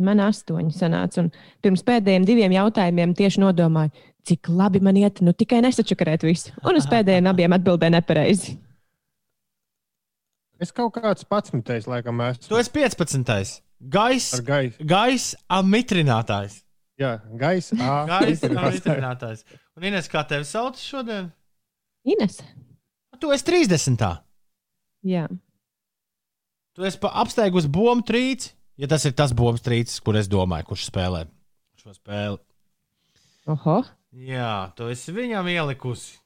Man 0.00 0.22
astoņi 0.24 0.72
sanāca. 0.72 1.26
Un 1.26 1.28
pirms 1.62 1.84
pēdējiem 1.84 2.24
diviem 2.26 2.54
jautājumiem 2.56 3.12
tieši 3.18 3.42
nodomāju, 3.42 3.92
cik 4.26 4.48
labi 4.48 4.80
man 4.82 4.96
iet, 4.96 5.20
nu 5.20 5.34
tikai 5.36 5.60
nesačakarēt 5.66 6.24
visu. 6.24 6.54
Un 6.64 6.80
uz 6.80 6.88
pēdējiem 6.88 7.28
abiem 7.28 7.58
atbildēju 7.58 7.94
nepareizi. 7.98 8.56
Es 10.62 10.70
kaut 10.74 10.94
kāds 10.94 11.26
patsmitais, 11.26 11.88
laikam, 11.90 12.20
esmu. 12.28 12.46
Tu 12.48 12.58
esi 12.60 12.72
15. 12.76 13.62
Gaisa 13.92 14.38
ar 14.38 14.44
gaisu. 14.46 14.84
gais 14.86 15.24
amitrinātājs. 15.50 16.60
Jā, 17.02 17.16
gaisa. 17.40 17.78
amitrinātājs. 18.62 19.42
Un 19.74 19.88
Ines, 19.90 20.10
kā 20.12 20.22
tevi 20.28 20.46
sauc 20.46 20.78
šodien? 20.78 21.32
Ines. 22.06 22.38
Tu 23.18 23.30
esi 23.34 23.48
30. 23.48 24.06
Jā. 25.10 25.26
Tu 26.72 26.86
esi 26.86 27.00
apsteigusi 27.10 27.70
bombu 27.72 28.06
trīci. 28.06 28.54
Ja 28.80 28.88
tas 28.88 29.04
ir 29.04 29.12
tas 29.18 29.34
bombas 29.36 29.62
trīcis, 29.62 30.00
kur 30.02 30.16
es 30.16 30.30
domāju, 30.30 30.70
kurš 30.70 30.86
spēlē 30.88 31.26
šo 31.82 31.92
spēli. 31.96 32.38
Oho. 33.50 33.80
Jā, 34.14 34.70
tu 34.78 34.86
esi 34.92 35.12
viņam 35.14 35.48
ielikusi. 35.50 36.18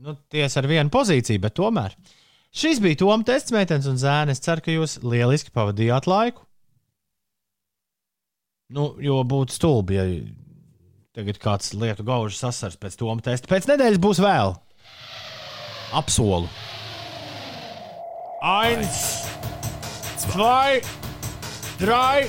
Nu, 0.00 0.14
tiesa 0.30 0.62
ar 0.62 0.68
vienu 0.70 0.92
pozīciju, 0.94 1.42
bet 1.42 1.56
tomēr. 1.58 1.94
Šis 2.54 2.80
bija 2.80 2.98
Toms 3.02 3.26
tests, 3.28 3.52
meitenes 3.54 3.88
un 3.90 3.98
zēni. 4.00 4.32
Es 4.32 4.42
ceru, 4.44 4.64
ka 4.64 4.72
jūs 4.72 4.98
lieliski 5.04 5.52
pavadījāt 5.54 6.08
laiku. 6.08 6.44
Nu, 8.72 8.90
jo 9.00 9.20
būtu 9.24 9.54
stulbi, 9.56 9.96
ja 9.96 10.04
tagad 11.16 11.38
kāds 11.40 11.72
lietu 11.72 12.04
gaužu 12.04 12.36
sasars 12.36 12.76
pēc 12.80 12.98
Toma 13.00 13.24
testa. 13.24 13.48
Pēc 13.48 13.68
nedēļas 13.70 14.00
būs 14.02 14.20
vēl. 14.20 14.52
Apsolu. 15.96 16.50
Eins, 18.44 19.00
zwei, 20.26 20.82
drei, 21.80 22.28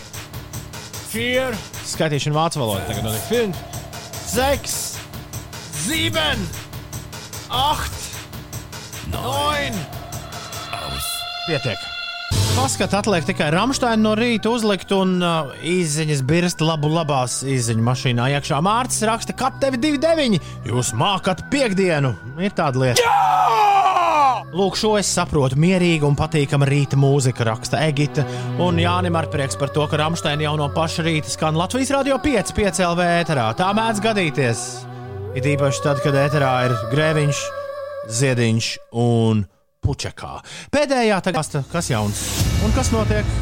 vier. 1.11 1.59
Skaitīšana 1.89 2.39
vācu 2.39 2.63
valodā 2.63 2.87
tagad 2.87 3.05
notiek. 3.09 3.27
Fünf, 3.27 3.61
sechs, 4.31 4.79
sieben, 5.83 6.47
acht, 7.51 8.03
neun. 9.11 9.98
Pietiek. 11.49 11.81
Paskat, 12.53 12.93
atliek 12.93 13.26
tikai 13.26 13.47
Rāmsteina 13.55 13.97
no 14.03 14.11
rīta 14.17 14.51
uzlikt 14.53 14.91
un 14.93 15.15
uh, 15.17 15.49
izziņas 15.65 16.21
birst 16.30 16.61
labu 16.61 16.91
labās 16.93 17.39
izziņu 17.41 17.85
mašīnā 17.88 18.27
iekšā. 18.35 18.59
Mārcis 18.61 19.07
raksta, 19.09 19.34
ka 19.34 19.49
tevi 19.63 19.80
2,9. 19.81 20.38
Jūs 20.69 20.93
mākat 20.99 21.47
piekdienu. 21.49 22.13
Ir 22.38 22.53
tāda 22.53 22.84
lieta. 22.84 23.01
Jā! 23.01 24.45
Lūk, 24.53 24.77
šo 24.77 24.95
es 25.01 25.09
saprotu. 25.09 25.57
Mierīga 25.61 26.05
un 26.05 26.17
patīkama 26.19 26.69
rīta 26.69 26.97
mūzika 27.01 27.49
raksta 27.49 27.81
Egita. 27.88 28.27
Un 28.61 28.77
Jānis 28.81 29.17
ar 29.17 29.30
prieks 29.34 29.57
par 29.57 29.73
to, 29.73 29.89
ka 29.89 29.97
Rāmsteina 30.03 30.45
jau 30.45 30.55
no 30.59 30.69
paša 30.73 31.05
rīta 31.09 31.34
skan 31.34 31.57
Latvijas 31.57 31.93
radio 31.97 32.21
5, 32.21 32.53
5 32.57 32.85
LV 32.91 33.11
ēterā. 33.23 33.51
Tā 33.57 33.73
mēdz 33.77 34.05
gadīties. 34.05 34.65
It 35.38 35.49
īpaši 35.49 35.85
tad, 35.85 36.01
kad 36.05 36.17
ēterā 36.27 36.53
ir 36.69 36.81
grēviņš, 36.93 37.45
ziediņš 38.19 38.76
un 39.01 39.47
puķekā. 39.90 40.36
Pēdējā 40.74 41.24
tagad, 41.26 41.61
kas 41.74 41.94
jauns 41.94 42.28
un 42.66 42.78
kas 42.78 42.94
notiek? 42.94 43.40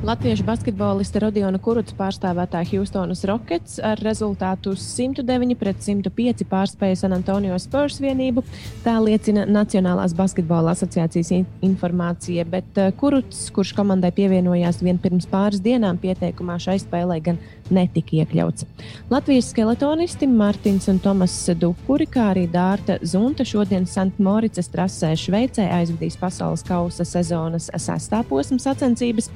Latviešu 0.00 0.46
basketbolista 0.48 1.20
Rodiona 1.20 1.58
Kuruts 1.60 1.92
pārstāvētā 1.92 2.62
Houstonas 2.70 3.20
Rockets 3.28 3.74
ar 3.84 4.00
rezultātu 4.00 4.72
109 4.72 5.58
pret 5.60 5.82
105 5.84 6.46
pārspēja 6.48 7.02
San 7.02 7.12
Antonio 7.12 7.58
Spurs 7.60 7.98
vienību. 8.00 8.40
Tā 8.80 8.94
liecina 9.04 9.44
Nacionālās 9.44 10.16
basketbola 10.16 10.72
asociācijas 10.72 11.34
informācija, 11.68 12.46
bet 12.48 12.80
eh, 12.80 12.88
Kuruts, 12.96 13.50
kurš 13.52 13.74
komandai 13.76 14.08
pievienojās 14.16 14.80
vien 14.80 14.96
pirms 14.96 15.28
pāris 15.28 15.60
dienām, 15.60 16.00
pieteikumā 16.00 16.56
šai 16.64 16.78
spēlē 16.80 17.20
gan 17.28 17.42
netika 17.74 18.16
iekļauts. 18.20 18.66
Latvijas 19.10 19.50
skeletonisti 19.52 20.28
Mārtiņš 20.30 20.88
un 20.92 21.00
Tomas 21.02 21.34
Dukuri, 21.60 22.06
kā 22.10 22.30
arī 22.32 22.46
Dārta 22.50 22.98
Zunta 23.06 23.46
šodien 23.46 23.86
Santmoricas 23.88 24.70
trasē 24.72 25.12
Šveicē 25.18 25.68
aizvadīs 25.78 26.18
pasaules 26.20 26.64
kausa 26.66 27.06
sezonas 27.08 27.70
sestā 27.74 28.22
posma 28.28 28.60
sacensības. 28.62 29.30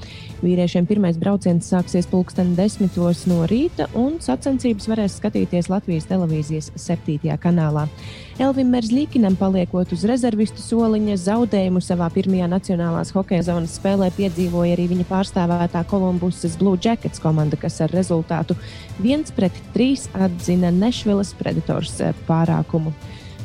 Vīriešiem 0.44 0.88
pirmais 0.90 1.18
brauciens 1.20 1.70
sāksies 1.72 2.10
pulksten 2.10 2.54
desmitos 2.58 3.24
no 3.30 3.42
rīta, 3.50 3.88
un 3.98 4.20
sacensības 4.24 4.90
varēs 4.90 5.18
skatīties 5.20 5.72
Latvijas 5.72 6.10
televīzijas 6.10 6.72
septītajā 6.78 7.38
kanālā. 7.42 7.88
Elvim 8.34 8.72
Merzlīkinam 8.74 9.36
paliekot 9.38 9.92
uz 9.94 10.00
rezervistu 10.10 10.58
soliņa 10.58 11.14
zaudējumu 11.22 11.78
savā 11.84 12.08
pirmajā 12.10 12.48
nacionālās 12.50 13.12
hokeja 13.14 13.44
zonas 13.46 13.76
spēlē 13.78 14.08
piedzīvoja 14.16 14.74
arī 14.74 14.88
viņa 14.90 15.04
pārstāvētā 15.06 15.84
Kolumbusas 15.86 16.56
Blue 16.58 16.74
Jackets 16.74 17.22
komanda, 17.22 17.54
kas 17.54 17.78
ar 17.84 17.94
rezultātu 17.94 18.56
1-3 18.98 20.08
atzina 20.26 20.72
Nešvilas 20.74 21.30
Predators 21.38 21.94
eh, 22.02 22.10
pārākumu. 22.26 22.90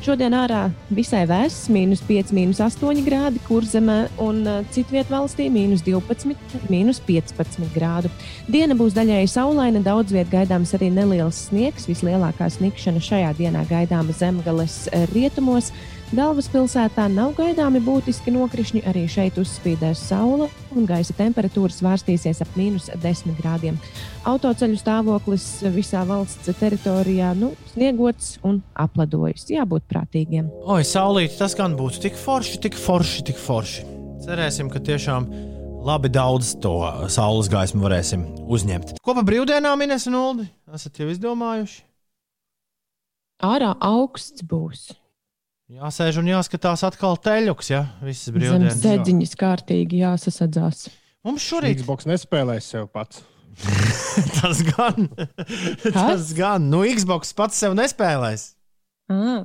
Šodien 0.00 0.32
ārā 0.32 0.70
visai 0.96 1.26
vēss, 1.28 1.66
minus 1.68 2.00
5, 2.08 2.30
minus 2.32 2.56
8 2.64 3.02
grādi, 3.04 3.36
kur 3.44 3.66
zemē 3.68 3.98
un 4.24 4.38
citvietā 4.72 5.12
valstī 5.12 5.50
minus 5.52 5.82
12, 5.84 6.32
minus 6.72 7.02
15 7.04 7.68
grādu. 7.74 8.08
Diena 8.48 8.72
būs 8.78 8.96
daļēji 8.96 9.28
saulaina, 9.28 9.82
daudz 9.84 10.16
vietā 10.16 10.38
gaidāms 10.38 10.72
arī 10.78 10.88
neliels 10.96 11.42
sniegs. 11.50 11.84
Vislielākā 11.90 12.48
sniegšana 12.48 13.04
šajā 13.10 13.34
dienā 13.42 13.66
gaidāma 13.68 14.16
zemgales 14.16 14.86
rietumos. 15.12 15.68
Galvaspilsētā 16.10 17.04
nav 17.06 17.36
gaidāmi 17.36 17.78
būtiski 17.86 18.32
nokrišņi, 18.34 18.80
arī 18.90 19.04
šeit 19.06 19.36
uzspīdēs 19.38 20.00
saule 20.08 20.48
un 20.74 20.86
gaisa 20.88 21.14
temperatūra 21.14 21.70
svārstīsies 21.70 22.40
ap 22.42 22.56
mīnus 22.58 22.88
10 22.98 23.36
grādiem. 23.38 23.76
Autoceļu 24.26 24.80
stāvoklis 24.80 25.44
visā 25.70 26.02
valsts 26.08 26.50
teritorijā 26.58 27.30
nu, 27.38 27.52
sniegots 27.70 28.40
un 28.42 28.58
apledojis. 28.74 29.46
Jābūt 29.54 29.86
prātīgiem. 29.92 30.48
Oi, 30.66 30.82
saulīt, 30.82 31.36
tas 31.38 31.54
gan 31.54 31.76
būtu 31.78 32.02
tik 32.08 32.18
forši, 32.18 32.58
tik 32.66 32.74
forši, 32.74 33.22
tik 33.30 33.38
forši. 33.38 33.86
Cerēsim, 34.26 34.66
ka 34.72 34.82
tiešām 34.82 35.28
labi 35.86 36.10
daudz 36.10 36.56
to 36.58 36.74
saules 37.06 37.46
gaismu 37.52 37.86
varēsim 37.86 38.26
uzņemt. 38.50 38.96
Ko 38.98 39.14
pa 39.14 39.22
brīvdienām 39.30 39.86
Ines 39.86 40.10
un 40.10 40.18
Uldi? 40.18 40.48
Esat 40.74 40.98
jau 40.98 41.06
izdomājuši? 41.14 41.84
Ārā 43.46 43.76
augsts 43.78 44.42
būs. 44.42 44.88
Jāsēž 45.70 46.16
un 46.18 46.26
jāskatās 46.26 46.82
atkal 46.82 47.14
teļuks, 47.22 47.68
ja 47.70 47.84
visas 48.02 48.32
brīvdienas. 48.34 48.80
sēdziņas 48.82 49.36
kārtīgi 49.38 50.00
jāsasadzās. 50.00 50.88
Mums 51.22 51.44
šorīt 51.46 51.78
Xbox 51.84 52.08
nespēlēs 52.10 52.70
sev 52.72 52.88
pats. 52.90 53.20
tas 54.40 54.62
gan. 54.66 55.06
tas 55.94 56.32
gan. 56.34 56.66
Nu, 56.72 56.82
Xbox 56.96 57.30
pats 57.38 57.60
sev 57.62 57.76
nespēlēs. 57.78 58.48
À, 59.10 59.44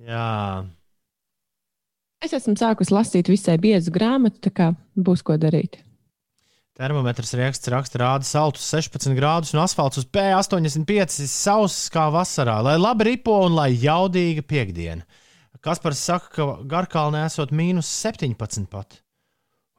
Jā. 0.00 0.30
es 2.24 2.32
esmu 2.36 2.56
sākusi 2.56 2.94
lasīt 2.96 3.28
visai 3.32 3.58
biezu 3.60 3.92
grāmatu, 3.92 4.40
tā 4.48 4.52
kā 4.54 4.70
būs 4.96 5.24
ko 5.26 5.36
darīt. 5.40 5.76
Termometrs 6.72 7.34
raksts 7.36 7.68
raksta, 7.68 7.98
rāda 8.00 8.24
saltus 8.24 8.64
16 8.72 9.12
grādus 9.12 9.50
un 9.52 9.60
asfalts 9.60 10.00
uz 10.00 10.06
P85 10.08 11.26
sauss 11.28 11.90
kā 11.92 12.06
vasarā, 12.14 12.62
lai 12.64 12.78
labi 12.80 13.10
ripo 13.10 13.34
un 13.44 13.58
lai 13.58 13.74
jaudīga 13.76 14.44
piekdiena. 14.48 15.04
Kaspars 15.62 16.00
saka, 16.00 16.30
ka 16.32 16.46
Garkalnē 16.66 17.26
esot 17.28 17.52
mīnus 17.54 17.90
17 18.00 18.64
pat. 18.72 18.96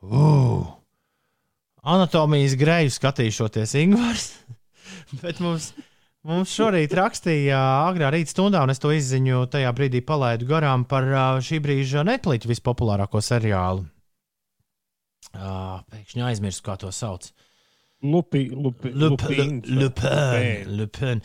Uh! 0.06 0.70
Anatomijas 1.84 2.54
greju 2.56 2.94
skatīšoties 2.94 3.74
Ingūns. 3.82 4.28
Bet 5.24 5.42
mums, 5.44 5.72
mums 6.24 6.54
šorīt 6.54 6.94
rakstīja 6.96 7.58
agrā 7.90 8.14
rīta 8.14 8.36
stundā, 8.36 8.62
un 8.64 8.72
es 8.72 8.80
to 8.80 8.94
izziņu 8.94 9.48
tajā 9.52 9.74
brīdī 9.76 10.04
palaidu 10.06 10.48
garām 10.48 10.86
par 10.86 11.10
šī 11.44 11.60
brīža 11.66 12.06
Netflix 12.08 12.48
vispopulārāko 12.48 13.20
seriālu. 13.20 13.90
Uh, 15.34 15.80
pēkšņi 15.90 16.26
aizmirsu, 16.28 16.62
kā 16.66 16.76
to 16.82 16.92
sauc. 16.94 17.32
Lupi, 18.04 18.50
lupi, 18.52 18.92
vai 18.92 19.08
Lupin. 19.08 19.62
Lupin. 20.78 21.24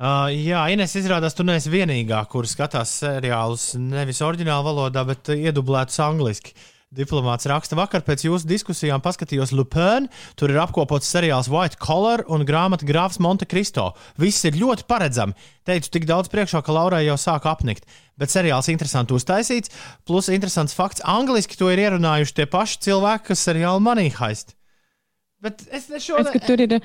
Uh, 0.00 0.30
jā, 0.32 0.62
Ines, 0.72 0.94
izrādās, 0.96 1.34
tu 1.36 1.44
neesi 1.44 1.72
vienīgā, 1.72 2.22
kur 2.32 2.46
skatās 2.48 2.92
seriālus 3.02 3.74
nevis 3.76 4.22
oriģinālā 4.24 4.64
valodā, 4.64 5.04
bet 5.08 5.28
uh, 5.28 5.42
iedublētus 5.50 6.00
angliski. 6.06 6.54
Diplomāts 7.00 7.46
raksta, 7.46 7.76
vakar 7.78 8.02
pēc 8.02 8.24
jūsu 8.26 8.48
diskusijām 8.50 8.98
paskatījos 9.04 9.52
Lupin. 9.54 10.08
Tur 10.34 10.50
ir 10.50 10.56
apkopots 10.58 11.06
seriāls 11.06 11.46
White 11.46 11.78
Collar 11.78 12.24
un 12.26 12.42
grāmata 12.42 12.82
Grāfs 12.88 13.20
Monte 13.22 13.46
Cristo. 13.46 13.92
Viss 14.18 14.42
ir 14.48 14.56
ļoti 14.58 14.88
paredzami. 14.90 15.36
Teicu 15.62 15.92
tik 15.94 16.08
daudz 16.10 16.26
priekšā, 16.32 16.64
ka 16.66 16.74
Laurai 16.74 17.04
jau 17.06 17.14
sāk 17.14 17.46
apnikt. 17.46 17.86
Bet 18.18 18.34
seriāls 18.34 18.66
interesanti 18.74 19.14
uztaisīts, 19.14 19.70
plus 20.02 20.32
interesants 20.34 20.74
fakts, 20.74 21.04
angliski 21.06 21.54
to 21.60 21.70
ir 21.70 21.78
ierunājuši 21.84 22.34
tie 22.40 22.48
paši 22.50 22.82
cilvēki, 22.88 23.28
kas 23.30 23.46
seriālu 23.46 23.86
manī 23.86 24.08
haist. 24.18 24.56
Bet 25.40 25.62
es 25.70 25.86
Es, 25.94 26.02
šodien. 26.08 26.32
ka 26.34 26.42
tur 26.42 26.58
ir 26.66 26.80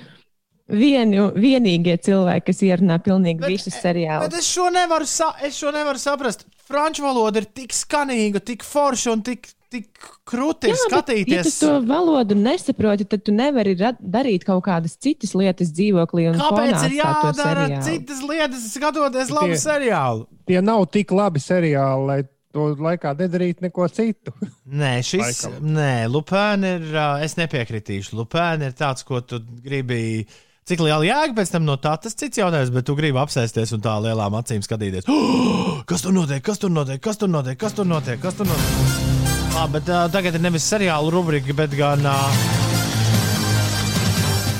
vienu, 0.70 1.32
vienīgie 1.34 1.98
cilvēki, 2.06 2.46
kas 2.54 2.62
ierunā 2.62 3.02
pilnīgi 3.02 3.42
Bet- 3.42 3.56
visus 3.58 3.82
seriālus. 3.82 4.30
Bet 4.30 4.38
es 4.38 4.54
šo 4.54 4.70
nevaru, 4.70 5.10
sa 5.10 5.34
es 5.42 5.58
šo 5.58 5.74
nevaru 5.74 5.98
saprast. 5.98 6.46
Franču 6.70 7.02
valoda 7.10 7.42
ir 7.42 7.50
tik 7.50 7.74
skanīga, 7.74 8.40
tik 8.54 8.62
forša 8.64 9.12
un 9.18 9.22
tik, 9.26 9.50
tik 9.76 10.10
krūti 10.28 10.72
ir 10.72 10.76
bet, 10.76 10.82
Ja 10.82 10.90
tu 10.90 10.96
skatīties. 10.98 11.58
to 11.62 11.74
valodu 11.88 12.38
nesaproti, 12.40 13.06
tad 13.12 13.24
tu 13.28 13.36
nevari 13.36 13.76
darīt 13.80 14.46
kaut 14.48 14.64
kādas 14.68 14.96
citas 14.98 15.36
lietas 15.38 15.72
dzīvoklī 15.76 16.30
un 16.34 16.40
Kāpēc 16.40 16.72
fonā 16.78 16.86
ir 16.90 16.96
jādara 17.02 17.68
citas 17.86 18.24
lietas, 18.26 18.66
skatoties 18.74 19.30
labu 19.36 19.54
Tie- 19.54 19.62
seriālu? 19.68 20.26
Tie 20.48 20.62
nav 20.62 20.86
tik 20.94 21.12
labi 21.12 21.42
seriāli, 21.44 22.08
lai 22.10 22.20
to 22.56 22.70
laikā 22.80 23.12
nedarītu 23.20 23.66
neko 23.66 23.88
citu. 23.92 24.32
Nē, 24.80 24.94
šis 25.04 25.22
Laikam. 25.44 25.56
nē, 25.76 25.90
Lupēna 26.08 26.70
ir. 26.78 26.86
Es 27.26 27.36
nepiekritīšu. 27.36 28.16
Lupēna 28.16 28.70
ir 28.72 28.76
tāds, 28.80 29.04
ko 29.04 29.20
tu 29.20 29.42
gribi. 29.66 30.24
Cik 30.66 30.80
liela 30.82 31.04
jēga 31.06 31.36
pēc 31.38 31.52
tam 31.54 31.66
no 31.68 31.76
tā, 31.78 31.92
tas 32.02 32.16
cits 32.18 32.40
jautājums, 32.40 32.72
bet 32.74 32.88
tu 32.88 32.96
gribi 32.98 33.20
apsēsties 33.22 33.76
un 33.76 33.84
tā 33.86 33.98
lielām 34.02 34.34
acīm 34.40 34.64
skatīties. 34.66 35.06
Oh, 35.12 35.84
kas 35.90 36.02
tur 36.08 36.16
notiek? 36.16 36.42
Kas 36.48 36.58
tur 36.64 36.72
notiek? 36.74 36.98
Kas 37.04 37.20
tur 37.22 37.30
notiek? 37.30 37.60
Kas 37.60 37.76
tur 37.78 37.86
notiek? 37.86 38.18
Kas 38.24 38.40
tur 38.40 38.48
notiek? 38.50 39.15
Labi, 39.56 39.72
bet 39.78 39.88
uh, 39.88 40.02
tagad 40.12 40.36
ir 40.36 40.42
nevis 40.44 40.66
seriāla 40.68 41.08
rubrika, 41.14 41.54
bet 41.56 41.72
gan 41.80 42.02
uh, 42.04 42.40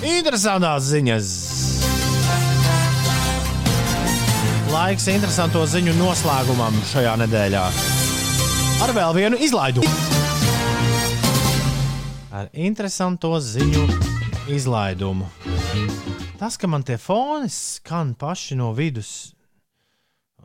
interesantās 0.08 0.86
ziņas. 0.88 1.32
Laiks 4.72 5.10
interesanto 5.12 5.66
ziņu 5.68 5.98
noslēgumam 6.00 6.80
šajā 6.94 7.18
nedēļā. 7.26 7.66
Ar 8.88 8.96
vēl 8.96 9.20
vienu 9.20 9.44
izlaidumu. 9.44 9.92
Ar 12.32 12.48
interesanto 12.56 13.36
ziņu 13.36 13.84
izlaidumu. 14.56 15.28
Tas, 16.40 16.56
ka 16.56 16.72
man 16.72 16.88
tie 16.88 16.96
foni 16.96 17.52
skan 17.52 18.16
paši 18.16 18.56
no 18.64 18.72
vidus. 18.78 19.34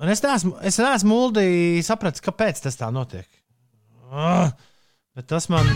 Un 0.03 0.11
es 0.11 0.27
neesmu, 0.27 0.57
es 0.67 0.83
neesmu 0.83 1.15
muldīgi 1.15 1.87
sapratis, 1.87 2.27
kāpēc 2.27 2.67
tas 2.67 2.83
tā 2.83 2.91
notiek. 2.91 3.31
Ah, 4.11 4.51
bet 5.15 5.29
tas 5.31 5.47
man, 5.47 5.69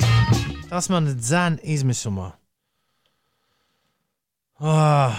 tas 0.67 0.89
man 0.91 1.07
dzēn 1.15 1.61
izmisumā. 1.71 2.33
Ah, 4.59 5.15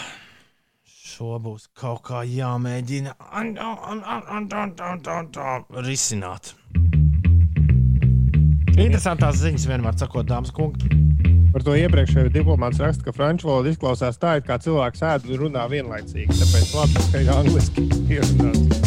šo 0.84 1.38
būs 1.40 1.70
kaut 1.80 2.02
kā 2.10 2.26
jāmēģina 2.28 3.16
risināt. 5.88 6.52
Interesantās 8.76 9.40
ziņas 9.40 9.68
vienmēr 9.72 9.96
sakot, 9.96 10.28
dāmas 10.28 10.52
un 10.52 10.58
kungi. 10.60 10.92
Par 11.56 11.64
to 11.64 11.78
iepriekšējo 11.80 12.34
diplomāts 12.36 12.84
raksta, 12.84 13.06
ka 13.08 13.16
franču 13.16 13.48
valoda 13.48 13.72
izklausās 13.72 14.20
tā, 14.20 14.36
it 14.42 14.50
kā 14.50 14.60
cilvēks 14.60 15.06
ēd 15.14 15.30
un 15.32 15.46
runā 15.46 15.64
vienlaicīgi. 15.72 16.36
Tāpēc 16.36 16.76
labi, 16.76 17.08
ka 17.14 17.24
ir 17.24 17.32
angliski 17.38 17.88
ierunāts. 18.12 18.85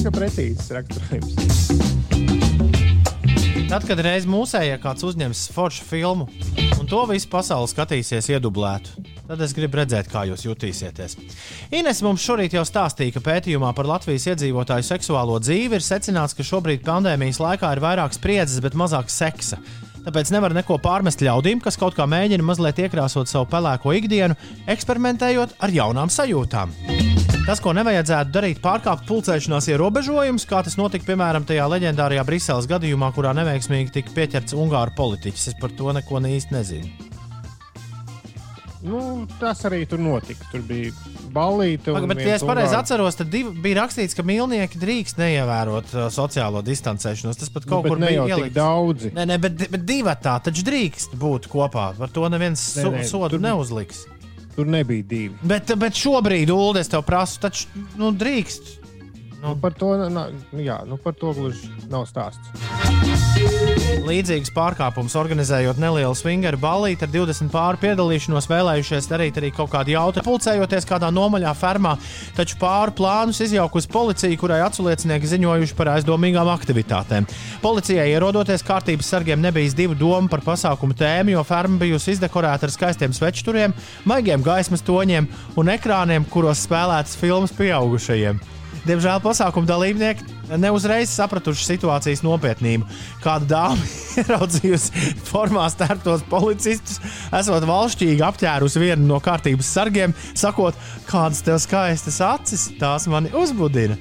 Diezgan 0.00 0.14
precīzs 0.16 0.70
raksturojums. 0.72 1.34
Tad, 3.68 3.84
kad 3.84 4.00
reiz 4.02 4.24
mūsējā 4.26 4.78
kāds 4.80 5.04
uzņems 5.04 5.42
foršu 5.52 5.84
filmu, 5.84 6.24
un 6.80 6.88
to 6.88 7.02
visu 7.10 7.28
pasauli 7.30 7.68
skatīsies 7.68 8.30
iedublētu, 8.32 9.04
tad 9.28 9.44
es 9.44 9.52
gribu 9.54 9.76
redzēt, 9.78 10.08
kā 10.10 10.24
jūs 10.30 10.46
jutīsieties. 10.46 11.18
Ines 11.76 12.00
mums 12.06 12.24
šorīt 12.24 12.56
jau 12.56 12.64
stāstīja, 12.64 13.18
ka 13.18 13.24
pētījumā 13.28 13.74
par 13.76 13.90
Latvijas 13.92 14.24
iedzīvotāju 14.32 14.88
seksuālo 14.88 15.36
dzīvi 15.44 15.76
ir 15.76 15.84
secināts, 15.84 16.34
ka 16.34 16.48
šobrīd 16.48 16.80
pandēmijas 16.86 17.42
laikā 17.44 17.76
ir 17.76 17.84
vairāk 17.84 18.16
spriedzes, 18.16 18.64
bet 18.64 18.78
mazāk 18.80 19.12
seksa. 19.12 19.60
Tāpēc 20.06 20.32
nevar 20.34 20.54
neko 20.56 20.78
pārmest 20.80 21.20
ļaudīm, 21.24 21.60
kas 21.64 21.76
kaut 21.80 21.96
kā 21.98 22.06
mēģina 22.08 22.46
mazliet 22.46 22.80
iekrāsot 22.86 23.28
savu 23.30 23.48
pelēko 23.52 23.92
ikdienu, 23.98 24.38
eksperimentējot 24.70 25.58
ar 25.60 25.74
jaunām 25.74 26.12
sajūtām. 26.12 26.72
Tas, 27.46 27.60
ko 27.62 27.72
nevajadzētu 27.74 28.30
darīt, 28.30 28.60
pārkāpt 28.62 29.06
pulcēšanās 29.08 29.70
ierobežojumus, 29.72 30.44
kā 30.48 30.60
tas 30.64 30.76
notika 30.78 31.08
piemēram 31.08 31.46
tajā 31.48 31.64
leģendārajā 31.72 32.24
Briseles 32.28 32.68
gadījumā, 32.70 33.10
kurā 33.16 33.32
neveiksmīgi 33.36 33.96
tika 33.96 34.14
pieķerts 34.16 34.54
Ungāru 34.54 34.94
politiķis. 34.98 35.48
Es 35.52 35.58
par 35.60 35.74
to 35.76 35.96
neko 35.96 36.20
ne 36.22 36.36
īsti 36.36 36.56
nezinu. 36.56 37.19
Nu, 38.82 39.26
tas 39.40 39.60
arī 39.68 39.82
tur 39.88 40.00
notika. 40.00 40.46
Tur 40.52 40.62
bija 40.64 40.92
balīti. 41.34 41.92
Paga, 41.92 42.08
bet, 42.08 42.22
ja 42.24 42.38
es 42.38 42.44
pareizi 42.46 42.76
atceros, 42.78 43.18
tad 43.18 43.28
div, 43.32 43.50
bija 43.60 43.82
rakstīts, 43.82 44.16
ka 44.16 44.24
mīlnieki 44.24 44.80
drīkst 44.80 45.20
neievērot 45.20 45.92
uh, 45.92 46.06
sociālo 46.12 46.62
distancēšanos. 46.64 47.40
Tas 47.42 47.52
pat 47.52 47.68
kaut 47.68 47.84
nu, 47.84 47.92
kur 47.92 48.00
bija 48.00 48.24
ielikts. 48.24 48.56
daudzi. 48.56 49.12
Nē, 49.16 49.28
nē, 49.28 49.36
bet, 49.42 49.66
bet 49.74 49.84
divi 49.84 50.16
tā 50.24 50.38
taču 50.46 50.64
drīkst 50.64 51.18
būt 51.20 51.50
kopā. 51.52 51.90
Par 52.00 52.14
to 52.14 52.24
neviens 52.32 52.64
Nē, 52.80 52.88
nē, 52.96 53.04
sodu 53.10 53.36
tur- 53.36 53.44
neuzliks. 53.44 54.06
Tur 54.56 54.66
nebija 54.66 55.04
divi. 55.06 55.36
Bet, 55.46 55.70
bet 55.78 56.00
šobrīd, 56.00 56.50
Ulu, 56.50 56.80
es 56.80 56.88
tev 56.90 57.04
prasu, 57.06 57.38
taču 57.44 57.68
nu, 58.00 58.10
drīkst. 58.16 58.79
Nu, 59.40 59.54
par 59.56 59.72
to, 59.72 59.94
na, 60.12 60.26
jā, 60.52 60.82
nu, 60.84 60.98
par 61.00 61.14
to 61.16 61.32
gluži 61.32 61.70
nav 61.88 62.04
stāsts. 62.04 62.52
Līdzīgs 64.04 64.50
pārkāpums 64.52 65.14
organizējot 65.16 65.78
nelielu 65.80 66.16
swingeru 66.16 66.58
ballīti 66.60 67.06
ar 67.06 67.12
20 67.12 67.48
pāru 67.52 67.80
piedalīšanos, 67.80 68.48
vēlējušies 68.50 69.08
darīt 69.08 69.38
arī 69.40 69.50
kaut 69.56 69.70
kādu 69.72 69.94
jautājumu, 69.94 70.26
pulcējoties 70.26 70.88
kādā 70.88 71.08
nomaļā 71.14 71.54
fermā, 71.56 71.94
taču 72.36 72.58
pāru 72.60 72.92
plānus 73.00 73.40
izjaukusi 73.46 73.88
policija, 73.92 74.40
kurai 74.40 74.60
aculiecinieki 74.66 75.32
ziņojuši 75.32 75.76
par 75.78 75.94
aizdomīgām 75.94 76.52
aktivitātēm. 76.52 77.28
Policijai 77.64 78.10
ierodoties 78.12 78.66
kārtības 78.66 79.08
sargiem 79.14 79.40
nebija 79.40 79.72
divu 79.76 79.96
domu 79.96 80.28
par 80.28 80.44
pasākumu 80.44 80.96
tēmu, 81.00 81.36
jo 81.38 81.48
ferma 81.48 81.80
bijusi 81.80 82.16
izdekorēta 82.18 82.68
ar 82.68 82.76
skaistiem 82.76 83.16
svečturiem, 83.16 83.76
maigiem 84.04 84.44
gaismas 84.44 84.84
toņiem 84.84 85.32
un 85.56 85.76
ekrāniem, 85.78 86.28
kuros 86.28 86.66
spēlētas 86.68 87.16
filmas 87.20 87.56
pieaugušajiem. 87.56 88.59
Diemžēl 88.90 89.20
pasākuma 89.22 89.68
dalībnieki 89.68 90.56
neuzreiz 90.58 91.12
sapratuši 91.14 91.62
situācijas 91.68 92.24
nopietnību. 92.26 92.88
Kāda 93.22 93.46
dāma 93.52 93.90
ieraudzījusi 94.24 95.04
formā 95.28 95.68
stērptos 95.70 96.24
policistus, 96.30 96.98
esot 97.38 97.66
valšķīgi 97.70 98.24
apķērusi 98.26 98.82
vienu 98.82 99.06
no 99.12 99.20
kārtības 99.22 99.70
sargiem, 99.76 100.14
sakot, 100.34 100.74
kādas 101.06 101.44
tev 101.46 101.60
skaistas 101.62 102.18
acis, 102.32 102.66
tās 102.80 103.06
mani 103.12 103.30
uzbudina. 103.30 103.94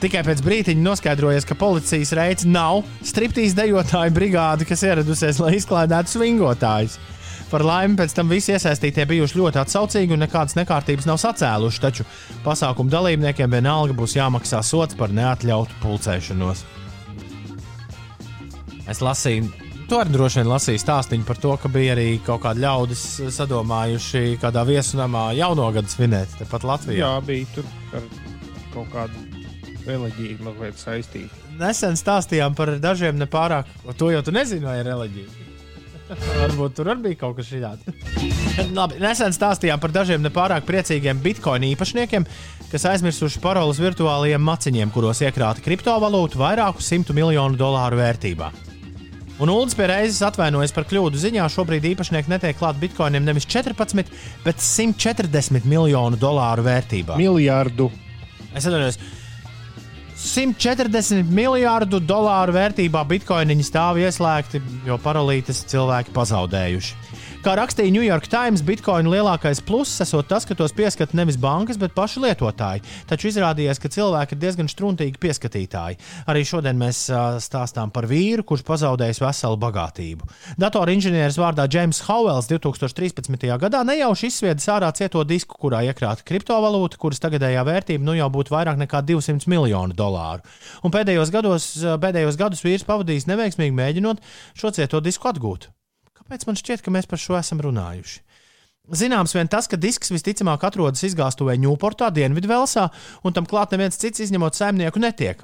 Tikai 0.00 0.22
pēc 0.24 0.40
brīdiņa 0.46 0.80
noskaidrojies, 0.80 1.44
ka 1.44 1.58
policijas 1.60 2.14
reids 2.16 2.48
nav 2.48 2.80
striptīs 3.04 3.52
dejotāju 3.58 4.16
brigāde, 4.16 4.64
kas 4.64 4.86
ieradusies, 4.88 5.42
lai 5.44 5.58
izklaidētu 5.58 6.16
svingotājus. 6.16 6.96
Par 7.52 7.60
laimi, 7.68 7.98
pēc 8.00 8.14
tam 8.16 8.30
visi 8.32 8.54
iesaistītie 8.54 9.04
bijuši 9.10 9.36
ļoti 9.36 9.58
atsaucīgi 9.60 10.14
un 10.16 10.22
nekādas 10.24 10.56
nekārtības 10.56 11.04
nav 11.04 11.18
sacēluši, 11.20 11.80
taču 11.82 12.06
pasākumu 12.46 12.88
dalībniekiem 12.92 13.52
vienalga 13.52 13.92
būs 13.98 14.14
jāmaksā 14.16 14.62
sots 14.64 14.96
par 14.96 15.12
neatļautu 15.12 15.76
pulcēšanos. 15.82 16.62
Es 18.88 19.02
lasīju, 19.04 19.50
to 19.90 20.00
arī 20.00 20.14
droši 20.14 20.40
vien 20.40 20.48
lasīju 20.48 20.80
stāstīju 20.80 21.28
par 21.28 21.42
to, 21.44 21.52
ka 21.60 21.68
bija 21.76 21.92
arī 21.92 22.06
kaut 22.24 22.40
kādi 22.46 22.64
ļaudis 22.64 23.04
sadomājuši 23.36 24.24
kādā 24.40 24.64
viesunamā 24.72 25.28
jauno 25.36 25.68
gadu 25.76 25.92
svinēt, 25.92 26.32
tepat 26.40 26.64
Latvijā. 26.64 27.04
Jā, 27.04 27.12
bija 27.28 27.52
tur 27.52 27.68
kaut 28.72 28.88
kādu 28.96 29.28
reliģiju 29.84 30.40
mazliet 30.48 30.80
saistīta. 30.80 31.44
Nesen 31.60 32.00
stāstījām 32.00 32.56
par 32.56 32.78
dažiem 32.80 33.20
nepārāk, 33.20 33.68
to 34.00 34.08
jau 34.14 34.24
tu 34.24 34.32
nezini, 34.32 34.64
vai 34.64 34.80
ir 34.80 34.88
reliģija. 34.88 35.51
Varbūt 36.20 36.74
tur 36.76 36.90
arī 36.92 37.08
bija 37.08 37.20
kaut 37.22 37.38
kas 37.38 37.52
tāds. 37.52 37.86
Labi, 38.76 38.98
nesen 39.02 39.34
stāstījām 39.34 39.80
par 39.82 39.94
dažiem 39.94 40.22
nepārāk 40.24 40.66
priecīgiem 40.68 41.20
bitkoinu 41.22 41.70
īpašniekiem, 41.72 42.26
kas 42.72 42.88
aizmirsuši 42.90 43.40
paroles 43.42 43.80
virtuālajiem 43.82 44.42
maciņiem, 44.44 44.92
kuros 44.92 45.22
iekrāta 45.24 45.64
kriptovalūtu 45.64 46.40
vairāku 46.40 46.84
simtu 46.84 47.16
miljonu 47.16 47.58
dolāru 47.60 48.00
vērtībā. 48.02 48.52
Un 49.42 49.50
Ulas 49.50 49.74
pie 49.74 49.88
reizes 49.90 50.20
atvainojas 50.22 50.74
par 50.76 50.84
kļūdu 50.86 51.18
ziņā. 51.18 51.48
Šobrīd 51.50 51.86
īpašnieki 51.94 52.30
netiek 52.30 52.58
klāt 52.58 52.76
bitkoiniem 52.78 53.24
nevis 53.26 53.48
14, 53.50 54.12
bet 54.44 54.60
140 54.62 55.66
miljonu 55.66 56.20
dolāru 56.20 56.62
vērtībā. 56.68 57.16
Miljardu. 57.18 57.88
Es 58.52 58.68
atceros, 58.68 59.00
140 60.22 61.26
miljārdu 61.34 61.98
dolāru 62.06 62.54
vērtībā 62.54 63.02
bitkoiniņi 63.10 63.66
stāv 63.66 63.98
ieslēgti, 64.04 64.62
jo 64.86 64.98
paralītes 65.02 65.64
cilvēki 65.72 66.14
pazaudējuši. 66.14 67.11
Kā 67.42 67.56
rakstīja 67.58 67.90
New 67.90 68.04
York 68.06 68.28
Times, 68.30 68.60
bitkoinu 68.62 69.10
lielākais 69.10 69.58
pluss 69.66 69.98
esot 70.04 70.28
tas, 70.30 70.44
ka 70.46 70.54
tos 70.54 70.70
pieskata 70.78 71.16
nevis 71.18 71.34
bankas, 71.42 71.74
bet 71.74 71.90
paši 71.90 72.20
lietotāji. 72.22 72.84
Taču 73.10 73.26
izrādījās, 73.32 73.80
ka 73.82 73.90
cilvēki 73.90 74.36
ir 74.36 74.40
diezgan 74.44 74.70
struntīgi 74.70 75.18
pieskatītāji. 75.18 75.98
Arī 76.30 76.44
šodien 76.46 76.78
mēs 76.78 77.00
stāstām 77.42 77.90
par 77.90 78.06
vīru, 78.06 78.44
kurš 78.46 78.62
pazaudējis 78.68 79.22
veselu 79.24 79.58
bagātību. 79.58 80.30
Datorinženieris 80.62 81.40
vārdā 81.42 81.66
James 81.66 82.04
Howells 82.06 82.46
2013. 82.52 83.50
gadā 83.66 83.82
nejauši 83.90 84.30
izsviedis 84.30 84.70
ārā 84.70 84.94
cieto 84.94 85.26
disku, 85.26 85.58
kurā 85.66 85.82
iekrāta 85.90 86.22
kriptovalūta, 86.22 87.02
kuras 87.02 87.18
tagadējā 87.26 87.66
vērtība 87.66 88.06
nu 88.06 88.14
jau 88.22 88.30
būtu 88.38 88.54
vairāk 88.54 88.78
nekā 88.86 89.02
200 89.10 89.50
miljonu 89.50 89.98
dolāru. 89.98 90.46
Un 90.86 90.94
pēdējos 90.94 91.34
gados, 91.34 91.70
pēdējos 92.06 92.38
gadus 92.38 92.62
vīrs 92.62 92.86
pavadījis 92.86 93.26
neveiksmīgi 93.34 93.80
mēģinot 93.82 94.26
šo 94.54 94.76
cieto 94.78 95.02
disku 95.02 95.34
atgūt. 95.34 95.72
Kāpēc 96.32 96.46
man 96.48 96.56
šķiet, 96.56 96.80
ka 96.80 96.88
mēs 96.88 97.04
par 97.04 97.20
šo 97.20 97.34
esam 97.36 97.58
runājuši? 97.60 98.22
Zināms, 98.96 99.34
vien 99.36 99.50
tas, 99.52 99.66
ka 99.68 99.76
disks 99.76 100.08
visticamāk 100.08 100.62
atrodas 100.64 101.04
izgāstuvē 101.04 101.58
Ņūportā, 101.60 102.08
Dienvidvelsā, 102.08 102.86
un 103.20 103.36
tam 103.36 103.44
klāt 103.44 103.74
neviens 103.76 104.00
cits 104.00 104.24
izņemot 104.24 104.56
saimnieku 104.56 105.02
netiek. 105.04 105.42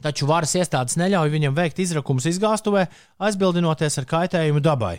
Taču 0.00 0.28
varas 0.28 0.54
iestādes 0.56 0.96
neļauj 0.96 1.32
viņam 1.32 1.56
veikt 1.56 1.82
izrakumus 1.84 2.28
izgāstuvē, 2.30 2.86
aizbildinoties 3.20 4.00
ar 4.00 4.08
kaitējumu 4.08 4.62
dabai. 4.64 4.96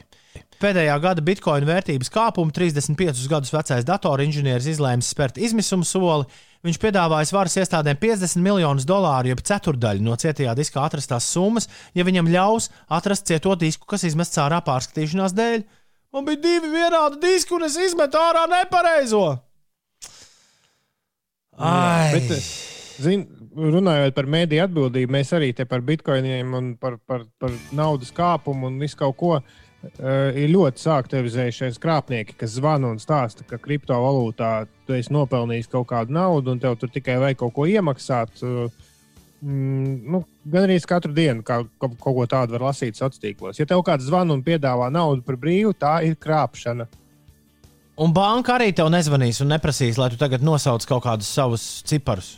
Pēdējā 0.62 0.94
gada 1.02 1.24
bitkoina 1.26 1.66
vērtības 1.66 2.12
kāpumu 2.14 2.54
35 2.54 3.26
gadus 3.32 3.50
vecais 3.54 3.88
datorinženieris 3.88 4.70
izlēma 4.76 5.02
spērt 5.02 5.40
izmisuma 5.42 5.88
soli. 5.88 6.28
Viņš 6.62 6.78
piedāvājis 6.84 7.34
varas 7.34 7.58
iestādēm 7.58 7.98
50 7.98 8.44
miljonus 8.46 8.86
dolāru, 8.86 9.32
jeb 9.32 9.42
ceturdaļu 9.42 10.06
no 10.06 10.14
cietajā 10.22 10.54
diskā 10.60 10.84
atrastās 10.86 11.26
summas, 11.34 11.66
ja 11.98 12.06
viņam 12.06 12.30
ļaus 12.30 12.70
atrast 12.94 13.26
cieto 13.32 13.56
disku, 13.58 13.90
kas 13.90 14.06
izmests 14.06 14.38
ārā 14.38 14.62
pārskatīšanās 14.68 15.34
dēļ. 15.34 15.66
Man 16.14 16.28
bija 16.28 16.44
divi 16.44 16.70
vienādi 16.70 17.18
diski, 17.24 17.58
un 17.58 17.66
es 17.66 17.80
izmetu 17.82 18.22
ārā 18.22 18.46
nepareizo. 18.52 19.26
Ai, 21.58 22.14
Bet, 22.14 22.38
zin, 23.02 23.26
runājot 23.56 24.16
par 24.16 24.30
mēdīju 24.32 24.64
atbildību, 24.66 25.12
mēs 25.12 25.34
arī 25.36 25.52
te 25.56 25.66
par 25.70 25.84
bitkoiniem 25.86 26.54
un 26.58 26.72
par, 26.80 26.98
par, 27.08 27.26
par 27.42 27.54
naudas 27.76 28.14
kāpumu 28.16 28.70
un 28.70 28.80
visu 28.82 29.00
kaut 29.00 29.18
ko. 29.20 29.36
Uh, 29.98 30.30
ir 30.38 30.52
ļoti 30.54 30.78
sāktivizējušies 30.78 31.80
krāpnieki, 31.82 32.36
kas 32.38 32.52
zvana 32.60 32.92
un 32.94 33.00
stāsta, 33.02 33.42
ka 33.50 33.58
kriptovalūtā 33.58 34.52
tu 34.86 34.94
esi 34.94 35.10
nopelnījis 35.10 35.72
kaut 35.72 35.88
kādu 35.90 36.14
naudu, 36.14 36.54
un 36.54 36.62
tev 36.62 36.76
tur 36.78 36.92
tikai 36.94 37.16
vajag 37.18 37.40
kaut 37.40 37.56
ko 37.56 37.66
iemaksāt. 37.66 38.44
Uh, 38.46 38.70
mm, 39.42 39.96
nu, 40.14 40.22
gan 40.54 40.68
arī 40.68 40.78
katru 40.86 41.16
dienu 41.18 41.42
kā, 41.42 41.64
kaut, 41.82 41.98
kaut 41.98 42.20
ko 42.20 42.28
tādu 42.30 42.60
var 42.60 42.68
lasīt 42.68 42.94
sociālos 42.94 43.24
tīklos. 43.24 43.58
Ja 43.58 43.66
tev 43.66 43.82
kāds 43.88 44.06
zvana 44.06 44.38
un 44.38 44.46
piedāvā 44.46 44.92
naudu 44.94 45.26
par 45.26 45.42
brīvu, 45.42 45.74
tā 45.74 45.98
ir 46.06 46.14
krāpšana. 46.22 46.86
Un 48.02 48.14
banka 48.14 48.60
arī 48.60 48.70
tev 48.78 48.94
nezvanīs 48.94 49.42
un 49.42 49.50
neprasīs, 49.50 49.98
lai 49.98 50.12
tu 50.14 50.22
tagad 50.22 50.46
nosauc 50.46 50.86
kaut 50.94 51.08
kādus 51.10 51.34
savus 51.34 51.66
ciparus. 51.90 52.36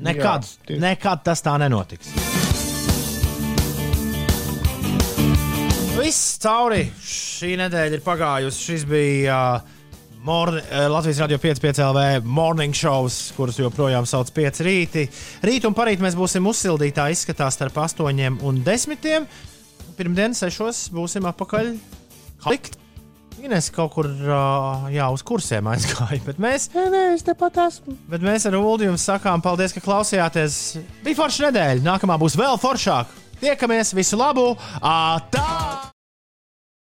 Nekad, 0.00 0.46
Jā, 0.46 0.66
tieši. 0.66 0.80
nekad 0.80 1.24
tas 1.26 1.42
tā 1.44 1.56
nenotiks. 1.60 2.14
Viss 6.00 6.38
cauri 6.40 6.86
šī 7.04 7.52
nedēļa 7.60 7.98
ir 7.98 8.02
pagājusi. 8.04 8.62
Šis 8.70 8.86
bija 8.88 9.36
uh, 9.60 9.76
morni, 10.24 10.62
uh, 10.64 10.86
Latvijas 10.90 11.20
Radio 11.26 11.38
5,5 11.42 11.82
LV 11.84 12.24
morning 12.24 12.74
shows, 12.76 13.20
kurus 13.36 13.60
joprojām 13.60 14.08
sauc 14.08 14.32
5 14.36 14.62
rīti. 14.66 15.04
Rīt 15.44 15.68
un 15.68 15.76
parīt 15.76 16.00
mēs 16.02 16.16
būsim 16.18 16.48
uzsildītā 16.48 17.10
izskatā 17.12 17.50
starp 17.52 17.76
8 17.84 18.40
un 18.40 18.62
10. 18.64 19.28
Pirmdien, 20.00 20.32
6. 20.32 20.88
būsim 20.96 21.28
apakaļ. 21.28 21.74
Likt. 22.48 22.79
Ines 23.40 23.70
kaut 23.72 23.92
kur 23.94 24.06
uh, 24.06 24.88
jā, 24.92 25.06
uz 25.14 25.22
kursiem 25.26 25.68
aizgāja, 25.72 26.20
bet 26.26 26.40
mēs, 26.42 26.68
Nē, 26.74 26.86
nē, 26.92 27.04
es 27.16 27.24
tepat 27.24 27.56
esmu. 27.66 27.94
bet 28.10 28.24
mēs 28.26 28.44
ar 28.50 28.56
Ulu 28.58 28.84
jums 28.90 29.06
sakām 29.08 29.40
paldies, 29.44 29.72
ka 29.72 29.80
klausījāties. 29.84 30.58
Bija 31.06 31.16
forša 31.22 31.48
nedēļa, 31.48 31.86
nākamā 31.86 32.18
būs 32.20 32.36
vēl 32.40 32.60
foršāka. 32.60 33.16
Tiekamies, 33.40 33.94
visu 33.96 34.18
labu! 34.20 34.50
Ā, 34.84 34.94
tā! 35.32 35.46